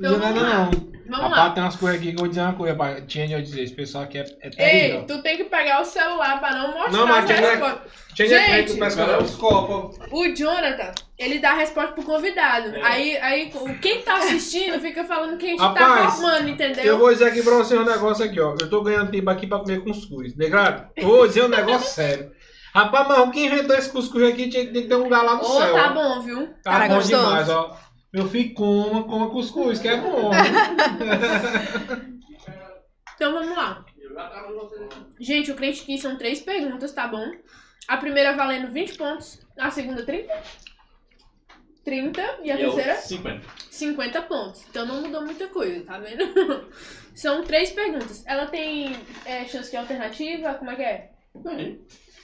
Não 0.00 0.16
Então, 0.16 0.18
nada 0.18 0.34
vamos 0.34 0.42
lá. 0.42 0.64
não. 0.64 0.97
Vamos 1.08 1.24
Rapaz, 1.30 1.36
lá. 1.48 1.50
tem 1.50 1.62
umas 1.62 1.76
coisas 1.76 1.98
aqui 2.00 2.08
que 2.10 2.14
eu 2.14 2.18
vou 2.20 2.28
dizer 2.28 2.40
uma 2.42 2.52
coisa, 2.54 2.74
pra 2.74 3.00
Tinha 3.02 3.26
eu 3.36 3.42
dizer, 3.42 3.62
esse 3.62 3.74
pessoal 3.74 4.04
aqui 4.04 4.18
é, 4.18 4.22
é 4.40 4.46
Ei, 4.46 4.50
terrível. 4.50 5.04
tu 5.06 5.22
tem 5.22 5.36
que 5.36 5.44
pegar 5.44 5.80
o 5.80 5.84
celular 5.84 6.38
pra 6.40 6.54
não 6.54 6.72
mostrar 6.74 6.90
Não, 6.92 7.06
mas 7.06 7.24
as 7.24 7.36
tinha- 7.36 7.50
respostas. 7.50 7.92
Tinha 8.14 8.28
Gente, 8.28 8.72
que 8.74 8.80
não. 8.80 9.18
os 9.22 9.34
copos. 9.36 9.98
O 10.10 10.34
Jonathan, 10.34 10.90
ele 11.16 11.38
dá 11.38 11.50
a 11.50 11.54
resposta 11.54 11.92
pro 11.92 12.02
convidado. 12.02 12.74
É. 12.74 12.82
Aí, 12.82 13.16
aí 13.18 13.52
o- 13.54 13.78
quem 13.78 14.02
tá 14.02 14.16
assistindo 14.18 14.80
fica 14.80 15.04
falando 15.04 15.38
que 15.38 15.46
a 15.46 15.48
gente 15.50 15.60
Rapaz, 15.60 16.02
tá 16.04 16.10
formando, 16.10 16.48
entendeu? 16.48 16.84
Eu 16.84 16.98
vou 16.98 17.12
dizer 17.12 17.26
aqui 17.28 17.42
pra 17.42 17.54
você 17.54 17.76
um 17.78 17.84
negócio 17.84 18.24
aqui, 18.24 18.40
ó. 18.40 18.56
Eu 18.60 18.68
tô 18.68 18.82
ganhando 18.82 19.10
tempo 19.12 19.30
aqui 19.30 19.46
pra 19.46 19.58
comer 19.60 19.84
cuscuz. 19.84 20.34
Negado? 20.36 20.88
Eu 20.96 21.06
vou 21.06 21.28
dizer 21.28 21.44
um 21.44 21.48
negócio 21.48 21.88
sério. 21.94 22.32
Rapaz, 22.74 23.08
mas 23.08 23.30
quem 23.32 23.46
inventou 23.46 23.76
esse 23.76 23.90
cuscuz 23.90 24.22
aqui 24.28 24.48
tinha 24.48 24.66
que 24.66 24.82
ter 24.82 24.94
um 24.94 25.04
lugar 25.04 25.22
lá 25.24 25.36
no 25.36 25.40
Ô, 25.42 25.60
céu. 25.60 25.74
tá 25.74 25.90
ó. 25.90 25.94
bom, 25.94 26.20
viu? 26.20 26.48
Tá 26.62 26.72
Cara, 26.72 26.88
bom 26.88 26.94
gostoso. 26.96 27.22
demais, 27.24 27.48
ó. 27.48 27.76
Meu 28.12 28.28
filho, 28.28 28.54
coma, 28.54 29.04
coma 29.04 29.30
cuscuz, 29.30 29.78
que 29.78 29.88
é 29.88 29.96
bom. 29.96 30.30
Então 33.18 33.32
vamos 33.32 33.56
lá. 33.56 33.84
Gente, 35.18 35.50
o 35.50 35.56
crente 35.56 35.82
aqui 35.82 35.98
são 35.98 36.16
três 36.16 36.40
perguntas, 36.40 36.92
tá 36.92 37.08
bom? 37.08 37.32
A 37.88 37.96
primeira 37.96 38.36
valendo 38.36 38.70
20 38.70 38.96
pontos, 38.96 39.44
a 39.58 39.72
segunda 39.72 40.04
30. 40.04 40.32
30 41.84 42.38
e 42.44 42.50
a 42.52 42.56
E 42.56 42.62
eu, 42.62 42.74
terceira 42.74 42.94
50. 42.94 43.46
50 43.72 44.22
pontos. 44.22 44.64
Então 44.70 44.86
não 44.86 45.02
mudou 45.02 45.24
muita 45.24 45.48
coisa, 45.48 45.84
tá 45.84 45.98
vendo? 45.98 46.70
São 47.12 47.42
três 47.42 47.72
perguntas. 47.72 48.24
Ela 48.24 48.46
tem 48.46 48.94
é, 49.24 49.44
chance 49.46 49.68
de 49.68 49.76
alternativa? 49.76 50.54
Como 50.54 50.70
é 50.70 50.76
que 50.76 50.82
é? 50.82 51.10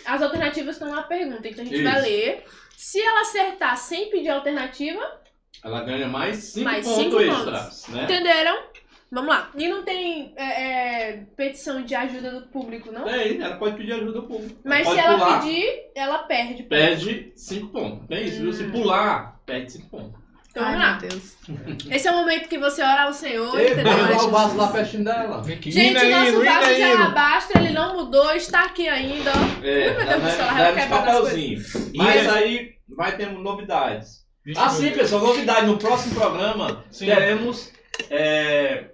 As 0.07 0.23
alternativas 0.23 0.77
estão 0.77 0.95
na 0.95 1.03
pergunta, 1.03 1.49
então 1.49 1.65
a 1.65 1.67
gente 1.67 1.83
Isso. 1.83 1.91
vai 1.91 2.03
ler. 2.03 2.45
Se 2.77 3.01
ela 3.01 3.23
acertar 3.23 3.77
sem 3.77 4.11
pedir 4.11 4.29
alternativa, 4.29 5.24
Ela 5.65 5.81
ganha 5.83 6.07
mais 6.09 6.37
5 6.37 6.65
Mais 6.65 6.87
pontos 6.87 7.03
cinco 7.05 7.21
extras, 7.21 7.89
né? 7.89 8.05
entenderam? 8.05 8.59
Vamos 9.11 9.31
lá. 9.31 9.51
E 9.57 9.69
não 9.69 9.83
tem 9.85 10.33
é, 10.37 10.45
é, 11.13 11.23
petição 11.37 11.83
de 11.83 11.95
ajuda 11.95 12.33
do 12.33 12.47
público, 12.49 12.91
não? 12.93 13.05
Tem, 13.05 13.41
ela 13.41 13.57
pode 13.57 13.77
pedir 13.77 13.93
ajuda 13.93 14.19
ao 14.19 14.25
público. 14.25 14.61
Mas 14.65 14.85
pode 14.85 15.01
se 15.01 15.07
ela 15.07 15.19
pular, 15.19 15.41
pedir, 15.41 15.67
ela 15.95 16.19
perde. 16.19 16.55
ponto. 16.65 16.69
perde 16.69 17.33
5 17.37 17.69
pontos. 17.69 18.07
Tem 18.09 18.25
isso, 18.25 18.41
viu? 18.43 18.53
Se 18.53 18.65
Hum. 18.65 18.73
pular, 18.73 19.41
perde 19.47 19.73
5 19.73 19.89
pontos. 19.89 20.25
Então 20.51 20.65
Ai, 20.65 20.73
vamos 20.73 20.87
lá. 20.87 20.99
meu 21.01 21.09
Deus. 21.09 21.37
Esse 21.91 22.09
é 22.09 22.13
o 22.13 22.15
momento 22.17 22.49
que 22.49 22.59
você 22.59 22.83
ora 22.83 23.03
ao 23.05 23.13
Senhor, 23.13 23.59
Ei, 23.59 23.73
entendeu? 23.73 23.93
vai 23.93 24.15
o 24.17 24.31
vaso 24.31 24.57
lá 24.57 24.69
pertinho 24.69 25.05
dela. 25.05 25.43
Vem 25.43 25.57
aqui. 25.57 25.71
Gente, 25.71 25.97
o 26.05 26.11
nosso 26.11 26.45
vaso 26.45 26.75
de 26.75 26.83
alabastro, 26.83 27.59
ele 27.61 27.71
não 27.73 27.97
mudou, 27.97 28.33
está 28.33 28.65
aqui 28.65 28.89
ainda, 28.89 29.31
ó. 29.33 29.65
É, 29.65 29.89
Ai, 29.89 29.97
meu 29.97 30.07
Deus 30.07 30.23
do 30.23 30.31
céu, 30.31 30.47
ela 30.47 30.55
vai 30.55 30.75
quebrar 30.75 30.83
as 30.83 31.05
papelzinhos. 31.07 31.93
Mas 31.95 32.29
aí 32.29 32.75
vai 32.89 33.17
ter 33.17 33.31
novidades. 33.33 34.24
Ah, 34.57 34.69
sim, 34.69 34.91
pessoal, 34.91 35.23
novidade. 35.23 35.67
No 35.67 35.79
próximo 35.79 36.15
programa 36.15 36.85
Sim. 36.91 37.07
teremos 37.07 37.73
é, 38.11 38.91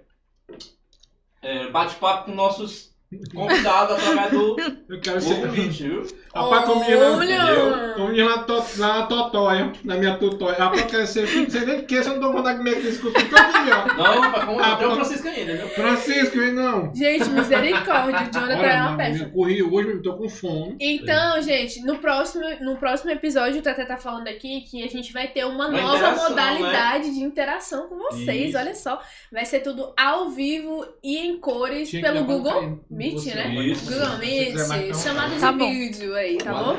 é, 1.41 1.67
bate-papo 1.69 2.25
com 2.25 2.35
nossos 2.35 2.91
convidados 3.33 3.97
através 3.97 4.31
do 4.31 4.55
Eu 4.87 5.01
quero 5.01 5.19
ser. 5.19 5.35
Google 5.35 5.51
Meet, 5.51 5.81
viu? 5.81 6.20
Rapaz, 6.33 6.65
como 6.65 6.85
diz 6.85 6.97
lá, 6.99 7.11
Olha! 7.17 7.93
como 7.95 8.13
diz 8.13 8.23
lá, 8.25 8.35
na 8.37 8.43
to- 8.43 8.65
lá 8.77 8.87
na 8.99 9.05
Totóia, 9.05 9.71
na 9.83 9.95
minha 9.97 10.15
tutóia. 10.17 10.55
Rapaz, 10.57 10.93
eu 10.93 11.05
ser 11.07 11.27
filho, 11.27 11.43
não 11.43 11.49
sei 11.49 11.65
nem 11.65 11.79
o 11.79 11.85
que, 11.85 12.01
se 12.03 12.09
eu 12.09 12.13
não 12.15 12.21
tô 12.21 12.31
contando 12.37 12.57
comer 12.57 12.69
aquele 12.71 12.87
cuscuz 12.97 13.13
todo 13.13 13.63
dia. 13.63 13.85
Não, 13.97 14.21
rapaz, 14.21 14.45
como 14.45 14.59
Ah, 14.61 14.73
até 14.73 14.87
o. 14.87 14.95
Francisco 14.95 15.27
ainda, 15.27 15.53
viu? 15.57 15.67
Francisco, 15.69 16.37
não. 16.37 16.95
Gente, 16.95 17.29
misericórdia, 17.29 18.29
o 18.29 18.33
Jonathan 18.33 18.61
é 18.61 18.75
uma 18.75 18.83
mano, 18.85 18.97
peça. 18.97 19.23
eu 19.23 19.29
corri 19.31 19.63
hoje, 19.63 19.89
eu 19.89 20.01
tô 20.01 20.13
com 20.13 20.29
fome. 20.29 20.75
Então, 20.79 21.41
gente, 21.41 21.81
no 21.83 21.97
próximo, 21.97 22.43
no 22.61 22.77
próximo 22.77 23.11
episódio, 23.11 23.59
o 23.59 23.63
Tata 23.63 23.85
tá 23.85 23.97
falando 23.97 24.27
aqui 24.27 24.61
que 24.61 24.83
a 24.83 24.87
gente 24.87 25.11
vai 25.11 25.27
ter 25.27 25.45
uma, 25.45 25.67
Uma 25.67 25.81
nova 25.81 25.95
interação, 25.97 26.29
modalidade 26.29 27.13
de 27.13 27.19
interação 27.19 27.87
com 27.87 27.97
vocês. 27.97 28.49
Isso. 28.49 28.57
Olha 28.57 28.73
só. 28.75 29.01
Vai 29.31 29.45
ser 29.45 29.59
tudo 29.59 29.93
ao 29.97 30.29
vivo 30.29 30.85
e 31.03 31.17
em 31.17 31.37
cores 31.39 31.89
Tinha 31.89 32.01
que 32.01 32.07
pelo 32.09 32.23
Google 32.25 32.79
Meet, 32.89 33.13
você, 33.15 33.33
né? 33.35 33.53
Isso. 33.65 33.91
Google 33.91 34.17
Meet, 34.17 34.95
chamada 34.95 35.35
de 35.35 35.41
Tá 35.41 35.51
vídeo 35.51 36.15
aí, 36.21 36.37
tá 36.37 36.53
bom? 36.53 36.77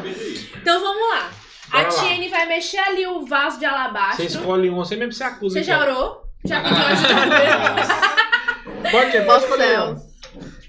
Então 0.57 0.81
vamos 0.81 1.09
lá. 1.11 1.31
Bora 1.71 1.87
a. 1.87 1.89
Tiene 1.89 2.29
vai 2.29 2.47
mexer 2.47 2.79
ali 2.79 3.07
o 3.07 3.25
vaso 3.27 3.59
de 3.59 3.65
Você 3.65 3.67
alabastro. 3.67 4.25
escolhe 4.25 4.71
um, 4.71 4.77
você 4.77 4.97
mesmo 4.97 5.13
se 5.13 5.23
acusa. 5.23 5.59
Você 5.59 5.65
já 5.65 5.77
então. 5.77 5.89
orou? 5.89 6.23
Já 6.45 6.61
pediu 6.61 6.77
ajuda? 6.77 8.91
Pode, 8.91 9.21
pode 9.23 9.45
escolher. 9.45 9.97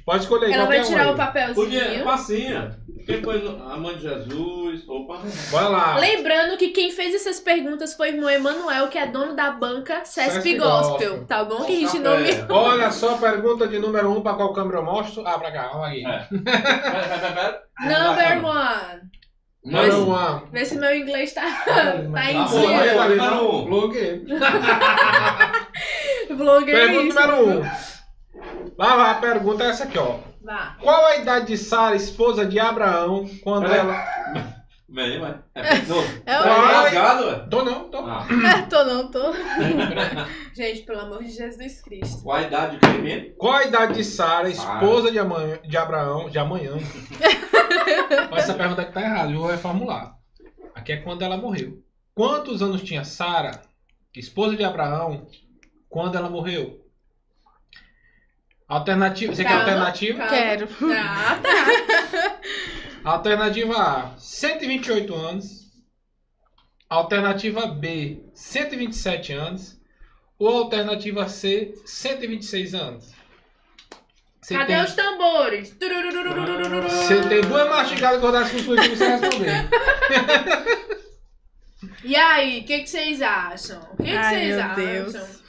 Pode 0.05 0.23
escolher 0.23 0.51
Ela 0.51 0.65
vai 0.65 0.77
qualquer 0.77 0.81
um 0.81 0.87
tirar 0.87 1.07
o 1.07 1.09
aí. 1.11 1.17
Podia, 1.53 2.03
papelzinho. 2.03 2.75
No- 3.07 3.71
a 3.71 3.77
mãe 3.77 3.95
de 3.95 4.01
Jesus? 4.03 4.87
Opa. 4.87 5.19
Bora 5.51 5.67
lá. 5.67 5.97
Lembrando 5.97 6.57
que 6.57 6.69
quem 6.69 6.91
fez 6.91 7.13
essas 7.15 7.39
perguntas 7.39 7.93
foi 7.93 8.11
o 8.11 8.13
irmão 8.15 8.29
Emanuel, 8.29 8.87
que 8.87 8.97
é 8.97 9.05
dono 9.07 9.35
da 9.35 9.51
banca 9.51 10.05
Cesp 10.05 10.57
Gospel, 10.57 11.25
tá 11.25 11.43
bom? 11.43 11.63
Que 11.65 11.71
a 11.73 11.79
gente 11.89 11.99
Café. 11.99 12.37
nomeou. 12.43 12.45
Olha 12.63 12.91
só, 12.91 13.17
pergunta 13.17 13.67
de 13.67 13.79
número 13.79 14.09
1 14.09 14.17
um, 14.17 14.21
pra 14.21 14.33
qual 14.33 14.53
câmera 14.53 14.77
eu 14.79 14.85
mostro. 14.85 15.25
Ah, 15.27 15.37
pra 15.37 15.51
cá, 15.51 15.69
vamos 15.73 15.87
aqui. 15.87 16.05
É. 16.05 16.27
Vai, 16.31 17.07
vai, 17.07 17.19
vai, 17.19 17.33
vai. 17.33 17.59
Number 18.39 18.45
one. 18.45 19.13
Número 19.65 19.87
Mas- 19.87 19.93
1. 19.95 20.45
Um. 20.45 20.51
Vê 20.51 20.65
se 20.65 20.77
meu 20.77 20.95
inglês 20.95 21.33
tá, 21.33 21.41
Tá 21.41 21.73
tá 22.13 22.31
em 22.31 22.37
bom, 22.43 22.49
Pô, 22.49 22.67
dia. 22.67 23.05
um. 23.05 23.15
não. 23.15 23.65
Blogueiro. 23.65 24.25
Vlogueiro 26.29 26.79
Pergunta 26.79 27.27
número 27.27 27.47
1. 27.47 27.59
Um. 27.61 27.71
Lá 28.77 28.95
vai, 28.95 29.11
a 29.11 29.15
pergunta 29.15 29.63
é 29.63 29.67
essa 29.67 29.83
aqui, 29.85 29.97
ó. 29.97 30.17
Vá. 30.43 30.77
Qual 30.81 31.05
a 31.05 31.17
idade 31.17 31.47
de 31.47 31.57
Sara, 31.57 31.95
esposa 31.95 32.45
de 32.45 32.59
Abraão, 32.59 33.27
quando 33.43 33.65
ela. 33.71 33.93
Vem, 34.89 35.19
vai. 35.19 35.39
É, 35.55 35.63
não. 35.87 36.03
É 36.23 36.39
o- 36.39 36.43
Tá 36.43 36.53
rasgado, 36.67 37.25
ué? 37.25 37.47
Tô 37.49 37.63
não, 37.65 37.89
tô. 37.89 37.97
Ah. 38.05 38.27
tô 38.69 38.83
não, 38.83 39.09
tô. 39.09 39.33
Gente, 40.53 40.83
pelo 40.83 40.99
amor 40.99 41.23
de 41.23 41.31
Jesus 41.31 41.81
Cristo. 41.81 42.21
Qual 42.21 42.37
a 42.37 42.41
idade 42.43 42.77
que 42.77 42.87
mesmo? 43.01 43.33
Qual 43.35 43.53
a 43.53 43.63
idade 43.63 43.93
de 43.95 44.03
Sara, 44.03 44.49
esposa 44.49 45.11
de, 45.11 45.17
amanhã, 45.17 45.59
de 45.63 45.75
Abraão, 45.77 46.29
de 46.29 46.37
amanhã? 46.37 46.73
Mas 48.29 48.43
essa 48.43 48.53
pergunta 48.53 48.83
aqui 48.83 48.91
tá 48.93 49.01
errada, 49.01 49.31
eu 49.31 49.39
vou 49.39 49.47
reformular. 49.49 50.13
Aqui 50.75 50.91
é 50.91 50.97
quando 50.97 51.23
ela 51.23 51.37
morreu. 51.37 51.81
Quantos 52.13 52.61
anos 52.61 52.83
tinha 52.83 53.03
Sara, 53.03 53.61
esposa 54.15 54.55
de 54.55 54.63
Abraão, 54.63 55.25
quando 55.89 56.15
ela 56.17 56.29
morreu? 56.29 56.82
Alternativa. 58.67 59.35
Você 59.35 59.43
quer 59.43 59.49
Calma, 59.49 59.63
alternativa? 59.65 60.17
calma. 60.19 60.33
Quero. 60.35 60.67
Ah, 60.97 61.39
tá. 61.41 62.39
Alternativa 63.11 63.75
A, 63.77 64.17
128 64.17 65.13
anos. 65.13 65.63
Alternativa 66.89 67.67
B, 67.67 68.23
127 68.33 69.33
anos. 69.33 69.77
ou 70.39 70.63
alternativa 70.63 71.27
C, 71.29 71.73
126 71.85 72.73
anos? 72.73 73.11
Você 74.41 74.55
Cadê 74.55 74.73
tem, 74.73 74.83
os 74.83 74.93
tambores? 74.93 75.69
Você 75.69 77.21
tem 77.29 77.41
duas 77.41 77.69
mastigadas 77.69 78.19
gordas 78.19 78.51
com 78.51 78.59
sua 78.59 78.75
que 78.81 78.89
você 78.89 79.07
responder. 79.07 79.69
E 82.03 82.15
aí, 82.15 82.59
o 82.61 82.65
que, 82.65 82.79
que 82.79 82.87
vocês 82.89 83.21
acham? 83.21 83.79
O 83.93 83.97
que, 83.97 84.03
que 84.03 84.15
Ai, 84.17 84.35
vocês 84.35 84.55
meu 84.55 84.65
acham? 84.65 84.75
Deus. 84.75 85.42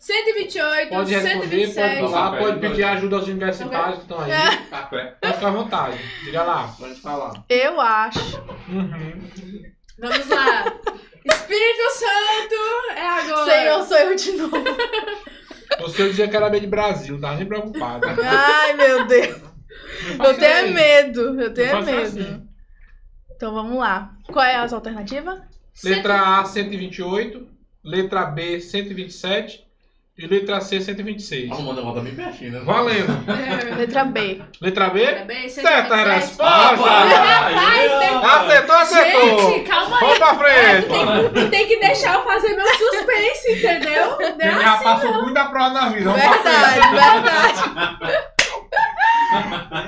128, 0.00 0.88
Pode 0.88 1.12
responder, 1.12 1.36
pode 1.36 1.50
127. 1.50 2.00
falar, 2.00 2.38
pode 2.38 2.58
pedir 2.58 2.84
ajuda 2.84 3.16
aos 3.16 3.28
universitários 3.28 3.96
que 3.96 4.02
estão 4.02 4.20
aí. 4.20 4.30
Café. 4.70 5.16
Pode 5.20 5.34
ficar 5.34 5.48
à 5.48 5.50
vontade. 5.50 5.98
Diga 6.24 6.42
lá. 6.42 6.74
Pode 6.78 6.94
falar. 6.94 7.44
Eu 7.50 7.78
acho. 7.78 8.38
Uhum. 8.70 9.62
Vamos 9.98 10.28
lá. 10.28 10.64
Espírito 11.22 11.90
Santo 11.92 12.96
é 12.96 13.06
agora. 13.06 13.44
Senhor, 13.44 13.84
sou 13.84 13.96
eu 13.98 14.16
de 14.16 14.32
novo. 14.32 14.56
Você 15.80 16.08
dizia 16.08 16.28
que 16.28 16.36
era 16.36 16.48
bem 16.48 16.62
de 16.62 16.66
Brasil, 16.66 17.14
não 17.14 17.20
tava 17.20 17.36
nem 17.36 17.46
preocupado. 17.46 18.06
Ai, 18.24 18.72
meu 18.72 19.06
Deus. 19.06 19.40
Eu 20.24 20.38
tenho 20.38 20.64
isso. 20.66 20.74
medo. 20.74 21.40
Eu 21.42 21.52
tenho 21.52 21.84
medo. 21.84 22.00
assim. 22.00 22.48
Então 23.36 23.52
vamos 23.52 23.78
lá. 23.78 24.12
Qual 24.32 24.44
é 24.44 24.56
as 24.56 24.72
alternativas? 24.72 25.40
Letra 25.84 26.40
A, 26.40 26.44
128. 26.46 27.46
Letra 27.84 28.24
B, 28.26 28.60
127. 28.60 29.69
E 30.22 30.26
letra 30.26 30.60
C, 30.60 30.78
126. 30.82 31.48
Vamos 31.48 31.64
mandar 31.64 31.80
volta 31.80 32.00
bem 32.02 32.14
pertinho, 32.14 32.52
né? 32.52 32.60
Valendo. 32.62 33.24
Letra 33.78 34.04
B. 34.04 34.42
Letra 34.60 34.90
B? 34.90 35.00
Letra 35.00 35.24
B, 35.24 35.48
Certa 35.48 35.96
127. 35.96 36.10
resposta! 36.10 36.90
Rapaz, 36.90 37.92
tem- 37.98 38.20
Acertou, 38.30 38.76
acertou! 38.76 39.38
Gente, 39.50 39.68
calma 39.68 39.96
aí. 39.96 40.00
Vamos 40.00 40.18
pra 40.18 40.28
É, 40.52 40.82
tu, 40.82 40.86
frente! 40.88 41.32
tem, 41.32 41.44
tu 41.44 41.50
tem 41.50 41.66
que 41.66 41.76
deixar 41.80 42.14
eu 42.16 42.22
fazer 42.24 42.54
meu 42.54 42.66
suspense, 42.66 43.52
entendeu? 43.52 44.10
Não 44.18 44.28
Ele 44.28 44.42
é 44.42 44.60
já 44.62 44.74
assim, 44.74 44.84
passou 44.84 45.10
não. 45.10 45.22
muita 45.22 45.44
prova 45.46 45.70
na 45.70 45.88
vida. 45.88 46.10
Vamos 46.10 46.20
pra 46.20 46.32
frente. 46.34 46.90
Verdade, 46.90 47.20
verdade. 47.22 48.30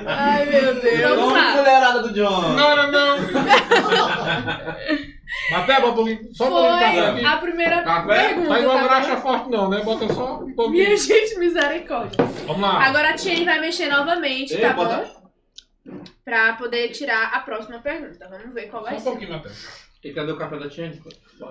Ai, 0.07 0.45
meu 0.45 0.73
Deus. 0.81 1.15
Vamos 1.19 1.33
lá. 1.33 1.51
colherada 1.53 2.01
do 2.01 2.13
John. 2.13 2.41
Não, 2.53 2.75
não, 2.75 2.91
não. 2.91 3.17
Mas 5.51 5.65
pega 5.65 5.87
um 5.87 5.93
pouquinho, 5.93 6.29
só 6.33 6.45
um 6.45 6.49
pouquinho 6.49 6.77
de 6.77 6.83
café 6.83 7.09
aqui. 7.09 7.25
a 7.25 7.37
primeira 7.37 7.81
Café? 7.83 8.27
pergunta. 8.27 8.49
Não 8.49 8.55
é 8.55 8.61
igual 8.61 8.87
tá 8.87 9.17
forte 9.17 9.49
não, 9.49 9.69
né? 9.69 9.81
Bota 9.81 10.13
só 10.13 10.39
um 10.39 10.45
Minha 10.45 10.55
pouquinho. 10.55 10.97
gente, 10.97 11.39
misericórdia. 11.39 12.25
Vamos 12.45 12.61
lá. 12.61 12.85
Agora 12.85 13.09
a 13.09 13.13
Tiene 13.13 13.43
vai 13.43 13.59
mexer 13.59 13.87
novamente, 13.89 14.53
Ei, 14.53 14.61
tá 14.61 14.73
bota- 14.73 14.97
bom? 15.85 16.03
Pra 16.23 16.53
poder 16.53 16.89
tirar 16.89 17.33
a 17.33 17.39
próxima 17.39 17.79
pergunta. 17.79 18.27
Vamos 18.29 18.53
ver 18.53 18.67
qual 18.67 18.83
Só 18.83 18.89
vai 18.89 18.95
um 18.95 18.99
ser. 18.99 19.09
pouquinho, 19.09 19.31
Matheus. 19.31 19.83
E 20.03 20.11
cadê 20.13 20.31
o 20.33 20.37
café 20.37 20.57
da 20.57 20.69
Tiene? 20.69 21.01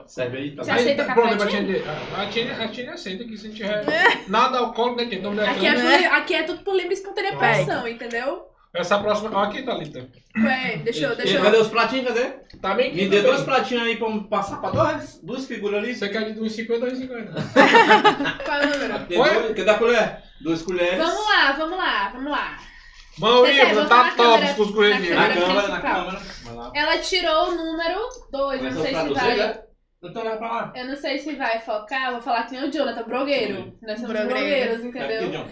Serve 0.07 0.37
aí, 0.39 0.51
tá 0.55 0.63
Você 0.63 0.71
bom? 0.71 0.77
aceita 0.77 1.03
Aí, 1.03 1.09
café, 1.09 1.21
pronto, 1.21 1.37
pra 1.39 1.47
Tiene? 1.47 1.67
Tiene. 1.75 1.85
A 2.17 2.27
Tiene, 2.29 2.51
a 2.91 2.95
aceita 2.95 3.25
que 3.25 3.37
se 3.39 3.49
não 3.49 3.55
tiver 3.55 3.85
nada 4.29 4.59
alcoólico, 4.59 4.97
né? 5.01 5.09
Então, 5.11 5.33
Aqui 5.33 5.67
é, 5.67 5.75
por- 6.09 6.17
aqui 6.17 6.35
é 6.35 6.43
tudo 6.45 6.63
por 6.63 6.75
livre 6.75 6.91
e 6.91 6.95
espontânea 6.95 7.37
pressão, 7.37 7.89
entendeu? 7.89 8.47
Essa 8.74 8.99
próxima... 8.99 9.31
Ó, 9.36 9.43
aqui, 9.43 9.62
Thalita. 9.62 10.09
Ué, 10.43 10.78
deixa 10.78 11.05
eu, 11.05 11.15
deixa 11.16 11.40
Cadê 11.43 11.57
eu. 11.57 11.61
os 11.61 11.69
pratinhos? 11.69 12.07
Cadê? 12.09 12.31
Tá 12.61 12.73
bem 12.74 12.94
Me 12.94 13.07
dê 13.07 13.19
também. 13.19 13.23
dois 13.32 13.43
pratinhos 13.44 13.82
aí 13.86 13.97
pra 13.97 14.09
passar 14.31 14.61
pra 14.62 14.70
duas, 14.70 15.20
duas 15.23 15.44
figuras 15.47 15.82
ali. 15.82 15.94
Você 15.94 16.09
quer 16.09 16.32
de 16.32 16.40
1,50 16.40 16.70
ou 16.70 16.78
1,50? 16.89 18.43
Qual 18.44 18.59
é 18.61 18.65
o 18.66 18.70
número? 18.70 18.93
Cadê, 18.94 19.19
Oi? 19.19 19.31
dois- 19.35 19.57
cadê 19.57 19.70
a 19.70 19.78
colher? 19.78 20.23
Duas 20.40 20.62
colheres. 20.62 20.97
Vamos 20.99 21.24
lá, 21.28 21.53
vamos 21.53 21.77
lá, 21.78 22.09
vamos 22.15 22.32
lá. 22.32 22.59
Maurício, 23.19 23.66
Teté, 23.69 23.85
tá 23.85 24.11
top 24.16 24.55
com 24.55 24.62
os 24.62 24.70
coelhinhos. 24.70 25.16
Na 25.16 25.28
câmera 25.28 25.53
na 25.69 25.81
principal. 25.81 26.05
câmera. 26.07 26.70
Ela 26.74 26.99
tirou 26.99 27.49
o 27.51 27.55
número 27.55 28.01
2, 28.32 28.62
não 28.62 28.73
sei 28.73 28.94
se 28.94 29.03
você, 29.09 29.15
vai. 29.36 29.62
Então 30.03 30.24
leva 30.24 30.36
pra 30.39 30.51
lá. 30.51 30.73
Eu 30.74 30.86
não 30.86 30.97
sei 30.97 31.19
se 31.19 31.35
vai 31.35 31.61
focar, 31.61 32.07
eu 32.07 32.12
vou 32.12 32.23
falar 32.23 32.44
que 32.44 32.53
nem 32.53 32.65
o 32.69 32.73
Jonathan, 32.73 33.03
brogueiro. 33.03 33.77
Nós 33.82 34.01
somos 34.01 34.16
Brogueiro. 34.16 34.28
brogueiros, 34.31 34.82
entendeu? 34.85 35.47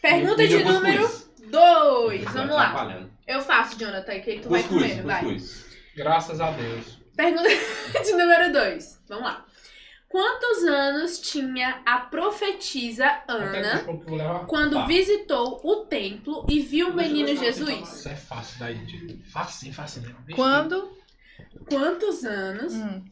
Pergunta 0.00 0.48
de 0.48 0.64
número 0.64 1.25
2. 1.50 2.24
Tá 2.24 2.30
Vamos 2.30 2.54
lá. 2.54 3.06
Eu 3.26 3.40
faço, 3.40 3.78
Jonathan, 3.78 4.20
que 4.20 4.38
tu 4.40 4.48
vai 4.48 4.62
Cuscuz, 4.62 4.82
comendo, 4.82 5.06
vai. 5.06 5.36
Graças 5.96 6.40
a 6.40 6.50
Deus. 6.52 6.98
Pergunta 7.16 7.48
de 8.04 8.12
número 8.12 8.52
2. 8.52 9.02
Vamos 9.08 9.24
lá. 9.24 9.44
Quantos 10.08 10.62
anos 10.64 11.18
tinha 11.18 11.82
a 11.84 11.98
profetisa 11.98 13.22
Ana 13.28 13.84
quando 14.46 14.74
Tá. 14.74 14.86
visitou 14.86 15.60
o 15.64 15.84
templo 15.86 16.46
e 16.48 16.60
viu 16.60 16.90
o 16.90 16.94
menino 16.94 17.36
Jesus? 17.36 17.68
Isso 17.98 18.08
é 18.08 18.14
fácil 18.14 18.58
daí, 18.60 18.76
gente. 18.86 19.22
Fácil, 19.30 19.72
fácil 19.74 20.02
mesmo. 20.02 20.16
Vixe, 20.24 20.36
Quando? 20.36 20.96
Quantos 21.68 22.24
anos 22.24 22.72
Hum. 22.74 23.04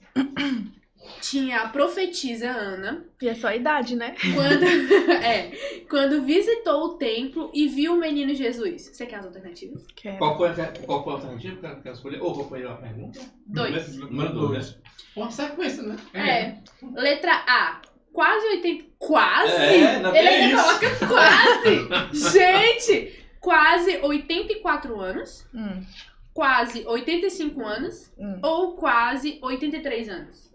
Tinha 1.20 1.62
a 1.62 1.68
profetisa 1.68 2.50
Ana 2.50 3.04
E 3.20 3.28
é 3.28 3.34
só 3.34 3.48
a 3.48 3.56
idade, 3.56 3.96
né? 3.96 4.14
quando, 4.34 4.64
é, 5.22 5.52
quando 5.88 6.22
visitou 6.22 6.84
o 6.84 6.88
templo 6.96 7.50
e 7.54 7.68
viu 7.68 7.94
o 7.94 8.00
menino 8.00 8.34
Jesus? 8.34 8.90
Você 8.92 9.06
quer 9.06 9.16
as 9.16 9.26
alternativas? 9.26 9.86
Quero. 9.94 10.18
Qual 10.18 10.36
foi, 10.36 10.48
a, 10.48 10.72
qual 10.86 11.04
foi 11.04 11.12
a 11.12 11.16
alternativa 11.16 11.56
que 11.56 11.66
ela 11.66 11.80
quer 11.80 11.92
escolher? 11.92 12.20
Ou 12.20 12.34
qual 12.34 12.48
foi 12.48 12.66
a 12.66 12.74
pergunta? 12.74 13.20
Dois. 13.46 13.96
Número 13.96 14.32
dois. 14.32 14.78
Uma 15.16 15.30
sequência, 15.30 15.82
né? 15.82 15.96
É. 16.12 16.56
Letra 17.00 17.32
A. 17.46 17.80
Quase 18.12 18.46
80. 18.46 18.84
Quase? 18.98 19.52
É, 19.52 19.98
não 19.98 20.14
Ele 20.14 20.28
ainda 20.28 20.62
coloca 20.62 20.86
quase! 21.08 22.32
Gente! 22.32 23.24
Quase 23.40 23.98
84 23.98 25.00
anos. 25.00 25.44
Hum. 25.52 25.84
Quase 26.32 26.86
85 26.86 27.60
anos. 27.64 28.12
Hum. 28.16 28.38
Ou 28.40 28.76
quase 28.76 29.38
83 29.42 30.08
anos. 30.08 30.52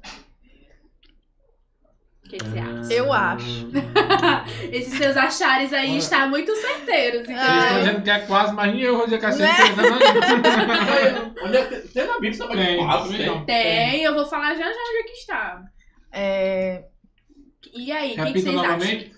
O 2.29 2.31
que, 2.31 2.37
que 2.37 2.45
você 2.47 2.59
acha? 2.59 2.93
Eu 2.93 3.11
acho. 3.11 3.71
Esses 4.71 4.93
seus 4.99 5.17
achares 5.17 5.73
aí 5.73 5.89
Olha. 5.89 5.97
estão 5.97 6.29
muito 6.29 6.55
certeiros, 6.57 7.27
Eles 7.27 7.41
entendeu? 7.41 7.59
estão 7.63 7.79
dizendo 7.79 8.03
que 8.03 8.09
é 8.11 8.19
quase, 8.19 8.53
mas 8.53 8.71
nem 8.71 8.81
eu 8.83 8.97
vou 8.97 9.05
dizer 9.05 9.17
que 9.19 9.25
é 9.25 9.29
Né? 9.29 9.35
certeza, 9.55 9.81
tem 11.91 12.05
na 12.05 12.13
Bíblia? 12.19 12.33
Você 12.33 12.47
vai 12.47 12.55
Tem, 12.57 12.77
quase, 12.77 13.17
tem. 13.17 13.45
tem. 13.45 14.03
Eu 14.03 14.13
vou 14.13 14.27
falar 14.27 14.53
já 14.53 14.61
já 14.63 14.69
onde 14.69 14.97
é 14.99 15.03
que 15.03 15.11
está. 15.13 15.63
É. 16.11 16.83
E 17.73 17.91
aí, 17.91 18.11
o 18.13 18.25
que, 18.27 18.31
vocês 18.33 18.45
acham? 18.45 18.61
novamente. 18.61 19.11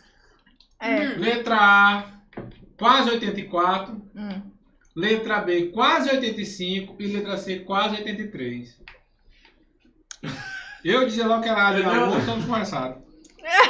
É. 0.80 0.96
Hum. 1.10 1.14
Letra 1.18 1.58
A, 1.60 2.06
quase 2.78 3.10
84. 3.10 3.94
Hum. 4.16 4.42
Letra 4.96 5.42
B, 5.42 5.64
quase 5.74 6.10
85. 6.12 6.96
E 6.98 7.08
letra 7.08 7.36
C, 7.36 7.60
quase 7.60 7.98
83. 7.98 8.80
Eu 10.84 11.06
dizia 11.06 11.28
logo 11.28 11.44
que 11.44 11.50
era 11.50 11.62
área 11.62 11.82
de 11.82 11.84
Entendeu? 11.86 12.02
almoço, 12.04 12.20
estamos 12.20 12.46
começados. 12.46 12.98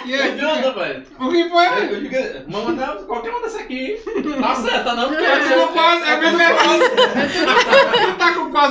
E 0.05 0.13
aí, 0.13 0.31
adianta, 0.31 0.71
velho. 0.73 1.05
o 1.19 1.29
que 1.29 1.49
foi? 1.49 1.67
Eu 1.67 2.01
digo, 2.01 2.51
mandar 2.51 2.95
qualquer 3.05 3.29
uma 3.29 3.41
dessa 3.41 3.59
aqui. 3.61 3.97
Tá 4.39 4.55
certa, 4.55 4.93
não? 4.95 5.07
Porque 5.09 5.23
Eu 5.23 5.67
tô 5.67 5.73
quase, 5.73 6.09
é 6.09 6.17
mesmo 6.17 6.39
Tu 6.39 8.15
tá 8.19 8.33
com 8.33 8.51
quase 8.51 8.70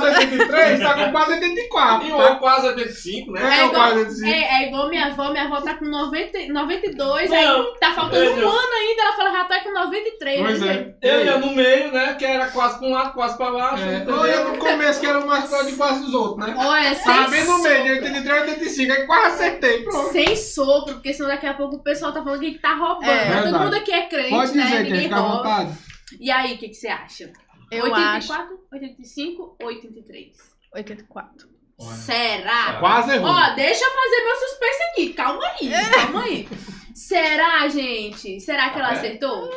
com 1.05 1.11
quase 1.11 1.33
84. 1.33 2.07
E 2.07 2.11
tá? 2.11 2.35
quase 2.35 2.67
85, 2.67 3.31
né? 3.31 3.41
É, 3.41 3.45
É 3.45 3.65
igual, 3.65 3.71
quase 3.73 3.97
85. 3.99 4.27
é, 4.29 4.39
é 4.63 4.67
igual 4.67 4.89
minha 4.89 5.05
avó, 5.07 5.31
minha 5.31 5.43
avó 5.45 5.61
tá 5.61 5.75
com 5.75 5.85
90, 5.85 6.37
92, 6.53 7.29
Não. 7.29 7.37
aí 7.37 7.73
tá 7.79 7.93
faltando 7.93 8.23
É, 8.23 8.29
um 8.29 8.35
não. 8.41 8.49
ano 8.49 8.73
ainda, 8.73 9.01
ela 9.01 9.15
fala 9.15 9.31
já 9.31 9.45
tá 9.45 9.59
com 9.63 9.71
93. 9.73 10.41
Pois 10.41 10.59
né? 10.61 10.93
é. 11.01 11.11
Eu 11.15 11.25
ia 11.25 11.37
no 11.37 11.51
meio, 11.51 11.91
né? 11.91 12.13
Que 12.15 12.25
era 12.25 12.47
quase 12.51 12.77
pra 12.79 12.87
um 12.87 12.91
lado, 12.91 13.13
quase 13.13 13.37
pra 13.37 13.51
baixo. 13.51 13.83
É, 13.83 14.05
eu 14.07 14.25
ia 14.27 14.43
no 14.45 14.57
começo 14.57 14.99
que 14.99 15.05
era 15.07 15.19
o 15.19 15.27
mais 15.27 15.45
próximo 15.45 15.71
de 15.71 15.77
quase 15.77 16.01
dos 16.05 16.13
outros, 16.13 16.45
né? 16.47 16.55
Olha, 16.57 16.95
Tava 16.95 17.27
bem 17.29 17.43
no 17.45 17.61
meio, 17.63 17.83
de 17.83 17.89
sopro. 17.89 18.05
83 18.05 18.29
a 18.29 18.41
85, 18.41 18.91
aí 18.93 19.05
quase 19.07 19.25
acertei, 19.35 19.83
pronto. 19.83 20.11
Sem 20.11 20.35
sopro, 20.35 20.93
porque 20.95 21.13
senão 21.13 21.29
daqui 21.29 21.45
a 21.47 21.53
pouco 21.53 21.75
o 21.77 21.83
pessoal 21.83 22.11
tá 22.13 22.23
falando 22.23 22.39
que 22.39 22.59
tá 22.59 22.75
roubando. 22.75 23.09
É. 23.09 23.29
Mas 23.29 23.43
todo 23.49 23.59
mundo 23.59 23.75
aqui 23.75 23.91
é 23.91 24.05
crente, 24.07 24.29
Pode 24.29 24.55
né? 24.55 24.63
dizer, 24.63 24.83
Ninguém 24.83 25.07
rouba. 25.07 25.37
vontade. 25.37 25.77
E 26.19 26.29
aí, 26.29 26.53
o 26.55 26.57
que, 26.57 26.67
que 26.69 26.73
você 26.75 26.87
acha? 26.89 27.31
Eu 27.71 27.85
84, 27.85 28.59
85 28.73 29.55
ou 29.61 29.67
83? 29.67 30.50
Acho 30.73 30.77
84. 30.79 31.49
Será? 31.79 32.77
Quase 32.79 33.13
errou. 33.13 33.29
Ó, 33.29 33.55
deixa 33.55 33.83
eu 33.83 33.91
fazer 33.91 34.23
meu 34.23 34.35
suspense 34.35 34.83
aqui. 34.83 35.13
Calma 35.13 35.45
aí, 35.47 35.71
calma 35.91 36.23
aí. 36.23 36.47
Será, 36.93 37.67
gente? 37.67 38.39
Será 38.39 38.69
que 38.69 38.79
ela 38.79 38.89
Tá 38.89 38.93
acertou? 38.93 39.49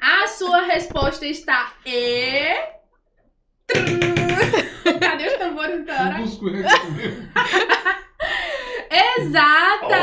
A 0.00 0.26
sua 0.28 0.62
resposta 0.62 1.26
está 1.26 1.72
e. 1.84 2.54
Cadê 5.00 5.26
os 5.28 5.34
tambores 5.38 5.80
aqui 5.86 6.36
comigo. 6.36 6.68
Exata! 8.90 9.96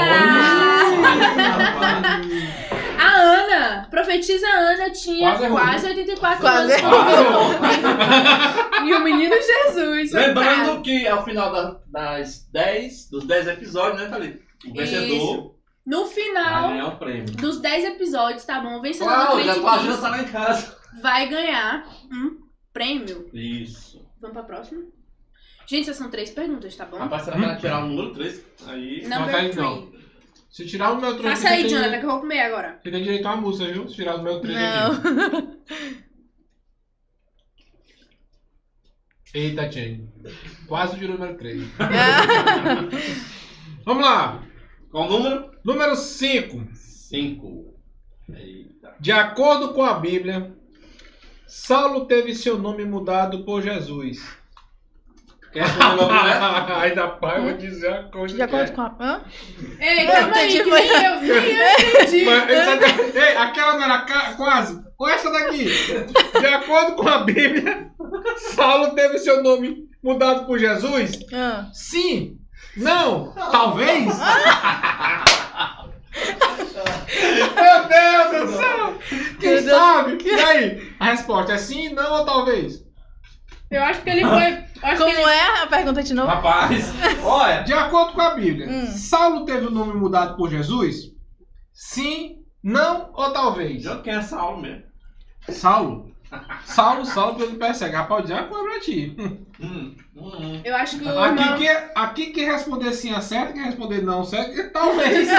A 2.71 2.76
Ana, 3.27 3.87
profetisa 3.89 4.47
Ana, 4.47 4.89
tinha 4.91 5.31
Quase 5.35 5.49
quase 5.51 5.87
84 5.87 6.39
Quase 6.41 6.73
anos 6.73 6.75
templo. 6.75 7.97
E 8.87 8.93
o 8.93 8.99
menino 9.03 9.35
Jesus. 9.35 10.11
Lembrando 10.13 10.81
que 10.81 11.07
ao 11.07 11.23
final 11.25 11.51
da- 11.51 11.79
das 11.87 12.47
10, 12.51 13.09
dos 13.09 13.25
10 13.25 13.47
episódios, 13.47 14.01
né, 14.01 14.07
Thalita? 14.07 14.39
O 14.69 14.73
vencedor 14.73 15.55
No 15.85 16.05
vai 16.05 16.13
final 16.13 16.69
ganhar 16.69 16.87
o 16.87 16.97
prêmio. 16.97 17.25
dos 17.35 17.59
10 17.59 17.85
episódios, 17.85 18.45
tá 18.45 18.59
bom? 18.61 18.77
O 18.77 18.81
vencedor 18.81 19.09
do 19.09 19.15
Uau, 19.33 19.43
já 19.43 19.55
tô 19.55 19.67
a 19.67 19.77
Kids 19.79 19.95
janta 19.95 20.09
lá 20.09 20.21
em 20.21 20.25
casa. 20.27 20.77
vai 21.01 21.27
ganhar 21.27 21.85
um 22.11 22.37
prêmio. 22.73 23.29
Isso. 23.33 24.05
Vamos 24.21 24.33
pra 24.35 24.43
próxima? 24.43 24.81
Gente, 25.67 25.83
essas 25.89 25.97
são 25.97 26.09
três 26.09 26.29
perguntas, 26.29 26.75
tá 26.75 26.85
bom? 26.85 26.97
Rapaz, 26.97 27.23
será 27.23 27.37
que 27.37 27.43
ela 27.43 27.55
tirar 27.57 27.83
o 27.83 27.87
número 27.87 28.13
3? 28.13 28.45
Aí. 28.67 29.05
Não, 29.07 29.19
Number 29.19 29.35
tá, 29.35 29.43
então. 29.43 29.87
3. 29.87 29.96
Se 30.49 30.65
tirar 30.65 30.93
o 30.93 31.01
meu 31.01 31.17
3 31.17 31.37
Faça 31.37 31.49
aí, 31.49 31.69
Jonathan, 31.69 31.99
que 31.99 32.05
eu 32.05 32.09
vou 32.09 32.19
comer 32.21 32.39
agora. 32.39 32.79
Você 32.81 32.91
tem 32.91 33.03
direito 33.03 33.27
a 33.27 33.33
uma 33.33 33.41
música, 33.41 33.71
viu? 33.71 33.87
Se 33.87 33.95
tirar 33.95 34.15
o 34.15 34.23
meu 34.23 34.39
3 34.39 34.57
aqui. 34.57 35.03
Não. 35.09 35.57
Eita, 39.33 39.71
Chen. 39.71 40.09
Quase 40.67 41.03
o 41.03 41.07
número 41.07 41.37
3. 41.37 41.61
Vamos 43.85 44.03
lá. 44.03 44.43
Qual 44.89 45.05
o 45.07 45.09
número? 45.09 45.51
Número 45.63 45.95
5. 45.95 46.67
5. 46.73 47.79
Eita. 48.33 48.95
De 48.99 49.11
acordo 49.11 49.73
com 49.73 49.83
a 49.83 49.99
Bíblia, 49.99 50.55
Saulo 51.45 52.05
teve 52.05 52.33
seu 52.33 52.57
nome 52.57 52.83
mudado 52.85 53.43
por 53.43 53.61
Jesus. 53.61 54.25
Quer 54.25 54.35
responder 54.37 54.55
meu 54.55 55.35
primeiro? 55.35 55.35
Ainda 56.81 57.07
pai, 57.07 57.37
eu 57.37 57.43
vou 57.43 57.53
dizer 57.53 57.91
a 57.91 58.03
coisa. 58.03 58.35
De 58.35 58.41
acordo 58.41 58.69
que 58.69 58.75
com 58.75 58.81
a. 58.81 58.95
Hã? 58.99 59.21
Ei, 59.79 60.05
calma 60.05 60.35
aí, 60.35 60.51
que 60.51 60.63
foi- 60.63 60.81
nem 60.81 61.05
eu, 61.05 61.15
nem 61.21 61.29
eu 61.29 61.39
entendi. 61.39 62.21
é. 62.21 62.25
Mas, 62.25 62.49
essa- 62.49 63.17
Ei, 63.19 63.37
aquela 63.37 63.73
não 63.73 63.83
era 63.83 63.99
ca- 64.01 64.33
quase. 64.35 64.85
Com 64.97 65.07
essa 65.09 65.31
daqui. 65.31 65.65
De 66.39 66.45
acordo 66.47 66.95
com 66.95 67.07
a 67.07 67.19
Bíblia, 67.19 67.91
Saulo 68.55 68.91
teve 68.95 69.19
seu 69.19 69.41
nome 69.43 69.87
mudado 70.03 70.45
por 70.45 70.57
Jesus? 70.59 71.19
Hã? 71.31 71.69
Sim. 71.73 72.37
Não. 72.75 73.31
Talvez. 73.33 74.05
Meu 77.55 77.87
Deus 77.87 78.51
do 78.51 78.57
céu. 78.57 78.97
Quem 79.39 79.49
Deus. 79.49 79.65
sabe? 79.65 80.17
E 80.23 80.29
aí? 80.31 80.93
A 80.99 81.05
resposta 81.05 81.53
é 81.53 81.57
sim, 81.57 81.89
não 81.93 82.19
ou 82.19 82.25
talvez? 82.25 82.83
Eu 83.69 83.83
acho 83.83 84.01
que 84.01 84.09
ele 84.09 84.21
foi. 84.21 84.53
eu 84.53 84.63
Acho 84.81 85.03
que 85.03 85.09
ele... 85.09 85.15
Como 85.17 85.29
é 85.29 85.61
a 85.63 85.67
pergunta 85.67 86.01
de 86.03 86.13
novo? 86.13 86.27
Rapaz, 86.29 86.93
olha. 87.23 87.61
De 87.63 87.73
acordo 87.73 88.13
com 88.13 88.21
a 88.21 88.33
Bíblia, 88.35 88.69
Hum. 88.69 88.87
Saulo 88.87 89.45
teve 89.45 89.65
o 89.67 89.71
nome 89.71 89.93
mudado 89.93 90.37
por 90.37 90.49
Jesus? 90.49 91.11
Sim, 91.73 92.43
não 92.63 93.09
ou 93.13 93.31
talvez? 93.31 93.83
Já 93.83 93.99
quem 94.01 94.13
é 94.15 94.21
Saulo 94.21 94.61
mesmo? 94.61 94.83
Saulo? 95.49 96.06
Saulo, 96.65 97.05
Saulo, 97.05 97.43
ele 97.43 97.57
persegue. 97.57 97.95
Rapaz, 97.95 98.27
já 98.27 98.47
foi 98.47 98.63
pra 98.63 98.79
ti. 98.79 99.15
Hum, 99.59 99.95
hum. 100.15 100.61
Eu 100.63 100.75
acho 100.75 100.99
que 100.99 101.05
o 101.05 101.19
Aqui 101.19 101.41
irmão... 101.41 101.57
que, 101.57 101.67
aqui 101.95 102.25
que 102.27 102.43
responder 102.43 102.91
sim 102.93 103.13
acerta, 103.13 103.53
quem 103.53 103.63
responder 103.63 104.01
não 104.03 104.23
certo, 104.23 104.71
talvez. 104.71 105.27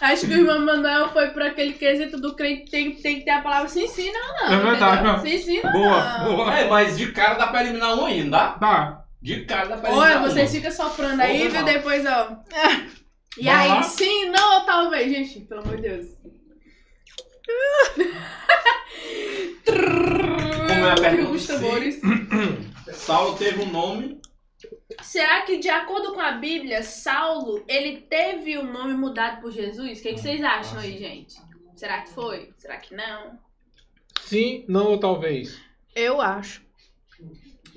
Acho 0.00 0.26
que 0.26 0.32
o 0.32 0.38
irmão 0.38 0.64
Manuel 0.64 1.10
foi 1.10 1.28
por 1.28 1.42
aquele 1.42 1.74
quesito 1.74 2.18
do 2.18 2.34
crente 2.34 2.70
tem, 2.70 2.94
tem 2.94 3.18
que 3.18 3.24
ter 3.26 3.32
a 3.32 3.42
palavra 3.42 3.68
sim, 3.68 3.86
sim, 3.86 4.10
não, 4.10 4.48
não. 4.48 4.54
É 4.54 4.70
verdade, 4.70 5.04
não. 5.04 5.20
Sim, 5.20 5.38
sim, 5.38 5.60
não. 5.62 5.72
Boa, 5.72 6.18
não. 6.18 6.36
boa. 6.36 6.54
É, 6.54 6.68
mas 6.68 6.96
de 6.96 7.12
cara 7.12 7.34
dá 7.34 7.48
pra 7.48 7.62
eliminar 7.62 7.98
um 7.98 8.06
ainda, 8.06 8.30
dá? 8.30 8.48
Tá. 8.52 9.04
De 9.20 9.44
cara 9.44 9.68
dá 9.68 9.76
pra 9.76 9.90
eliminar 9.90 10.10
Olha, 10.10 10.20
um. 10.20 10.22
vocês 10.22 10.50
ficam 10.50 10.70
soprando 10.70 11.20
aí, 11.20 11.48
viu? 11.48 11.64
Depois, 11.64 12.04
ó. 12.06 12.36
E 13.38 13.48
aí, 13.48 13.68
lá. 13.68 13.82
sim, 13.82 14.26
não 14.30 14.58
ou 14.58 14.66
talvez, 14.66 15.08
gente? 15.08 15.40
Pelo 15.46 15.60
amor 15.60 15.76
de 15.76 15.82
Deus. 15.82 16.06
Como 19.66 20.86
é 20.86 20.90
a 20.90 20.94
pergunta? 20.94 21.30
Os 21.32 21.46
tambores. 21.46 22.00
Saulo 22.92 23.36
teve 23.36 23.62
um 23.62 23.70
nome. 23.70 24.20
Será 25.02 25.42
que, 25.42 25.58
de 25.58 25.68
acordo 25.68 26.12
com 26.12 26.20
a 26.20 26.32
Bíblia, 26.32 26.82
Saulo, 26.82 27.64
ele 27.68 27.98
teve 28.02 28.58
o 28.58 28.64
nome 28.64 28.94
mudado 28.94 29.40
por 29.40 29.50
Jesus? 29.52 29.98
O 29.98 30.02
que, 30.02 30.14
que 30.14 30.20
vocês 30.20 30.42
acham 30.42 30.78
aí, 30.78 30.98
gente? 30.98 31.36
Será 31.76 32.00
que 32.02 32.10
foi? 32.10 32.50
Será 32.58 32.76
que 32.76 32.94
não? 32.94 33.38
Sim, 34.22 34.64
não 34.68 34.86
ou 34.86 34.98
talvez? 34.98 35.58
Eu 35.94 36.20
acho. 36.20 36.62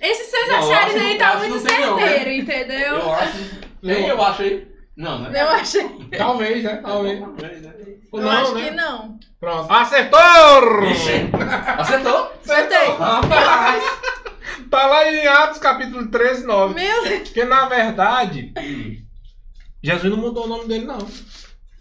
Esses 0.01 0.27
seus 0.27 0.47
Não, 0.49 0.55
eu 0.55 0.63
achares 0.73 0.95
acho- 0.95 1.05
aí 1.05 1.17
tá 1.17 1.29
acho 1.29 1.41
que 1.43 1.47
muito 1.49 1.63
não 1.63 1.69
tem 1.75 1.81
não, 1.85 1.95
né? 1.95 2.07
certeiro, 2.07 2.31
entendeu? 2.41 2.95
Eu 2.97 3.11
acho. 3.13 3.37
Nem 3.81 4.07
eu 4.07 4.21
acho 4.21 4.41
aí. 4.41 4.67
Não, 4.97 5.19
né? 5.21 5.41
Eu 5.41 5.49
achei. 5.49 5.89
Talvez, 6.17 6.63
né? 6.63 6.75
Talvez. 6.77 7.19
Né? 7.21 7.73
Ou 8.11 8.19
Eu 8.19 8.25
não, 8.25 8.31
acho 8.31 8.55
né? 8.55 8.63
que 8.69 8.71
não. 8.75 9.19
Pronto. 9.43 9.69
Acertou! 9.73 10.83
Ixi. 10.85 11.29
Acertou? 11.77 12.31
Acertei. 12.45 12.87
Rapaz. 12.97 13.83
Tá 14.71 14.85
lá 14.87 15.11
em 15.11 15.27
Atos 15.27 15.57
capítulo 15.59 16.07
13, 16.09 16.45
9. 16.45 16.73
Meu 16.73 17.03
Deus. 17.03 17.19
Porque 17.23 17.43
na 17.43 17.65
verdade, 17.67 18.53
Jesus 19.83 20.09
não 20.09 20.17
mudou 20.17 20.45
o 20.45 20.47
nome 20.47 20.65
dele, 20.69 20.85
não. 20.85 20.97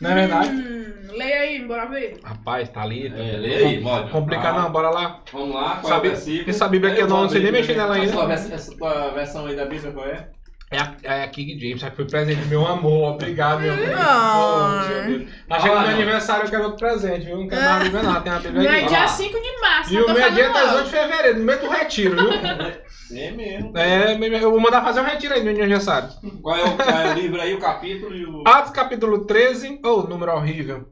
Não 0.00 0.10
é 0.10 0.14
verdade? 0.14 0.48
Hum, 0.50 0.92
leia 1.16 1.40
aí, 1.42 1.64
bora 1.64 1.86
ver. 1.86 2.18
Rapaz, 2.24 2.68
tá 2.70 2.82
ali. 2.82 3.06
É, 3.06 3.36
lê 3.38 3.54
aí, 3.54 3.80
morde. 3.80 4.10
Complica 4.10 4.48
Ah. 4.48 4.52
não, 4.62 4.72
bora 4.72 4.90
lá. 4.90 5.20
Vamos 5.32 5.54
lá, 5.54 5.76
qual 5.80 5.92
Sabe- 5.92 6.08
é 6.08 6.10
o 6.10 6.14
versículo? 6.14 6.50
essa 6.50 6.68
Bíblia 6.68 6.92
aqui 6.92 7.02
eu 7.02 7.06
não 7.08 7.28
sei 7.28 7.42
nem 7.44 7.52
mexer 7.52 7.76
nela 7.76 7.94
ainda. 7.94 8.32
Essa 8.32 8.52
Essa 8.54 8.76
tua 8.76 9.10
versão 9.10 9.46
aí 9.46 9.54
da 9.54 9.66
Bíblia 9.66 9.92
qual 9.92 10.06
é? 10.08 10.28
É 10.72 10.78
a, 10.78 10.96
é 11.02 11.24
a 11.24 11.28
King 11.28 11.58
James, 11.60 11.80
já 11.80 11.90
que 11.90 11.96
foi 11.96 12.06
presente, 12.06 12.46
meu 12.46 12.66
amor. 12.66 13.14
Obrigado, 13.14 13.60
meu 13.60 13.74
amor. 13.74 13.84
Oh. 13.88 15.48
Tá 15.48 15.60
chegando 15.60 15.80
meu 15.82 15.90
aniversário, 15.90 16.46
eu 16.46 16.50
quero 16.50 16.64
outro 16.64 16.78
presente, 16.78 17.26
viu? 17.26 17.36
Não 17.36 17.46
quero 17.46 17.62
mais 17.62 17.82
Bíblia, 17.82 18.02
não. 18.02 18.22
Tem 18.22 18.32
uma 18.32 18.40
Bíblia 18.40 18.62
Não 18.62 18.70
é 18.70 18.78
aqui. 18.78 18.88
dia 18.88 19.00
lá. 19.00 19.08
5 19.08 19.40
de 19.42 19.60
março, 19.60 19.94
E 19.94 20.00
o 20.00 20.06
meu 20.06 20.16
é 20.16 20.30
dia 20.30 20.52
falando 20.52 20.64
18 20.64 20.76
não. 20.76 20.84
de 20.84 20.90
fevereiro, 20.90 21.38
no 21.38 21.44
meio 21.44 21.60
do 21.60 21.68
retiro, 21.68 22.16
viu? 22.16 22.30
É 23.14 23.30
mesmo. 23.30 23.76
É, 23.76 24.42
eu 24.42 24.50
vou 24.50 24.58
mandar 24.58 24.82
fazer 24.82 25.00
um 25.00 25.04
retiro 25.04 25.34
aí 25.34 25.40
no 25.40 25.52
meu 25.52 25.62
aniversário. 25.62 26.08
Qual 26.40 26.56
é, 26.56 26.64
o, 26.64 26.76
qual 26.78 26.88
é 26.88 27.10
o 27.10 27.12
livro 27.12 27.38
aí, 27.42 27.52
o 27.52 27.60
capítulo 27.60 28.16
e 28.16 28.24
o. 28.24 28.42
Atos 28.46 28.72
capítulo 28.72 29.26
13, 29.26 29.80
oh, 29.84 30.04
número 30.04 30.32
horrível. 30.32 30.88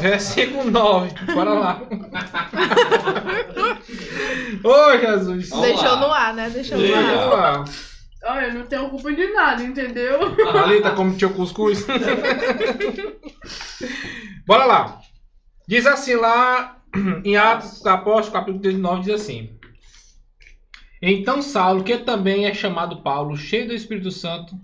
Versículo 0.00 0.68
9, 0.68 1.14
bora 1.32 1.50
lá. 1.50 1.80
Ô, 4.64 4.98
Jesus. 4.98 5.48
Vamos 5.50 5.66
Deixou 5.66 5.96
no 5.98 6.12
ar, 6.12 6.34
né? 6.34 6.50
Deixou 6.50 6.76
no 6.76 7.34
ar. 7.34 7.64
Olha, 8.22 8.46
eu 8.48 8.54
não 8.54 8.66
tenho 8.66 8.90
culpa 8.90 9.12
de 9.12 9.26
nada, 9.32 9.62
entendeu? 9.62 10.36
Thalita, 10.36 10.90
como 10.92 11.16
teu 11.16 11.30
cuscuz. 11.32 11.86
Bora 14.46 14.64
lá. 14.66 15.00
Diz 15.66 15.86
assim 15.86 16.14
lá 16.16 16.76
em 17.24 17.36
Atos 17.36 17.84
Apóstolos, 17.86 18.30
capítulo 18.30 18.58
19, 18.58 19.02
diz 19.04 19.14
assim. 19.14 19.50
Então 21.00 21.40
Saulo, 21.40 21.82
que 21.82 21.96
também 21.98 22.46
é 22.46 22.52
chamado 22.52 23.00
Paulo, 23.02 23.36
cheio 23.36 23.68
do 23.68 23.74
Espírito 23.74 24.10
Santo, 24.10 24.54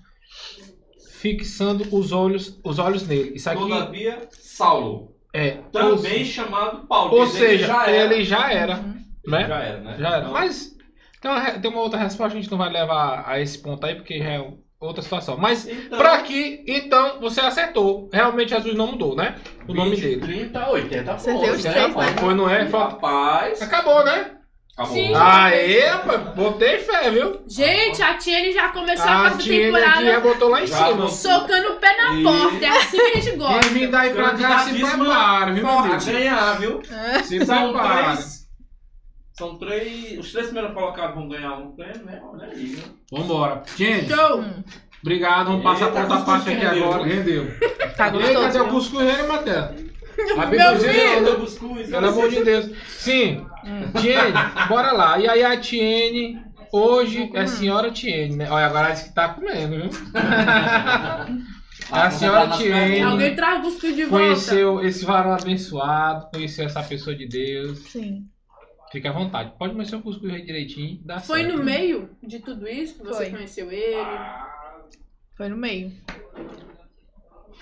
fixando 1.12 1.86
os 1.96 2.12
olhos, 2.12 2.58
os 2.62 2.78
olhos 2.78 3.06
nele. 3.06 3.36
Isso 3.36 3.48
aqui 3.48 3.60
Todavia, 3.60 4.28
Saulo. 4.32 5.16
é 5.32 5.52
Também 5.72 6.24
chamado 6.26 6.86
Paulo. 6.86 7.14
ou, 7.14 7.20
ou 7.20 7.26
seja, 7.26 7.66
já 7.68 7.86
era. 7.88 8.14
ele 8.14 8.22
já 8.24 8.52
era, 8.52 8.76
Uhum. 8.76 9.02
né? 9.28 9.46
Já 9.48 9.58
era, 9.62 9.80
né? 9.80 9.96
Já 9.98 10.08
era. 10.08 10.18
Então, 10.18 10.32
Mas 10.32 10.75
tem 11.20 11.30
uma, 11.30 11.40
tem 11.50 11.70
uma 11.70 11.80
outra 11.80 11.98
resposta, 11.98 12.36
a 12.36 12.40
gente 12.40 12.50
não 12.50 12.58
vai 12.58 12.70
levar 12.70 13.24
a 13.26 13.40
esse 13.40 13.58
ponto 13.58 13.84
aí, 13.84 13.94
porque 13.94 14.18
já 14.18 14.30
é 14.30 14.50
outra 14.80 15.02
situação. 15.02 15.36
Mas 15.38 15.66
então, 15.66 15.98
Pra 15.98 16.14
aqui, 16.14 16.62
então, 16.66 17.18
você 17.20 17.40
acertou. 17.40 18.08
Realmente 18.12 18.50
Jesus 18.50 18.74
não 18.74 18.88
mudou, 18.88 19.16
né? 19.16 19.36
O 19.66 19.74
nome 19.74 19.96
20, 19.96 20.02
dele. 20.02 20.20
30, 20.20 20.68
80 20.70 21.12
Acertei 21.12 21.40
pontos, 21.42 21.58
os 21.58 21.64
né, 21.64 21.72
três, 21.72 21.86
rapaz? 21.88 22.10
né? 22.14 22.16
Foi, 22.20 22.34
não 22.34 22.50
é? 22.50 22.62
Rapaz. 22.62 23.62
Acabou, 23.62 24.04
né? 24.04 24.32
Acabou. 24.76 24.94
Sim. 24.94 25.14
Aê, 25.14 25.86
rapaz, 25.86 26.20
botei 26.34 26.78
fé, 26.80 27.10
viu? 27.10 27.40
Gente, 27.48 28.02
a 28.02 28.12
Tiene 28.18 28.52
já 28.52 28.68
começou 28.68 29.06
a 29.08 29.14
A 29.14 29.20
quarta 29.30 29.42
temporada 29.42 29.90
aqui 29.94 30.04
já 30.06 30.20
botou 30.20 30.48
lá 30.50 30.62
em 30.62 30.66
Já 30.66 30.76
cima. 30.88 31.08
socando 31.08 31.68
o 31.72 31.76
pé 31.76 31.96
na 31.96 32.14
E- 32.14 32.22
porta. 32.22 32.64
É 32.66 32.68
assim 32.68 32.98
que 32.98 33.02
a 33.18 33.20
gente 33.20 33.36
gosta. 33.38 33.68
vir 33.70 33.90
daí 33.90 34.10
pra 34.12 34.30
cá 34.34 34.58
se 34.58 34.74
prepara, 34.74 35.52
viu, 35.52 35.64
meu 35.64 35.82
Deus? 35.88 36.04
ganhar, 36.04 36.60
viu? 36.60 36.82
Se 37.24 37.46
São 37.46 37.72
prepara. 37.72 38.18
São 39.38 39.58
três. 39.58 40.18
Os 40.18 40.32
três 40.32 40.46
primeiros 40.46 40.72
colocados 40.74 41.14
vão 41.14 41.28
ganhar 41.28 41.54
um 41.54 41.72
prêmio, 41.72 42.04
né? 42.04 42.20
Olha 42.32 42.46
aí, 42.46 42.68
né? 42.68 42.82
Vambora. 43.12 43.62
Gente, 43.76 44.08
Show. 44.12 44.40
Hum, 44.40 44.64
obrigado. 45.02 45.46
Vamos 45.48 45.62
passar 45.62 45.86
Eita, 45.86 45.92
pra 45.92 46.02
outra 46.02 46.20
parte 46.24 46.48
aqui 46.50 46.64
rendeu. 46.64 46.84
agora. 46.84 47.04
Rendeu. 47.04 47.46
Tá 47.96 48.04
aí, 48.06 48.34
cadê 48.34 48.58
o 48.60 48.68
cuscuz 48.68 49.06
aí, 49.06 49.28
Matheus? 49.28 49.86
A 50.38 50.46
Bíblia 50.46 50.72
Pelo 51.90 52.08
amor 52.08 52.30
de 52.30 52.42
Deus. 52.42 52.70
Sim. 52.88 53.46
Tiene, 54.00 54.32
bora 54.68 54.92
lá. 54.92 55.18
E 55.18 55.28
aí 55.28 55.44
a 55.44 55.58
Tiene, 55.60 56.40
hoje 56.72 57.30
é 57.34 57.46
senhora 57.46 57.90
Tiene, 57.90 58.36
né? 58.36 58.48
Olha, 58.50 58.66
agora 58.66 58.92
diz 58.92 59.02
que 59.02 59.14
tá 59.14 59.28
comendo, 59.28 59.76
viu? 59.76 59.90
A 61.90 62.10
senhora 62.10 62.48
Tiene 62.56 63.02
Alguém 63.02 63.36
traz 63.36 63.58
o 63.60 63.62
cuscuz 63.62 63.94
de 63.94 64.04
volta. 64.04 64.24
conheceu 64.24 64.82
esse 64.82 65.04
varão 65.04 65.34
abençoado, 65.34 66.28
conheceu 66.32 66.64
essa 66.64 66.82
pessoa 66.82 67.14
de 67.14 67.28
Deus. 67.28 67.78
Sim. 67.80 68.24
Fique 68.90 69.06
à 69.08 69.12
vontade. 69.12 69.52
Pode 69.58 69.72
comer 69.72 69.84
seu 69.86 70.00
cuscuz 70.00 70.32
aí 70.32 70.44
direitinho. 70.44 71.00
Dá 71.04 71.18
Foi 71.20 71.42
certo. 71.42 71.56
no 71.56 71.64
meio 71.64 72.10
de 72.22 72.38
tudo 72.40 72.68
isso 72.68 72.94
que 72.98 73.04
você 73.04 73.24
Foi. 73.24 73.30
conheceu 73.30 73.70
ele? 73.70 73.96
Foi 75.36 75.48
no 75.48 75.56
meio. 75.56 75.92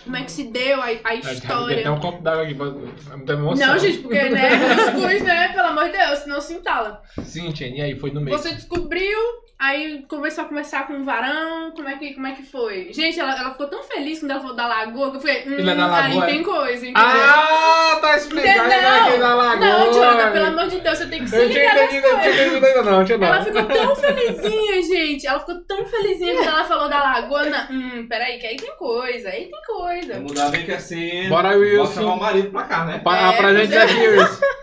Como 0.02 0.16
é 0.16 0.22
que 0.22 0.30
se 0.32 0.44
deu 0.44 0.80
a, 0.82 0.86
a 0.86 0.90
É, 0.90 0.98
Tem 0.98 1.32
história? 1.32 1.80
até 1.80 1.90
um 1.90 2.00
copo 2.00 2.22
d'água 2.22 2.42
aqui. 2.42 2.54
pra- 2.54 2.66
É 2.66 3.32
emoção. 3.32 3.66
Não, 3.66 3.78
gente, 3.78 3.98
porque, 3.98 4.22
né, 4.28 4.50
cuscuz, 4.74 5.22
né, 5.22 5.48
pelo 5.48 5.68
amor 5.68 5.84
de 5.84 5.92
Deus, 5.92 6.18
senão 6.20 6.40
se 6.40 6.54
entala. 6.54 7.02
Sim, 7.22 7.50
Tiene. 7.52 7.78
E 7.78 7.82
aí, 7.82 7.98
foi 7.98 8.10
no 8.10 8.20
meio. 8.20 8.36
Você 8.36 8.52
descobriu 8.52 9.18
Aí 9.58 10.04
começou 10.08 10.44
a 10.44 10.48
conversar 10.48 10.86
com 10.86 10.94
o 10.94 11.04
varão, 11.04 11.70
como 11.70 11.88
é 11.88 11.96
que, 11.96 12.12
como 12.14 12.26
é 12.26 12.32
que 12.32 12.42
foi? 12.42 12.92
Gente, 12.92 13.18
ela, 13.18 13.38
ela 13.38 13.52
ficou 13.52 13.68
tão 13.68 13.82
feliz 13.84 14.18
quando 14.18 14.32
ela 14.32 14.40
falou 14.40 14.56
da 14.56 14.66
lagoa, 14.66 15.10
que 15.10 15.16
eu 15.16 15.20
falei, 15.20 15.44
hum, 15.46 15.58
é 15.60 15.74
da 15.74 15.86
Lagoa, 15.86 16.00
aí 16.02 16.18
é? 16.18 16.26
tem 16.26 16.42
coisa, 16.42 16.86
entendeu? 16.86 17.02
Ah, 17.02 17.98
tá 18.00 18.16
explicando 18.16 18.66
Entendeu? 18.66 18.90
aqui 18.90 19.16
na 19.16 19.34
lagoa. 19.34 19.66
Não, 19.66 19.92
Jonathan, 19.92 20.32
pelo 20.32 20.46
amor 20.46 20.68
de 20.68 20.80
Deus, 20.80 20.98
você 20.98 21.06
tem 21.06 21.20
que 21.20 21.30
se 21.30 21.44
ligar 21.46 21.76
nas 21.76 21.94
ainda 21.94 22.82
não, 22.82 23.04
tinha 23.04 23.16
não. 23.18 23.26
Ela 23.26 23.44
ficou 23.44 23.64
tão 23.64 23.96
felizinha, 23.96 24.82
gente. 24.82 25.26
Ela 25.26 25.40
ficou 25.40 25.60
tão 25.62 25.86
felizinha 25.86 26.34
quando 26.34 26.48
ela 26.48 26.64
falou 26.64 26.88
da 26.88 26.98
lagoa. 26.98 27.44
Hum, 27.70 28.06
peraí, 28.08 28.38
que 28.38 28.46
aí 28.46 28.56
tem 28.56 28.76
coisa, 28.76 29.28
aí 29.28 29.48
tem 29.48 29.62
coisa. 29.66 29.83
Vamos 29.84 30.32
mudar 30.32 30.50
bem 30.50 30.64
que 30.64 30.72
assim. 30.72 31.28
Bora, 31.28 31.56
Wilson. 31.56 31.92
chamar 32.02 32.14
o 32.14 32.20
marido 32.20 32.50
pra 32.50 32.62
cá, 32.64 32.84
né? 32.84 32.98
Pa- 32.98 33.16
É, 33.18 33.24
Apresente 33.24 33.72
com 33.76 33.82
aqui, 33.82 34.08
Wilson. 34.08 34.40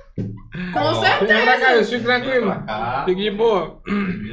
Com 0.74 0.80
Ó, 0.80 0.94
certeza. 0.96 1.34
Vem 1.34 1.44
pra 1.46 1.60
cá, 1.60 1.72
Wilson, 1.74 1.92
fique 1.92 2.04
tranquilo. 2.04 2.56
pra. 2.66 3.04
Fique 3.06 3.22
de 3.22 3.32
boa. 3.32 3.82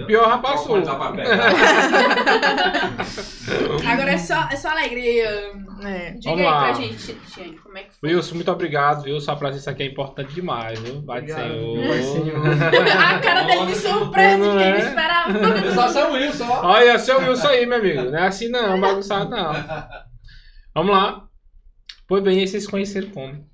Pior 0.06 0.28
já 0.28 0.39
passou. 0.39 0.82
Pra. 0.82 0.93
Agora 3.93 4.10
é 4.12 4.19
só, 4.19 4.48
é 4.51 4.56
só 4.56 4.69
alegria. 4.70 5.52
É. 5.82 6.10
Diga 6.10 6.31
Vamos 6.31 6.40
aí 6.40 6.44
lá. 6.47 6.65
pra 6.65 6.73
gente, 6.74 7.15
Tiane, 7.32 7.56
como 7.59 7.78
é 7.78 7.82
que 7.85 7.94
foi? 8.01 8.15
Wilson, 8.15 8.35
muito 8.35 8.51
obrigado, 8.51 9.02
viu? 9.05 9.20
Sua 9.20 9.36
presença 9.36 9.70
aqui 9.70 9.85
é 9.85 9.86
importante 9.86 10.35
demais, 10.35 10.78
viu? 10.81 11.01
Vai 11.05 11.23
de. 11.23 11.32
Senhor. 11.32 11.86
Vai, 11.89 12.02
Senhor. 12.02 12.47
A 13.01 13.19
cara 13.20 13.43
dele 13.43 13.66
de 13.66 13.74
surpresa, 13.77 14.36
de 14.36 14.43
Não 14.43 14.56
quem 14.59 14.66
é? 14.66 14.70
não 14.73 14.78
esperava. 14.89 15.73
Só 15.74 15.89
seu 15.89 16.12
Wilson, 16.12 16.47
ó. 16.51 16.66
Olha, 16.66 16.98
seu 16.98 17.19
Wilson 17.20 17.48
aí, 17.48 17.65
meu 17.66 17.78
amigo. 17.78 18.10
Não 18.10 18.19
é 18.19 18.27
assim 18.27 18.48
não, 18.48 18.81
bagunçado 18.81 19.31
não. 19.31 19.52
Vamos 20.78 20.92
lá. 20.92 21.26
Pois 22.06 22.22
bem, 22.22 22.38
aí 22.38 22.46
vocês 22.46 22.64
conheceram 22.64 23.10
como? 23.10 23.44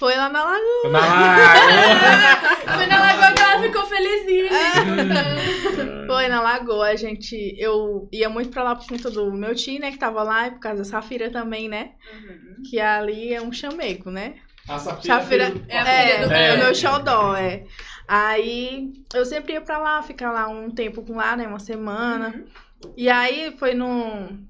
Foi 0.00 0.16
lá 0.16 0.28
na 0.28 0.42
lagoa. 0.42 0.90
Na 0.90 0.98
lagoa. 1.06 2.74
Foi 2.74 2.86
na 2.86 2.98
lagoa 3.00 3.32
que 3.32 3.40
ela 3.40 3.62
ficou 3.62 3.86
felizinha. 3.86 4.50
Foi 6.08 6.26
na 6.26 6.40
lagoa. 6.40 6.88
A 6.88 6.96
gente. 6.96 7.54
Eu 7.56 8.08
ia 8.10 8.28
muito 8.28 8.50
pra 8.50 8.64
lá 8.64 8.74
por 8.74 8.84
conta 8.88 9.08
do 9.12 9.30
meu 9.32 9.54
tio, 9.54 9.78
né? 9.78 9.92
Que 9.92 9.98
tava 9.98 10.24
lá, 10.24 10.48
e 10.48 10.50
por 10.50 10.58
causa 10.58 10.78
da 10.78 10.84
Safira 10.84 11.30
também, 11.30 11.68
né? 11.68 11.92
Que 12.68 12.80
ali 12.80 13.32
é 13.32 13.40
um 13.40 13.52
chamego, 13.52 14.10
né? 14.10 14.34
A 14.68 14.76
Safira. 14.76 15.14
Safira 15.20 15.52
É 15.68 15.78
a 15.78 15.88
é, 15.88 16.26
do 16.26 16.32
é, 16.32 16.48
É. 16.48 16.54
o 16.54 16.58
meu 16.58 16.74
xodó, 16.74 17.36
é. 17.36 17.64
Aí 18.08 18.90
eu 19.14 19.24
sempre 19.24 19.52
ia 19.52 19.60
pra 19.60 19.78
lá, 19.78 20.02
ficar 20.02 20.32
lá 20.32 20.48
um 20.48 20.68
tempo 20.68 21.04
com 21.04 21.14
lá, 21.14 21.36
né? 21.36 21.46
Uma 21.46 21.60
semana. 21.60 22.44
E 22.96 23.08
aí 23.08 23.54
foi 23.56 23.72
no. 23.72 24.49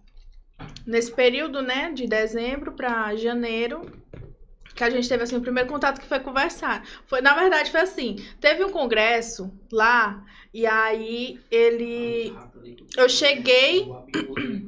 Nesse 0.86 1.12
período, 1.12 1.62
né? 1.62 1.92
De 1.92 2.06
dezembro 2.06 2.72
pra 2.72 3.14
janeiro. 3.16 3.82
Que 4.74 4.84
a 4.84 4.90
gente 4.90 5.08
teve 5.08 5.22
assim 5.22 5.36
o 5.36 5.40
primeiro 5.42 5.68
contato 5.68 6.00
que 6.00 6.06
foi 6.06 6.20
conversar. 6.20 6.82
Foi, 7.06 7.20
na 7.20 7.34
verdade, 7.34 7.70
foi 7.70 7.80
assim. 7.80 8.16
Teve 8.40 8.64
um 8.64 8.70
congresso 8.70 9.52
lá, 9.70 10.24
e 10.54 10.64
aí 10.66 11.38
ele. 11.50 12.34
Eu 12.96 13.08
cheguei. 13.08 13.86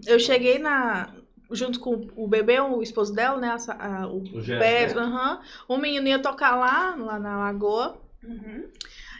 Eu 0.06 0.18
cheguei 0.18 0.58
na. 0.58 1.14
Junto 1.50 1.80
com 1.80 2.08
o 2.16 2.26
bebê, 2.26 2.58
o 2.60 2.82
esposo 2.82 3.14
dela, 3.14 3.38
né? 3.38 3.54
a 3.68 3.86
a- 4.02 4.06
o 4.08 4.18
O 4.18 4.42
Pedro, 4.58 5.00
né? 5.00 5.06
aham. 5.06 5.40
O 5.68 5.76
menino 5.76 6.08
ia 6.08 6.18
tocar 6.18 6.56
lá, 6.56 6.94
lá 6.96 7.18
na 7.18 7.38
lagoa. 7.38 8.00
Uhum. 8.24 8.70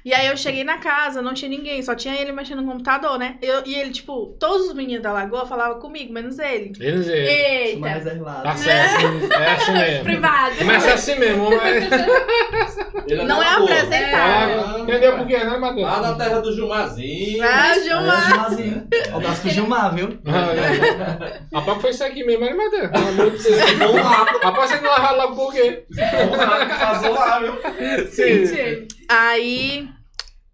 E 0.05 0.12
aí 0.12 0.27
eu 0.27 0.37
cheguei 0.37 0.65
na 0.65 0.79
casa, 0.79 1.23
não 1.23 1.33
tinha 1.33 1.49
ninguém, 1.49 1.81
só 1.83 1.95
tinha 1.95 2.15
ele 2.20 2.33
mexendo 2.33 2.61
no 2.62 2.70
computador, 2.73 3.19
né? 3.19 3.37
Eu- 3.41 3.62
e 3.65 3.74
ele, 3.74 3.91
tipo, 3.91 4.37
todos 4.39 4.66
os 4.69 4.74
meninos 4.74 5.03
da 5.03 5.12
lagoa 5.12 5.47
falavam 5.47 5.79
comigo, 5.81 6.12
menos 6.12 6.39
ele. 6.41 6.73
Eles 6.81 7.09
aí. 7.09 7.19
Eita. 7.29 7.79
Mais 7.81 7.95
reservado. 7.95 8.43
Tá 8.43 8.57
certo. 8.57 9.33
É 9.33 9.53
assim 9.53 9.73
mesmo. 9.73 10.05
Privado. 10.05 10.57
Começa 10.57 10.95
assim 10.95 11.15
mesmo. 11.16 11.51
Mas... 11.57 11.85
Ele 13.07 13.24
Não 13.24 13.43
é 13.43 13.49
apresentado. 13.49 14.77
Ah, 14.77 14.81
Entendeu 14.81 15.16
por 15.19 15.27
quê, 15.27 15.39
né, 15.39 15.57
Matheus? 15.57 15.83
Lá 15.87 16.01
na 16.01 16.15
terra 16.15 16.41
do 16.41 16.53
Gilmarzinho. 16.53 17.43
Ah, 17.45 17.69
É, 17.77 17.81
Gilmar! 17.83 18.29
Gilmarzinho. 18.29 18.89
Um 19.12 19.16
abraço 19.16 19.41
pro 19.43 19.51
Gilmar, 19.51 19.95
viu? 19.95 20.19
Ah, 20.27 21.41
Rapaz, 21.55 21.81
foi 21.81 21.91
isso 21.91 22.05
aqui 22.05 22.24
mesmo, 22.24 22.45
né, 22.45 22.55
Matheus? 22.55 22.91
Pelo 22.91 23.09
amor 23.09 23.31
de 23.31 23.43
Deus. 23.43 23.61
Rapaz, 24.43 24.70
você 24.70 24.81
não 24.81 24.91
lava 24.91 25.11
logo 25.12 25.37
por 25.37 25.53
quê? 25.53 25.85
Vamos 25.91 26.39
lá. 26.39 26.66
Casou 26.66 27.12
lá, 27.15 27.39
viu? 27.39 27.55
Gente, 28.11 28.89
Aí 29.09 29.89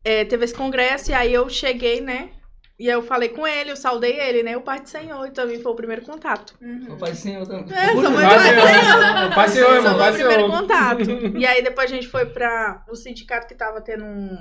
é, 0.09 0.25
teve 0.25 0.47
esse 0.47 0.55
congresso 0.55 1.11
e 1.11 1.15
aí 1.15 1.35
eu 1.35 1.47
cheguei, 1.51 2.01
né? 2.01 2.31
E 2.79 2.89
aí 2.89 2.97
eu 2.97 3.03
falei 3.03 3.29
com 3.29 3.47
ele, 3.47 3.73
eu 3.73 3.77
saudei 3.77 4.19
ele, 4.19 4.43
né? 4.43 4.57
O 4.57 4.63
Pai 4.63 4.81
do 4.81 4.89
Senhor, 4.89 5.27
e 5.27 5.33
também 5.33 5.61
foi 5.61 5.73
o 5.73 5.75
primeiro 5.75 6.03
contato. 6.03 6.55
Uhum. 6.63 6.95
O 6.95 6.97
Pai 6.97 7.11
do 7.11 7.17
Senhor 7.17 7.47
também. 7.47 7.77
É, 7.77 7.89
sou 7.89 8.11
muito 8.11 9.35
Passeou, 9.35 9.35
passeou, 9.35 9.69
Foi 9.69 9.77
irmão, 9.77 9.95
o 9.95 9.99
meu 9.99 10.13
primeiro 10.15 10.47
contato. 10.51 11.11
E 11.37 11.45
aí 11.45 11.63
depois 11.63 11.91
a 11.91 11.95
gente 11.95 12.09
foi 12.09 12.25
pra 12.25 12.85
o 12.89 12.97
sindicato 12.97 13.47
que 13.47 13.55
tava 13.55 13.83
tendo 13.83 14.05
um, 14.05 14.39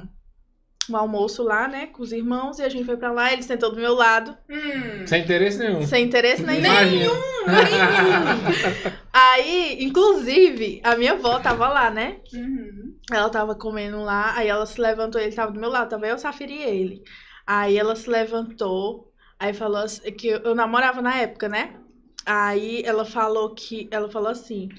um 0.90 0.96
almoço 0.96 1.44
lá, 1.44 1.68
né? 1.68 1.88
Com 1.88 2.02
os 2.02 2.14
irmãos. 2.14 2.60
E 2.60 2.64
a 2.64 2.70
gente 2.70 2.86
foi 2.86 2.96
pra 2.96 3.12
lá, 3.12 3.34
ele 3.34 3.44
sentou 3.44 3.72
do 3.72 3.82
meu 3.82 3.94
lado. 3.94 4.38
Hum. 4.50 5.06
Sem 5.06 5.24
interesse 5.24 5.58
nenhum. 5.58 5.86
Sem 5.86 6.06
interesse 6.06 6.44
nenhum. 6.44 6.60
Imagina. 6.60 7.12
Aí, 9.12 9.78
inclusive, 9.82 10.80
a 10.84 10.96
minha 10.96 11.14
avó 11.14 11.40
tava 11.40 11.68
lá, 11.68 11.90
né? 11.90 12.18
Uhum. 12.34 12.87
Ela 13.12 13.30
tava 13.30 13.56
comendo 13.56 14.02
lá, 14.02 14.36
aí 14.36 14.48
ela 14.50 14.66
se 14.66 14.80
levantou, 14.82 15.22
ele 15.22 15.34
tava 15.36 15.52
do 15.52 15.60
meu 15.60 15.70
lado, 15.70 15.90
tava 15.90 16.08
eu, 16.08 16.18
Safira 16.18 16.52
e 16.52 16.62
ele. 16.64 17.04
Aí 17.46 17.78
ela 17.78 17.96
se 17.96 18.10
levantou, 18.10 19.14
aí 19.40 19.54
falou 19.54 19.78
assim, 19.78 20.12
que 20.12 20.28
eu 20.28 20.54
namorava 20.54 21.02
na 21.02 21.16
época, 21.16 21.48
né? 21.48 21.80
Aí 22.26 22.82
ela 22.84 23.06
falou 23.06 23.56
que, 23.56 23.88
ela 23.92 24.10
falou 24.10 24.30
assim, 24.30 24.70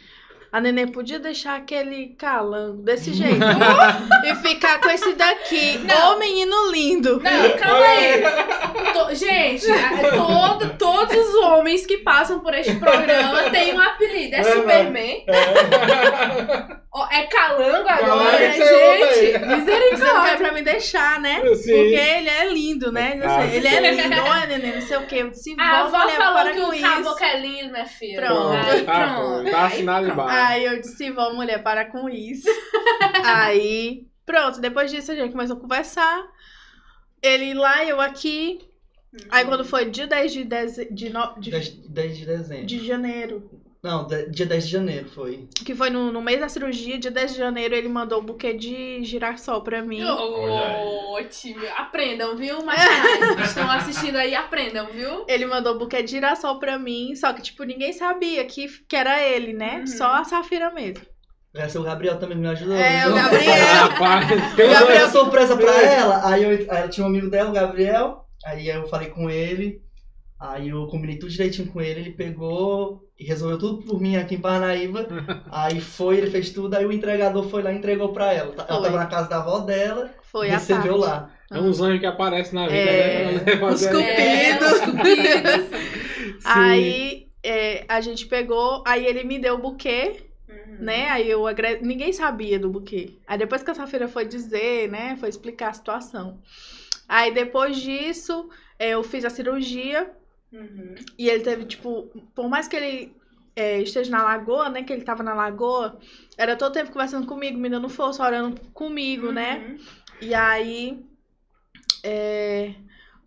a 0.51 0.61
neném 0.61 0.87
podia 0.89 1.19
deixar 1.19 1.57
aquele 1.57 2.15
calango 2.19 2.83
desse 2.83 3.13
jeito 3.15 3.39
e 4.25 4.35
ficar 4.37 4.81
com 4.81 4.89
esse 4.91 5.13
daqui. 5.15 5.79
Não. 5.79 6.15
Ô 6.17 6.19
menino 6.19 6.71
lindo! 6.73 7.21
Não, 7.23 7.57
calma 7.59 7.85
aí. 7.87 8.23
To- 8.93 9.15
gente, 9.15 9.71
a- 9.71 10.11
todo- 10.11 10.75
todos 10.79 11.17
os 11.17 11.35
homens 11.37 11.85
que 11.87 11.99
passam 11.99 12.41
por 12.41 12.55
este 12.55 12.75
programa 12.77 13.51
têm 13.51 13.75
um 13.75 13.81
apelido. 13.81 14.37
É 14.37 14.41
É, 14.41 14.45
Superman. 14.45 15.25
Ó, 16.91 17.07
É 17.11 17.23
calango 17.25 17.87
agora, 17.89 18.39
né, 18.39 18.49
esse 18.59 18.63
é 18.63 18.97
gente? 18.99 19.37
aí. 19.37 19.39
Dizendo 19.39 19.39
que 19.39 19.45
é 19.45 19.91
Misericórdia. 19.93 20.37
pra 20.39 20.53
me 20.53 20.63
deixar, 20.63 21.21
né? 21.21 21.35
Sim. 21.55 21.73
Porque 21.75 21.95
ele 21.95 22.29
é 22.29 22.49
lindo, 22.53 22.91
né? 22.91 23.15
Não 23.15 23.27
Ah, 23.27 23.43
sei, 23.43 23.57
ele 23.59 23.69
é 23.69 23.91
lindo, 23.93 24.17
olha, 24.23 24.47
neném, 24.47 24.75
não 24.75 24.81
sei 24.81 24.97
o 24.97 25.07
quê. 25.07 25.17
Eu 25.17 25.31
disse, 25.31 25.55
A 25.61 25.85
vó, 25.85 25.97
avó 25.99 26.09
falou 26.09 26.53
que 26.53 26.59
o 26.61 26.81
caboclo 26.81 27.25
é 27.25 27.39
lindo, 27.41 27.71
minha 27.73 27.85
filha. 27.87 28.23
Pronto. 28.27 28.85
Tá 28.85 29.07
bom, 29.07 29.33
pronto. 29.35 29.51
tá 29.51 29.67
assinado 29.67 30.07
pronto. 30.07 30.21
embaixo. 30.23 30.38
Aí 30.47 30.65
eu 30.65 30.81
disse, 30.81 31.11
vó, 31.11 31.33
mulher, 31.33 31.63
para 31.63 31.85
com 31.85 32.09
isso. 32.09 32.49
Aí, 33.25 34.07
pronto, 34.25 34.61
depois 34.61 34.91
disso 34.91 35.13
a 35.13 35.15
gente 35.15 35.33
começou 35.33 35.57
a 35.57 35.61
conversar. 35.61 36.27
Ele 37.23 37.55
lá, 37.55 37.85
eu 37.85 38.01
aqui. 38.01 38.61
Aí 39.31 39.45
quando 39.45 39.65
foi 39.65 39.91
dia 39.91 40.07
10 40.07 40.33
de, 40.33 40.45
deze... 40.45 40.85
de, 40.93 41.11
no... 41.11 41.39
de... 41.39 41.51
10, 41.51 41.69
10 41.89 42.19
de 42.19 42.27
dezembro. 42.27 42.67
de 42.67 42.87
janeiro, 42.87 43.51
Não, 43.83 44.07
de- 44.07 44.29
dia 44.31 44.45
10 44.45 44.67
de 44.67 44.73
janeiro 44.73 45.09
foi. 45.09 45.49
que 45.65 45.73
foi 45.75 45.89
no, 45.89 46.11
no 46.11 46.21
mês 46.21 46.41
da 46.41 46.49
cirurgia, 46.49 46.99
dia 46.99 47.11
10 47.13 47.33
de 47.33 47.39
janeiro, 47.39 47.75
ele 47.77 47.89
mandou 47.89 48.21
um 48.21 48.25
buquê 48.25 48.53
de 48.53 49.05
girassol 49.05 49.63
pra 49.63 49.83
mim. 49.83 50.03
Ótimo. 50.05 51.61
Aprendam, 51.77 52.37
viu, 52.37 52.59
que 52.59 53.43
estão 53.45 53.71
assistindo 53.71 54.17
aí, 54.17 54.35
aprendam, 54.35 54.87
viu? 54.89 55.25
Ele 55.29 55.47
mandou 55.47 55.75
um 55.75 55.79
buquê 55.79 56.03
de 56.03 56.11
girassol 56.11 56.59
pra 56.59 56.79
mim, 56.79 57.15
só 57.15 57.33
que, 57.33 57.43
tipo, 57.43 57.63
ninguém 57.65 57.93
sabia 57.93 58.45
que, 58.45 58.67
que 58.89 58.97
era 58.97 59.23
ele, 59.23 59.53
né? 59.53 59.79
Uhum. 59.81 59.87
Só 59.87 60.07
a 60.15 60.25
Safira 60.25 60.71
mesmo. 60.71 61.05
Esse 61.55 61.79
o 61.79 61.83
Gabriel 61.83 62.19
também 62.19 62.37
me 62.37 62.47
ajudou. 62.49 62.77
É, 62.77 63.09
o? 63.09 63.15
Gabriel. 63.15 63.55
Rapaz, 63.89 64.31
Eu 64.31 64.37
Gabriel- 64.71 64.87
dei 64.87 64.99
uma 64.99 65.09
surpresa 65.11 65.57
pra 65.57 65.83
ela, 65.83 66.29
aí 66.29 66.43
eu, 66.45 66.51
aí 66.51 66.67
ela 66.69 66.89
tinha 66.89 67.05
um 67.05 67.09
amigo 67.09 67.31
dela, 67.31 67.51
o 67.51 67.55
Gabriel, 67.55 68.25
aí 68.45 68.69
eu 68.69 68.87
falei 68.89 69.09
com 69.09 69.29
ele, 69.31 69.81
aí 70.39 70.69
eu 70.69 70.87
combinei 70.87 71.17
tudo 71.19 71.31
direitinho 71.31 71.69
com 71.69 71.81
ele, 71.81 72.01
ele 72.01 72.11
pegou 72.13 73.05
e 73.19 73.25
resolveu 73.25 73.59
tudo 73.59 73.83
por 73.83 74.01
mim 74.01 74.17
aqui 74.17 74.37
em 74.37 74.41
Parnaíba, 74.41 75.07
aí 75.51 75.81
foi, 75.81 76.19
ele 76.19 76.31
fez 76.31 76.51
tudo, 76.51 76.75
aí 76.75 76.87
o 76.87 76.93
entregador 76.93 77.49
foi 77.49 77.63
lá 77.63 77.73
e 77.73 77.77
entregou 77.77 78.13
pra 78.13 78.33
ela. 78.33 78.55
Ela 78.55 78.67
Foi. 78.67 78.83
tava 78.83 78.97
na 78.97 79.07
casa 79.07 79.29
da 79.29 79.39
avó 79.39 79.59
dela, 79.61 80.11
Foi 80.23 80.49
a 80.51 80.55
recebeu 80.55 80.97
lá. 80.97 81.31
é 81.51 81.59
uns 81.59 81.81
anjos 81.81 82.01
que 82.01 82.07
aparecem 82.07 82.55
na 82.55 82.67
vida, 82.67 82.77
É, 82.79 83.33
né? 83.33 83.65
Os 83.67 83.87
cupidos. 83.87 83.99
É, 84.09 84.59
os 84.65 84.81
cupidos. 84.81 85.79
Sim. 86.41 86.41
Aí 86.45 87.29
é, 87.43 87.85
a 87.89 88.01
gente 88.01 88.27
pegou, 88.27 88.83
aí 88.87 89.05
ele 89.07 89.25
me 89.25 89.39
deu 89.39 89.55
o 89.57 89.59
buquê, 89.59 90.25
Uhum. 90.49 90.77
né? 90.81 91.09
Aí 91.11 91.29
eu 91.29 91.47
agre... 91.47 91.79
ninguém 91.83 92.11
sabia 92.13 92.59
do 92.59 92.71
buquê. 92.71 93.19
Aí 93.27 93.37
depois 93.37 93.63
que 93.63 93.71
a 93.71 93.75
Safira 93.75 94.09
foi 94.09 94.25
dizer, 94.27 94.89
né? 94.91 95.15
Foi 95.21 95.29
explicar 95.29 95.69
a 95.69 95.73
situação. 95.75 96.39
Aí 97.07 97.33
depois 97.35 97.77
disso, 97.77 98.49
é, 98.79 98.91
eu 98.91 99.03
fiz 99.03 99.25
a 99.27 99.31
cirurgia 99.31 100.11
Uhum. 100.51 100.95
e 101.19 101.29
ele 101.29 101.43
teve, 101.43 101.67
tipo, 101.67 102.05
por 102.35 102.49
mais 102.49 102.67
que 102.67 102.75
ele 102.75 103.17
é, 103.59 103.81
esteja 103.81 104.11
na 104.11 104.23
lagoa, 104.23 104.69
né? 104.69 104.85
Que 104.85 104.93
ele 104.93 105.03
tava 105.03 105.23
na 105.23 105.35
lagoa, 105.35 105.99
era 106.37 106.57
todo 106.57 106.73
tempo 106.73 106.93
conversando 106.93 107.27
comigo, 107.27 107.59
me 107.59 107.69
dando 107.69 107.89
força, 107.89 108.25
orando 108.25 108.61
comigo, 108.73 109.33
né? 109.33 109.59
Uhum. 109.59 109.79
E 110.21 110.33
aí, 110.33 111.05
é, 112.05 112.75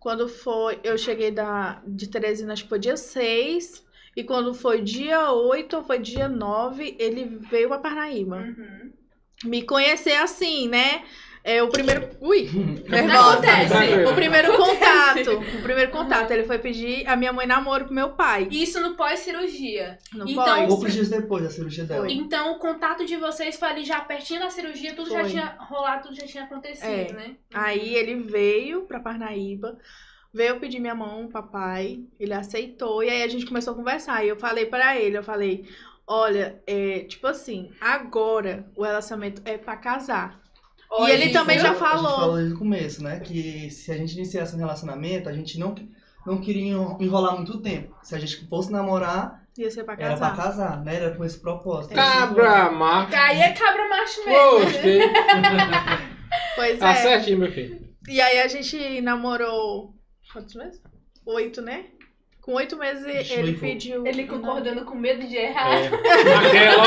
quando 0.00 0.28
foi, 0.28 0.80
eu 0.82 0.96
cheguei 0.96 1.30
da, 1.30 1.82
de 1.86 2.08
Teresina, 2.08 2.54
acho 2.54 2.62
que 2.62 2.68
foi 2.70 2.78
dia 2.78 2.96
6, 2.96 3.86
e 4.16 4.24
quando 4.24 4.54
foi 4.54 4.80
dia 4.80 5.30
8 5.30 5.76
ou 5.76 5.84
foi 5.84 5.98
dia 5.98 6.28
9, 6.28 6.96
ele 6.98 7.38
veio 7.50 7.68
pra 7.68 7.78
Parnaíba. 7.78 8.38
Uhum. 8.38 8.92
Me 9.44 9.62
conhecer 9.62 10.14
assim, 10.14 10.66
né? 10.68 11.04
É 11.44 11.60
o 11.62 11.68
primeiro. 11.68 12.08
Ui! 12.20 12.48
Acontece. 12.86 14.04
O 14.10 14.14
primeiro 14.14 14.52
Acontece. 14.52 15.24
contato. 15.24 15.58
O 15.58 15.62
primeiro 15.62 15.90
contato. 15.90 16.30
Ele 16.30 16.44
foi 16.44 16.58
pedir 16.58 17.06
a 17.08 17.16
minha 17.16 17.32
mãe 17.32 17.46
namoro 17.46 17.86
pro 17.86 17.94
meu 17.94 18.10
pai. 18.10 18.46
Isso 18.50 18.80
no 18.80 18.94
pós-cirurgia. 18.94 19.98
Não 20.14 20.26
Então, 20.28 20.44
pode. 20.44 20.66
Poucos 20.68 20.92
dias 20.92 21.08
depois 21.08 21.42
da 21.42 21.50
cirurgia 21.50 21.84
dela. 21.84 22.10
Então, 22.10 22.52
o 22.52 22.58
contato 22.58 23.04
de 23.04 23.16
vocês 23.16 23.56
foi 23.58 23.68
ali 23.68 23.84
já 23.84 24.00
pertinho 24.00 24.40
da 24.40 24.50
cirurgia, 24.50 24.94
tudo 24.94 25.10
já 25.10 25.20
Foi. 25.20 25.30
tinha 25.30 25.56
rolado, 25.58 26.04
tudo 26.08 26.14
já 26.16 26.26
tinha 26.26 26.44
acontecido, 26.44 26.86
É. 26.86 27.12
né? 27.12 27.36
Aí 27.52 27.94
ele 27.94 28.14
veio 28.22 28.82
pra 28.82 29.00
Parnaíba, 29.00 29.76
veio 30.32 30.60
pedir 30.60 30.78
minha 30.80 30.94
mão, 30.94 31.28
papai, 31.28 32.00
ele 32.20 32.32
aceitou, 32.34 33.02
e 33.02 33.10
aí 33.10 33.22
a 33.22 33.28
gente 33.28 33.46
começou 33.46 33.72
a 33.72 33.76
conversar. 33.76 34.24
E 34.24 34.28
eu 34.28 34.36
falei 34.36 34.66
pra 34.66 34.96
ele, 34.96 35.18
eu 35.18 35.22
falei, 35.24 35.66
olha, 36.06 36.62
é, 36.66 37.00
tipo 37.00 37.26
assim, 37.26 37.70
agora 37.80 38.64
o 38.76 38.84
relacionamento 38.84 39.42
é 39.44 39.58
pra 39.58 39.76
casar. 39.76 40.40
Olha 40.92 41.12
ele 41.12 41.30
também 41.32 41.58
já 41.58 41.70
A 41.70 41.72
gente 41.72 41.78
falou. 41.78 42.16
falou 42.16 42.36
desde 42.36 42.54
o 42.54 42.58
começo, 42.58 43.02
né? 43.02 43.20
Que 43.20 43.70
se 43.70 43.90
a 43.90 43.96
gente 43.96 44.14
iniciasse 44.14 44.54
um 44.54 44.58
relacionamento, 44.58 45.28
a 45.28 45.32
gente 45.32 45.58
não, 45.58 45.74
não 46.26 46.38
queria 46.38 46.72
enrolar 47.00 47.34
muito 47.36 47.58
tempo. 47.60 47.94
Se 48.02 48.14
a 48.14 48.18
gente 48.18 48.46
fosse 48.48 48.70
namorar, 48.70 49.42
Ia 49.56 49.70
ser 49.70 49.84
pra 49.84 49.94
era 49.94 50.16
pra 50.16 50.30
casar. 50.30 50.36
casar, 50.36 50.84
né? 50.84 50.96
Era 50.96 51.14
com 51.14 51.24
esse 51.24 51.38
propósito. 51.38 51.94
Cabra, 51.94 52.70
macho. 52.70 53.14
Aí 53.16 53.40
é 53.40 53.52
cabra 53.52 53.88
macho 53.88 54.24
mesmo. 54.24 54.58
né? 54.58 54.64
Gostei. 54.64 55.00
Pois 56.56 56.78
Tá 56.78 56.90
é. 56.90 56.94
certinho, 56.94 57.38
meu 57.38 57.52
filho. 57.52 57.80
E 58.08 58.20
aí 58.20 58.40
a 58.40 58.48
gente 58.48 59.00
namorou. 59.00 59.94
Quantos 60.32 60.54
meses? 60.54 60.80
Oito, 61.26 61.60
né? 61.62 61.84
Com 62.42 62.54
oito 62.54 62.76
meses 62.76 63.30
ele 63.30 63.52
pediu. 63.54 64.04
Ele 64.04 64.26
concordando 64.26 64.84
com 64.84 64.96
medo 64.96 65.24
de 65.26 65.36
errar. 65.36 65.76
É. 65.76 65.86
Aquela. 66.34 66.82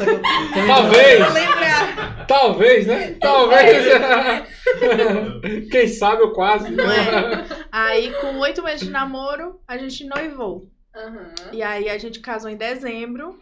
Aqui- 0.00 0.66
Talvez. 0.66 2.26
Talvez, 2.26 2.86
né? 2.86 3.16
Talvez. 3.20 3.86
Quem 5.70 5.86
sabe 5.88 6.22
eu 6.22 6.32
quase. 6.32 6.70
Não 6.70 6.90
é? 6.90 7.44
Aí, 7.70 8.10
com 8.20 8.38
oito 8.38 8.62
meses 8.64 8.80
de 8.86 8.90
namoro, 8.90 9.60
a 9.68 9.76
gente 9.76 10.04
noivou. 10.06 10.66
Aham. 10.94 11.30
E 11.52 11.62
aí 11.62 11.90
a 11.90 11.98
gente 11.98 12.20
casou 12.20 12.50
em 12.50 12.56
dezembro, 12.56 13.38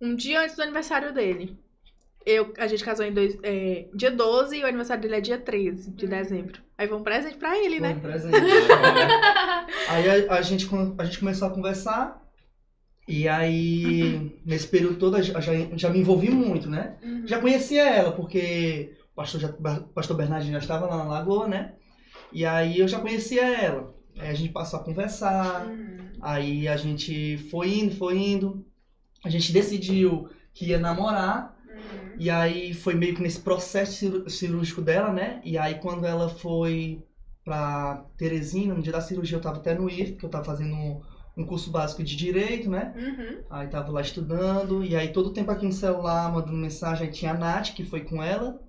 um 0.00 0.14
dia 0.16 0.40
antes 0.40 0.56
do 0.56 0.62
aniversário 0.62 1.12
dele. 1.12 1.58
Eu, 2.24 2.52
a 2.58 2.66
gente 2.66 2.82
casou 2.84 3.04
em 3.04 3.12
dois, 3.12 3.36
é, 3.42 3.86
dia 3.94 4.10
12 4.10 4.56
e 4.56 4.62
o 4.62 4.66
aniversário 4.66 5.02
dele 5.02 5.16
é 5.16 5.20
dia 5.20 5.38
13 5.38 5.90
de 5.90 6.06
dezembro. 6.06 6.60
Aí 6.80 6.88
foi 6.88 6.96
um 6.96 7.02
presente 7.02 7.36
pra 7.36 7.58
ele, 7.58 7.78
Foi 7.78 7.88
né? 7.88 7.94
um 7.94 8.00
presente. 8.00 8.36
aí 9.86 10.08
a, 10.08 10.32
a 10.32 10.40
gente, 10.40 10.66
a 10.96 11.04
gente 11.04 11.18
começou 11.18 11.46
a 11.46 11.50
conversar. 11.50 12.26
E 13.06 13.28
aí, 13.28 14.40
nesse 14.46 14.66
período 14.66 14.96
todo, 14.96 15.22
já, 15.22 15.38
já 15.76 15.90
me 15.90 15.98
envolvi 15.98 16.30
muito, 16.30 16.70
né? 16.70 16.96
Uhum. 17.02 17.26
Já 17.26 17.38
conhecia 17.38 17.86
ela, 17.86 18.12
porque 18.12 18.96
o 19.12 19.16
pastor, 19.16 19.42
já, 19.42 19.48
o 19.50 19.88
pastor 19.88 20.16
Bernardinho 20.16 20.54
já 20.54 20.58
estava 20.58 20.86
lá 20.86 20.96
na 20.96 21.04
Lagoa, 21.04 21.46
né? 21.46 21.74
E 22.32 22.46
aí 22.46 22.78
eu 22.78 22.88
já 22.88 22.98
conhecia 22.98 23.46
ela. 23.46 23.94
Aí 24.18 24.30
a 24.30 24.34
gente 24.34 24.50
passou 24.50 24.80
a 24.80 24.82
conversar. 24.82 25.66
Uhum. 25.66 25.98
Aí 26.22 26.66
a 26.66 26.78
gente 26.78 27.36
foi 27.50 27.74
indo, 27.74 27.94
foi 27.94 28.16
indo. 28.16 28.64
A 29.22 29.28
gente 29.28 29.52
decidiu 29.52 30.30
que 30.54 30.64
ia 30.64 30.78
namorar. 30.78 31.59
Uhum. 31.92 32.12
E 32.18 32.30
aí 32.30 32.74
foi 32.74 32.94
meio 32.94 33.14
que 33.14 33.22
nesse 33.22 33.40
processo 33.40 34.28
cirúrgico 34.28 34.80
dela, 34.82 35.12
né? 35.12 35.40
E 35.44 35.56
aí 35.58 35.74
quando 35.76 36.06
ela 36.06 36.28
foi 36.28 37.02
pra 37.44 38.04
Teresina, 38.16 38.74
no 38.74 38.82
dia 38.82 38.92
da 38.92 39.00
cirurgia 39.00 39.38
eu 39.38 39.42
tava 39.42 39.56
até 39.58 39.74
no 39.74 39.88
IF, 39.88 40.12
porque 40.12 40.26
eu 40.26 40.30
tava 40.30 40.44
fazendo 40.44 40.74
um, 40.74 41.00
um 41.36 41.44
curso 41.44 41.70
básico 41.70 42.02
de 42.02 42.14
direito, 42.16 42.68
né? 42.70 42.92
Uhum. 42.96 43.38
Aí 43.50 43.68
tava 43.68 43.90
lá 43.90 44.00
estudando, 44.00 44.84
e 44.84 44.94
aí 44.94 45.08
todo 45.08 45.28
o 45.28 45.32
tempo 45.32 45.50
aqui 45.50 45.64
no 45.66 45.72
celular, 45.72 46.30
mandando 46.32 46.56
mensagem, 46.56 47.06
aí 47.06 47.12
tinha 47.12 47.32
a 47.32 47.38
Nath, 47.38 47.74
que 47.74 47.84
foi 47.84 48.00
com 48.00 48.22
ela, 48.22 48.60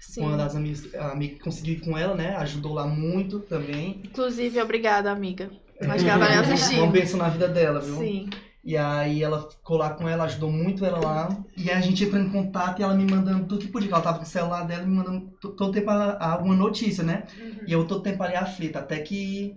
Sim. 0.00 0.22
uma 0.22 0.36
das 0.36 0.54
amigas, 0.54 0.94
amiga 0.94 1.34
que 1.34 1.40
consegui 1.40 1.72
ir 1.72 1.80
com 1.80 1.96
ela, 1.96 2.14
né? 2.14 2.36
Ajudou 2.36 2.74
lá 2.74 2.86
muito 2.86 3.40
também. 3.40 4.02
Inclusive, 4.04 4.60
obrigada, 4.60 5.10
amiga. 5.10 5.50
Acho 5.80 6.04
que 6.04 6.10
ela 6.10 6.18
vai 6.18 6.28
me 6.36 6.44
Uma 6.44 6.54
assistir. 6.54 6.90
bênção 6.90 7.18
na 7.18 7.28
vida 7.28 7.48
dela, 7.48 7.80
viu? 7.80 7.96
Sim. 7.96 8.28
E 8.68 8.76
aí 8.76 9.22
ela 9.22 9.48
ficou 9.50 9.78
lá 9.78 9.90
com 9.94 10.06
ela, 10.06 10.24
ajudou 10.24 10.50
muito 10.52 10.84
ela 10.84 10.98
lá. 11.00 11.44
E 11.56 11.70
aí 11.70 11.76
a 11.76 11.80
gente 11.80 12.04
entrou 12.04 12.20
em 12.22 12.28
contato 12.28 12.80
e 12.80 12.82
ela 12.82 12.94
me 12.94 13.04
mandando 13.10 13.46
tudo 13.46 13.60
que 13.62 13.68
podia. 13.68 13.90
Ela 13.90 14.02
tava 14.02 14.18
com 14.18 14.24
o 14.24 14.26
celular 14.26 14.64
dela 14.64 14.84
me 14.84 14.94
mandando 14.94 15.20
to- 15.40 15.52
todo 15.52 15.72
tempo 15.72 15.90
alguma 15.90 16.54
notícia, 16.54 17.02
né? 17.02 17.24
Uhum. 17.40 17.62
E 17.66 17.72
eu 17.72 17.86
todo 17.86 18.02
tempo 18.02 18.22
ali 18.22 18.36
aflita. 18.36 18.80
Até 18.80 18.98
que, 19.00 19.56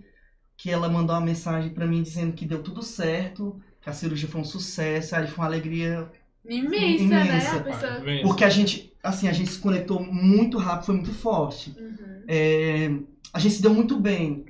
que 0.56 0.70
ela 0.70 0.88
mandou 0.88 1.14
uma 1.16 1.20
mensagem 1.26 1.70
pra 1.74 1.86
mim 1.86 2.02
dizendo 2.02 2.32
que 2.32 2.46
deu 2.46 2.62
tudo 2.62 2.82
certo, 2.82 3.60
que 3.82 3.90
a 3.90 3.92
cirurgia 3.92 4.28
foi 4.28 4.40
um 4.40 4.44
sucesso, 4.44 5.14
aí 5.16 5.26
foi 5.26 5.38
uma 5.38 5.46
alegria. 5.46 6.10
Imensa, 6.48 7.02
Imensa, 7.04 7.24
né? 7.24 7.56
A 7.58 7.60
pessoa. 7.60 8.00
Porque 8.22 8.44
a 8.44 8.48
gente, 8.50 8.94
assim, 9.02 9.28
a 9.28 9.32
gente 9.32 9.50
se 9.50 9.58
conectou 9.58 10.02
muito 10.02 10.56
rápido, 10.58 10.86
foi 10.86 10.94
muito 10.94 11.12
forte. 11.14 11.74
Uhum. 11.78 12.22
É, 12.26 12.90
a 13.32 13.38
gente 13.38 13.54
se 13.56 13.62
deu 13.62 13.74
muito 13.74 14.00
bem. 14.00 14.46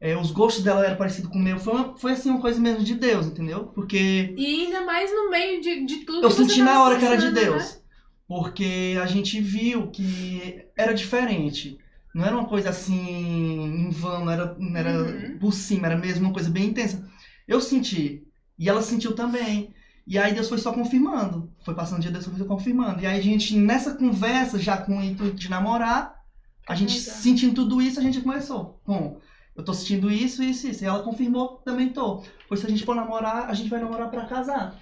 É, 0.00 0.16
os 0.16 0.30
gostos 0.30 0.62
dela 0.62 0.84
eram 0.86 0.96
parecidos 0.96 1.30
com 1.30 1.38
o 1.38 1.42
meu. 1.42 1.58
Foi, 1.58 1.72
uma- 1.74 1.96
foi 1.98 2.12
assim, 2.12 2.30
uma 2.30 2.40
coisa 2.40 2.60
mesmo 2.60 2.84
de 2.84 2.94
Deus, 2.94 3.26
entendeu? 3.26 3.66
Porque 3.74 4.32
E 4.36 4.46
ainda 4.64 4.82
mais 4.82 5.10
no 5.12 5.30
meio 5.30 5.60
de, 5.60 5.84
de 5.84 5.96
tudo 6.04 6.24
eu 6.24 6.30
senti 6.30 6.62
na 6.62 6.82
hora 6.84 6.98
que 6.98 7.04
era 7.04 7.16
de 7.16 7.26
né? 7.26 7.32
Deus. 7.32 7.80
Porque 8.26 8.96
a 9.02 9.06
gente 9.06 9.40
viu 9.40 9.88
que 9.90 10.64
era 10.76 10.92
diferente. 10.92 11.78
Não 12.14 12.24
era 12.24 12.36
uma 12.36 12.46
coisa 12.48 12.70
assim, 12.70 12.94
em 13.64 13.90
vão, 13.90 14.24
não 14.24 14.32
era, 14.32 14.54
não 14.58 14.76
era 14.76 14.92
Uhum. 15.02 15.38
por 15.38 15.52
cima, 15.52 15.86
era 15.86 15.96
mesmo 15.96 16.26
uma 16.26 16.32
coisa 16.32 16.50
bem 16.50 16.66
intensa. 16.66 17.08
Eu 17.46 17.60
senti. 17.60 18.22
E 18.58 18.68
ela 18.68 18.82
sentiu 18.82 19.14
também. 19.14 19.72
E 20.06 20.18
aí 20.18 20.32
Deus 20.32 20.48
foi 20.48 20.58
só 20.58 20.72
confirmando. 20.72 21.50
Foi 21.64 21.74
passando 21.74 21.98
o 21.98 22.02
dia, 22.02 22.10
Deus 22.10 22.24
foi 22.26 22.38
só 22.38 22.44
confirmando. 22.44 23.00
E 23.02 23.06
aí 23.06 23.18
a 23.18 23.22
gente, 23.22 23.56
nessa 23.56 23.94
conversa, 23.94 24.58
já 24.58 24.76
com 24.76 24.98
o 24.98 25.02
intuito 25.02 25.36
de 25.36 25.48
namorar, 25.50 26.14
a 26.68 26.74
gente 26.74 26.96
Exato. 26.96 27.18
sentindo 27.18 27.54
tudo 27.54 27.80
isso, 27.80 27.98
a 27.98 28.02
gente 28.02 28.20
começou. 28.20 28.80
Bom, 28.86 29.18
eu 29.58 29.64
tô 29.64 29.74
sentindo 29.74 30.10
isso, 30.10 30.42
isso, 30.42 30.66
isso. 30.68 30.82
E 30.84 30.86
ela 30.86 31.02
confirmou, 31.02 31.60
também 31.64 31.88
tô. 31.90 32.22
Pois 32.48 32.60
se 32.60 32.66
a 32.66 32.70
gente 32.70 32.84
for 32.84 32.94
namorar, 32.94 33.50
a 33.50 33.52
gente 33.54 33.68
vai 33.68 33.80
namorar 33.80 34.08
pra 34.10 34.24
casar. 34.24 34.74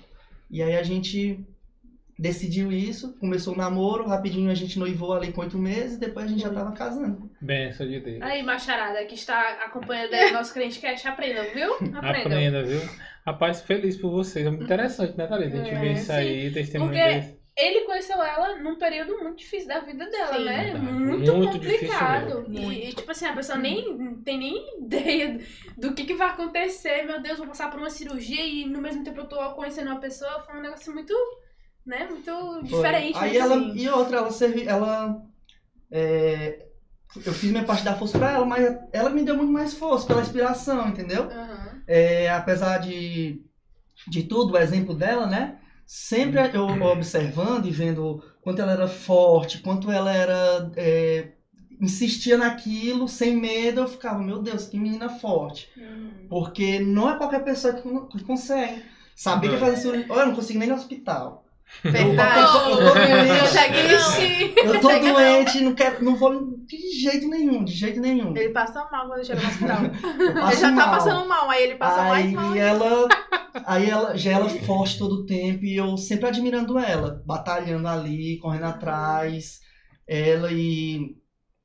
E 0.51 0.63
aí 0.63 0.77
a 0.77 0.83
gente 0.85 1.41
decidiu 2.19 2.73
isso, 2.73 3.15
começou 3.19 3.53
o 3.53 3.57
namoro, 3.57 4.07
rapidinho 4.07 4.51
a 4.51 4.55
gente 4.55 4.79
noivou 4.79 5.13
ali 5.13 5.33
com 5.33 5.43
oito 5.43 5.59
meses, 5.59 5.99
depois 5.99 6.25
a 6.27 6.29
gente 6.29 6.41
já 6.43 6.51
tava 6.51 6.73
casando. 6.73 7.31
Benção 7.41 7.87
de 7.87 8.01
Deus. 8.01 8.23
Aí, 8.23 8.43
macharada, 8.43 9.05
que 9.05 9.15
está 9.15 9.65
acompanhando 9.67 10.15
aí 10.15 10.31
o 10.31 10.33
nosso 10.33 10.55
crente 10.55 10.79
cast, 10.79 11.07
aprendam, 11.07 11.45
viu? 11.53 11.75
Aprendam. 11.75 12.01
Aprenda, 12.11 12.63
viu? 12.65 12.81
Rapaz, 13.27 13.61
feliz 13.63 13.97
por 13.99 14.11
vocês. 14.11 14.47
É 14.47 14.51
muito 14.51 14.65
interessante, 14.65 15.17
né, 15.19 15.27
Thalita? 15.27 15.57
A 15.57 15.65
gente 15.65 15.75
É, 15.75 15.81
vê 15.81 15.93
isso 15.93 16.07
sim. 16.07 16.13
aí, 16.13 16.51
testemunho 16.53 16.93
Porque- 16.93 17.05
desse. 17.15 17.36
Ele 17.57 17.87
conheceu 17.87 18.23
ela 18.23 18.57
num 18.57 18.77
período 18.77 19.19
muito 19.23 19.39
difícil 19.39 19.69
da 19.69 19.81
vida 19.81 20.09
dela, 20.11 20.37
Sim. 20.37 20.45
né? 20.45 20.75
Muito, 20.75 21.33
Muito 21.35 21.51
complicado. 21.51 22.47
E, 22.51 22.91
e, 22.91 22.93
tipo 22.93 23.11
assim, 23.11 23.25
a 23.25 23.33
pessoa 23.33 23.57
nem 23.57 24.21
tem 24.23 24.39
nem 24.39 24.79
ideia 24.85 25.41
do 25.77 25.95
que, 25.95 26.05
que 26.05 26.15
vai 26.15 26.29
acontecer. 26.29 27.05
Meu 27.05 27.21
Deus, 27.23 27.39
vou 27.39 27.47
passar 27.47 27.71
por 27.71 27.81
uma 27.81 27.89
cirurgia 27.89 28.45
e 28.45 28.67
no 28.67 28.81
mesmo 28.81 29.03
tempo 29.03 29.21
eu 29.21 29.27
tô 29.27 29.39
conhecendo 29.55 29.91
uma 29.91 30.01
pessoa. 30.01 30.43
Foi 30.43 30.55
um 30.55 30.61
negócio 30.61 30.93
muito, 30.93 31.15
né? 31.85 32.07
Muito 32.11 32.31
Foi. 32.31 32.63
diferente. 32.63 33.19
Aí 33.19 33.39
ela, 33.39 33.57
assim. 33.57 33.75
e 33.75 33.89
outra, 33.89 34.19
ela 34.19 34.31
servi, 34.31 34.69
ela 34.69 35.23
é, 35.91 36.67
eu 37.25 37.33
fiz 37.33 37.51
minha 37.51 37.65
parte 37.65 37.85
da 37.85 37.97
força 37.97 38.19
pra 38.19 38.33
ela, 38.33 38.45
mas 38.45 38.79
ela 38.93 39.11
me 39.11 39.23
deu 39.23 39.37
muito 39.37 39.53
mais 39.53 39.75
força 39.75 40.07
pela 40.07 40.21
inspiração, 40.21 40.89
entendeu? 40.89 41.25
Aham. 41.31 41.83
É, 41.87 42.29
apesar 42.31 42.79
de, 42.79 43.43
de 44.09 44.25
tudo, 44.25 44.55
o 44.55 44.59
exemplo 44.59 44.95
dela, 44.95 45.27
né? 45.27 45.59
Sempre 45.87 46.51
eu 46.53 46.67
observando 46.67 47.67
e 47.67 47.71
vendo 47.71 48.23
quanto 48.43 48.61
ela 48.61 48.73
era 48.73 48.89
forte, 48.89 49.59
quanto 49.61 49.91
ela 49.91 50.13
era. 50.13 50.73
é, 50.77 51.33
insistia 51.81 52.37
naquilo 52.39 53.09
sem 53.09 53.37
medo, 53.37 53.83
eu 53.83 53.89
ficava, 53.89 54.19
meu 54.23 54.43
Deus, 54.43 54.67
que 54.67 54.79
menina 54.79 55.09
forte. 55.09 55.71
Uhum. 55.77 56.27
Porque 56.29 56.81
não 56.81 57.11
é 57.11 57.17
qualquer 57.19 57.45
pessoa 57.45 57.75
que, 57.75 57.83
con- 57.83 58.07
que 58.09 58.25
consegue. 58.25 58.83
Saber 59.15 59.51
que 59.51 59.57
fazer 59.59 59.77
cirurgia. 59.79 60.07
Olha, 60.11 60.23
eu 60.23 60.27
não 60.29 60.35
consigo 60.35 60.59
nem 60.59 60.69
ir 60.69 60.73
no 60.73 60.77
hospital. 60.77 61.46
Verdade. 61.83 62.41
Eu 62.41 62.47
tô- 62.53 62.71
eu 62.71 62.77
tô 62.77 62.95
doente. 62.95 64.57
Eu. 64.57 64.65
Eu 64.65 64.81
tô 64.81 64.89
Consegue 64.89 65.07
não. 65.07 65.15
doente, 65.15 65.61
não 65.61 65.75
quero, 65.75 66.05
não 66.05 66.17
vou 66.17 66.57
de 66.65 66.93
jeito 67.01 67.29
nenhum, 67.29 67.65
de 67.65 67.73
jeito 67.73 68.01
nenhum. 68.01 68.37
Ele 68.37 68.51
passa 68.51 68.89
mal 68.91 69.09
quando 69.09 69.25
chega 69.25 69.41
no 69.41 69.49
hospital. 69.49 69.79
Eu 69.85 70.47
Ele 70.49 70.57
já 70.57 70.69
tá 70.69 70.73
mal. 70.73 70.91
passando 70.91 71.29
mal, 71.29 71.51
aí 71.51 71.63
ele 71.65 71.75
passa 71.77 72.03
mais 72.03 72.27
aí 72.27 72.33
mal. 72.33 72.45
ainda. 72.47 72.59
ela, 72.59 73.09
aí 73.65 73.91
ela, 73.91 74.17
já 74.17 74.33
ela 74.33 74.49
forte 74.49 74.99
todo 74.99 75.13
o 75.17 75.27
tempo 75.27 75.65
e 75.65 75.77
eu 75.77 75.97
sempre 75.97 76.27
admirando 76.27 76.79
ela, 76.79 77.23
batalhando 77.27 77.87
ali, 77.89 78.39
correndo 78.39 78.65
atrás, 78.65 79.61
ela 80.07 80.51
e 80.53 81.17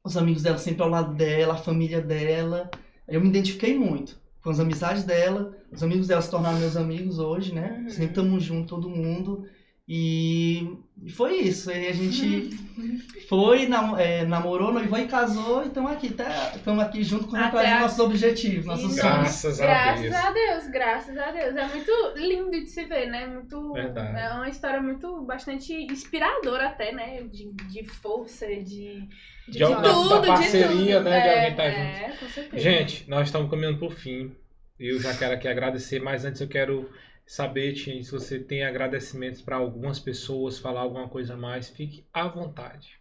os 0.04 0.18
amigos 0.18 0.42
dela 0.44 0.58
sempre 0.58 0.84
ao 0.84 0.90
lado 0.90 1.14
dela, 1.16 1.54
a 1.54 1.58
família 1.58 2.02
dela. 2.02 2.70
Eu 3.08 3.22
me 3.22 3.30
identifiquei 3.30 3.78
muito 3.78 4.20
com 4.44 4.50
as 4.50 4.60
amizades 4.60 5.04
dela, 5.04 5.56
os 5.72 5.84
amigos 5.84 6.08
dela 6.08 6.22
se 6.22 6.30
tornaram 6.32 6.58
meus 6.60 6.76
amigos 6.76 7.20
hoje, 7.20 7.54
né? 7.54 7.80
Uhum. 7.84 7.90
Sempre 7.90 8.06
estamos 8.08 8.44
juntos, 8.44 8.70
todo 8.70 8.90
mundo. 8.90 9.44
E 9.88 10.78
foi 11.16 11.38
isso. 11.40 11.70
Aí 11.70 11.88
a 11.88 11.92
gente 11.94 12.50
foi, 13.28 13.68
nam- 13.68 14.00
é, 14.00 14.24
namorou, 14.26 14.72
noivou 14.72 14.98
e 15.00 15.08
casou. 15.08 15.64
E 15.64 15.68
estamos 15.68 15.92
aqui, 15.92 16.16
estamos 16.56 16.84
aqui 16.84 17.04
junto 17.04 17.28
com 17.28 17.36
atrás 17.36 17.68
dos 17.68 17.78
a- 17.78 17.82
nossos 17.82 18.00
objetivos, 18.00 18.66
nossos 18.66 18.84
sonhos. 18.96 19.02
Graças 19.02 19.60
a 19.60 19.66
Graças 19.66 20.02
Deus. 20.02 20.16
a 20.16 20.32
Deus, 20.32 20.68
graças 20.68 21.18
a 21.18 21.32
Deus. 21.32 21.56
É 21.56 21.68
muito 21.68 21.92
lindo 22.16 22.52
de 22.52 22.68
se 22.68 22.86
ver, 22.86 23.08
né? 23.08 23.28
Muito. 23.28 23.74
Verdade. 23.74 24.18
É 24.20 24.30
uma 24.34 24.50
história 24.50 24.82
muito 24.82 25.22
bastante 25.26 25.74
inspiradora 25.74 26.68
até, 26.68 26.92
né? 26.94 27.24
De, 27.24 27.52
de 27.52 27.84
força, 27.86 28.46
de, 28.48 28.64
De, 28.64 29.52
de, 29.52 29.60
da- 29.60 29.82
tudo, 29.82 30.22
da 30.22 30.28
parceria, 30.28 30.70
de 30.70 30.94
tudo. 30.98 31.10
né? 31.10 31.22
De 31.22 31.28
É, 31.28 31.34
alguém 31.36 31.52
estar 31.52 31.70
junto. 31.70 31.82
É, 31.82 32.18
com 32.18 32.30
certeza. 32.30 32.64
Gente, 32.64 33.10
nós 33.10 33.28
estamos 33.28 33.50
caminhando 33.50 33.78
pro 33.80 33.90
fim. 33.90 34.34
Eu 34.80 35.00
já 35.00 35.14
quero 35.16 35.34
aqui 35.34 35.48
agradecer, 35.48 36.00
mas 36.00 36.24
antes 36.26 36.40
eu 36.42 36.48
quero 36.48 36.90
saber, 37.32 37.72
Tim, 37.76 38.04
se 38.04 38.12
você 38.12 38.38
tem 38.38 38.66
agradecimentos 38.66 39.42
para 39.42 39.56
algumas 39.56 39.98
pessoas, 39.98 40.60
falar 40.60 40.82
alguma 40.82 41.08
coisa 41.08 41.34
a 41.34 41.38
mais, 41.38 41.70
fique 41.70 42.06
à 42.14 42.28
vontade. 42.28 43.00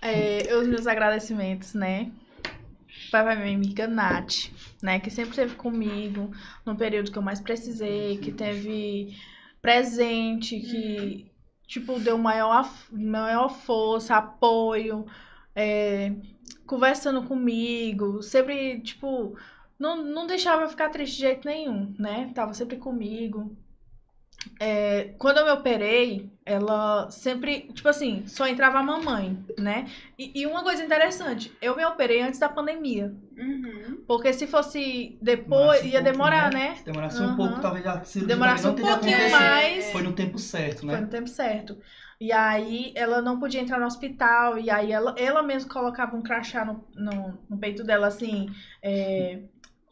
É, 0.00 0.56
os 0.56 0.66
meus 0.66 0.86
agradecimentos, 0.86 1.74
né? 1.74 2.10
Para 3.10 3.36
minha 3.36 3.54
amiga 3.54 3.86
Nath, 3.86 4.50
né? 4.82 4.98
Que 4.98 5.10
sempre 5.10 5.32
esteve 5.32 5.54
comigo 5.54 6.30
no 6.64 6.74
período 6.74 7.12
que 7.12 7.18
eu 7.18 7.22
mais 7.22 7.42
precisei, 7.42 8.16
que 8.16 8.32
teve 8.32 9.14
presente, 9.60 10.58
que, 10.58 11.30
tipo, 11.66 12.00
deu 12.00 12.16
maior, 12.16 12.72
maior 12.90 13.50
força, 13.50 14.16
apoio, 14.16 15.04
é, 15.54 16.10
conversando 16.66 17.22
comigo, 17.24 18.22
sempre, 18.22 18.80
tipo, 18.80 19.36
não, 19.78 20.02
não 20.02 20.26
deixava 20.26 20.62
eu 20.62 20.68
ficar 20.68 20.90
triste 20.90 21.16
de 21.16 21.22
jeito 21.22 21.46
nenhum, 21.46 21.94
né? 21.98 22.30
Tava 22.34 22.54
sempre 22.54 22.76
comigo. 22.76 23.56
É, 24.60 25.14
quando 25.18 25.38
eu 25.38 25.44
me 25.44 25.50
operei, 25.50 26.30
ela 26.44 27.10
sempre, 27.10 27.62
tipo 27.72 27.88
assim, 27.88 28.26
só 28.26 28.46
entrava 28.46 28.78
a 28.78 28.82
mamãe, 28.82 29.44
né? 29.58 29.86
E, 30.18 30.40
e 30.40 30.46
uma 30.46 30.62
coisa 30.62 30.84
interessante, 30.84 31.52
eu 31.60 31.76
me 31.76 31.84
operei 31.84 32.22
antes 32.22 32.38
da 32.38 32.48
pandemia. 32.48 33.12
Uhum. 33.36 34.02
Porque 34.06 34.32
se 34.32 34.46
fosse 34.46 35.18
depois, 35.20 35.80
Demorasse 35.80 35.84
um 35.84 35.88
ia 35.88 36.02
pouco, 36.02 36.12
demorar, 36.12 36.52
né? 36.52 36.68
né? 36.68 36.74
Se 36.76 36.84
demorasse 36.84 37.22
um 37.22 37.26
Aham. 37.26 37.36
pouco, 37.36 37.60
talvez 37.60 37.86
a 37.86 38.04
cirurgia 38.04 38.34
Demorasse 38.34 38.64
um 38.64 38.68
não 38.68 38.74
teria 38.76 38.92
pouquinho 38.92 39.30
mais. 39.30 39.92
Foi 39.92 40.02
no 40.02 40.12
tempo 40.12 40.38
certo, 40.38 40.80
Foi 40.80 40.94
né? 40.94 41.00
no 41.00 41.08
tempo 41.08 41.28
certo. 41.28 41.76
E 42.18 42.32
aí 42.32 42.92
ela 42.94 43.20
não 43.20 43.38
podia 43.38 43.60
entrar 43.60 43.78
no 43.78 43.84
hospital, 43.84 44.58
e 44.58 44.70
aí 44.70 44.90
ela, 44.90 45.14
ela 45.18 45.42
mesma 45.42 45.68
colocava 45.70 46.16
um 46.16 46.22
crachá 46.22 46.64
no, 46.64 46.82
no, 46.94 47.38
no 47.48 47.58
peito 47.58 47.84
dela, 47.84 48.06
assim, 48.06 48.48
é, 48.82 49.40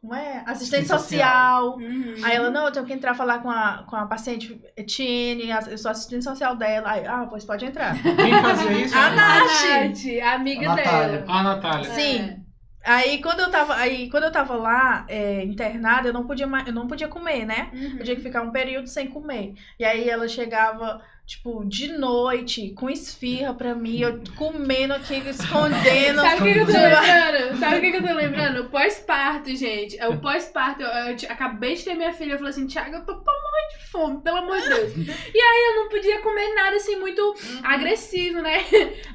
como 0.05 0.15
é? 0.15 0.43
Assistente 0.47 0.53
Assistente 0.53 0.87
social. 0.87 1.77
Uhum. 1.79 2.15
Aí 2.23 2.37
ela, 2.37 2.51
não, 2.51 2.67
eu 2.67 2.73
tenho 2.73 2.85
que 2.85 2.93
entrar 2.93 3.15
falar 3.15 3.39
com 3.39 3.51
a, 3.51 3.85
com 3.89 3.97
a 3.97 4.05
paciente 4.05 4.61
Etienne, 4.77 5.49
eu 5.71 5.79
sou 5.79 5.91
assistente 5.91 6.23
social 6.23 6.55
dela. 6.55 6.91
Aí, 6.91 7.07
ah, 7.07 7.27
pois 7.29 7.45
pode 7.45 7.65
entrar. 7.65 7.95
Quem 8.03 8.43
fazia 8.43 8.73
isso? 8.73 8.95
A 8.95 9.07
A 9.07 9.11
Nath! 9.11 9.41
Nath, 9.41 10.23
a 10.23 10.35
amiga 10.35 10.73
A 10.73 10.75
dela. 10.75 11.25
A 11.27 11.43
Natália. 11.43 11.91
Sim. 11.91 12.19
É. 12.19 12.45
Aí 12.87 13.23
quando 13.23 13.41
eu 13.41 13.51
tava, 13.51 13.77
aí, 13.77 14.11
quando 14.11 14.25
eu 14.25 14.31
tava 14.31 14.55
lá, 14.57 15.07
é, 15.09 15.43
internada, 15.43 16.09
eu 16.09 16.13
não 16.13 16.27
podia 16.27 16.47
mais, 16.47 16.67
eu 16.67 16.73
não 16.75 16.87
podia 16.87 17.09
comer, 17.09 17.47
né? 17.47 17.71
Uhum. 17.73 17.97
Eu 17.99 18.05
tinha 18.05 18.17
que 18.17 18.23
ficar 18.23 18.43
um 18.43 18.51
período 18.51 18.89
sem 18.89 19.09
comer. 19.09 19.55
E 19.79 19.85
aí 19.87 20.07
ela 20.07 20.29
chegava, 20.29 21.01
tipo, 21.27 21.65
de 21.65 21.89
noite, 21.97 22.71
com 22.77 22.89
esfirra 22.91 23.55
pra 23.55 23.75
mim, 23.75 23.99
eu 24.01 24.21
comendo 24.37 24.95
aqui, 24.95 25.15
escondendo. 25.29 26.21
Sabe 26.21 26.41
o 26.41 26.45
que, 26.45 26.53
que 26.55 26.59
eu 26.61 26.67
tô 26.67 26.73
Tipo, 26.73 26.83
lembrando? 26.85 27.59
Sabe 27.59 27.77
o 27.77 27.81
que, 27.81 27.91
que 27.91 27.97
eu 27.97 28.07
tô 28.07 28.13
lembrando? 28.15 28.61
O 28.63 28.69
pós-parto, 28.71 29.55
gente. 29.57 29.99
É 29.99 30.09
O 30.09 30.19
pós-parto, 30.21 30.83
eu, 30.83 30.89
eu 30.89 31.17
te- 31.17 31.27
acabei 31.27 31.75
de 31.75 31.85
ter 31.85 31.95
minha 31.95 32.13
filha. 32.13 32.33
Eu 32.33 32.39
falei 32.39 32.51
assim, 32.51 32.67
Thiago, 32.67 32.97
eu 32.97 33.05
tô 33.07 33.15
pra 33.21 33.33
morrer 33.33 33.79
de 33.79 33.91
fome, 33.91 34.23
pelo 34.23 34.37
amor 34.39 34.61
de 34.61 34.69
Deus. 34.69 34.93
E 35.35 35.41
aí 35.41 35.65
eu 35.71 35.77
não 35.83 35.89
podia 35.89 36.21
comer 36.21 36.55
nada 36.55 36.77
assim 36.77 36.97
muito 36.97 37.35
agressivo, 37.63 38.41
né? 38.43 38.59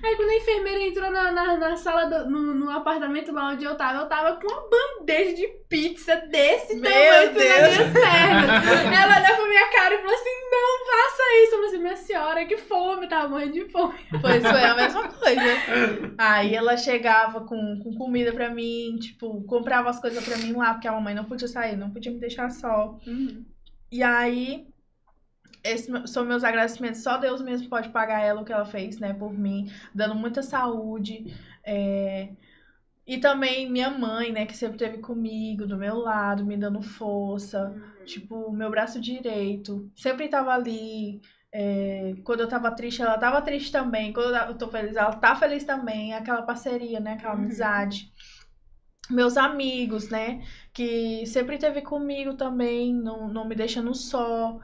Aí 0.03 0.15
quando 0.15 0.29
a 0.29 0.35
enfermeira 0.35 0.81
entrou 0.81 1.11
na, 1.11 1.31
na, 1.31 1.57
na 1.57 1.75
sala, 1.77 2.05
do- 2.05 2.29
no, 2.29 2.55
no 2.55 2.71
apartamento 2.71 3.31
lá 3.31 3.49
onde 3.49 3.63
eu 3.65 3.75
tava, 3.75 3.99
eu 4.01 4.07
tava 4.09 4.35
com 4.39 4.47
uma 4.47 4.63
bandeja 4.69 5.35
de 5.35 5.47
pizza 5.69 6.15
desse 6.15 6.75
Meu 6.75 6.89
tamanho 6.91 7.29
assim, 7.29 7.33
Deus. 7.33 7.49
nas 7.61 7.77
minhas 7.77 7.93
pernas. 7.93 8.67
Ela 8.99 9.17
olhou 9.23 9.37
pra 9.37 9.47
minha 9.47 9.67
cara 9.71 9.93
e 9.95 9.97
falou 9.99 10.13
assim: 10.15 10.29
não 10.51 10.85
faça 10.85 11.23
isso. 11.43 11.51
Eu 11.53 11.57
falei 11.59 11.67
assim, 11.67 11.77
minha 11.77 11.97
senhora, 11.99 12.45
que 12.45 12.57
fome, 12.57 13.07
tava 13.07 13.29
morrendo 13.29 13.53
de 13.53 13.69
fome. 13.69 13.99
Pois 14.21 14.47
foi 14.47 14.63
a 14.63 14.75
mesma 14.75 15.07
coisa. 15.09 15.63
Aí 16.17 16.53
ela 16.55 16.77
chegava 16.77 17.45
com, 17.45 17.79
com 17.83 17.93
comida 17.95 18.33
pra 18.33 18.49
mim, 18.53 18.97
tipo, 18.99 19.43
comprava 19.45 19.89
as 19.89 19.99
coisas 19.99 20.23
pra 20.23 20.37
mim 20.37 20.53
lá, 20.53 20.73
porque 20.73 20.87
a 20.87 20.91
mamãe 20.91 21.15
não 21.15 21.25
podia 21.25 21.47
sair, 21.47 21.77
não 21.77 21.91
podia 21.91 22.11
me 22.11 22.19
deixar 22.19 22.49
só. 22.51 22.97
E 23.91 24.03
aí, 24.03 24.67
esses 25.63 25.89
são 26.11 26.25
meus 26.25 26.43
agradecimentos. 26.43 27.01
Só 27.03 27.17
Deus 27.17 27.41
mesmo 27.41 27.69
pode 27.69 27.89
pagar 27.89 28.21
ela 28.21 28.41
o 28.41 28.45
que 28.45 28.53
ela 28.53 28.65
fez, 28.65 28.99
né, 28.99 29.13
por 29.13 29.33
mim, 29.33 29.71
dando 29.93 30.15
muita 30.15 30.41
saúde. 30.43 31.25
é, 31.63 32.29
E 33.07 33.17
também 33.19 33.69
minha 33.71 33.89
mãe, 33.89 34.31
né, 34.31 34.45
que 34.45 34.55
sempre 34.55 34.75
esteve 34.75 34.99
comigo, 35.01 35.65
do 35.67 35.77
meu 35.77 35.97
lado, 35.97 36.45
me 36.45 36.55
dando 36.57 36.81
força. 36.81 37.75
Tipo, 38.05 38.51
meu 38.51 38.69
braço 38.71 38.99
direito. 39.01 39.91
Sempre 39.95 40.27
tava 40.29 40.51
ali. 40.53 41.21
É, 41.51 42.15
Quando 42.23 42.41
eu 42.41 42.47
tava 42.49 42.71
triste, 42.75 43.01
ela 43.01 43.17
tava 43.17 43.41
triste 43.41 43.71
também. 43.71 44.13
Quando 44.13 44.35
eu 44.35 44.57
tô 44.57 44.67
feliz, 44.69 44.95
ela 44.95 45.15
tá 45.15 45.35
feliz 45.35 45.63
também. 45.63 46.13
Aquela 46.13 46.41
parceria, 46.43 46.99
né? 46.99 47.13
Aquela 47.13 47.35
Uhum. 47.35 47.41
amizade. 47.43 48.11
Meus 49.09 49.37
amigos, 49.37 50.09
né? 50.09 50.45
Que 50.73 51.25
sempre 51.25 51.55
esteve 51.55 51.81
comigo 51.81 52.35
também, 52.35 52.93
não, 52.93 53.27
não 53.27 53.45
me 53.47 53.55
deixando 53.55 53.93
só. 53.95 54.59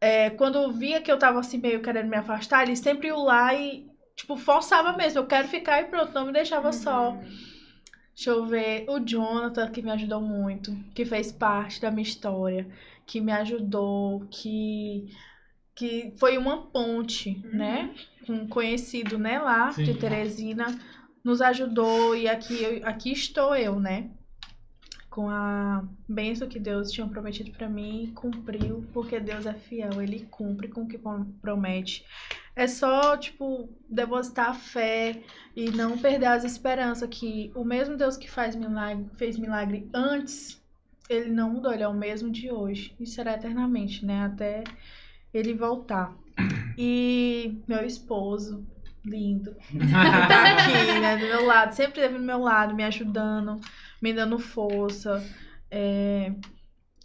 É, 0.00 0.30
quando 0.30 0.72
via 0.72 1.02
que 1.02 1.10
eu 1.12 1.18
tava 1.18 1.40
assim 1.40 1.58
meio 1.58 1.82
querendo 1.82 2.08
me 2.10 2.16
afastar, 2.16 2.64
eles 2.64 2.80
sempre 2.80 3.08
iam 3.08 3.24
lá 3.24 3.54
e, 3.54 3.86
tipo, 4.16 4.36
forçava 4.36 4.92
mesmo. 4.94 5.20
Eu 5.20 5.26
quero 5.26 5.48
ficar 5.48 5.82
e 5.82 5.86
pronto, 5.86 6.12
não 6.14 6.26
me 6.26 6.32
deixava 6.32 6.72
só. 6.72 7.18
Deixa 8.14 8.30
eu 8.30 8.46
ver. 8.46 8.84
O 8.88 8.98
Jonathan, 9.00 9.70
que 9.70 9.82
me 9.82 9.90
ajudou 9.90 10.20
muito, 10.20 10.76
que 10.94 11.04
fez 11.04 11.30
parte 11.32 11.80
da 11.80 11.90
minha 11.90 12.02
história, 12.02 12.66
que 13.06 13.20
me 13.20 13.32
ajudou, 13.32 14.26
que, 14.30 15.06
que 15.78 16.12
foi 16.18 16.36
uma 16.36 16.66
ponte, 16.66 17.40
Uhum. 17.44 17.56
né? 17.56 17.94
Um 18.28 18.48
conhecido, 18.48 19.16
né, 19.16 19.38
lá 19.38 19.70
Sim. 19.72 19.84
de 19.84 19.94
Teresina, 19.94 20.66
nos 21.24 21.40
ajudou 21.40 22.16
e 22.16 22.28
aqui, 22.28 22.62
eu- 22.62 22.86
aqui 22.86 23.12
estou 23.12 23.54
eu, 23.54 23.78
né? 23.78 24.10
Com 25.08 25.28
a 25.30 25.84
bênção 26.08 26.48
que 26.48 26.58
Deus 26.58 26.90
tinha 26.90 27.06
prometido 27.06 27.50
pra 27.52 27.68
mim, 27.68 28.12
cumpriu, 28.14 28.84
porque 28.92 29.18
Deus 29.20 29.46
é 29.46 29.54
fiel, 29.54 30.02
ele 30.02 30.26
cumpre 30.30 30.68
com 30.68 30.82
o 30.82 30.88
que 30.88 30.98
prom- 30.98 31.26
promete. 31.40 32.04
É 32.56 32.66
só, 32.66 33.16
tipo, 33.16 33.68
depositar 33.88 34.54
fé 34.56 35.22
e 35.54 35.70
não 35.70 35.96
perder 35.96 36.26
as 36.26 36.44
esperanças 36.44 37.08
que 37.08 37.52
o 37.54 37.64
mesmo 37.64 37.96
Deus 37.96 38.16
que 38.16 38.28
faz 38.30 38.54
milagre, 38.56 39.06
fez 39.16 39.38
milagre 39.38 39.88
antes, 39.94 40.60
ele 41.08 41.30
não 41.30 41.50
mudou, 41.52 41.72
ele 41.72 41.84
é 41.84 41.88
o 41.88 41.94
mesmo 41.94 42.30
de 42.30 42.50
hoje. 42.50 42.94
E 43.00 43.06
será 43.06 43.34
eternamente, 43.34 44.04
né? 44.04 44.24
Até 44.24 44.64
ele 45.32 45.54
voltar. 45.54 46.14
E 46.76 47.60
meu 47.66 47.84
esposo, 47.84 48.64
lindo, 49.04 49.56
tá 50.28 50.52
aqui, 50.52 51.00
né? 51.00 51.16
Do 51.16 51.26
meu 51.26 51.44
lado, 51.44 51.74
sempre 51.74 52.00
esteve 52.00 52.18
do 52.18 52.24
meu 52.24 52.38
lado, 52.38 52.74
me 52.74 52.84
ajudando, 52.84 53.60
me 54.00 54.12
dando 54.12 54.38
força. 54.38 55.24
é, 55.70 56.32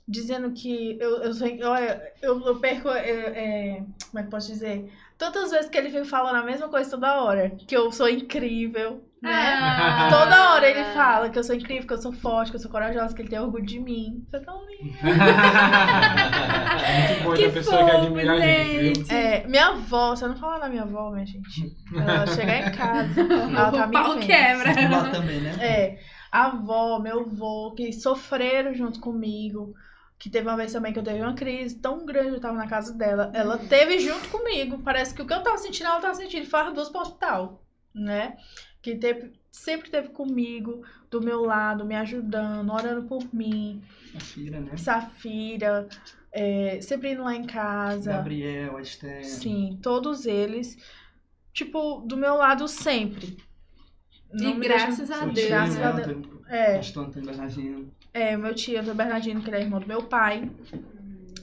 dizendo 0.08 0.52
que 0.52 0.98
eu, 1.00 1.24
eu 1.24 1.34
sou. 1.34 1.48
Olha, 1.48 2.14
eu, 2.22 2.40
eu 2.46 2.60
perco. 2.60 2.90
é, 2.90 3.10
é, 3.10 3.84
como 4.10 4.20
é 4.20 4.24
que 4.24 4.30
posso 4.30 4.52
dizer? 4.52 4.92
Tantas 5.18 5.52
vezes 5.52 5.70
que 5.70 5.78
ele 5.78 5.90
fica 5.90 6.06
falando 6.06 6.36
a 6.36 6.44
mesma 6.44 6.70
coisa 6.70 6.90
toda 6.90 7.22
hora. 7.24 7.50
Que 7.52 7.76
eu 7.76 7.92
sou 7.92 8.10
incrível, 8.10 9.04
né? 9.24 9.54
Ah. 9.60 10.10
Toda 10.10 10.54
hora 10.54 10.70
ele 10.70 10.84
fala 10.94 11.30
que 11.30 11.40
eu 11.40 11.44
sou 11.44 11.56
incrível, 11.56 11.88
que 11.88 11.94
eu 11.94 12.02
sou 12.02 12.12
forte, 12.14 12.52
que 12.52 12.58
eu 12.58 12.62
sou 12.62 12.70
corajosa, 12.72 13.16
que 13.16 13.22
ele 13.22 13.30
tem 13.30 13.40
orgulho 13.40 13.66
de 13.66 13.80
mim. 13.80 14.26
Você 14.30 14.38
é 14.38 14.40
tão 14.42 14.62
lindo. 14.66 14.98
Muito 16.90 17.24
bom 17.24 17.34
Que 17.34 17.48
da 17.48 17.54
pessoa 17.54 17.84
que 17.86 17.92
fofo, 17.92 17.98
admira 17.98 18.34
a 18.34 18.40
gente, 18.42 18.78
viu? 18.80 18.96
gente. 18.96 19.14
É, 19.14 19.48
minha 19.48 19.68
avó, 19.68 20.16
você 20.16 20.28
não 20.28 20.36
fala 20.36 20.60
da 20.60 20.70
minha 20.70 20.84
avó, 20.84 21.12
minha 21.12 21.26
gente. 21.26 21.76
Ela 21.96 22.28
chegar 22.28 22.58
em 22.68 22.72
casa, 22.72 23.22
ela 23.56 23.72
tá 23.72 23.86
o 23.86 23.88
me 23.88 23.92
pau 23.92 24.14
vendo. 24.16 24.26
quebra. 24.26 24.74
Lá 24.90 25.10
também, 25.10 25.42
né? 25.42 25.58
É, 25.60 26.00
a 26.32 26.46
avó, 26.48 27.00
meu 27.00 27.22
avô, 27.22 27.74
que 27.76 27.92
sofreram 27.94 28.74
junto 28.74 29.00
comigo. 29.00 29.74
Que 30.20 30.30
teve 30.30 30.48
uma 30.48 30.56
vez 30.56 30.72
também 30.72 30.94
que 30.94 31.00
eu 31.00 31.04
teve 31.04 31.22
uma 31.22 31.34
crise 31.34 31.80
tão 31.82 32.06
grande, 32.06 32.36
eu 32.36 32.40
tava 32.40 32.56
na 32.58 32.68
casa 32.68 32.94
dela. 32.98 33.30
Ela 33.34 33.58
teve 33.58 34.00
junto 34.00 34.30
comigo. 34.30 34.80
Parece 34.84 35.14
que 35.14 35.22
o 35.22 35.28
que 35.28 35.34
eu 35.34 35.44
tava 35.44 35.58
sentindo, 35.58 35.88
ela 35.88 36.00
tava 36.00 36.14
sentindo. 36.16 36.46
Foi 36.50 36.62
as 36.62 36.74
duas 36.74 36.90
pro 36.90 37.02
hospital, 37.02 37.62
né? 37.94 38.36
Que 38.82 38.96
teve, 38.96 39.32
sempre 39.52 39.90
teve 39.90 40.10
comigo, 40.10 40.84
do 41.10 41.22
meu 41.22 41.42
lado, 41.42 41.86
me 41.86 41.96
ajudando, 41.96 42.72
orando 42.72 43.08
por 43.08 43.24
mim. 43.34 43.82
A 44.16 44.20
filha, 44.20 44.60
né? 44.60 44.76
Safira, 44.78 45.88
é, 46.32 46.80
sempre 46.82 47.14
indo 47.14 47.24
lá 47.24 47.36
em 47.36 47.46
casa. 47.46 48.12
Gabriel, 48.14 48.80
Esther. 48.80 49.24
Sim, 49.26 49.80
todos 49.82 50.26
eles. 50.26 50.78
Tipo, 51.54 52.02
do 52.02 52.18
meu 52.18 52.36
lado 52.36 52.68
sempre. 52.68 53.38
E 54.34 54.42
Não 54.44 54.56
me 54.56 54.68
graças 54.68 55.08
deixa- 55.10 55.24
a 55.24 55.26
Deus. 55.26 55.40
tio, 55.40 55.48
Graças 55.50 55.76
né? 55.78 55.84
a 55.86 55.92
Deus. 55.92 56.08
Antônio- 56.08 56.42
É. 56.50 56.78
Antônio 56.80 57.12
Bernardino. 57.26 57.92
É, 58.12 58.36
meu 58.38 58.54
tio 58.56 58.76
Antônio 58.80 58.96
Bernardino, 58.96 59.42
que 59.42 59.50
ele 59.50 59.58
é 59.58 59.62
irmão 59.62 59.80
do 59.80 59.88
meu 59.88 60.04
pai. 60.04 60.50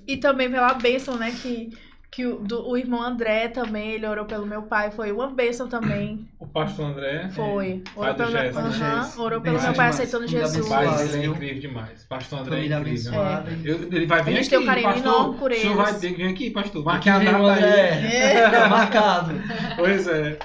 E 0.07 0.17
também 0.17 0.51
pela 0.51 0.75
bênção, 0.75 1.17
né, 1.17 1.31
que, 1.31 1.71
que 2.11 2.27
o, 2.27 2.37
do- 2.41 2.69
o 2.69 2.77
irmão 2.77 3.01
André 3.01 3.47
também, 3.49 3.93
ele 3.93 4.05
orou 4.07 4.25
pelo 4.25 4.45
meu 4.45 4.63
pai, 4.63 4.91
foi 4.91 5.13
uma 5.13 5.29
bênção 5.29 5.69
também. 5.69 6.27
O 6.41 6.47
pastor 6.47 6.87
André. 6.87 7.29
Foi. 7.31 7.83
Pai 7.95 8.05
Orou 8.11 8.15
pelo? 8.15 8.59
Aham, 8.59 8.73
Gerson. 8.73 9.23
orou 9.23 9.41
pelo 9.41 9.55
meu 9.55 9.63
pai 9.63 9.73
demais. 9.73 9.95
aceitando 9.95 10.27
Jesus. 10.27 10.69
Pai 10.69 10.87
abençoada. 10.87 11.09
dele 11.13 11.23
é 11.23 11.27
incrível 11.29 11.61
demais. 11.61 12.05
Pastor 12.09 12.39
André 12.41 12.57
é 12.57 12.59
incrível. 12.65 12.79
abençoada. 12.79 13.51
Eu- 13.65 13.83
ele 13.93 14.07
vai 14.07 14.23
vir 14.25 14.39
aqui, 14.39 14.51
tem 14.51 14.59
um 14.59 14.67
carinho 14.67 14.89
pastor. 14.89 15.13
enorme 15.13 15.39
por 15.39 15.53
O 15.53 15.55
senhor 15.55 15.77
vai 15.77 15.95
ter 15.95 16.11
que 16.11 16.17
vir 16.17 16.29
aqui, 16.31 16.51
pastor. 16.51 16.83
Vai 16.83 16.97
Aqui 16.97 17.11
aqui 17.11 17.29
a 17.29 17.33
data 17.33 17.53
aí. 17.53 17.59
André. 17.63 18.51
Tá 18.51 18.69
marcado. 18.69 19.33
Pois 19.77 20.07
é. 20.09 20.39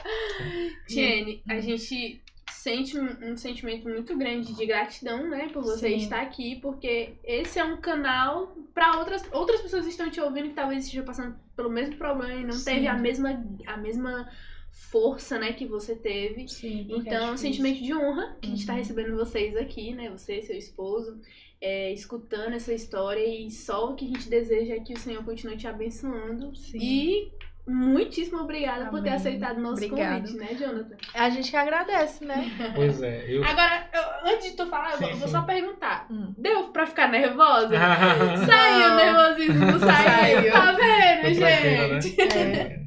Tiene, 0.88 1.42
a 1.50 1.60
gente 1.60 2.22
sente 2.66 2.98
um, 2.98 3.32
um 3.32 3.38
sentimento 3.38 3.88
muito 3.88 4.18
grande 4.18 4.56
de 4.56 4.66
gratidão, 4.66 5.30
né, 5.30 5.50
por 5.54 5.62
você 5.62 5.90
Sim. 5.90 5.98
estar 5.98 6.22
aqui, 6.22 6.56
porque 6.56 7.14
esse 7.24 7.60
é 7.60 7.64
um 7.64 7.78
canal 7.78 8.58
para 8.74 8.98
outras 8.98 9.22
outras 9.32 9.62
pessoas 9.62 9.84
que 9.86 9.92
estão 9.92 10.10
te 10.10 10.20
ouvindo 10.20 10.50
que 10.50 10.56
talvez 10.56 10.84
estejam 10.84 11.06
passando 11.06 11.36
pelo 11.56 11.70
mesmo 11.70 11.96
problema 11.96 12.34
e 12.42 12.44
não 12.44 12.54
Sim. 12.54 12.66
teve 12.66 12.88
a 12.88 12.98
mesma 12.98 13.30
a 13.68 13.78
mesma 13.78 14.28
força, 14.72 15.38
né, 15.38 15.54
que 15.54 15.66
você 15.66 15.96
teve. 15.96 16.48
Sim, 16.48 16.88
Então, 16.90 17.28
é 17.28 17.32
um 17.32 17.38
sentimento 17.38 17.82
de 17.84 17.94
honra 17.94 18.36
que 18.42 18.48
a 18.48 18.50
gente 18.50 18.60
está 18.60 18.74
Uhum. 18.74 18.80
recebendo 18.80 19.16
vocês 19.16 19.56
aqui, 19.56 19.94
né? 19.94 20.10
Você, 20.10 20.42
seu 20.42 20.58
esposo, 20.58 21.22
é, 21.62 21.94
escutando 21.94 22.54
essa 22.54 22.74
história 22.74 23.26
e 23.26 23.50
só 23.52 23.92
o 23.92 23.96
que 23.96 24.06
a 24.06 24.08
gente 24.10 24.28
deseja 24.28 24.74
é 24.74 24.80
que 24.80 24.94
o 24.94 25.00
Senhor 25.00 25.24
continue 25.24 25.56
te 25.56 25.68
abençoando. 25.68 26.54
Sim. 26.56 26.78
E 26.82 27.32
muitíssimo 27.68 28.42
obrigada 28.42 28.86
por 28.86 29.02
ter 29.02 29.10
Amém. 29.10 29.14
aceitado 29.20 29.58
o 29.58 29.62
nosso 29.62 29.84
Obrigada. 29.86 30.20
convite, 30.20 30.38
né, 30.38 30.48
Jonathan? 30.56 30.96
A 31.14 31.30
gente 31.30 31.50
que 31.52 31.58
agradece, 31.58 32.24
né? 32.26 32.52
Pois 32.76 33.02
é. 33.02 33.26
Eu... 33.28 33.44
Agora, 33.44 33.88
eu- 33.94 34.32
antes 34.34 34.52
de 34.52 34.58
tu 34.58 34.66
falar, 34.68 34.94
eu 34.94 35.00
vou- 35.00 35.08
Sim, 35.10 35.16
vou 35.20 35.28
sim. 35.28 35.34
só 35.34 35.42
perguntar. 35.42 36.06
Hum. 36.12 36.34
Deu 36.38 36.66
pra 36.70 36.86
ficar 36.86 37.08
nervosa? 37.10 37.76
Saiu 38.46 38.92
o 38.92 38.96
nervosismo, 38.96 39.66
não 39.66 39.80
saiu. 39.80 40.42
Saiu. 40.42 40.52
Tá 40.54 40.72
vendo, 40.72 41.38
tranquilo, 41.38 41.94
né? 41.94 42.02
gente? 42.02 42.22
É. 42.22 42.85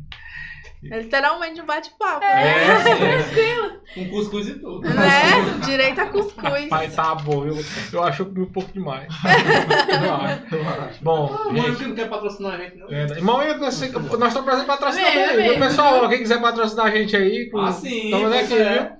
É 0.85 1.01
literalmente 1.01 1.61
um 1.61 1.67
bate-papo. 1.67 2.25
É, 2.25 3.21
sim. 3.23 3.79
Com 3.95 4.09
cuscuz 4.11 4.47
e 4.49 4.55
tudo. 4.61 4.89
Né? 4.89 5.59
Direito 5.65 6.01
a 6.01 6.07
cuscuz. 6.07 6.63
Rapaz, 6.71 6.95
tá 6.95 7.15
bom. 7.17 7.45
Eu, 7.47 7.57
eu 7.93 8.03
acho 8.05 8.17
que 8.17 8.23
eu 8.23 8.27
comi 8.35 8.41
um 8.47 8.53
pouco 8.53 8.73
demais. 8.73 9.09
eu 9.25 10.15
acho, 10.15 10.55
eu 10.55 10.69
acho. 10.85 11.03
Bom, 11.05 11.35
Ah, 11.35 11.53
gente. 11.71 11.83
não 11.85 11.95
quer 11.97 12.09
patrocinar 12.09 12.55
a 12.55 12.57
gente, 12.59 12.77
não. 12.77 12.89
É, 12.91 13.03
irmão, 13.05 13.43
eu- 13.43 13.59
nós 13.59 13.81
nós 13.81 14.29
estamos 14.29 14.45
presentes 14.45 14.67
patrocinar 14.67 15.17
É, 15.17 15.29
também. 15.29 15.47
é 15.47 15.51
Viu, 15.51 15.59
pessoal, 15.59 16.09
quem 16.09 16.19
quiser 16.19 16.41
patrocinar 16.41 16.87
a 16.87 16.91
gente 16.91 17.17
aí, 17.17 17.51
com- 17.51 17.59
Ah, 17.61 17.73
sim, 17.73 18.13
aqui, 18.15 18.55
é. 18.55 18.79
viu? 18.83 18.91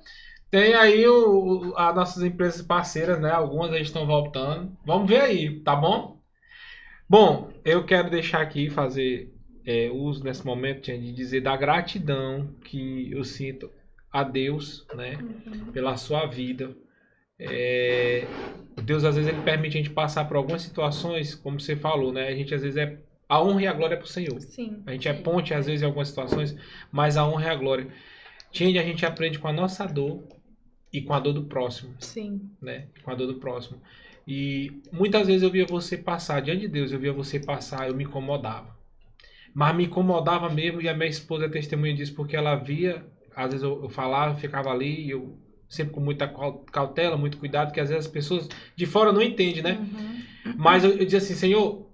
Tem 0.51 0.73
aí 0.73 1.07
o, 1.07 1.69
o- 1.69 1.77
as 1.77 1.95
nossas 1.95 2.23
empresas 2.23 2.61
parceiras, 2.61 3.21
né? 3.21 3.31
Algumas 3.31 3.71
aí 3.71 3.83
estão 3.83 4.05
voltando. 4.05 4.75
Vamos 4.85 5.07
ver 5.09 5.21
aí, 5.21 5.59
tá 5.61 5.75
bom? 5.75 6.19
Bom, 7.07 7.49
eu 7.63 7.85
quero 7.85 8.09
deixar 8.09 8.41
aqui, 8.41 8.69
fazer 8.69 9.31
é, 9.65 9.89
uso 9.91 10.23
nesse 10.23 10.45
momento 10.45 10.85
de 10.85 11.11
dizer 11.11 11.41
da 11.41 11.55
gratidão 11.55 12.53
que 12.63 13.11
eu 13.11 13.23
sinto 13.23 13.69
a 14.11 14.23
Deus, 14.23 14.85
né? 14.95 15.17
Pela 15.71 15.97
sua 15.97 16.25
vida. 16.25 16.75
É, 17.37 18.25
Deus 18.83 19.03
às 19.03 19.15
vezes 19.15 19.31
ele 19.31 19.41
permite 19.43 19.77
a 19.77 19.81
gente 19.81 19.93
passar 19.93 20.25
por 20.25 20.37
algumas 20.37 20.61
situações, 20.61 21.35
como 21.35 21.59
você 21.59 21.75
falou, 21.75 22.11
né? 22.11 22.27
A 22.27 22.35
gente 22.35 22.53
às 22.53 22.61
vezes 22.61 22.77
é 22.77 22.99
a 23.29 23.41
honra 23.41 23.61
e 23.61 23.67
a 23.67 23.73
glória 23.73 23.93
é 23.93 23.97
pro 23.97 24.07
Senhor. 24.07 24.41
Sim. 24.41 24.81
A 24.87 24.91
gente 24.91 25.07
é 25.07 25.13
ponte, 25.13 25.53
às 25.53 25.67
vezes, 25.67 25.83
em 25.83 25.85
algumas 25.85 26.07
situações, 26.07 26.55
mas 26.91 27.15
a 27.15 27.27
honra 27.27 27.45
e 27.45 27.49
a 27.49 27.55
glória. 27.55 27.87
Tinha 28.51 28.81
a 28.81 28.83
gente 28.83 29.05
aprende 29.05 29.37
com 29.37 29.47
a 29.47 29.53
nossa 29.53 29.85
dor 29.85 30.23
e 30.91 31.01
com 31.01 31.13
a 31.13 31.19
dor 31.19 31.33
do 31.33 31.43
próximo, 31.43 31.93
Sim. 31.99 32.49
né? 32.59 32.87
Com 33.03 33.11
a 33.11 33.15
dor 33.15 33.27
do 33.27 33.35
próximo. 33.35 33.79
E 34.27 34.81
muitas 34.91 35.27
vezes 35.27 35.43
eu 35.43 35.51
via 35.51 35.65
você 35.67 35.95
passar, 35.95 36.41
diante 36.41 36.61
de 36.61 36.67
Deus, 36.67 36.91
eu 36.91 36.99
via 36.99 37.13
você 37.13 37.39
passar, 37.39 37.87
eu 37.87 37.95
me 37.95 38.03
incomodava. 38.03 38.75
Mas 39.53 39.75
me 39.75 39.85
incomodava 39.85 40.49
mesmo, 40.49 40.81
e 40.81 40.87
a 40.89 40.93
minha 40.93 41.09
esposa 41.09 41.45
é 41.45 41.49
testemunha 41.49 41.93
disso, 41.93 42.13
porque 42.13 42.35
ela 42.35 42.55
via, 42.55 43.05
às 43.35 43.51
vezes 43.51 43.63
eu, 43.63 43.83
eu 43.83 43.89
falava, 43.89 44.35
ficava 44.35 44.69
ali, 44.69 45.05
e 45.05 45.09
eu 45.11 45.37
sempre 45.67 45.93
com 45.93 45.99
muita 46.01 46.27
cau- 46.27 46.65
cautela, 46.71 47.17
muito 47.17 47.37
cuidado, 47.37 47.71
que 47.71 47.79
às 47.79 47.89
vezes 47.89 48.05
as 48.05 48.11
pessoas 48.11 48.49
de 48.75 48.85
fora 48.85 49.11
não 49.11 49.21
entendem, 49.21 49.61
né? 49.61 49.77
Uhum. 49.79 50.55
Mas 50.57 50.83
eu, 50.83 50.91
eu 50.91 51.05
dizia 51.05 51.19
assim, 51.19 51.35
Senhor, 51.35 51.89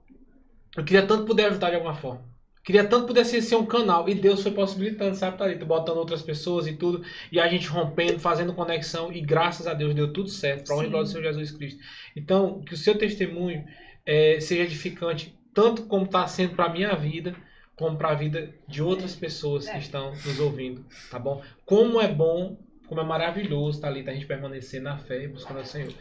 eu 0.75 0.83
queria 0.83 1.05
tanto 1.05 1.25
poder 1.25 1.45
ajudar 1.45 1.69
de 1.69 1.75
alguma 1.75 1.93
forma. 1.93 2.23
Queria 2.63 2.83
tanto 2.83 3.05
poder 3.05 3.23
ser, 3.25 3.43
ser 3.43 3.55
um 3.55 3.65
canal. 3.65 4.09
E 4.09 4.15
Deus 4.15 4.41
foi 4.41 4.51
possibilitando, 4.51 5.15
sabe, 5.15 5.37
Thalita? 5.37 5.63
Botando 5.63 5.97
outras 5.97 6.23
pessoas 6.23 6.65
e 6.65 6.73
tudo. 6.73 7.03
E 7.31 7.39
a 7.39 7.47
gente 7.47 7.67
rompendo, 7.67 8.19
fazendo 8.19 8.55
conexão. 8.55 9.13
E 9.13 9.21
graças 9.21 9.67
a 9.67 9.73
Deus 9.75 9.93
deu 9.93 10.11
tudo 10.11 10.29
certo. 10.29 10.65
Para 10.65 10.73
honra 10.73 10.83
e 10.83 10.85
Sim. 10.87 10.91
glória 10.91 11.07
do 11.07 11.11
Senhor 11.11 11.23
Jesus 11.25 11.51
Cristo. 11.51 11.79
Então, 12.15 12.61
que 12.61 12.73
o 12.73 12.77
seu 12.77 12.97
testemunho 12.97 13.63
eh, 14.03 14.39
seja 14.39 14.63
edificante, 14.63 15.37
tanto 15.55 15.83
como 15.87 16.05
está 16.05 16.27
sendo 16.27 16.55
para 16.55 16.65
a 16.65 16.69
minha 16.73 16.93
vida, 16.95 17.33
como 17.75 17.97
para 17.97 18.09
a 18.09 18.13
vida 18.13 18.53
de 18.67 18.83
outras 18.83 19.15
pessoas 19.15 19.65
que 19.67 19.75
É. 19.75 19.79
estão 19.79 20.11
nos 20.11 20.39
ouvindo. 20.39 20.85
Tá 21.09 21.17
bom? 21.17 21.41
Como 21.65 21.99
é 21.99 22.07
bom, 22.07 22.57
como 22.87 23.01
é 23.01 23.03
maravilhoso, 23.03 23.81
Thalita, 23.81 24.11
a 24.11 24.13
gente 24.13 24.27
permanecer 24.27 24.81
na 24.81 24.97
fé 24.97 25.23
e 25.23 25.27
buscando 25.27 25.61
o 25.61 25.65
Senhor. 25.65 25.93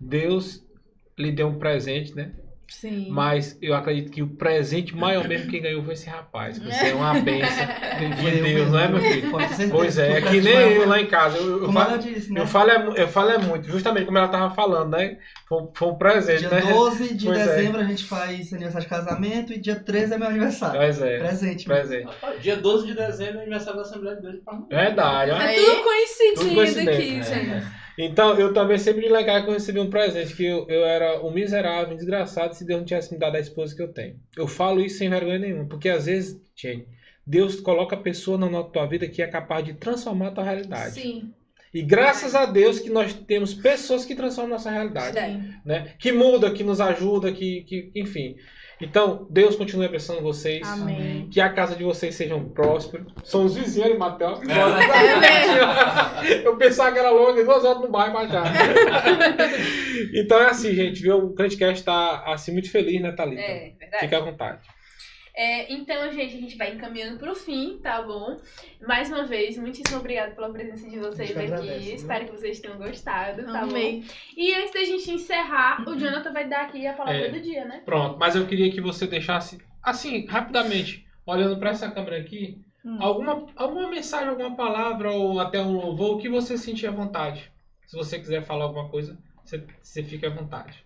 Deus 0.00 0.64
lhe 1.18 1.30
deu 1.30 1.48
um 1.48 1.58
presente, 1.58 2.14
né? 2.16 2.32
Sim. 2.70 3.08
Mas 3.10 3.58
eu 3.60 3.74
acredito 3.74 4.10
que 4.12 4.22
o 4.22 4.28
presente 4.28 4.96
maior 4.96 5.26
mesmo 5.26 5.50
quem 5.50 5.60
ganhou 5.60 5.82
foi 5.82 5.94
esse 5.94 6.08
rapaz. 6.08 6.56
Você 6.58 6.86
é 6.90 6.94
uma 6.94 7.14
benção 7.20 7.66
de 7.98 8.26
eu 8.38 8.44
Deus, 8.44 8.70
não 8.70 8.78
é, 8.78 8.88
meu 8.88 9.00
filho? 9.00 9.30
Pois 9.70 9.98
é, 9.98 10.12
é 10.12 10.20
que 10.22 10.40
nem 10.40 10.54
eu 10.54 10.86
lá 10.88 11.00
em 11.00 11.06
casa. 11.06 11.36
Eu, 11.36 11.64
eu 11.64 11.72
falo, 11.72 11.98
disse, 11.98 12.32
né? 12.32 12.40
eu, 12.40 12.46
falo, 12.46 12.70
é, 12.70 12.92
eu 13.02 13.08
falo 13.08 13.30
é 13.30 13.38
muito, 13.38 13.66
justamente 13.68 14.06
como 14.06 14.18
ela 14.18 14.28
tava 14.28 14.54
falando, 14.54 14.92
né? 14.96 15.18
Foi, 15.48 15.62
um- 15.62 15.70
foi 15.74 15.88
um 15.88 15.94
presente, 15.96 16.40
Dia 16.40 16.48
né? 16.48 16.60
12 16.72 17.14
de 17.14 17.26
Pois 17.26 17.38
é. 17.38 17.44
dezembro 17.56 17.80
a 17.80 17.84
gente 17.84 18.04
faz 18.04 18.52
aniversário 18.52 18.86
de 18.86 18.90
casamento 18.94 19.52
e 19.52 19.58
dia 19.58 19.74
13 19.76 20.14
é 20.14 20.18
meu 20.18 20.28
aniversário. 20.28 20.80
Pois 20.80 21.02
é, 21.02 21.18
Presente. 21.18 21.64
presente. 21.64 22.04
Rapaz, 22.04 22.40
Dia 22.40 22.56
12 22.56 22.86
de 22.86 22.94
dezembro 22.94 23.38
é 23.38 23.40
aniversário 23.42 23.76
da 23.80 23.82
Assembleia 23.82 24.16
de 24.16 24.22
Deus. 24.22 24.36
Verdade. 24.70 25.30
É 25.32 25.54
tudo 25.54 25.66
tudo 26.36 26.54
coincidência, 26.54 26.92
aqui, 26.94 27.10
né? 27.16 27.60
gente. 27.60 27.80
Então, 27.98 28.38
eu 28.38 28.52
também 28.52 28.78
sempre 28.78 29.08
legal 29.08 29.42
que 29.42 29.48
eu 29.48 29.54
recebi 29.54 29.78
um 29.78 29.90
presente, 29.90 30.34
que 30.34 30.44
eu, 30.44 30.66
eu 30.68 30.84
era 30.84 31.20
um 31.24 31.30
miserável, 31.30 31.94
um 31.94 31.96
desgraçado, 31.96 32.54
se 32.54 32.64
Deus 32.64 32.80
não 32.80 32.86
tivesse 32.86 33.12
me 33.12 33.18
dado 33.18 33.36
a 33.36 33.40
esposa 33.40 33.74
que 33.74 33.82
eu 33.82 33.92
tenho. 33.92 34.16
Eu 34.36 34.46
falo 34.46 34.80
isso 34.80 34.98
sem 34.98 35.10
vergonha 35.10 35.38
nenhuma, 35.38 35.66
porque 35.66 35.88
às 35.88 36.06
vezes, 36.06 36.40
Jenny, 36.54 36.86
Deus 37.26 37.60
coloca 37.60 37.96
pessoa 37.96 38.38
na 38.38 38.62
tua 38.62 38.86
vida 38.86 39.06
que 39.08 39.22
é 39.22 39.26
capaz 39.26 39.64
de 39.64 39.74
transformar 39.74 40.28
a 40.28 40.32
tua 40.32 40.44
realidade. 40.44 40.94
Sim. 40.94 41.32
E 41.72 41.82
graças 41.82 42.34
a 42.34 42.46
Deus 42.46 42.80
que 42.80 42.90
nós 42.90 43.14
temos 43.14 43.54
pessoas 43.54 44.04
que 44.04 44.16
transformam 44.16 44.50
nossa 44.50 44.70
realidade, 44.70 45.18
Sim. 45.18 45.54
né? 45.64 45.94
Que 45.98 46.10
muda, 46.10 46.50
que 46.50 46.64
nos 46.64 46.80
ajuda, 46.80 47.32
que, 47.32 47.62
que 47.62 47.92
enfim. 47.94 48.34
Então, 48.80 49.26
Deus 49.28 49.56
continue 49.56 49.86
abençoando 49.86 50.22
vocês. 50.22 50.66
Amém. 50.66 51.28
Que 51.30 51.40
a 51.40 51.52
casa 51.52 51.76
de 51.76 51.84
vocês 51.84 52.14
sejam 52.14 52.48
prósperos. 52.48 53.12
São 53.24 53.44
os 53.44 53.54
vizinhos 53.54 53.98
Matheus. 53.98 54.40
Eu 56.44 56.56
pensava 56.56 56.92
que 56.92 56.98
era 56.98 57.10
longe, 57.10 57.44
duas 57.44 57.64
horas 57.64 57.82
no 57.82 57.88
bairro 57.88 58.12
pra 58.12 58.26
já. 58.26 58.44
então 60.14 60.40
é 60.40 60.46
assim, 60.46 60.74
gente, 60.74 61.02
viu? 61.02 61.18
O 61.18 61.34
Crentecast 61.34 61.84
tá 61.84 62.24
assim 62.26 62.52
muito 62.52 62.70
feliz, 62.70 63.00
né, 63.00 63.12
Thalita? 63.12 63.42
É, 63.42 63.72
verdade. 63.78 64.04
Fica 64.04 64.16
à 64.16 64.20
vontade. 64.20 64.60
É, 65.42 65.72
então, 65.72 66.12
gente, 66.12 66.36
a 66.36 66.40
gente 66.40 66.56
vai 66.58 66.74
encaminhando 66.74 67.18
pro 67.18 67.34
fim, 67.34 67.78
tá 67.82 68.02
bom? 68.02 68.36
Mais 68.86 69.08
uma 69.08 69.24
vez, 69.24 69.56
muitíssimo 69.56 69.98
obrigada 69.98 70.34
pela 70.34 70.52
presença 70.52 70.86
de 70.86 70.98
vocês 70.98 71.30
aqui. 71.30 71.40
agradece? 71.40 71.94
Espero 71.94 72.26
que 72.26 72.32
vocês 72.32 72.60
tenham 72.60 72.76
gostado, 72.76 73.44
tá 73.50 73.62
Amei. 73.62 74.00
bom? 74.02 74.06
E 74.36 74.54
antes 74.54 74.74
da 74.74 74.84
gente 74.84 75.10
encerrar, 75.10 75.82
o 75.88 75.96
Jonathan 75.96 76.30
vai 76.30 76.46
dar 76.46 76.66
aqui 76.66 76.86
a 76.86 76.92
palavra 76.92 77.28
É. 77.28 77.30
do 77.30 77.40
dia, 77.40 77.64
né? 77.64 77.80
Pronto, 77.86 78.18
mas 78.18 78.36
eu 78.36 78.46
queria 78.46 78.70
que 78.70 78.82
você 78.82 79.06
deixasse, 79.06 79.58
assim, 79.82 80.26
rapidamente, 80.26 81.06
olhando 81.24 81.58
pra 81.58 81.70
essa 81.70 81.90
câmera 81.90 82.18
aqui, 82.18 82.60
Hum. 82.84 82.98
alguma, 83.00 83.46
alguma 83.56 83.88
mensagem, 83.88 84.28
alguma 84.28 84.54
palavra 84.54 85.10
ou 85.10 85.40
até 85.40 85.58
um 85.58 85.72
louvor 85.72 86.20
que 86.20 86.28
você 86.28 86.58
sentir 86.58 86.86
à 86.86 86.90
vontade. 86.90 87.50
Se 87.86 87.96
você 87.96 88.18
quiser 88.18 88.42
falar 88.42 88.64
alguma 88.64 88.90
coisa, 88.90 89.16
você, 89.42 89.64
você 89.82 90.02
fica 90.04 90.26
à 90.26 90.30
vontade. 90.30 90.84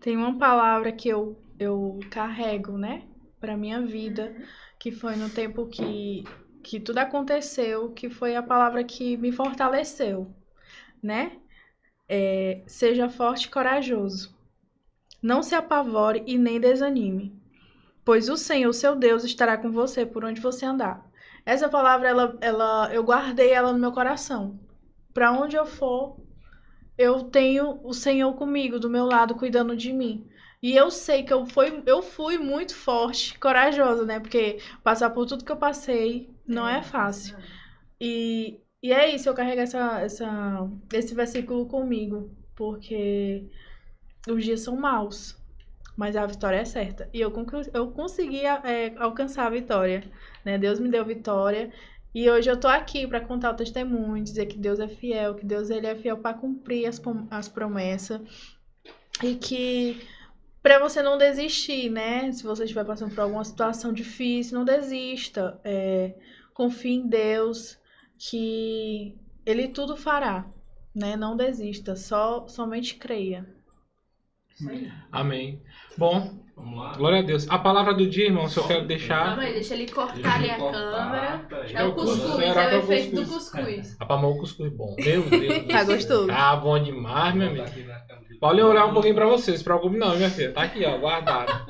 Tem 0.00 0.16
uma 0.16 0.36
palavra 0.38 0.90
que 0.92 1.08
eu, 1.10 1.36
eu 1.62 1.98
carrego, 2.10 2.76
né? 2.76 3.04
Pra 3.40 3.56
minha 3.56 3.80
vida, 3.80 4.34
que 4.78 4.90
foi 4.90 5.16
no 5.16 5.30
tempo 5.30 5.66
que, 5.66 6.24
que 6.62 6.80
tudo 6.80 6.98
aconteceu, 6.98 7.92
que 7.92 8.10
foi 8.10 8.36
a 8.36 8.42
palavra 8.42 8.84
que 8.84 9.16
me 9.16 9.32
fortaleceu, 9.32 10.32
né? 11.02 11.38
É, 12.08 12.62
seja 12.66 13.08
forte 13.08 13.46
e 13.46 13.50
corajoso. 13.50 14.36
Não 15.22 15.42
se 15.42 15.54
apavore 15.54 16.22
e 16.26 16.36
nem 16.36 16.60
desanime, 16.60 17.40
pois 18.04 18.28
o 18.28 18.36
Senhor, 18.36 18.72
seu 18.72 18.96
Deus, 18.96 19.24
estará 19.24 19.56
com 19.56 19.70
você 19.70 20.04
por 20.04 20.24
onde 20.24 20.40
você 20.40 20.66
andar. 20.66 21.08
Essa 21.44 21.68
palavra, 21.68 22.08
ela, 22.08 22.38
ela, 22.40 22.94
eu 22.94 23.02
guardei 23.02 23.50
ela 23.50 23.72
no 23.72 23.78
meu 23.78 23.92
coração. 23.92 24.60
Pra 25.12 25.32
onde 25.32 25.56
eu 25.56 25.66
for, 25.66 26.16
eu 26.96 27.24
tenho 27.24 27.80
o 27.84 27.92
Senhor 27.92 28.32
comigo, 28.34 28.78
do 28.78 28.90
meu 28.90 29.04
lado, 29.04 29.34
cuidando 29.34 29.76
de 29.76 29.92
mim. 29.92 30.26
E 30.62 30.76
eu 30.76 30.90
sei 30.90 31.24
que 31.24 31.32
eu 31.32 31.44
fui, 31.46 31.82
eu 31.86 32.02
fui 32.02 32.38
muito 32.38 32.74
forte, 32.74 33.38
corajosa, 33.38 34.04
né? 34.06 34.20
Porque 34.20 34.58
passar 34.82 35.10
por 35.10 35.26
tudo 35.26 35.44
que 35.44 35.52
eu 35.52 35.56
passei 35.56 36.30
não 36.46 36.68
é 36.68 36.82
fácil. 36.82 37.36
E, 38.00 38.60
e 38.82 38.92
é 38.92 39.14
isso, 39.14 39.28
eu 39.28 39.34
carrego 39.34 39.60
essa, 39.62 40.00
essa, 40.00 40.70
esse 40.92 41.14
versículo 41.14 41.66
comigo, 41.66 42.30
porque 42.56 43.50
os 44.28 44.44
dias 44.44 44.60
são 44.62 44.76
maus. 44.76 45.36
mas 45.96 46.16
a 46.16 46.26
vitória 46.26 46.58
é 46.58 46.64
certa. 46.64 47.08
E 47.12 47.20
eu, 47.20 47.32
eu 47.74 47.90
consegui 47.92 48.44
é, 48.46 48.94
alcançar 48.98 49.46
a 49.46 49.50
vitória, 49.50 50.04
né? 50.44 50.58
Deus 50.58 50.80
me 50.80 50.88
deu 50.90 51.04
vitória. 51.04 51.72
E 52.14 52.30
hoje 52.30 52.50
eu 52.50 52.58
tô 52.60 52.68
aqui 52.68 53.06
para 53.06 53.20
contar 53.20 53.52
o 53.52 53.56
testemunho, 53.56 54.22
dizer 54.22 54.46
que 54.46 54.58
Deus 54.58 54.80
é 54.80 54.88
fiel, 54.88 55.34
que 55.34 55.46
Deus 55.46 55.70
ele 55.70 55.86
é 55.86 55.94
fiel 55.96 56.18
para 56.18 56.36
cumprir 56.36 56.86
as, 56.86 57.00
as 57.30 57.48
promessas. 57.48 58.20
E 59.22 59.34
que 59.36 60.00
para 60.62 60.78
você 60.78 61.02
não 61.02 61.18
desistir, 61.18 61.90
né? 61.90 62.30
Se 62.32 62.44
você 62.44 62.64
estiver 62.64 62.84
passando 62.84 63.14
por 63.14 63.22
alguma 63.22 63.44
situação 63.44 63.92
difícil, 63.92 64.58
não 64.58 64.64
desista. 64.64 65.60
É, 65.64 66.14
confie 66.54 66.94
em 66.94 67.08
Deus, 67.08 67.78
que 68.16 69.16
Ele 69.44 69.68
tudo 69.68 69.96
fará, 69.96 70.46
né? 70.94 71.16
Não 71.16 71.36
desista, 71.36 71.96
só 71.96 72.46
somente 72.46 72.94
creia. 72.94 73.46
Amém. 75.10 75.60
Bom, 75.98 76.42
Vamos 76.54 76.78
lá. 76.78 76.92
glória 76.92 77.18
a 77.18 77.22
Deus. 77.22 77.48
A 77.48 77.58
palavra 77.58 77.94
do 77.94 78.08
dia, 78.08 78.26
irmão, 78.26 78.48
se 78.48 78.58
eu 78.58 78.66
quero 78.66 78.86
deixar. 78.86 79.24
Calma 79.24 79.42
aí, 79.42 79.54
deixa 79.54 79.74
ele 79.74 79.90
cortar 79.90 80.36
ali 80.36 80.50
a 80.50 80.58
câmera. 80.58 81.48
É 81.72 81.84
o 81.84 81.94
cuscuz, 81.94 82.38
é 82.38 82.46
é 82.46 82.76
o 82.76 82.78
efeito 82.78 83.16
do 83.16 83.22
cuscuz? 83.22 83.50
cuscuz. 83.50 83.96
Rapaz, 84.00 84.20
mas 84.20 84.30
o 84.30 84.38
cuscuz 84.38 84.72
bom. 84.72 84.94
Meu 84.98 85.22
Deus. 85.28 85.66
Tá 85.66 85.84
gostoso? 85.84 86.26
Tá 86.26 86.56
bom 86.56 86.80
demais, 86.80 87.34
meu 87.34 87.48
amigo. 87.48 87.64
Pode 88.42 88.60
olhar 88.60 88.86
um 88.86 88.92
pouquinho 88.92 89.14
pra 89.14 89.24
você, 89.24 89.56
se 89.56 89.62
preocupe 89.62 89.96
não, 89.96 90.16
minha 90.16 90.28
filha. 90.28 90.50
Tá 90.50 90.62
aqui, 90.62 90.84
ó, 90.84 90.98
guardado. 90.98 91.64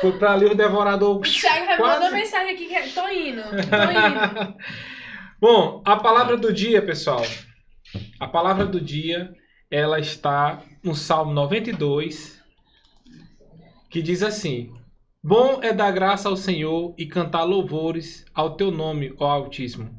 Foi 0.00 0.12
pra 0.12 0.32
ali 0.32 0.46
o 0.46 0.54
devorador. 0.54 1.18
O 1.18 1.20
Thiago 1.20 1.66
vai 1.66 1.76
Quase. 1.76 2.02
mandar 2.02 2.16
mensagem 2.16 2.54
aqui 2.54 2.64
que 2.64 2.74
é, 2.74 2.88
tô 2.88 3.06
indo, 3.10 3.42
tô 3.42 4.40
indo. 4.40 4.54
Bom, 5.38 5.82
a 5.84 5.96
palavra 5.96 6.38
do 6.38 6.50
dia, 6.50 6.80
pessoal. 6.80 7.20
A 8.18 8.26
palavra 8.26 8.64
do 8.64 8.80
dia, 8.80 9.30
ela 9.70 10.00
está 10.00 10.62
no 10.82 10.94
Salmo 10.94 11.34
92, 11.34 12.42
que 13.90 14.00
diz 14.00 14.22
assim: 14.22 14.72
Bom 15.22 15.60
é 15.62 15.74
dar 15.74 15.90
graça 15.90 16.30
ao 16.30 16.38
Senhor 16.38 16.94
e 16.96 17.04
cantar 17.04 17.44
louvores 17.44 18.24
ao 18.34 18.56
teu 18.56 18.70
nome, 18.70 19.14
ó 19.18 19.26
Altíssimo, 19.26 19.90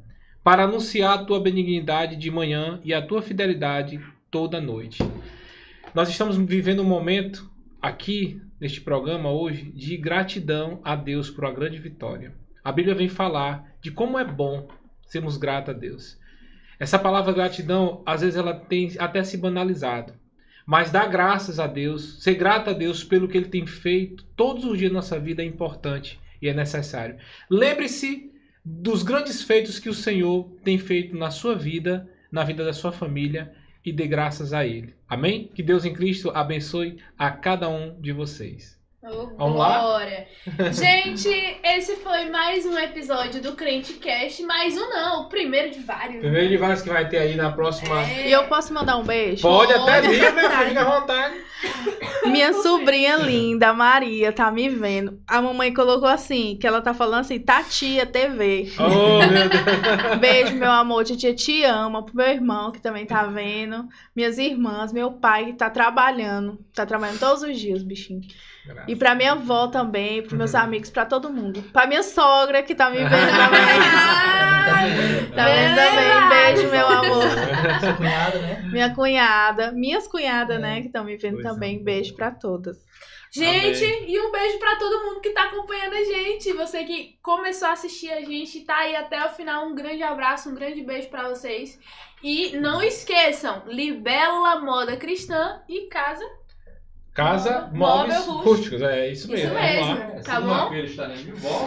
para 0.43 0.63
anunciar 0.63 1.19
a 1.19 1.23
tua 1.23 1.39
benignidade 1.39 2.15
de 2.15 2.31
manhã 2.31 2.81
e 2.83 2.95
a 2.95 3.01
tua 3.05 3.21
fidelidade 3.21 4.03
toda 4.31 4.59
noite. 4.59 5.03
Nós 5.93 6.07
estamos 6.07 6.37
vivendo 6.37 6.81
um 6.81 6.85
momento 6.85 7.49
aqui 7.81 8.39
neste 8.59 8.79
programa 8.79 9.31
hoje 9.31 9.71
de 9.71 9.97
gratidão 9.97 10.79
a 10.83 10.95
Deus 10.95 11.31
por 11.31 11.43
uma 11.43 11.53
grande 11.53 11.79
vitória. 11.79 12.35
A 12.63 12.71
Bíblia 12.71 12.93
vem 12.93 13.09
falar 13.09 13.75
de 13.81 13.89
como 13.89 14.19
é 14.19 14.23
bom 14.23 14.67
sermos 15.07 15.35
gratos 15.35 15.73
a 15.73 15.77
Deus. 15.77 16.19
Essa 16.79 16.99
palavra 16.99 17.33
gratidão, 17.33 18.03
às 18.05 18.21
vezes 18.21 18.37
ela 18.37 18.53
tem 18.53 18.91
até 18.99 19.23
se 19.23 19.35
banalizado. 19.35 20.13
Mas 20.63 20.91
dar 20.91 21.07
graças 21.07 21.59
a 21.59 21.65
Deus, 21.65 22.21
ser 22.23 22.35
grato 22.35 22.69
a 22.69 22.73
Deus 22.73 23.03
pelo 23.03 23.27
que 23.27 23.37
Ele 23.37 23.49
tem 23.49 23.65
feito 23.65 24.23
todos 24.35 24.65
os 24.65 24.77
dias 24.77 24.91
da 24.91 24.97
nossa 24.97 25.19
vida 25.19 25.41
é 25.41 25.45
importante 25.45 26.19
e 26.39 26.47
é 26.47 26.53
necessário. 26.53 27.17
Lembre-se 27.49 28.31
dos 28.63 29.01
grandes 29.01 29.41
feitos 29.41 29.79
que 29.79 29.89
o 29.89 29.95
Senhor 29.95 30.51
tem 30.63 30.77
feito 30.77 31.17
na 31.17 31.31
sua 31.31 31.55
vida, 31.55 32.07
na 32.31 32.43
vida 32.43 32.63
da 32.63 32.73
sua 32.73 32.91
família 32.91 33.57
e 33.83 33.91
dê 33.91 34.07
graças 34.07 34.53
a 34.53 34.65
Ele. 34.65 34.95
Amém? 35.07 35.47
Que 35.53 35.61
Deus 35.61 35.85
em 35.85 35.93
Cristo 35.93 36.31
abençoe 36.31 36.97
a 37.17 37.29
cada 37.31 37.69
um 37.69 37.99
de 37.99 38.11
vocês. 38.11 38.78
Lá? 39.01 39.79
glória. 39.79 40.27
Gente, 40.73 41.29
esse 41.63 41.95
foi 41.97 42.29
mais 42.29 42.65
um 42.65 42.77
episódio 42.77 43.41
do 43.41 43.53
Crente 43.53 43.93
Cast. 43.93 44.43
Mais 44.43 44.75
um 44.75 44.89
não, 44.89 45.21
o 45.21 45.29
primeiro 45.29 45.71
de 45.71 45.79
vários. 45.79 46.19
Primeiro 46.19 46.49
de 46.49 46.57
vários 46.57 46.81
que 46.81 46.89
vai 46.89 47.07
ter 47.07 47.19
aí 47.19 47.35
na 47.35 47.49
próxima. 47.49 48.01
É. 48.01 48.27
E 48.27 48.31
eu 48.33 48.47
posso 48.47 48.73
mandar 48.73 48.97
um 48.97 49.03
beijo? 49.05 49.41
Pode 49.41 49.71
até 49.71 50.01
Pode, 50.01 50.09
vir, 50.09 50.19
verdade. 50.19 50.49
filho, 50.49 50.67
fica 50.67 50.81
à 50.81 50.99
vontade. 50.99 51.35
Minha 52.29 52.53
sobrinha 52.53 53.15
linda, 53.15 53.71
Maria, 53.71 54.33
tá 54.33 54.51
me 54.51 54.67
vendo. 54.67 55.17
A 55.25 55.41
mamãe 55.41 55.73
colocou 55.73 56.09
assim, 56.09 56.57
que 56.59 56.67
ela 56.67 56.81
tá 56.81 56.93
falando 56.93 57.21
assim, 57.21 57.39
Tatia 57.39 58.05
TV. 58.05 58.69
Oh, 58.77 59.19
meu 59.25 59.47
Deus. 59.47 60.19
Beijo, 60.19 60.55
meu 60.55 60.71
amor, 60.71 61.05
titia 61.05 61.33
te 61.33 61.63
ama. 61.63 62.05
Pro 62.05 62.17
meu 62.17 62.27
irmão, 62.27 62.69
que 62.73 62.81
também 62.81 63.05
tá 63.05 63.23
vendo. 63.23 63.87
Minhas 64.13 64.37
irmãs, 64.37 64.91
meu 64.91 65.13
pai, 65.13 65.45
que 65.45 65.53
tá 65.53 65.69
trabalhando. 65.69 66.59
Tá 66.75 66.85
trabalhando 66.85 67.19
todos 67.19 67.43
os 67.43 67.57
dias, 67.57 67.81
bichinho. 67.81 68.21
E 68.87 68.95
pra 68.95 69.15
minha 69.15 69.33
avó 69.33 69.67
também, 69.67 70.21
pros 70.21 70.33
meus 70.33 70.55
amigos, 70.55 70.89
pra 70.89 71.05
todo 71.05 71.31
mundo. 71.31 71.61
Pra 71.71 71.85
minha 71.85 72.03
sogra, 72.03 72.63
que 72.63 72.73
tá 72.73 72.89
me 72.89 72.97
vendo 72.97 73.09
também. 73.09 73.61
tá 75.35 75.45
vendo 75.45 75.75
também. 75.75 76.29
Beijo, 76.29 76.71
meu 76.71 76.87
amor. 76.87 77.23
Sua 77.79 77.93
cunhada, 77.93 78.39
né? 78.39 78.69
Minha 78.71 78.95
cunhada, 78.95 79.71
minhas 79.71 80.07
cunhadas, 80.07 80.59
né, 80.59 80.81
que 80.81 80.87
estão 80.87 81.03
me 81.03 81.17
vendo 81.17 81.35
Coisa 81.35 81.49
também. 81.49 81.83
Beijo 81.83 82.15
pra 82.15 82.31
todas. 82.31 82.77
Gente, 83.31 83.85
e 84.07 84.19
um 84.19 84.31
beijo 84.31 84.57
pra 84.57 84.75
todo 84.77 85.05
mundo 85.05 85.21
que 85.21 85.29
tá 85.29 85.43
acompanhando 85.43 85.93
a 85.93 86.03
gente. 86.03 86.51
Você 86.53 86.83
que 86.83 87.19
começou 87.21 87.67
a 87.67 87.73
assistir 87.73 88.11
a 88.11 88.21
gente, 88.21 88.61
tá 88.61 88.77
aí 88.77 88.95
até 88.95 89.23
o 89.23 89.29
final. 89.29 89.67
Um 89.67 89.75
grande 89.75 90.01
abraço, 90.01 90.49
um 90.49 90.55
grande 90.55 90.81
beijo 90.81 91.09
pra 91.09 91.29
vocês. 91.29 91.79
E 92.23 92.57
não 92.57 92.81
esqueçam, 92.81 93.63
Libélula 93.67 94.59
Moda 94.59 94.97
Cristã 94.97 95.61
e 95.69 95.87
Casa. 95.87 96.25
Casa 97.13 97.69
Móveis 97.73 98.15
Rústico. 98.25 98.37
Rústicos, 98.49 98.81
é 98.81 99.09
isso 99.11 99.29
mesmo. 99.29 99.53
Isso 99.57 99.59
mesmo, 99.59 100.23
tá 100.23 100.39
bom? 100.39 100.69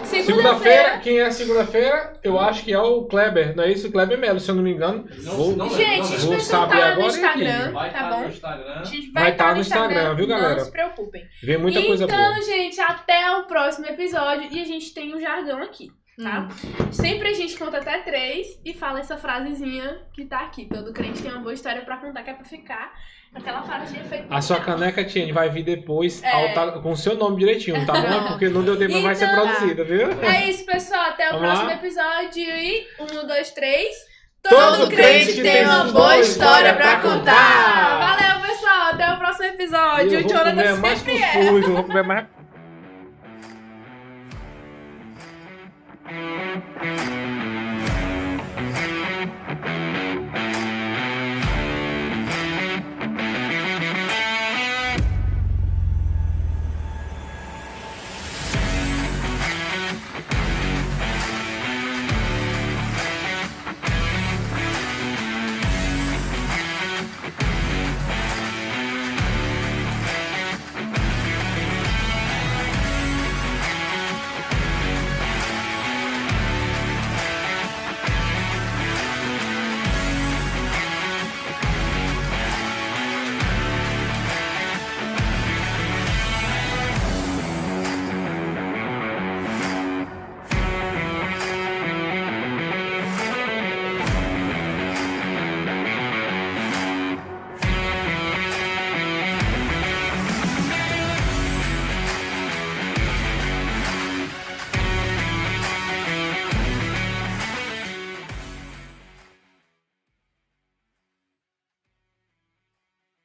Segunda-feira 0.05 0.98
quem 0.98 1.20
é 1.20 1.31
segunda-feira? 1.31 2.14
Eu 2.23 2.39
acho 2.39 2.64
que 2.64 2.73
é 2.73 2.78
o 2.78 3.05
Kleber, 3.05 3.55
não 3.56 3.64
é 3.64 3.73
isso? 3.73 3.89
O 3.89 3.93
Kleber 3.93 4.19
Melo, 4.19 4.40
se 4.40 4.51
eu 4.51 4.55
não 4.55 4.62
me 4.62 4.73
engano. 4.73 5.06
Não- 5.23 5.36
Vou- 5.36 5.56
não- 5.56 5.69
Gente, 5.69 5.94
a 5.94 5.97
não- 5.98 6.05
gente 6.06 6.20
vou 6.20 6.31
vai 6.32 6.40
saber 6.40 6.74
no 6.77 6.82
agora 6.82 7.06
Instagram, 7.06 7.73
Vai 7.73 7.93
tá 7.93 8.10
bom? 8.10 8.20
no 8.23 8.28
Instagram. 8.28 8.73
A 8.74 8.85
gente 8.85 9.10
Vai 9.12 9.23
vai 9.23 9.32
estar 9.32 9.44
estar 9.44 9.55
no 9.55 9.60
Instagram, 9.60 10.14
viu, 10.14 10.27
galera? 10.27 10.56
Não 10.56 10.64
se 10.64 10.73
preocupem. 10.73 11.24
Vem 11.43 11.59
muita 11.59 11.82
coisa 11.82 12.05
então, 12.05 12.16
boa. 12.16 12.43
gente, 12.43 12.81
até 12.81 13.31
o 13.36 13.44
próximo 13.44 13.86
episódio. 13.86 14.48
E 14.51 14.60
a 14.62 14.64
gente 14.64 14.94
tem 14.94 15.14
um 15.14 15.20
jargão 15.20 15.62
aqui, 15.62 15.90
tá? 16.23 16.48
Hum. 16.48 16.93
Sempre 16.93 17.28
a 17.28 17.35
gente 17.35 17.59
conta 17.59 17.78
até 17.78 17.98
três 17.98 18.47
e 18.64 18.73
fala 18.73 19.01
essa 19.01 19.16
frasezinha 19.16 19.98
que 20.14 20.24
tá 20.24 20.39
aqui. 20.40 20.66
Todo 20.66 20.93
crente 20.93 21.23
tem 21.23 21.31
uma 21.31 21.40
boa 21.40 21.52
história 21.55 21.82
pra 21.82 21.97
contar, 21.98 22.23
que 22.23 22.31
é 22.31 22.35
pra 22.35 22.44
ficar 22.44 22.93
aquela 23.35 23.63
frasezinha 23.63 24.05
feita. 24.05 24.27
A 24.31 24.41
sua 24.43 24.61
caneca, 24.61 25.05
Tiene, 25.05 25.33
vai 25.33 25.49
vir 25.49 25.63
depois 25.65 26.23
É. 26.23 26.31
alta- 26.31 26.79
com 26.81 26.93
o 26.93 26.97
seu 26.97 27.15
nome 27.17 27.39
direitinho, 27.39 27.85
tá 27.87 27.93
bom? 27.95 28.03
Pronto. 28.03 28.29
Porque 28.33 28.49
não 28.49 28.63
deu 28.63 28.77
tempo, 28.79 28.93
mas 28.95 29.03
vai 29.03 29.15
ser 29.15 29.25
Então- 29.27 29.47
produzida, 29.49 29.85
viu? 29.85 30.09
É 30.23 30.49
isso, 30.49 30.65
pessoal. 30.67 31.03
Até 31.11 31.29
o 31.29 31.33
Vamos 31.33 31.47
próximo 31.49 31.69
lá? 31.69 31.75
episódio. 31.75 32.43
E 32.43 32.87
um, 33.01 33.27
dois, 33.27 33.51
três. 33.51 33.95
Todo 34.43 34.89
crente 34.91 35.41
tem 35.41 35.65
uma 35.65 35.85
boa 35.85 36.19
história 36.19 36.75
pra 36.75 36.97
contar. 37.01 37.99
Valeu, 38.19 38.49
pessoal. 38.49 38.91
Até 38.91 39.13
o 39.13 39.17
próximo 39.17 39.45
episódio. 39.47 40.15
Eu 40.15 40.21
vou 40.23 40.29
Jonathan 40.31 40.51
comer 40.51 40.75
mais 40.79 41.07
é. 41.09 41.13
cuscuz, 41.13 41.65
eu 41.69 41.73
vou 41.75 41.85
comer 41.85 42.03
mais 42.03 42.27